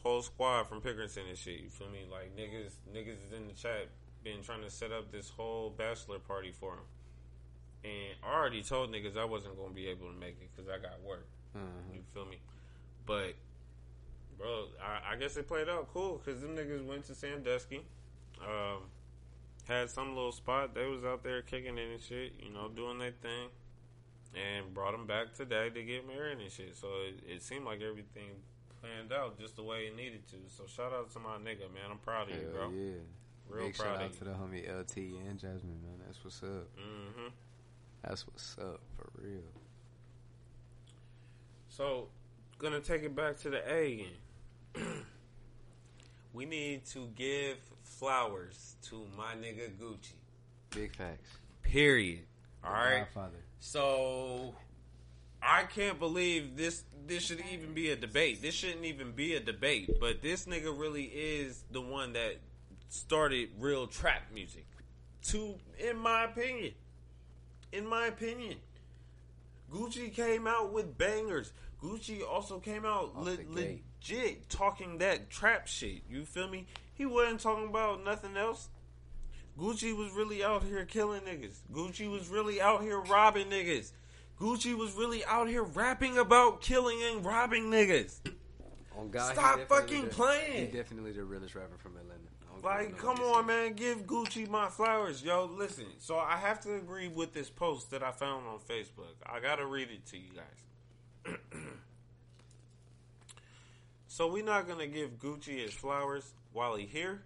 whole 0.03 0.23
squad 0.23 0.65
from 0.65 0.81
Pickerington 0.81 1.29
and 1.29 1.39
shit. 1.39 1.61
You 1.61 1.69
feel 1.69 1.89
me? 1.89 2.05
Like 2.11 2.37
niggas, 2.37 2.73
niggas 2.93 3.27
is 3.27 3.33
in 3.37 3.49
the 3.49 3.55
chat, 3.55 3.89
been 4.23 4.43
trying 4.43 4.63
to 4.63 4.71
set 4.71 4.93
up 4.93 5.11
this 5.11 5.31
whole 5.31 5.71
bachelor 5.71 6.19
party 6.19 6.53
for 6.53 6.75
him. 6.75 6.85
And 7.85 8.17
I 8.25 8.39
already 8.39 8.63
told 8.63 8.93
niggas 8.93 9.17
I 9.17 9.25
wasn't 9.25 9.57
gonna 9.57 9.75
be 9.75 9.89
able 9.89 10.11
to 10.11 10.19
make 10.19 10.37
it 10.41 10.51
because 10.55 10.69
I 10.69 10.79
got 10.79 11.01
work. 11.05 11.27
Uh-huh. 11.55 11.65
You 11.93 12.01
feel 12.13 12.27
me? 12.27 12.39
But 13.05 13.35
bro, 14.39 14.67
I, 14.83 15.13
I 15.15 15.17
guess 15.17 15.37
it 15.37 15.47
played 15.49 15.69
out 15.69 15.89
cool 15.93 16.21
because 16.25 16.41
them 16.41 16.57
niggas 16.57 16.85
went 16.87 17.05
to 17.07 17.15
Sandusky, 17.15 17.83
um, 18.43 18.83
had 19.69 19.91
some 19.91 20.15
little 20.15 20.33
spot. 20.33 20.75
They 20.75 20.87
was 20.87 21.05
out 21.05 21.23
there 21.23 21.43
kicking 21.43 21.79
it 21.79 21.91
and 21.93 22.01
shit, 22.03 22.33
you 22.41 22.53
know, 22.53 22.69
doing 22.69 22.99
their 22.99 23.13
thing, 23.23 23.49
and 24.35 24.73
brought 24.75 24.93
them 24.93 25.07
back 25.07 25.35
today 25.35 25.71
to 25.71 25.83
get 25.83 26.07
married 26.07 26.39
and 26.39 26.51
shit. 26.51 26.77
So 26.77 26.89
it, 27.09 27.21
it 27.37 27.43
seemed 27.43 27.65
like 27.65 27.81
everything 27.83 28.31
planned 28.81 29.13
out 29.13 29.39
just 29.41 29.57
the 29.57 29.63
way 29.63 29.87
it 29.87 29.97
needed 29.97 30.27
to. 30.29 30.37
So 30.49 30.65
shout 30.67 30.93
out 30.93 31.11
to 31.13 31.19
my 31.19 31.37
nigga, 31.39 31.73
man. 31.73 31.91
I'm 31.91 31.99
proud 31.99 32.31
of 32.31 32.37
you, 32.37 32.43
Hell 32.43 32.53
bro. 32.53 32.71
yeah. 32.71 32.93
Real 33.49 33.67
Big 33.67 33.77
proud 33.77 33.87
shout 33.87 33.97
of 33.97 34.03
out 34.03 34.13
you. 34.13 34.19
to 34.19 34.25
the 34.25 34.31
homie 34.33 34.81
LT 34.81 34.97
and 35.29 35.39
Jasmine, 35.39 35.81
man. 35.83 36.01
That's 36.05 36.23
what's 36.25 36.43
up. 36.43 36.69
hmm 36.77 37.29
That's 38.03 38.27
what's 38.27 38.57
up 38.59 38.81
for 38.97 39.09
real. 39.23 39.41
So, 41.69 42.09
gonna 42.59 42.81
take 42.81 43.03
it 43.03 43.15
back 43.15 43.37
to 43.41 43.51
the 43.51 43.59
A 43.73 43.93
again. 43.95 44.07
we 46.33 46.45
need 46.45 46.85
to 46.87 47.09
give 47.15 47.57
flowers 47.83 48.77
to 48.89 49.07
my 49.17 49.33
nigga 49.35 49.71
Gucci. 49.81 50.13
Big 50.71 50.95
facts. 50.95 51.31
Period. 51.63 52.21
All 52.65 52.73
The 52.73 52.77
right. 52.79 52.99
Godfather. 53.01 53.39
So, 53.59 54.55
I 55.43 55.63
can't 55.65 55.99
believe 55.99 56.57
this. 56.57 56.85
This 57.07 57.23
should 57.25 57.43
even 57.53 57.73
be 57.73 57.91
a 57.91 57.97
debate. 57.97 58.43
This 58.43 58.55
shouldn't 58.55 58.85
even 58.85 59.13
be 59.13 59.35
a 59.35 59.41
debate. 59.41 59.99
But 60.01 60.21
this 60.23 60.47
nigga 60.47 60.77
really 60.79 61.05
is 61.05 61.63
the 61.71 61.81
one 61.81 62.13
that 62.15 62.37
started 62.89 63.51
real 63.59 63.87
trap 63.87 64.23
music. 64.35 64.67
To, 65.29 65.55
in 65.79 65.97
my 65.99 66.25
opinion, 66.25 66.73
in 67.73 67.87
my 67.87 68.07
opinion, 68.07 68.57
Gucci 69.73 70.13
came 70.13 70.47
out 70.47 70.73
with 70.73 70.97
bangers. 70.99 71.53
Gucci 71.83 72.21
also 72.27 72.59
came 72.59 72.85
out 72.85 73.13
Off 73.17 73.25
le- 73.25 73.37
the 73.37 73.43
gate. 73.45 73.85
Legit 74.09 74.49
talking 74.49 74.99
that 74.99 75.31
trap 75.31 75.67
shit. 75.67 76.03
You 76.09 76.25
feel 76.25 76.49
me? 76.49 76.67
He 76.95 77.07
wasn't 77.07 77.41
talking 77.41 77.69
about 77.69 78.05
nothing 78.05 78.37
else. 78.37 78.69
Gucci 79.59 79.97
was 79.97 80.13
really 80.13 80.45
out 80.45 80.63
here 80.65 80.85
killing 80.85 81.23
niggas. 81.23 81.57
Gucci 81.73 82.11
was 82.11 82.29
really 82.29 82.61
out 82.61 82.83
here 82.83 83.01
robbing 83.01 83.47
niggas. 83.49 83.93
Gucci 84.39 84.77
was 84.77 84.93
really 84.93 85.25
out 85.25 85.49
here 85.49 85.63
rapping 85.63 86.19
about 86.19 86.61
killing 86.61 86.99
and 87.03 87.25
robbing 87.25 87.65
niggas. 87.65 88.19
On 88.99 89.11
God, 89.11 89.33
Stop 89.33 89.61
fucking 89.69 90.05
the- 90.05 90.11
playing. 90.11 90.71
He 90.71 90.77
definitely 90.77 91.13
the 91.13 91.25
realest 91.25 91.55
rapper 91.55 91.77
from 91.79 91.97
Atlanta. 91.97 92.13
Like, 92.63 92.97
come 92.97 93.19
on, 93.19 93.47
man. 93.47 93.75
Give 93.75 94.07
Gucci 94.07 94.49
my 94.49 94.69
flowers. 94.69 95.23
Yo, 95.23 95.45
listen. 95.45 95.85
So 95.99 96.17
I 96.19 96.37
have 96.37 96.59
to 96.61 96.75
agree 96.77 97.07
with 97.07 97.33
this 97.35 97.51
post 97.51 97.91
that 97.91 98.03
I 98.03 98.11
found 98.13 98.47
on 98.47 98.59
Facebook. 98.59 99.15
I 99.27 99.41
got 99.41 99.57
to 99.57 99.67
read 99.67 99.89
it 99.91 100.07
to 100.07 100.17
you 100.19 100.31
guys. 100.35 101.37
so 104.17 104.27
we're 104.27 104.43
not 104.43 104.67
going 104.67 104.79
to 104.79 104.87
give 104.87 105.19
Gucci 105.19 105.63
his 105.63 105.75
flowers 105.75 106.33
while 106.55 106.75
he 106.75 106.87
here. 106.87 107.21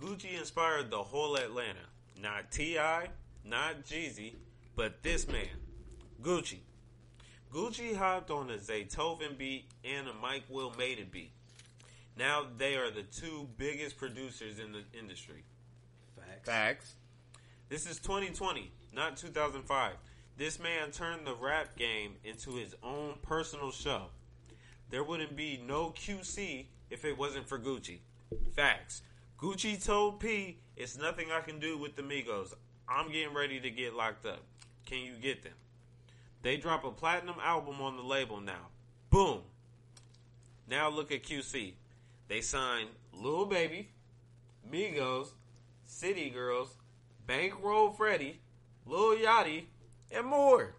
Gucci 0.00 0.38
inspired 0.38 0.90
the 0.90 1.02
whole 1.02 1.36
Atlanta. 1.36 1.84
Not 2.18 2.50
T.I., 2.50 3.08
not 3.44 3.84
Jeezy, 3.84 4.32
but 4.74 5.02
this 5.02 5.28
man, 5.28 5.44
Gucci. 6.22 6.60
Gucci 7.52 7.94
hopped 7.94 8.30
on 8.30 8.48
a 8.50 8.56
Zaytoven 8.56 9.36
beat 9.36 9.66
and 9.84 10.08
a 10.08 10.14
Mike 10.14 10.44
Will 10.48 10.72
made 10.78 10.98
it 10.98 11.12
beat. 11.12 11.32
Now 12.16 12.46
they 12.56 12.76
are 12.76 12.90
the 12.90 13.02
two 13.02 13.46
biggest 13.58 13.98
producers 13.98 14.58
in 14.58 14.72
the 14.72 14.98
industry. 14.98 15.44
Facts. 16.16 16.48
Facts. 16.48 16.94
This 17.68 17.86
is 17.86 17.98
2020, 17.98 18.70
not 18.94 19.18
2005. 19.18 19.92
This 20.38 20.58
man 20.58 20.90
turned 20.90 21.26
the 21.26 21.34
rap 21.34 21.76
game 21.76 22.14
into 22.24 22.52
his 22.52 22.74
own 22.82 23.16
personal 23.20 23.70
show. 23.70 24.06
There 24.90 25.04
wouldn't 25.04 25.36
be 25.36 25.62
no 25.66 25.90
QC 25.90 26.66
if 26.90 27.04
it 27.04 27.18
wasn't 27.18 27.48
for 27.48 27.58
Gucci. 27.58 27.98
Facts. 28.54 29.02
Gucci 29.38 29.84
told 29.84 30.20
P, 30.20 30.58
it's 30.76 30.98
nothing 30.98 31.28
I 31.32 31.40
can 31.40 31.58
do 31.58 31.76
with 31.76 31.96
the 31.96 32.02
Migos. 32.02 32.54
I'm 32.88 33.10
getting 33.10 33.34
ready 33.34 33.60
to 33.60 33.70
get 33.70 33.94
locked 33.94 34.26
up. 34.26 34.40
Can 34.86 34.98
you 34.98 35.14
get 35.20 35.42
them? 35.42 35.54
They 36.42 36.56
drop 36.56 36.84
a 36.84 36.90
platinum 36.90 37.36
album 37.42 37.80
on 37.80 37.96
the 37.96 38.02
label 38.02 38.40
now. 38.40 38.68
Boom. 39.10 39.40
Now 40.68 40.88
look 40.88 41.10
at 41.10 41.22
QC. 41.22 41.74
They 42.28 42.40
signed 42.40 42.88
Lil 43.12 43.46
Baby, 43.46 43.88
Migos, 44.70 45.28
City 45.84 46.30
Girls, 46.30 46.76
Bankroll 47.26 47.90
Freddie, 47.90 48.40
Lil 48.86 49.16
Yachty, 49.18 49.64
and 50.10 50.26
more. 50.26 50.74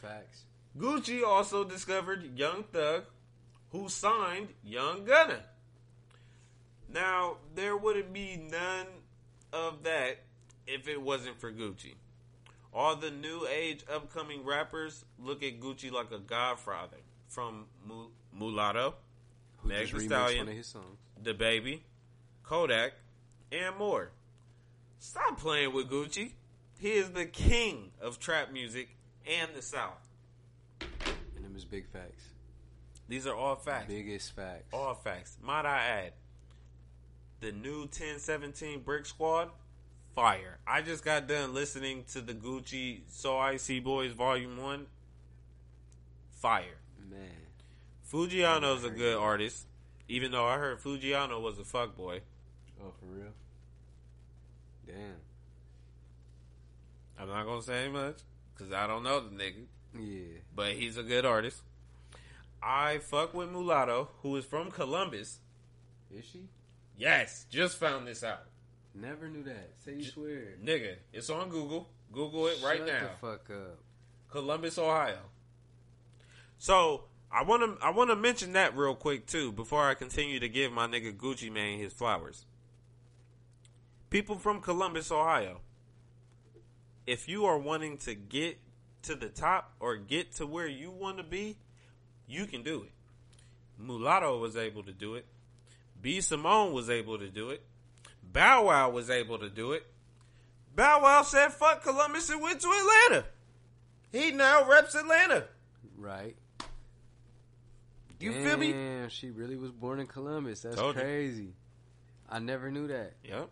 Facts. 0.00 0.44
Gucci 0.80 1.22
also 1.22 1.62
discovered 1.62 2.38
Young 2.38 2.64
Thug, 2.72 3.04
who 3.70 3.88
signed 3.88 4.48
Young 4.64 5.04
Gunna. 5.04 5.40
Now, 6.92 7.36
there 7.54 7.76
wouldn't 7.76 8.12
be 8.12 8.36
none 8.50 8.86
of 9.52 9.82
that 9.82 10.20
if 10.66 10.88
it 10.88 11.00
wasn't 11.00 11.38
for 11.38 11.52
Gucci. 11.52 11.94
All 12.72 12.96
the 12.96 13.10
new 13.10 13.46
age 13.46 13.84
upcoming 13.92 14.44
rappers 14.44 15.04
look 15.18 15.42
at 15.42 15.60
Gucci 15.60 15.90
like 15.92 16.10
a 16.12 16.18
godfather. 16.18 16.96
From 17.28 17.66
Mu- 17.86 18.08
Mulatto, 18.36 18.94
Who 19.58 19.68
Meg 19.68 19.86
just 19.88 20.06
Stallion. 20.06 20.46
one 20.46 20.48
of 20.48 20.56
his 20.56 20.66
songs. 20.66 20.98
DaBaby, 21.22 21.80
Kodak, 22.42 22.92
and 23.52 23.76
more. 23.76 24.10
Stop 24.98 25.38
playing 25.38 25.72
with 25.72 25.88
Gucci. 25.90 26.32
He 26.80 26.92
is 26.92 27.10
the 27.10 27.26
king 27.26 27.92
of 28.00 28.18
trap 28.18 28.50
music 28.52 28.96
and 29.26 29.50
the 29.54 29.62
South. 29.62 30.08
And 30.80 31.44
them 31.44 31.54
is 31.56 31.64
big 31.64 31.88
facts. 31.88 32.24
These 33.08 33.26
are 33.26 33.34
all 33.34 33.56
facts. 33.56 33.88
Biggest 33.88 34.34
facts. 34.36 34.64
All 34.72 34.94
facts. 34.94 35.36
Might 35.42 35.66
I 35.66 35.78
add, 35.78 36.12
the 37.40 37.52
new 37.52 37.80
1017 37.80 38.80
Brick 38.82 39.06
Squad, 39.06 39.50
fire. 40.14 40.58
I 40.66 40.82
just 40.82 41.04
got 41.04 41.26
done 41.26 41.54
listening 41.54 42.04
to 42.12 42.20
the 42.20 42.34
Gucci 42.34 43.00
So 43.08 43.38
Icy 43.38 43.80
Boys 43.80 44.12
Volume 44.12 44.56
1. 44.56 44.86
Fire. 46.30 46.78
Man. 47.10 47.18
Foogiano's 48.10 48.84
a 48.84 48.90
good 48.90 49.16
artist, 49.16 49.66
even 50.08 50.32
though 50.32 50.46
I 50.46 50.58
heard 50.58 50.80
Fujiano 50.80 51.40
was 51.40 51.58
a 51.58 51.62
fuckboy. 51.62 52.20
Oh, 52.82 52.92
for 52.98 53.06
real? 53.06 53.32
Damn. 54.86 55.16
I'm 57.18 57.28
not 57.28 57.44
gonna 57.44 57.62
say 57.62 57.88
much 57.88 58.18
because 58.54 58.72
I 58.72 58.86
don't 58.86 59.02
know 59.02 59.20
the 59.20 59.30
nigga, 59.30 59.64
Yeah. 59.98 60.38
but 60.54 60.72
he's 60.72 60.96
a 60.96 61.02
good 61.02 61.24
artist. 61.24 61.62
I 62.62 62.98
fuck 62.98 63.32
with 63.34 63.50
Mulatto, 63.50 64.08
who 64.22 64.36
is 64.36 64.44
from 64.44 64.70
Columbus. 64.70 65.38
Is 66.14 66.24
she? 66.26 66.48
Yes, 66.96 67.46
just 67.50 67.78
found 67.78 68.06
this 68.06 68.22
out, 68.22 68.42
Never 68.94 69.28
knew 69.28 69.42
that. 69.44 69.70
Say 69.84 69.94
you 69.94 70.04
swear. 70.04 70.54
nigga. 70.62 70.96
It's 71.12 71.30
on 71.30 71.48
Google. 71.48 71.88
Google 72.12 72.48
it 72.48 72.62
right 72.62 72.78
Shut 72.78 72.86
now. 72.86 73.00
the 73.00 73.26
fuck 73.26 73.50
up. 73.50 73.78
Columbus, 74.30 74.76
Ohio. 74.78 75.18
So 76.58 77.04
I 77.32 77.42
want 77.44 77.62
to 77.80 77.84
I 77.84 77.90
want 77.90 78.10
to 78.10 78.16
mention 78.16 78.52
that 78.54 78.76
real 78.76 78.94
quick 78.94 79.26
too 79.26 79.52
before 79.52 79.88
I 79.88 79.94
continue 79.94 80.40
to 80.40 80.48
give 80.48 80.72
my 80.72 80.86
nigga 80.86 81.16
Gucci 81.16 81.50
Mane 81.50 81.78
his 81.78 81.92
flowers. 81.92 82.44
People 84.10 84.36
from 84.36 84.60
Columbus, 84.60 85.10
Ohio. 85.12 85.60
If 87.06 87.28
you 87.28 87.46
are 87.46 87.58
wanting 87.58 87.96
to 87.98 88.14
get 88.14 88.58
to 89.02 89.14
the 89.14 89.28
top 89.28 89.72
or 89.80 89.96
get 89.96 90.32
to 90.36 90.46
where 90.46 90.66
you 90.66 90.90
want 90.90 91.18
to 91.18 91.22
be, 91.22 91.56
you 92.26 92.46
can 92.46 92.62
do 92.62 92.82
it. 92.82 92.92
Mulatto 93.78 94.38
was 94.38 94.56
able 94.56 94.82
to 94.84 94.92
do 94.92 95.14
it. 95.14 95.26
B 96.00 96.20
Simone 96.20 96.72
was 96.72 96.88
able 96.90 97.18
to 97.18 97.28
do 97.28 97.50
it. 97.50 97.62
Bow 98.22 98.66
Wow 98.66 98.90
was 98.90 99.10
able 99.10 99.38
to 99.38 99.50
do 99.50 99.72
it. 99.72 99.84
Bow 100.74 101.02
Wow 101.02 101.22
said 101.22 101.48
fuck 101.52 101.82
Columbus 101.82 102.30
and 102.30 102.40
went 102.40 102.60
to 102.60 102.68
Atlanta. 102.68 103.26
He 104.12 104.30
now 104.32 104.68
reps 104.68 104.94
Atlanta. 104.94 105.44
Right. 105.96 106.36
You 108.18 108.32
feel 108.32 108.58
me? 108.58 108.72
Damn, 108.72 109.08
she 109.08 109.30
really 109.30 109.56
was 109.56 109.70
born 109.70 109.98
in 109.98 110.06
Columbus. 110.06 110.60
That's 110.60 110.76
Told 110.76 110.94
you. 110.96 111.00
crazy. 111.00 111.54
I 112.28 112.38
never 112.38 112.70
knew 112.70 112.86
that. 112.88 113.14
Yep. 113.24 113.48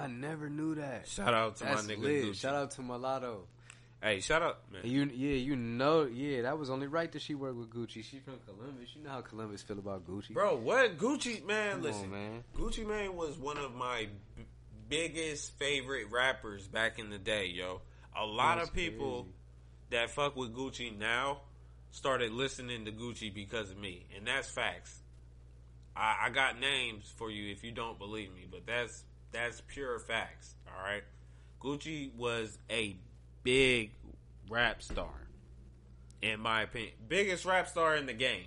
I 0.00 0.06
never 0.08 0.48
knew 0.48 0.74
that. 0.76 1.06
Shout 1.08 1.32
out 1.34 1.56
to 1.56 1.64
That's 1.64 1.86
my 1.86 1.94
nigga 1.94 2.02
lit. 2.02 2.24
Gucci. 2.26 2.34
Shout 2.36 2.54
out 2.54 2.70
to 2.72 2.82
Mulatto. 2.82 3.46
Hey, 4.02 4.20
shout 4.20 4.42
out, 4.42 4.58
man. 4.70 4.82
You, 4.84 5.04
yeah, 5.12 5.36
you 5.36 5.56
know, 5.56 6.04
yeah, 6.04 6.42
that 6.42 6.58
was 6.58 6.68
only 6.68 6.86
right 6.86 7.10
that 7.10 7.22
she 7.22 7.34
worked 7.34 7.56
with 7.56 7.70
Gucci. 7.70 8.04
She 8.04 8.18
from 8.20 8.34
Columbus. 8.46 8.90
You 8.94 9.02
know 9.02 9.10
how 9.10 9.22
Columbus 9.22 9.62
feel 9.62 9.78
about 9.78 10.06
Gucci. 10.06 10.34
Bro, 10.34 10.56
what 10.58 10.98
Gucci 10.98 11.44
man? 11.46 11.72
Come 11.72 11.82
listen, 11.82 12.04
on, 12.04 12.10
man. 12.10 12.44
Gucci 12.56 12.86
Mane 12.86 13.16
was 13.16 13.38
one 13.38 13.56
of 13.56 13.74
my 13.74 14.08
b- 14.36 14.44
biggest 14.88 15.58
favorite 15.58 16.10
rappers 16.12 16.68
back 16.68 16.98
in 16.98 17.08
the 17.10 17.18
day, 17.18 17.46
yo. 17.46 17.80
A 18.16 18.24
lot 18.24 18.56
That's 18.58 18.68
of 18.68 18.74
people 18.74 19.22
crazy. 19.22 19.34
that 19.90 20.10
fuck 20.10 20.36
with 20.36 20.54
Gucci 20.54 20.96
now 20.96 21.40
started 21.90 22.32
listening 22.32 22.84
to 22.84 22.92
Gucci 22.92 23.32
because 23.32 23.70
of 23.70 23.78
me, 23.78 24.04
and 24.16 24.26
that's 24.26 24.48
facts. 24.50 25.00
I, 25.96 26.26
I 26.26 26.30
got 26.30 26.60
names 26.60 27.10
for 27.16 27.30
you 27.30 27.50
if 27.50 27.64
you 27.64 27.72
don't 27.72 27.98
believe 27.98 28.28
me, 28.34 28.46
but 28.50 28.66
that's 28.66 29.02
that's 29.32 29.60
pure 29.66 29.98
facts. 29.98 30.54
All 30.66 30.82
right, 30.84 31.02
Gucci 31.60 32.14
was 32.14 32.58
a 32.70 32.96
big 33.42 33.90
rap 34.48 34.82
star, 34.82 35.28
in 36.22 36.40
my 36.40 36.62
opinion, 36.62 36.92
biggest 37.08 37.44
rap 37.44 37.68
star 37.68 37.96
in 37.96 38.06
the 38.06 38.12
game. 38.14 38.46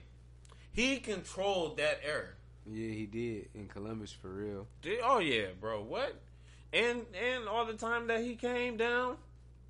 He 0.72 0.98
controlled 0.98 1.78
that 1.78 2.00
era. 2.06 2.28
Yeah, 2.66 2.92
he 2.92 3.06
did 3.06 3.50
in 3.56 3.68
Columbus 3.68 4.12
for 4.12 4.30
real. 4.30 4.68
Did- 4.82 5.00
Oh 5.04 5.20
yeah, 5.20 5.48
bro. 5.60 5.82
What? 5.82 6.16
And 6.72 7.06
and 7.20 7.48
all 7.48 7.66
the 7.66 7.74
time 7.74 8.08
that 8.08 8.22
he 8.22 8.36
came 8.36 8.78
down 8.78 9.18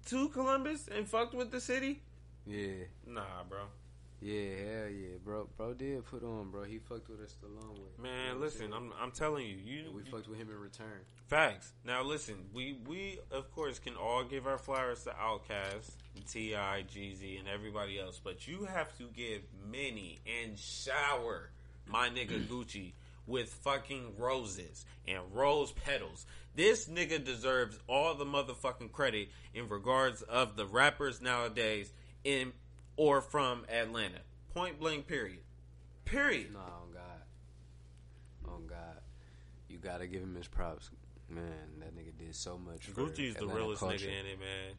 to 0.07 0.27
Columbus 0.29 0.87
and 0.93 1.07
fucked 1.07 1.33
with 1.33 1.51
the 1.51 1.61
city. 1.61 2.01
Yeah, 2.45 2.83
Nah, 3.07 3.43
bro. 3.47 3.59
Yeah, 4.21 4.41
hell 4.41 4.89
yeah, 4.89 5.17
bro. 5.23 5.47
Bro 5.55 5.75
did 5.75 6.05
put 6.05 6.23
on, 6.23 6.51
bro. 6.51 6.63
He 6.63 6.77
fucked 6.79 7.09
with 7.09 7.21
us 7.21 7.35
the 7.41 7.47
long 7.47 7.75
way. 7.75 7.87
You 7.97 8.03
know 8.03 8.09
Man, 8.09 8.41
listen. 8.41 8.73
I'm 8.73 8.91
I'm 9.01 9.11
telling 9.11 9.45
you, 9.47 9.55
you 9.55 9.85
And 9.85 9.95
we 9.95 10.03
fucked 10.03 10.27
with 10.27 10.37
him 10.37 10.49
in 10.49 10.59
return. 10.59 11.05
facts. 11.27 11.71
Now 11.85 12.03
listen, 12.03 12.35
we 12.53 12.77
we 12.85 13.19
of 13.31 13.49
course 13.53 13.79
can 13.79 13.95
all 13.95 14.23
give 14.25 14.45
our 14.45 14.57
flowers 14.57 15.03
to 15.05 15.11
Outkast, 15.11 15.91
TI, 16.27 16.53
Jeezy, 16.53 17.39
and 17.39 17.47
everybody 17.47 17.97
else, 17.99 18.19
but 18.21 18.45
you 18.47 18.65
have 18.65 18.95
to 18.97 19.05
give 19.15 19.41
many 19.71 20.19
and 20.43 20.57
shower 20.59 21.51
my 21.87 22.09
nigga 22.09 22.45
Gucci 22.47 22.93
with 23.25 23.53
fucking 23.63 24.15
roses 24.17 24.85
and 25.07 25.19
rose 25.31 25.71
petals. 25.71 26.25
This 26.55 26.89
nigga 26.89 27.23
deserves 27.23 27.79
all 27.87 28.15
the 28.15 28.25
motherfucking 28.25 28.91
credit 28.91 29.29
in 29.53 29.69
regards 29.69 30.23
of 30.23 30.55
the 30.57 30.65
rappers 30.65 31.21
nowadays 31.21 31.93
in 32.23 32.51
or 32.99 33.21
from 33.21 33.65
Atlanta. 33.69 34.19
Point 34.53 34.77
blank. 34.77 35.07
Period. 35.07 35.39
Period. 36.03 36.51
Nah, 36.53 36.59
on 36.59 36.91
God, 36.91 38.53
on 38.53 38.67
God, 38.67 38.99
you 39.69 39.77
gotta 39.77 40.05
give 40.05 40.21
him 40.21 40.35
his 40.35 40.47
props. 40.47 40.89
Man, 41.29 41.43
that 41.79 41.95
nigga 41.95 42.11
did 42.17 42.35
so 42.35 42.57
much. 42.57 42.87
For 42.87 43.01
Gucci's 43.01 43.35
the 43.35 43.47
realest 43.47 43.79
culture. 43.79 43.95
nigga 44.07 44.19
in 44.19 44.25
it, 44.25 44.39
man. 44.39 44.73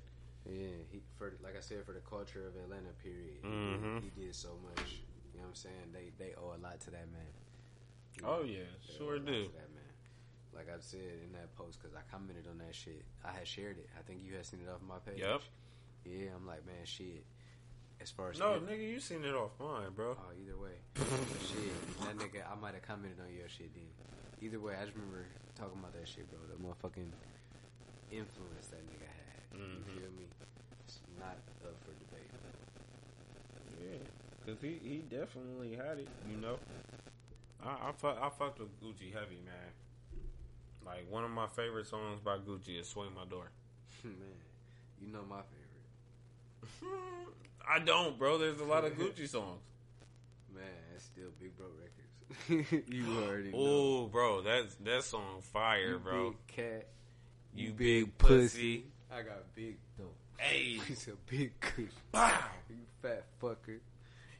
Yeah, 0.46 0.76
he 0.90 1.00
for 1.16 1.32
like 1.42 1.56
I 1.56 1.60
said 1.60 1.84
for 1.86 1.92
the 1.92 2.00
culture 2.00 2.46
of 2.46 2.56
Atlanta. 2.56 2.90
Period. 3.02 3.38
He, 3.42 3.48
Mhm. 3.48 4.02
did, 4.02 4.12
he 4.14 4.20
did 4.26 4.34
so 4.34 4.58
much. 4.64 5.00
You 5.32 5.38
know 5.38 5.44
what 5.44 5.48
I'm 5.50 5.54
saying? 5.54 5.92
They 5.92 6.10
they 6.18 6.34
owe 6.34 6.54
a 6.54 6.60
lot 6.60 6.78
to 6.80 6.90
that 6.90 7.10
man. 7.12 7.30
You 8.18 8.26
Oh 8.26 8.42
yeah, 8.44 8.64
sure 8.98 9.18
do. 9.18 9.48
that 9.54 9.70
man. 9.72 9.94
like 10.52 10.68
I 10.68 10.80
said 10.80 11.00
in 11.24 11.32
that 11.32 11.54
post, 11.56 11.78
because 11.80 11.94
I 11.96 12.00
commented 12.10 12.46
on 12.50 12.58
that 12.58 12.74
shit. 12.74 13.04
I 13.24 13.30
had 13.32 13.46
shared 13.46 13.78
it. 13.78 13.88
I 13.96 14.02
think 14.02 14.20
you 14.26 14.34
had 14.34 14.44
seen 14.44 14.60
it 14.60 14.68
off 14.68 14.82
my 14.82 14.98
page. 14.98 15.20
Yep. 15.20 15.40
Yeah, 16.04 16.34
I'm 16.34 16.44
like, 16.46 16.66
man, 16.66 16.84
shit. 16.84 17.24
As 18.00 18.10
far 18.10 18.30
as 18.30 18.38
No, 18.38 18.58
nigga, 18.60 18.80
you 18.80 18.98
seen 18.98 19.24
it 19.24 19.34
off 19.34 19.50
mine, 19.60 19.90
bro. 19.94 20.16
Oh, 20.18 20.32
either 20.40 20.56
way, 20.56 20.80
shit. 20.96 22.00
That 22.00 22.16
nigga, 22.16 22.42
I 22.50 22.54
might 22.60 22.72
have 22.74 22.82
commented 22.82 23.20
on 23.20 23.32
your 23.34 23.48
shit 23.48 23.74
then. 23.74 23.84
Either 24.40 24.58
way, 24.58 24.74
I 24.80 24.84
just 24.84 24.96
remember 24.96 25.26
talking 25.54 25.78
about 25.78 25.92
that 25.92 26.08
shit, 26.08 26.24
bro. 26.30 26.40
The 26.48 26.56
motherfucking 26.56 27.12
influence 28.10 28.68
that 28.72 28.80
nigga 28.88 29.04
had. 29.04 29.60
Mhm. 29.60 29.76
You 29.76 30.00
feel 30.00 30.10
me? 30.16 30.26
It's 30.86 31.00
not 31.18 31.36
up 31.62 31.76
for 31.84 31.92
debate. 31.92 32.30
Yeah, 33.80 33.98
cause 34.46 34.56
he 34.62 34.80
he 34.82 34.96
definitely 35.08 35.76
had 35.76 35.98
it. 35.98 36.08
You 36.28 36.36
know, 36.36 36.56
I 37.62 37.88
I, 37.88 37.92
fuck, 37.92 38.16
I 38.20 38.30
fucked 38.30 38.60
with 38.60 38.80
Gucci 38.80 39.12
heavy, 39.12 39.40
man. 39.44 39.70
Like 40.86 41.04
one 41.10 41.24
of 41.24 41.30
my 41.30 41.46
favorite 41.48 41.86
songs 41.86 42.20
by 42.20 42.38
Gucci 42.38 42.80
is 42.80 42.88
"Swing 42.88 43.12
My 43.14 43.24
Door." 43.26 43.50
man, 44.04 44.14
you 45.00 45.12
know 45.12 45.22
my 45.28 45.42
favorite. 45.42 47.36
I 47.68 47.78
don't, 47.80 48.18
bro. 48.18 48.38
There's 48.38 48.60
a 48.60 48.64
lot 48.64 48.84
of 48.84 48.92
Gucci 48.98 49.28
songs. 49.28 49.60
Man, 50.54 50.64
it's 50.94 51.04
still 51.04 51.28
Big 51.40 51.56
Bro 51.56 51.66
Records. 51.78 52.84
you 52.88 53.06
already 53.22 53.50
know. 53.50 53.58
Oh, 53.58 54.06
bro, 54.06 54.42
that's 54.42 54.74
that 54.76 55.04
song 55.04 55.40
fire, 55.52 55.92
You 55.92 55.98
bro. 55.98 56.30
Big 56.30 56.46
cat. 56.56 56.86
You 57.54 57.72
big 57.72 58.16
pussy. 58.18 58.84
I 59.12 59.22
got 59.22 59.54
big 59.54 59.76
though. 59.98 60.04
Hey, 60.38 60.78
He's 60.88 61.08
a 61.08 61.16
big 61.30 61.58
kush. 61.60 61.84
wow. 62.14 62.38
You 62.68 62.76
fat 63.02 63.24
fucker. 63.42 63.78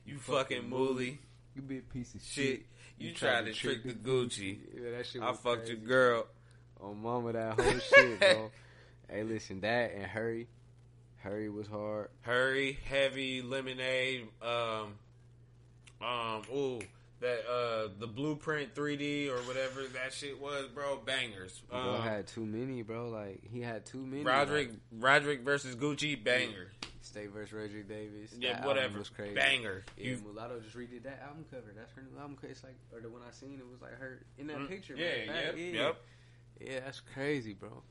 You 0.07 0.19
fucking 0.19 0.63
mooly 0.71 1.19
You 1.55 1.63
big 1.63 1.89
piece 1.91 2.15
of 2.15 2.23
shit. 2.23 2.45
shit. 2.59 2.67
You 2.99 3.13
tried 3.13 3.47
to 3.47 3.53
trick 3.53 3.83
the 3.83 3.93
Gucci. 3.95 4.59
Yeah, 4.75 4.91
that 4.97 5.07
shit 5.07 5.23
I 5.23 5.33
fucked 5.33 5.69
your 5.69 5.77
girl. 5.79 6.27
On 6.81 7.01
mama, 7.03 7.33
that 7.33 7.61
whole 7.61 7.79
shit, 7.79 8.19
bro. 8.21 8.51
Hey, 9.09 9.23
listen, 9.25 9.61
that 9.63 9.93
and 9.95 10.05
Hurry. 10.05 10.47
Hurry 11.23 11.49
was 11.51 11.67
hard. 11.67 12.09
Hurry, 12.23 12.79
heavy, 12.85 13.43
lemonade. 13.43 14.29
Um, 14.41 14.95
um, 16.01 16.43
ooh, 16.55 16.81
that 17.21 17.41
uh, 17.47 17.89
the 17.99 18.07
blueprint 18.07 18.75
3D 18.75 19.29
or 19.29 19.37
whatever 19.43 19.83
that 19.95 20.13
shit 20.15 20.41
was, 20.41 20.67
bro. 20.69 20.99
Bangers. 21.05 21.61
Bro 21.69 21.79
Um, 21.97 22.03
had 22.03 22.27
too 22.27 22.47
many, 22.47 22.83
bro. 22.83 23.11
Like 23.11 23.43
he 23.53 23.61
had 23.61 23.85
too 23.85 24.05
many. 24.07 24.23
Roderick, 24.25 24.71
Like, 24.71 24.79
Roderick 24.99 25.41
versus 25.43 25.77
Gucci, 25.77 26.23
banger. 26.23 26.71
State 27.03 27.31
versus 27.33 27.53
Radric 27.53 27.89
Davis. 27.89 28.33
Yeah, 28.39 28.55
that 28.55 28.67
whatever. 28.67 28.99
was 28.99 29.09
crazy. 29.09 29.35
Banger. 29.35 29.83
Yeah, 29.99 30.05
You, 30.11 30.19
Mulatto 30.25 30.61
just 30.61 30.77
redid 30.77 31.03
that 31.05 31.21
album 31.27 31.45
cover. 31.51 31.73
That's 31.77 31.91
her 31.93 32.03
new 32.03 32.19
album 32.19 32.37
cover. 32.37 32.53
It's 32.53 32.63
like, 32.63 32.77
or 32.95 33.01
the 33.01 33.09
one 33.09 33.23
I 33.27 33.33
seen, 33.33 33.59
it 33.59 33.69
was 33.71 33.81
like 33.83 33.99
her 33.99 34.21
in 34.39 34.47
that 34.49 34.59
Mm, 34.59 34.69
picture. 34.69 34.95
yeah, 34.97 35.27
fact. 35.27 35.47
yep, 35.47 35.75
yeah, 35.75 35.83
yep. 35.83 35.97
Yeah, 36.61 36.81
that's 36.85 37.01
crazy, 37.01 37.53
bro. 37.55 37.83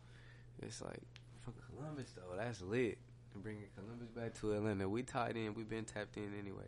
It's 0.61 0.81
like 0.81 1.01
from 1.41 1.53
Columbus 1.75 2.11
though. 2.15 2.35
That's 2.37 2.61
lit. 2.61 2.97
And 3.39 3.43
bringing 3.45 3.63
Columbus 3.73 4.09
back 4.09 4.37
to 4.41 4.51
Atlanta, 4.51 4.89
we 4.89 5.01
tied 5.01 5.37
in. 5.37 5.53
We've 5.53 5.69
been 5.69 5.85
tapped 5.85 6.17
in 6.17 6.33
anyway. 6.37 6.65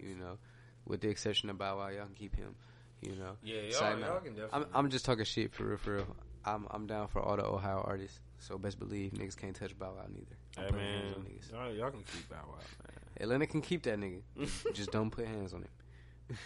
You 0.00 0.16
know, 0.16 0.38
with 0.84 1.00
the 1.00 1.08
exception 1.08 1.48
of 1.48 1.58
Bow 1.58 1.78
Wow, 1.78 1.88
y'all 1.90 2.06
can 2.06 2.14
keep 2.16 2.34
him. 2.34 2.56
You 3.02 3.14
know, 3.14 3.36
Yeah, 3.44 3.60
y'all, 3.62 3.72
Side 3.72 3.98
y'all 4.00 4.08
note. 4.14 4.24
can 4.24 4.34
definitely. 4.34 4.66
I'm 4.72 4.84
I'm 4.86 4.90
just 4.90 5.04
talking 5.04 5.24
shit 5.24 5.52
for 5.54 5.64
real, 5.64 5.76
for 5.76 5.94
real. 5.96 6.16
I'm 6.44 6.66
I'm 6.72 6.88
down 6.88 7.06
for 7.06 7.20
all 7.22 7.36
the 7.36 7.44
Ohio 7.44 7.84
artists. 7.86 8.18
So 8.40 8.58
best 8.58 8.80
believe 8.80 9.12
niggas 9.12 9.36
can't 9.36 9.54
touch 9.54 9.78
Bow 9.78 9.92
Wow 9.96 10.06
neither. 10.12 10.36
I'm 10.68 10.74
hey 10.74 10.80
man, 10.82 11.02
hands 11.04 11.14
on 11.16 11.22
niggas. 11.22 11.52
y'all, 11.52 11.72
y'all 11.72 11.90
can 11.92 12.02
keep 12.02 12.28
Bow 12.28 12.36
Wow, 12.48 12.54
man. 12.56 12.98
Atlanta 13.20 13.46
can 13.46 13.60
keep 13.62 13.84
that 13.84 13.98
nigga. 14.00 14.22
just 14.74 14.90
don't 14.90 15.10
put 15.10 15.26
hands 15.26 15.54
on 15.54 15.62
him. 15.62 16.36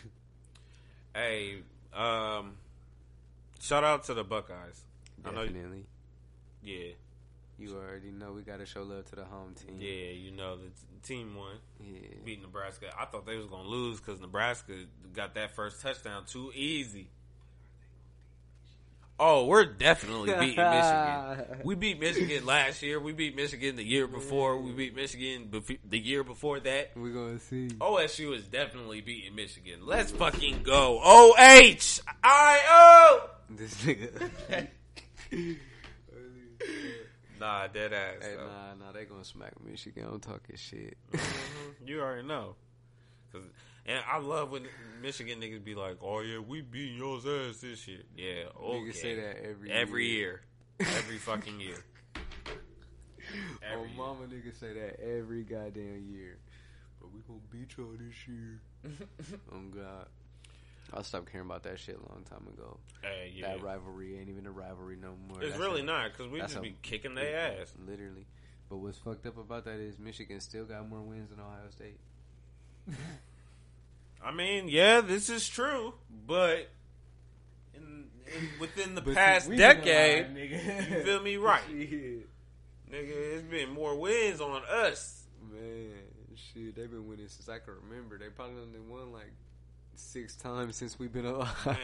Hey, 1.15 1.63
um, 1.95 2.57
shout 3.59 3.85
out 3.85 4.05
to 4.05 4.13
the 4.15 4.23
Buckeyes. 4.23 4.83
I 5.25 5.31
know- 5.31 5.47
Definitely. 5.47 5.87
Yeah, 6.63 6.89
You 7.59 7.75
already 7.77 8.11
know 8.11 8.33
we 8.33 8.43
gotta 8.43 8.67
show 8.67 8.83
love 8.83 9.07
to 9.11 9.17
the 9.17 9.25
home 9.25 9.55
team. 9.55 9.77
yeah, 9.81 10.11
you 10.13 10.31
know 10.31 10.57
the 10.57 10.65
t- 10.65 10.71
team 11.15 11.35
won. 11.35 11.57
Yeah. 11.83 12.01
beat 12.25 12.43
Nebraska. 12.43 12.87
I 12.99 13.07
thought 13.07 13.25
they 13.27 13.37
was 13.37 13.47
gonna 13.47 13.69
lose 13.69 13.99
because 13.99 14.21
Nebraska 14.21 14.75
got 15.15 15.35
that 15.37 15.55
first 15.57 15.81
touchdown 15.81 16.25
too 16.27 16.53
easy. 16.55 17.09
Oh, 19.19 19.47
we're 19.47 19.65
definitely 19.65 20.35
beating 20.35 20.57
Michigan. 20.57 21.61
We 21.65 21.75
beat 21.75 21.99
Michigan 21.99 22.45
last 22.45 22.83
year. 22.83 23.01
We 23.01 23.15
beat 23.15 23.35
Michigan 23.35 23.77
the 23.77 23.83
year 23.83 24.07
before. 24.07 24.59
We 24.59 24.73
beat 24.73 24.95
Michigan 24.95 25.49
bef- 25.51 25.79
the 25.89 25.99
year 25.99 26.23
before 26.23 26.61
that. 26.61 26.91
We're 26.95 27.15
gonna 27.15 27.39
see. 27.39 27.69
OSU 27.81 28.35
is 28.37 28.45
definitely 28.47 29.01
beating 29.01 29.35
Michigan. 29.35 29.87
Let's 29.87 30.11
fucking 30.11 30.63
go. 30.65 31.01
O 31.03 31.35
H 31.39 32.01
I 32.23 32.61
O. 32.69 33.31
This 33.49 33.75
nigga. 33.77 34.69
Nah, 37.39 37.67
dead 37.67 37.93
ass. 37.93 38.23
Hey, 38.23 38.35
though. 38.37 38.47
nah, 38.47 38.75
nah, 38.75 38.93
they 38.93 39.05
gonna 39.05 39.25
smack 39.25 39.53
Michigan. 39.65 40.07
I'm 40.11 40.21
talking 40.21 40.57
shit. 40.57 40.97
Mhm. 41.13 41.89
You 41.89 42.01
already 42.01 42.27
know. 42.27 42.57
'Cause- 43.33 43.43
and 43.85 44.03
I 44.07 44.19
love 44.19 44.51
when 44.51 44.67
Michigan 45.03 45.41
niggas 45.41 45.63
be 45.63 45.75
like, 45.75 45.99
"Oh 46.01 46.21
yeah, 46.21 46.39
we 46.39 46.61
beat 46.63 46.97
y'all's 46.97 47.27
ass 47.27 47.61
this 47.61 47.87
year." 47.87 48.03
Yeah, 48.17 48.49
okay. 48.57 48.79
Niggas 48.81 48.95
say 48.95 49.15
that 49.17 49.45
every 49.45 49.71
every 49.71 50.07
year. 50.09 50.43
year, 50.81 50.89
every 50.97 51.19
fucking 51.19 51.61
year. 51.61 51.85
Oh, 53.29 53.59
Every 53.63 53.89
year. 53.89 53.97
mama 53.99 54.27
niggas 54.27 54.55
say 54.61 54.73
that 54.73 55.01
every 55.01 55.43
goddamn 55.43 56.07
year. 56.09 56.39
But 57.01 57.11
we 57.13 57.21
gonna 57.23 57.41
beat 57.51 57.77
y'all 57.77 57.93
this 57.99 58.27
year. 58.29 58.61
oh 59.53 59.61
God. 59.75 60.09
I 60.93 61.03
stopped 61.03 61.31
caring 61.33 61.47
about 61.47 61.63
that 61.65 61.79
shit 61.79 61.97
a 61.97 62.13
long 62.13 62.23
time 62.25 62.47
ago. 62.53 62.79
Hey, 63.03 63.33
yeah. 63.35 63.49
That 63.49 63.63
rivalry 63.63 64.19
ain't 64.19 64.29
even 64.29 64.47
a 64.47 64.51
rivalry 64.51 64.97
no 65.01 65.15
more. 65.29 65.41
it's 65.43 65.51
That's 65.51 65.61
really 65.61 65.81
a- 65.81 65.85
not 65.85 66.13
because 66.13 66.31
we 66.31 66.39
just 66.41 66.57
a- 66.57 66.61
be 66.61 66.77
kicking 66.83 67.15
their 67.15 67.61
ass. 67.61 67.73
Literally. 67.87 68.27
But 68.69 68.77
what's 68.79 68.99
fucked 68.99 69.27
up 69.27 69.37
about 69.39 69.65
that 69.65 69.79
is 69.79 69.99
Michigan 69.99 70.41
still 70.41 70.65
got 70.65 70.89
more 70.89 71.01
wins 71.01 71.31
than 71.31 71.41
Ohio 71.41 71.69
State. 71.71 71.99
I 74.23 74.33
mean, 74.33 74.69
yeah, 74.69 75.01
this 75.01 75.29
is 75.31 75.49
true, 75.49 75.95
but 76.27 76.69
in, 77.75 78.05
in 78.27 78.49
within 78.61 78.95
the 78.95 79.03
past 79.03 79.51
decade, 79.51 80.35
nigga. 80.35 80.91
you 80.91 81.05
feel 81.05 81.21
me? 81.23 81.37
Right, 81.47 81.63
nigga, 81.71 82.23
it's 82.91 83.43
been 83.43 83.71
more 83.71 83.95
wins 83.97 84.41
on 84.41 84.63
us. 84.69 85.25
Man, 85.53 85.91
shit, 86.35 86.75
they've 86.75 86.91
been 86.91 87.07
winning 87.09 87.29
since 87.29 87.49
I 87.49 87.59
can 87.59 87.75
remember. 87.89 88.19
They 88.19 88.29
probably 88.29 88.63
only 88.63 88.81
won 88.81 89.13
like 89.13 89.33
six 89.99 90.37
times 90.37 90.77
since 90.77 90.99
we've 90.99 91.13
been 91.13 91.27
alive. 91.27 91.67
Man, 91.67 91.77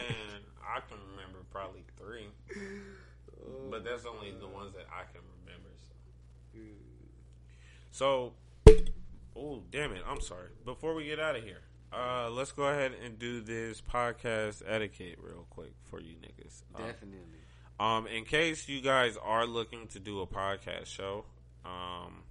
I 0.63 0.81
can 0.81 0.99
remember 1.11 1.39
probably 1.51 1.85
three, 1.99 2.29
Oh, 2.55 3.51
but 3.71 3.85
that's 3.85 4.05
only 4.07 4.33
the 4.41 4.47
ones 4.49 4.73
that 4.75 4.87
I 4.91 5.03
can 5.13 5.23
remember. 5.45 5.71
So. 7.91 8.33
So, 8.65 8.83
oh 9.37 9.63
damn 9.71 9.93
it! 9.93 10.03
I'm 10.09 10.21
sorry. 10.21 10.49
Before 10.65 10.95
we 10.95 11.05
get 11.07 11.21
out 11.21 11.37
of 11.37 11.43
here, 11.45 11.61
uh, 11.93 12.31
let's 12.31 12.53
go 12.53 12.65
ahead 12.65 12.93
and 13.05 13.19
do 13.19 13.41
this 13.43 13.83
podcast 13.83 14.63
etiquette 14.67 15.19
real 15.23 15.47
quick 15.51 15.73
for 15.91 16.01
you 16.01 16.15
niggas. 16.15 16.63
Um, 16.75 16.87
Definitely. 16.87 17.19
Um, 17.79 18.07
in 18.07 18.25
case 18.25 18.69
you 18.69 18.81
guys 18.81 19.17
are 19.23 19.47
looking 19.47 19.89
to 19.89 19.99
do 19.99 20.21
a 20.21 20.27
podcast 20.27 20.87
show, 20.87 21.25
um, 21.65 22.23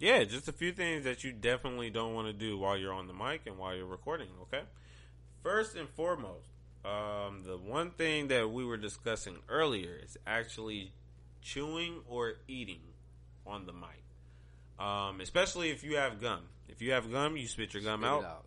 yeah, 0.00 0.24
just 0.24 0.48
a 0.48 0.52
few 0.52 0.72
things 0.72 1.04
that 1.04 1.24
you 1.24 1.32
definitely 1.32 1.90
don't 1.90 2.14
want 2.14 2.26
to 2.26 2.32
do 2.32 2.58
while 2.58 2.76
you're 2.76 2.92
on 2.92 3.06
the 3.06 3.12
mic 3.12 3.42
and 3.46 3.58
while 3.58 3.74
you're 3.74 3.86
recording. 3.86 4.28
Okay, 4.42 4.62
first 5.42 5.76
and 5.76 5.88
foremost, 5.88 6.48
um, 6.84 7.42
the 7.44 7.56
one 7.56 7.90
thing 7.90 8.28
that 8.28 8.50
we 8.50 8.64
were 8.64 8.76
discussing 8.76 9.36
earlier 9.48 9.98
is 10.02 10.16
actually 10.26 10.92
chewing 11.42 12.00
or 12.08 12.34
eating 12.46 12.80
on 13.46 13.66
the 13.66 13.72
mic. 13.72 14.04
Um, 14.78 15.20
especially 15.20 15.70
if 15.70 15.82
you 15.82 15.96
have 15.96 16.20
gum. 16.20 16.42
If 16.68 16.82
you 16.82 16.92
have 16.92 17.10
gum, 17.10 17.36
you 17.36 17.48
spit 17.48 17.74
your 17.74 17.82
gum 17.82 18.00
Spit 18.00 18.12
it 18.12 18.24
out. 18.24 18.44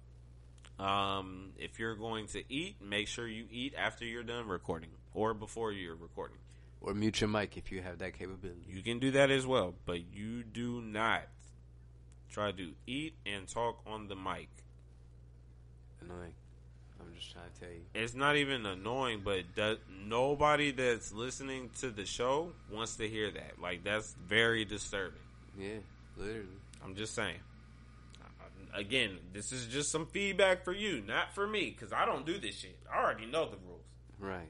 Um, 0.79 1.51
if 1.57 1.77
you're 1.79 1.95
going 1.95 2.27
to 2.27 2.43
eat, 2.51 2.81
make 2.81 3.07
sure 3.07 3.27
you 3.27 3.45
eat 3.51 3.73
after 3.77 4.05
you're 4.05 4.23
done 4.23 4.47
recording 4.47 4.89
or 5.13 5.33
before 5.33 5.71
you're 5.71 5.95
recording. 5.95 6.37
Or 6.79 6.95
mute 6.95 7.21
your 7.21 7.29
mic 7.29 7.57
if 7.57 7.71
you 7.71 7.81
have 7.81 7.99
that 7.99 8.17
capability. 8.17 8.65
You 8.67 8.81
can 8.81 8.97
do 8.97 9.11
that 9.11 9.29
as 9.29 9.45
well, 9.45 9.75
but 9.85 9.99
you 10.13 10.43
do 10.43 10.81
not 10.81 11.23
try 12.31 12.51
to 12.51 12.71
eat 12.87 13.13
and 13.25 13.47
talk 13.47 13.81
on 13.85 14.07
the 14.07 14.15
mic. 14.15 14.49
Annoying. 16.01 16.33
I'm 16.99 17.13
just 17.15 17.31
trying 17.31 17.45
to 17.53 17.59
tell 17.59 17.69
you. 17.69 17.81
It's 17.93 18.13
not 18.13 18.35
even 18.37 18.65
annoying, 18.65 19.21
but 19.23 19.43
that 19.55 19.79
nobody 20.05 20.71
that's 20.71 21.11
listening 21.11 21.69
to 21.79 21.89
the 21.89 22.05
show 22.05 22.51
wants 22.71 22.97
to 22.97 23.07
hear 23.07 23.31
that. 23.31 23.59
Like 23.61 23.83
that's 23.83 24.13
very 24.27 24.65
disturbing. 24.65 25.19
Yeah, 25.59 25.79
literally. 26.17 26.47
I'm 26.83 26.95
just 26.95 27.13
saying. 27.15 27.39
Uh, 28.21 28.79
Again, 28.79 29.17
this 29.33 29.51
is 29.51 29.67
just 29.67 29.91
some 29.91 30.05
feedback 30.07 30.63
for 30.63 30.73
you, 30.73 31.03
not 31.05 31.33
for 31.33 31.45
me, 31.45 31.75
because 31.77 31.91
I 31.91 32.05
don't 32.05 32.25
do 32.25 32.39
this 32.39 32.55
shit. 32.55 32.77
I 32.91 33.03
already 33.03 33.25
know 33.25 33.45
the 33.45 33.57
rules. 33.67 33.81
Right. 34.19 34.49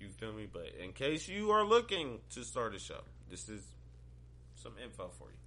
You 0.00 0.08
feel 0.08 0.32
me? 0.32 0.46
But 0.50 0.72
in 0.82 0.92
case 0.92 1.28
you 1.28 1.50
are 1.50 1.64
looking 1.64 2.20
to 2.30 2.44
start 2.44 2.74
a 2.74 2.78
show, 2.78 3.00
this 3.30 3.48
is 3.48 3.62
some 4.54 4.72
info 4.82 5.10
for 5.18 5.24
you. 5.24 5.43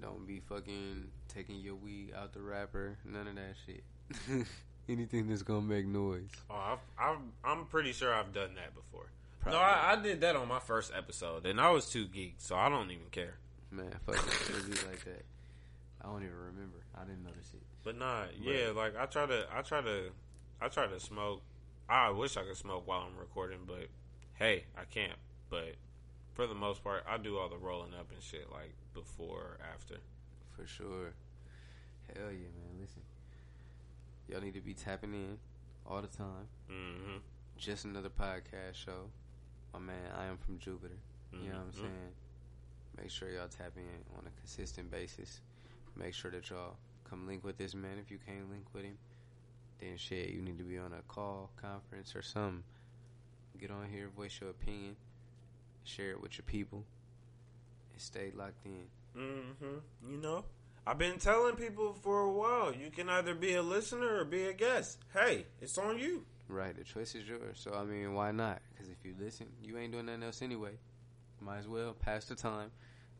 Don't 0.00 0.26
be 0.26 0.40
fucking 0.40 1.08
taking 1.28 1.56
your 1.60 1.74
weed 1.74 2.12
out 2.16 2.32
the 2.32 2.40
wrapper. 2.40 2.98
None 3.04 3.26
of 3.28 3.34
that 3.36 3.54
shit. 3.66 4.46
Anything 4.88 5.28
that's 5.28 5.42
gonna 5.42 5.60
make 5.62 5.86
noise. 5.86 6.30
Oh, 6.50 6.54
I've, 6.54 6.78
I've, 6.98 7.18
I'm 7.44 7.66
pretty 7.66 7.92
sure 7.92 8.12
I've 8.12 8.32
done 8.32 8.54
that 8.56 8.74
before. 8.74 9.06
Probably. 9.40 9.58
No, 9.58 9.64
I, 9.64 9.92
I 9.92 10.02
did 10.02 10.20
that 10.22 10.36
on 10.36 10.48
my 10.48 10.58
first 10.58 10.92
episode, 10.96 11.46
and 11.46 11.60
I 11.60 11.70
was 11.70 11.88
too 11.88 12.06
geeked, 12.06 12.38
so 12.38 12.56
I 12.56 12.68
don't 12.68 12.90
even 12.90 13.06
care. 13.10 13.34
Man, 13.70 13.94
fuck 14.04 14.16
it. 14.16 14.50
It'd 14.50 14.66
be 14.66 14.88
like 14.88 15.04
that. 15.04 15.24
I 16.02 16.06
don't 16.06 16.22
even 16.22 16.36
remember. 16.36 16.78
I 16.96 17.04
didn't 17.04 17.24
notice 17.24 17.50
it. 17.54 17.60
But 17.84 17.98
nah, 17.98 18.24
yeah, 18.42 18.72
like 18.74 18.96
I 18.98 19.06
try 19.06 19.26
to, 19.26 19.46
I 19.54 19.62
try 19.62 19.80
to, 19.80 20.10
I 20.60 20.68
try 20.68 20.86
to 20.86 21.00
smoke. 21.00 21.42
I 21.88 22.10
wish 22.10 22.36
I 22.36 22.42
could 22.42 22.56
smoke 22.56 22.86
while 22.86 23.06
I'm 23.10 23.18
recording, 23.18 23.60
but 23.66 23.88
hey, 24.34 24.64
I 24.76 24.84
can't. 24.84 25.18
But 25.48 25.74
for 26.40 26.46
the 26.46 26.54
most 26.54 26.82
part, 26.82 27.04
I 27.06 27.18
do 27.18 27.36
all 27.36 27.50
the 27.50 27.58
rolling 27.58 27.92
up 27.92 28.10
and 28.12 28.22
shit 28.22 28.50
like 28.50 28.72
before, 28.94 29.36
or 29.36 29.58
after. 29.74 29.96
For 30.56 30.66
sure. 30.66 31.12
Hell 32.14 32.30
yeah, 32.32 32.48
man. 32.56 32.80
Listen. 32.80 33.02
Y'all 34.26 34.40
need 34.40 34.54
to 34.54 34.62
be 34.62 34.72
tapping 34.72 35.12
in 35.12 35.36
all 35.86 36.00
the 36.00 36.08
time. 36.08 36.48
Mm-hmm. 36.70 37.16
Just 37.58 37.84
another 37.84 38.08
podcast 38.08 38.74
show. 38.74 39.10
My 39.74 39.80
man, 39.80 40.10
I 40.18 40.24
am 40.26 40.38
from 40.38 40.58
Jupiter. 40.58 40.94
You 41.30 41.50
know 41.50 41.58
what 41.58 41.66
I'm 41.66 41.72
Mhm. 41.72 41.74
saying? 41.74 42.14
Make 42.96 43.10
sure 43.10 43.30
y'all 43.30 43.48
tap 43.48 43.76
in 43.76 44.04
on 44.18 44.26
a 44.26 44.30
consistent 44.40 44.90
basis. 44.90 45.42
Make 45.94 46.14
sure 46.14 46.30
that 46.30 46.48
y'all 46.48 46.76
come 47.04 47.26
link 47.26 47.44
with 47.44 47.58
this 47.58 47.74
man 47.74 47.98
if 47.98 48.10
you 48.10 48.18
can't 48.18 48.50
link 48.50 48.64
with 48.72 48.84
him. 48.84 48.98
Then 49.78 49.98
shit, 49.98 50.30
you 50.30 50.40
need 50.40 50.56
to 50.56 50.64
be 50.64 50.78
on 50.78 50.92
a 50.94 51.02
call, 51.02 51.50
conference, 51.60 52.16
or 52.16 52.22
something. 52.22 52.64
Get 53.58 53.70
on 53.70 53.90
here, 53.90 54.08
voice 54.08 54.40
your 54.40 54.50
opinion, 54.50 54.96
share 55.84 56.10
it 56.10 56.22
with 56.22 56.38
your 56.38 56.44
people, 56.44 56.84
and 57.92 58.00
stay 58.00 58.30
locked 58.34 58.64
in. 58.64 58.86
Mm-hmm. 59.16 60.10
You 60.10 60.16
know, 60.18 60.44
I've 60.86 60.98
been 60.98 61.18
telling 61.18 61.56
people 61.56 61.94
for 61.94 62.20
a 62.20 62.30
while. 62.30 62.74
You 62.74 62.90
can 62.90 63.08
either 63.08 63.34
be 63.34 63.54
a 63.54 63.62
listener 63.62 64.18
or 64.20 64.24
be 64.24 64.44
a 64.44 64.52
guest. 64.52 64.98
Hey, 65.12 65.46
it's 65.60 65.78
on 65.78 65.98
you. 65.98 66.24
Right, 66.48 66.76
the 66.76 66.84
choice 66.84 67.14
is 67.14 67.28
yours. 67.28 67.60
So 67.60 67.74
I 67.74 67.84
mean, 67.84 68.14
why 68.14 68.32
not? 68.32 68.60
Because 68.72 68.90
if 68.90 69.04
you 69.04 69.14
listen, 69.20 69.46
you 69.62 69.78
ain't 69.78 69.92
doing 69.92 70.06
nothing 70.06 70.24
else 70.24 70.42
anyway. 70.42 70.72
Might 71.40 71.58
as 71.58 71.68
well 71.68 71.94
pass 71.94 72.24
the 72.26 72.34
time. 72.34 72.70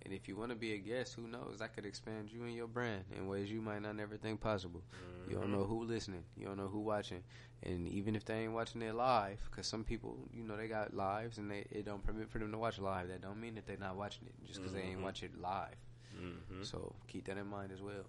And 0.02 0.14
if 0.14 0.27
you 0.28 0.36
want 0.36 0.51
to 0.51 0.56
be 0.56 0.72
a 0.74 0.78
guest, 0.78 1.14
who 1.14 1.27
knows? 1.28 1.59
I 1.60 1.66
could 1.66 1.85
expand 1.85 2.31
you 2.32 2.43
and 2.44 2.55
your 2.55 2.66
brand 2.66 3.05
in 3.14 3.27
ways 3.27 3.51
you 3.51 3.60
might 3.60 3.82
not 3.82 3.97
never 3.97 4.16
think 4.16 4.40
possible. 4.40 4.82
You 5.28 5.36
don't 5.36 5.52
know 5.52 5.64
who 5.64 5.85
listening. 5.85 6.24
You 6.36 6.47
don't 6.47 6.56
know 6.56 6.68
who 6.68 6.81
watching. 6.81 7.22
And 7.62 7.86
even 7.89 8.16
if 8.16 8.24
they 8.24 8.35
ain't 8.39 8.52
watching 8.55 8.81
it 8.81 8.94
live, 8.94 9.39
because 9.51 9.66
some 9.66 9.85
people, 9.85 10.16
you 10.32 10.43
know, 10.43 10.56
they 10.56 10.68
got 10.68 10.94
lives 10.94 11.36
and 11.36 11.51
they 11.51 11.66
it 11.70 11.85
don't 11.85 12.02
permit 12.02 12.31
for 12.31 12.39
them 12.39 12.51
to 12.52 12.59
watch 12.59 12.78
live. 12.78 13.09
That 13.09 13.20
don't 13.20 13.39
mean 13.40 13.55
that 13.56 13.66
they're 13.66 13.77
not 13.77 13.97
watching 13.97 14.27
it 14.27 14.35
just 14.47 14.59
because 14.60 14.72
they 14.72 14.81
ain't 14.81 15.01
Mhm. 15.01 15.05
watch 15.05 15.22
it 15.22 15.39
live. 15.39 15.77
Mm-hmm. 16.18 16.62
So 16.62 16.94
keep 17.06 17.27
that 17.27 17.36
in 17.36 17.47
mind 17.47 17.70
as 17.70 17.82
well. 17.82 18.06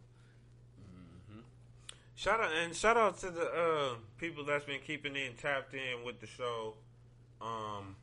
Shout 2.15 2.39
out 2.39 2.51
and 2.53 2.75
shout 2.75 2.97
out 2.97 3.17
to 3.21 3.31
the 3.31 3.45
uh, 3.51 3.95
people 4.17 4.45
that's 4.45 4.65
been 4.65 4.79
keeping 4.85 5.15
in 5.15 5.33
tapped 5.33 5.73
in 5.73 6.03
with 6.05 6.19
the 6.19 6.27
show. 6.27 6.75
Um, 7.41 7.95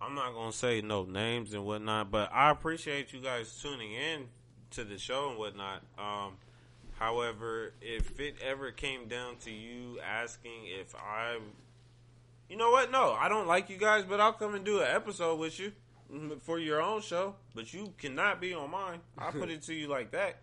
I'm 0.00 0.14
not 0.14 0.34
gonna 0.34 0.52
say 0.52 0.80
no 0.80 1.04
names 1.04 1.54
and 1.54 1.64
whatnot, 1.64 2.10
but 2.10 2.30
I 2.32 2.50
appreciate 2.50 3.12
you 3.12 3.20
guys 3.20 3.58
tuning 3.60 3.92
in 3.92 4.26
to 4.72 4.84
the 4.84 4.98
show 4.98 5.30
and 5.30 5.38
whatnot. 5.38 5.82
Um, 5.98 6.36
however, 6.98 7.72
if 7.80 8.18
it 8.20 8.36
ever 8.42 8.70
came 8.70 9.08
down 9.08 9.36
to 9.44 9.50
you 9.50 10.00
asking 10.00 10.66
if 10.66 10.94
I, 10.94 11.38
you 12.48 12.56
know 12.56 12.70
what? 12.70 12.90
No, 12.90 13.12
I 13.12 13.28
don't 13.28 13.46
like 13.46 13.70
you 13.70 13.78
guys, 13.78 14.04
but 14.04 14.20
I'll 14.20 14.32
come 14.32 14.54
and 14.54 14.64
do 14.64 14.80
an 14.80 14.88
episode 14.88 15.38
with 15.38 15.58
you 15.58 15.72
for 16.42 16.58
your 16.58 16.82
own 16.82 17.00
show. 17.00 17.36
But 17.54 17.72
you 17.72 17.94
cannot 17.96 18.40
be 18.40 18.52
on 18.52 18.70
mine. 18.70 19.00
I 19.16 19.30
put 19.30 19.48
it 19.50 19.62
to 19.62 19.74
you 19.74 19.88
like 19.88 20.10
that. 20.10 20.38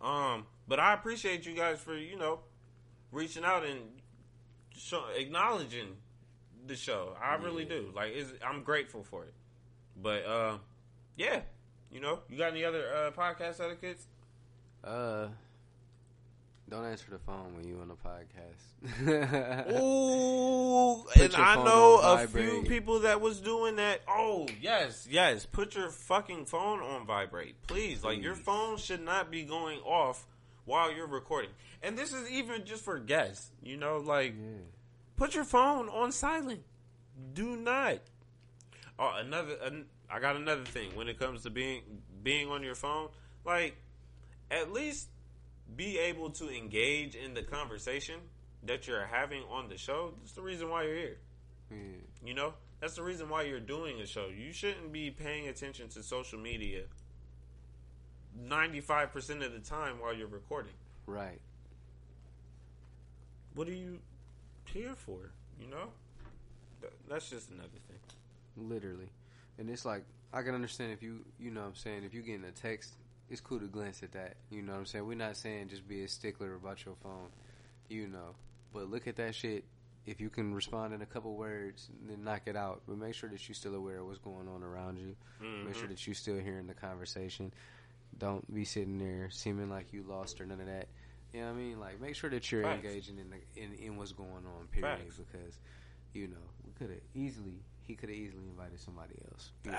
Um, 0.00 0.46
but 0.68 0.80
I 0.80 0.94
appreciate 0.94 1.46
you 1.46 1.54
guys 1.54 1.78
for 1.78 1.96
you 1.96 2.18
know 2.18 2.40
reaching 3.10 3.44
out 3.44 3.64
and 3.64 3.80
acknowledging 5.16 5.96
the 6.66 6.76
show. 6.76 7.16
I 7.22 7.34
really 7.36 7.64
do. 7.64 7.90
Like, 7.94 8.14
I'm 8.46 8.62
grateful 8.62 9.02
for 9.02 9.24
it. 9.24 9.34
But 10.00 10.24
uh, 10.26 10.58
yeah, 11.16 11.40
you 11.90 12.00
know, 12.00 12.20
you 12.28 12.38
got 12.38 12.52
any 12.52 12.64
other 12.64 12.84
uh, 12.94 13.10
podcast 13.10 13.60
etiquettes? 13.60 14.06
Uh, 14.82 15.28
don't 16.68 16.86
answer 16.86 17.06
the 17.10 17.18
phone 17.18 17.54
when 17.54 17.68
you 17.68 17.78
on 17.80 17.90
a 17.90 17.94
podcast. 17.94 18.70
Ooh, 19.78 21.04
and 21.22 21.34
I 21.36 21.56
know 21.56 22.00
a 22.02 22.26
few 22.26 22.62
people 22.66 23.00
that 23.00 23.20
was 23.20 23.40
doing 23.40 23.76
that. 23.76 24.00
Oh, 24.08 24.48
yes, 24.60 25.06
yes. 25.10 25.44
Put 25.44 25.74
your 25.74 25.90
fucking 25.90 26.46
phone 26.46 26.80
on 26.80 27.04
vibrate, 27.06 27.56
please. 27.66 28.02
Like 28.02 28.22
your 28.22 28.34
phone 28.34 28.78
should 28.78 29.02
not 29.02 29.30
be 29.30 29.42
going 29.42 29.80
off 29.80 30.26
while 30.64 30.90
you're 30.90 31.06
recording. 31.06 31.50
And 31.82 31.98
this 31.98 32.14
is 32.14 32.30
even 32.30 32.64
just 32.64 32.82
for 32.82 32.98
guests. 32.98 33.50
You 33.62 33.76
know, 33.76 33.98
like 33.98 34.34
yeah. 34.38 34.62
Put 35.22 35.36
your 35.36 35.44
phone 35.44 35.88
on 35.88 36.10
silent. 36.10 36.64
Do 37.32 37.54
not. 37.54 38.00
Oh, 38.98 39.14
another. 39.20 39.54
An, 39.62 39.84
I 40.10 40.18
got 40.18 40.34
another 40.34 40.64
thing 40.64 40.96
when 40.96 41.06
it 41.08 41.16
comes 41.16 41.44
to 41.44 41.50
being 41.50 41.82
being 42.24 42.48
on 42.48 42.64
your 42.64 42.74
phone. 42.74 43.08
Like, 43.44 43.76
at 44.50 44.72
least 44.72 45.10
be 45.76 45.96
able 45.96 46.30
to 46.30 46.50
engage 46.50 47.14
in 47.14 47.34
the 47.34 47.42
conversation 47.42 48.16
that 48.64 48.88
you're 48.88 49.06
having 49.06 49.44
on 49.48 49.68
the 49.68 49.78
show. 49.78 50.12
That's 50.18 50.32
the 50.32 50.42
reason 50.42 50.68
why 50.68 50.84
you're 50.84 50.96
here. 50.96 51.18
yeah. 51.70 51.76
You 52.24 52.34
know, 52.34 52.54
that's 52.80 52.94
the 52.94 53.04
reason 53.04 53.28
why 53.28 53.42
you're 53.42 53.60
doing 53.60 54.00
a 54.00 54.06
show. 54.06 54.26
You 54.26 54.52
shouldn't 54.52 54.92
be 54.92 55.12
paying 55.12 55.46
attention 55.46 55.88
to 55.90 56.02
social 56.02 56.40
media 56.40 56.82
95% 58.44 59.46
of 59.46 59.52
the 59.52 59.60
time 59.60 60.00
while 60.00 60.14
you're 60.14 60.26
recording. 60.26 60.74
Right. 61.06 61.40
What 63.54 63.68
are 63.68 63.74
you 63.74 64.00
here 64.72 64.94
for? 64.96 65.30
You 65.60 65.68
know? 65.68 65.88
Th- 66.80 66.92
That's 67.08 67.28
just 67.30 67.50
another 67.50 67.68
thing. 67.88 67.98
Literally. 68.56 69.08
And 69.58 69.68
it's 69.70 69.84
like 69.84 70.04
I 70.32 70.42
can 70.42 70.54
understand 70.54 70.92
if 70.92 71.02
you 71.02 71.24
you 71.38 71.50
know 71.50 71.60
what 71.60 71.68
I'm 71.68 71.74
saying, 71.74 72.04
if 72.04 72.14
you 72.14 72.22
getting 72.22 72.44
a 72.44 72.50
text, 72.52 72.94
it's 73.30 73.40
cool 73.40 73.60
to 73.60 73.66
glance 73.66 74.02
at 74.02 74.12
that. 74.12 74.36
You 74.50 74.62
know 74.62 74.72
what 74.72 74.78
I'm 74.78 74.86
saying? 74.86 75.06
We're 75.06 75.14
not 75.16 75.36
saying 75.36 75.68
just 75.68 75.86
be 75.88 76.04
a 76.04 76.08
stickler 76.08 76.54
about 76.54 76.84
your 76.84 76.94
phone. 77.02 77.28
You 77.88 78.08
know. 78.08 78.34
But 78.72 78.90
look 78.90 79.06
at 79.06 79.16
that 79.16 79.34
shit. 79.34 79.64
If 80.06 80.20
you 80.20 80.30
can 80.30 80.52
respond 80.54 80.92
in 80.94 81.02
a 81.02 81.06
couple 81.06 81.36
words, 81.36 81.88
then 82.08 82.24
knock 82.24 82.42
it 82.46 82.56
out. 82.56 82.82
But 82.88 82.98
make 82.98 83.14
sure 83.14 83.28
that 83.28 83.46
you're 83.48 83.54
still 83.54 83.74
aware 83.74 83.98
of 83.98 84.06
what's 84.06 84.18
going 84.18 84.48
on 84.48 84.62
around 84.64 84.98
you. 84.98 85.14
Make 85.64 85.74
sure 85.76 85.84
Mhm. 85.84 85.90
that 85.90 86.06
you're 86.06 86.14
still 86.14 86.38
hearing 86.38 86.66
the 86.66 86.74
conversation. 86.74 87.52
Don't 88.18 88.52
be 88.52 88.64
sitting 88.64 88.98
there 88.98 89.30
seeming 89.30 89.70
like 89.70 89.92
you 89.92 90.02
lost 90.02 90.40
or 90.40 90.46
none 90.46 90.60
of 90.60 90.66
that. 90.66 90.88
You 91.32 91.40
know 91.40 91.46
what 91.46 91.52
I 91.54 91.56
mean? 91.56 91.80
Like 91.80 92.00
make 92.00 92.14
sure 92.14 92.30
that 92.30 92.50
you're 92.52 92.62
Facts. 92.62 92.84
engaging 92.84 93.18
in 93.18 93.30
the 93.30 93.62
in, 93.62 93.72
in 93.74 93.96
what's 93.96 94.12
going 94.12 94.30
on. 94.30 94.66
Period. 94.70 94.98
Facts. 94.98 95.16
Because 95.16 95.58
you 96.12 96.28
know 96.28 96.36
we 96.66 96.72
could 96.78 96.90
have 96.90 97.00
easily 97.14 97.60
he 97.86 97.94
could 97.94 98.08
have 98.10 98.18
easily 98.18 98.44
invited 98.48 98.78
somebody 98.80 99.14
else. 99.30 99.50
you 99.64 99.72
know? 99.72 99.78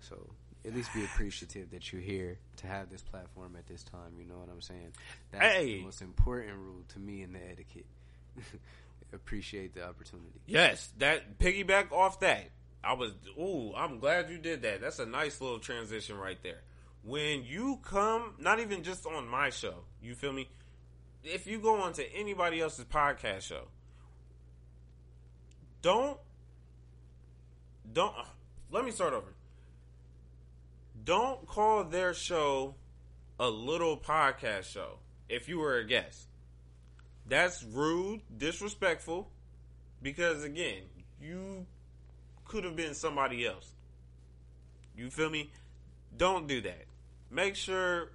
So 0.00 0.30
at 0.66 0.74
least 0.74 0.92
be 0.94 1.04
appreciative 1.04 1.70
that 1.72 1.92
you're 1.92 2.00
here 2.02 2.38
to 2.56 2.66
have 2.66 2.90
this 2.90 3.02
platform 3.02 3.54
at 3.58 3.66
this 3.66 3.82
time. 3.82 4.12
You 4.18 4.24
know 4.26 4.36
what 4.36 4.48
I'm 4.50 4.60
saying? 4.62 4.92
That's 5.32 5.44
Hey. 5.44 5.78
the 5.78 5.84
most 5.84 6.00
important 6.02 6.56
rule 6.56 6.82
to 6.94 6.98
me 6.98 7.22
in 7.22 7.32
the 7.32 7.40
etiquette. 7.50 7.86
Appreciate 9.12 9.74
the 9.74 9.86
opportunity. 9.86 10.40
Yes, 10.46 10.92
that 10.98 11.38
piggyback 11.38 11.92
off 11.92 12.20
that. 12.20 12.50
I 12.82 12.94
was 12.94 13.12
ooh, 13.38 13.72
I'm 13.74 13.98
glad 14.00 14.28
you 14.28 14.38
did 14.38 14.62
that. 14.62 14.80
That's 14.80 14.98
a 14.98 15.06
nice 15.06 15.40
little 15.40 15.58
transition 15.60 16.16
right 16.18 16.38
there. 16.42 16.60
When 17.02 17.44
you 17.44 17.78
come, 17.82 18.34
not 18.38 18.60
even 18.60 18.82
just 18.82 19.06
on 19.06 19.28
my 19.28 19.50
show, 19.50 19.74
you 20.02 20.14
feel 20.14 20.32
me? 20.32 20.48
If 21.24 21.46
you 21.46 21.58
go 21.58 21.80
on 21.80 21.94
to 21.94 22.14
anybody 22.14 22.60
else's 22.60 22.84
podcast 22.84 23.42
show, 23.42 23.68
don't 25.80 26.18
don't 27.90 28.14
uh, 28.16 28.24
let 28.70 28.84
me 28.84 28.90
start 28.90 29.14
over. 29.14 29.34
Don't 31.02 31.46
call 31.46 31.84
their 31.84 32.12
show 32.12 32.74
a 33.40 33.48
little 33.48 33.96
podcast 33.96 34.64
show 34.64 34.98
if 35.28 35.48
you 35.48 35.58
were 35.58 35.78
a 35.78 35.86
guest. 35.86 36.28
That's 37.26 37.62
rude, 37.62 38.20
disrespectful, 38.36 39.30
because 40.02 40.44
again, 40.44 40.82
you 41.20 41.66
could 42.44 42.64
have 42.64 42.76
been 42.76 42.94
somebody 42.94 43.46
else. 43.46 43.72
You 44.96 45.10
feel 45.10 45.30
me? 45.30 45.50
Don't 46.16 46.46
do 46.46 46.60
that. 46.60 46.84
Make 47.30 47.56
sure 47.56 48.10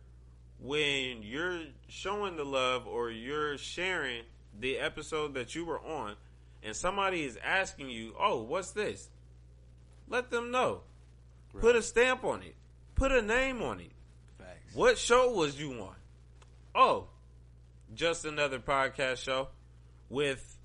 when 0.61 1.23
you're 1.23 1.61
showing 1.87 2.35
the 2.35 2.43
love 2.43 2.85
or 2.87 3.09
you're 3.09 3.57
sharing 3.57 4.23
the 4.59 4.77
episode 4.77 5.33
that 5.35 5.55
you 5.55 5.65
were 5.65 5.79
on 5.79 6.15
and 6.63 6.75
somebody 6.75 7.23
is 7.23 7.37
asking 7.43 7.89
you, 7.89 8.15
"Oh, 8.19 8.43
what's 8.43 8.71
this?" 8.71 9.09
Let 10.07 10.31
them 10.31 10.51
know. 10.51 10.81
Put 11.59 11.75
a 11.75 11.81
stamp 11.81 12.23
on 12.23 12.41
it. 12.43 12.55
Put 12.95 13.11
a 13.11 13.21
name 13.21 13.61
on 13.61 13.79
it. 13.79 13.91
Facts. 14.37 14.75
What 14.75 14.97
show 14.97 15.31
was 15.31 15.59
you 15.59 15.71
on? 15.81 15.95
Oh, 16.75 17.07
just 17.93 18.25
another 18.25 18.59
podcast 18.59 19.17
show 19.17 19.49
with 20.09 20.57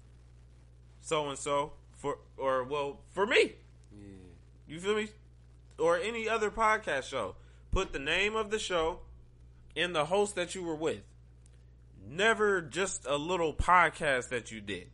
so 1.01 1.29
and 1.29 1.39
so 1.39 1.73
for 1.93 2.19
or 2.37 2.65
well 2.65 3.01
for 3.12 3.27
me. 3.27 3.53
Yeah. 3.93 4.07
You 4.66 4.81
feel 4.81 4.97
me? 4.97 5.09
Or 5.79 5.99
any 5.99 6.29
other 6.29 6.51
podcast 6.51 7.05
show. 7.05 7.37
Put 7.71 7.93
the 7.93 7.99
name 7.99 8.37
of 8.37 8.51
the 8.51 8.59
show 8.59 9.01
and 9.77 9.95
the 9.95 10.05
host 10.07 10.35
that 10.37 10.55
you 10.55 10.63
were 10.63 10.77
with. 10.77 11.03
never 12.07 12.61
just 12.61 13.07
a 13.07 13.17
little 13.17 13.55
podcast 13.55 14.29
that 14.29 14.51
you 14.53 14.61
did. 14.61 14.89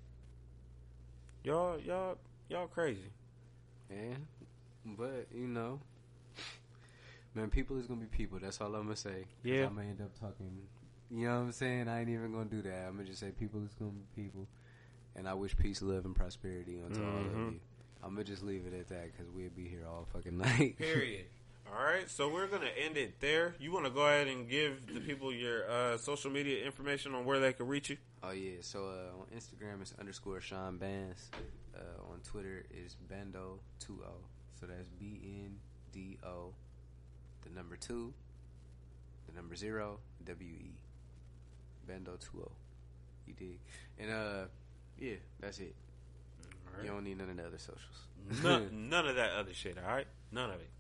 Y'all, 1.42 1.78
y'all, 1.80 2.18
y'all 2.48 2.66
crazy. 2.68 3.10
Yeah, 3.90 4.14
but 4.84 5.26
you 5.34 5.48
know, 5.48 5.80
man, 7.34 7.50
people 7.50 7.78
is 7.78 7.86
gonna 7.86 8.00
be 8.00 8.06
people. 8.06 8.38
That's 8.40 8.60
all 8.60 8.74
I'm 8.74 8.84
gonna 8.84 8.96
say. 8.96 9.24
Yeah. 9.42 9.66
I'm 9.66 9.74
gonna 9.76 9.88
end 9.88 10.00
up 10.00 10.18
talking. 10.20 10.50
You 11.10 11.26
know 11.26 11.34
what 11.38 11.40
I'm 11.46 11.52
saying? 11.52 11.88
I 11.88 12.00
ain't 12.00 12.08
even 12.10 12.32
gonna 12.32 12.44
do 12.44 12.62
that. 12.62 12.86
I'm 12.86 12.92
gonna 12.96 13.08
just 13.08 13.18
say 13.20 13.30
people 13.30 13.64
is 13.64 13.74
gonna 13.74 13.90
be 13.90 14.22
people, 14.22 14.46
and 15.16 15.28
I 15.28 15.34
wish 15.34 15.56
peace, 15.56 15.82
love, 15.82 16.04
and 16.04 16.14
prosperity 16.14 16.78
unto 16.84 17.02
all 17.02 17.18
of 17.18 17.24
Mhm. 17.32 17.52
you. 17.54 17.60
I'm 18.02 18.10
gonna 18.14 18.24
just 18.24 18.42
leave 18.44 18.64
it 18.66 18.78
at 18.78 18.88
that 18.88 19.10
because 19.12 19.28
we'll 19.32 19.50
be 19.50 19.66
here 19.66 19.84
all 19.88 20.06
fucking 20.12 20.36
night. 20.38 20.78
Period. 20.78 21.26
All 21.72 21.84
right, 21.84 22.10
so 22.10 22.28
we're 22.28 22.48
gonna 22.48 22.70
end 22.84 22.96
it 22.96 23.20
there. 23.20 23.54
You 23.60 23.70
want 23.70 23.84
to 23.84 23.92
go 23.92 24.00
ahead 24.00 24.26
and 24.26 24.48
give 24.48 24.92
the 24.92 24.98
people 24.98 25.32
your 25.32 25.70
uh, 25.70 25.96
social 25.98 26.28
media 26.30 26.64
information 26.64 27.14
on 27.14 27.24
where 27.24 27.38
they 27.38 27.52
can 27.52 27.68
reach 27.68 27.90
you? 27.90 27.96
Oh 28.24 28.32
yeah, 28.32 28.56
so 28.60 28.86
uh, 28.86 29.20
on 29.20 29.26
Instagram 29.36 29.80
it's 29.80 29.94
underscore 29.98 30.40
Shawn 30.40 30.78
Bandz. 30.78 31.28
Uh, 31.74 32.12
on 32.12 32.18
Twitter 32.24 32.64
is 32.70 32.96
Bendo 33.10 33.58
two 33.78 34.00
O. 34.04 34.14
So 34.58 34.66
that's 34.66 34.88
B 34.88 35.20
N 35.22 35.58
D 35.92 36.18
O, 36.24 36.52
the 37.44 37.50
number 37.50 37.76
two, 37.76 38.12
the 39.28 39.34
number 39.36 39.54
zero, 39.54 39.98
W 40.24 40.50
E. 40.50 40.72
Bendo 41.88 42.18
two 42.18 42.42
O. 42.42 42.50
You 43.26 43.34
dig? 43.34 43.60
And 43.96 44.10
uh, 44.10 44.44
yeah, 44.98 45.14
that's 45.38 45.60
it. 45.60 45.76
You 46.82 46.88
don't 46.88 47.04
need 47.04 47.18
none 47.18 47.30
of 47.30 47.36
the 47.36 47.46
other 47.46 47.58
socials. 47.58 48.42
none, 48.42 48.70
none 48.90 49.06
of 49.06 49.14
that 49.16 49.30
other 49.38 49.54
shit. 49.54 49.76
All 49.78 49.94
right, 49.94 50.06
none 50.32 50.50
of 50.50 50.56
it. 50.56 50.70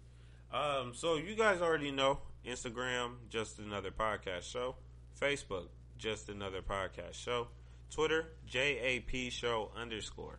Um, 0.52 0.92
so 0.94 1.16
you 1.16 1.36
guys 1.36 1.60
already 1.60 1.90
know 1.90 2.18
Instagram, 2.46 3.12
just 3.28 3.58
another 3.58 3.90
podcast 3.90 4.50
show. 4.50 4.76
Facebook, 5.20 5.66
just 5.98 6.28
another 6.28 6.62
podcast 6.62 7.14
show. 7.14 7.48
Twitter, 7.90 8.26
JAP 8.46 9.30
show 9.30 9.70
underscore. 9.76 10.38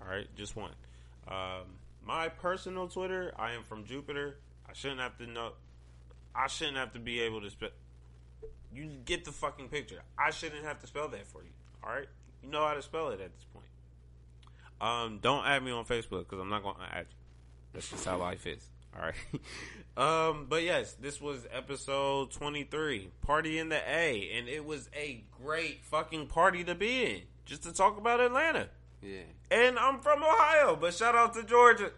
All 0.00 0.08
right, 0.08 0.26
just 0.36 0.56
one. 0.56 0.72
Um, 1.28 1.78
my 2.04 2.28
personal 2.28 2.88
Twitter, 2.88 3.32
I 3.38 3.52
am 3.52 3.62
from 3.62 3.84
Jupiter. 3.84 4.36
I 4.68 4.72
shouldn't 4.72 5.00
have 5.00 5.16
to 5.18 5.26
know. 5.26 5.52
I 6.34 6.48
shouldn't 6.48 6.76
have 6.76 6.92
to 6.94 6.98
be 6.98 7.20
able 7.20 7.40
to 7.42 7.50
spell. 7.50 7.70
You 8.74 8.90
get 9.04 9.24
the 9.24 9.32
fucking 9.32 9.68
picture. 9.68 10.02
I 10.18 10.30
shouldn't 10.30 10.64
have 10.64 10.80
to 10.80 10.86
spell 10.86 11.08
that 11.08 11.26
for 11.26 11.42
you. 11.42 11.50
All 11.82 11.90
right, 11.90 12.08
you 12.42 12.50
know 12.50 12.66
how 12.66 12.74
to 12.74 12.82
spell 12.82 13.08
it 13.10 13.20
at 13.20 13.32
this 13.34 13.46
point. 13.52 13.66
Um, 14.80 15.18
don't 15.22 15.46
add 15.46 15.62
me 15.62 15.70
on 15.70 15.84
Facebook 15.84 16.20
because 16.20 16.40
I'm 16.40 16.50
not 16.50 16.62
going 16.62 16.76
to 16.76 16.94
add 16.94 17.06
you. 17.08 17.16
That's 17.72 17.88
just 17.88 18.04
how 18.04 18.18
life 18.18 18.46
is. 18.46 18.68
All 18.96 19.02
right. 19.06 19.16
um, 20.30 20.46
but 20.48 20.62
yes, 20.62 20.92
this 20.94 21.20
was 21.20 21.46
episode 21.52 22.30
23, 22.32 23.10
Party 23.22 23.58
in 23.58 23.68
the 23.68 23.80
A, 23.88 24.30
and 24.36 24.48
it 24.48 24.64
was 24.64 24.88
a 24.94 25.24
great 25.42 25.84
fucking 25.84 26.28
party 26.28 26.64
to 26.64 26.74
be 26.74 27.04
in, 27.04 27.22
just 27.44 27.64
to 27.64 27.72
talk 27.72 27.98
about 27.98 28.20
Atlanta. 28.20 28.68
Yeah. 29.02 29.22
And 29.50 29.78
I'm 29.78 30.00
from 30.00 30.22
Ohio, 30.22 30.76
but 30.76 30.94
shout 30.94 31.14
out 31.14 31.34
to 31.34 31.42
Georgia. 31.42 31.90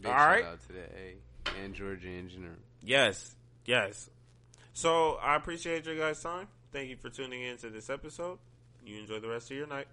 Big 0.00 0.10
All 0.10 0.16
shout 0.16 0.28
right. 0.28 0.44
out 0.44 0.60
to 0.66 0.72
the 0.72 0.80
A 0.80 1.64
and 1.64 1.74
Georgia 1.74 2.08
in 2.08 2.28
general. 2.28 2.56
Yes, 2.82 3.34
yes. 3.64 4.10
So 4.72 5.14
I 5.22 5.36
appreciate 5.36 5.86
your 5.86 5.96
guys' 5.96 6.22
time. 6.22 6.48
Thank 6.72 6.90
you 6.90 6.96
for 6.96 7.08
tuning 7.08 7.42
in 7.42 7.56
to 7.58 7.70
this 7.70 7.88
episode. 7.88 8.38
You 8.84 9.00
enjoy 9.00 9.20
the 9.20 9.28
rest 9.28 9.50
of 9.50 9.56
your 9.56 9.66
night. 9.66 9.86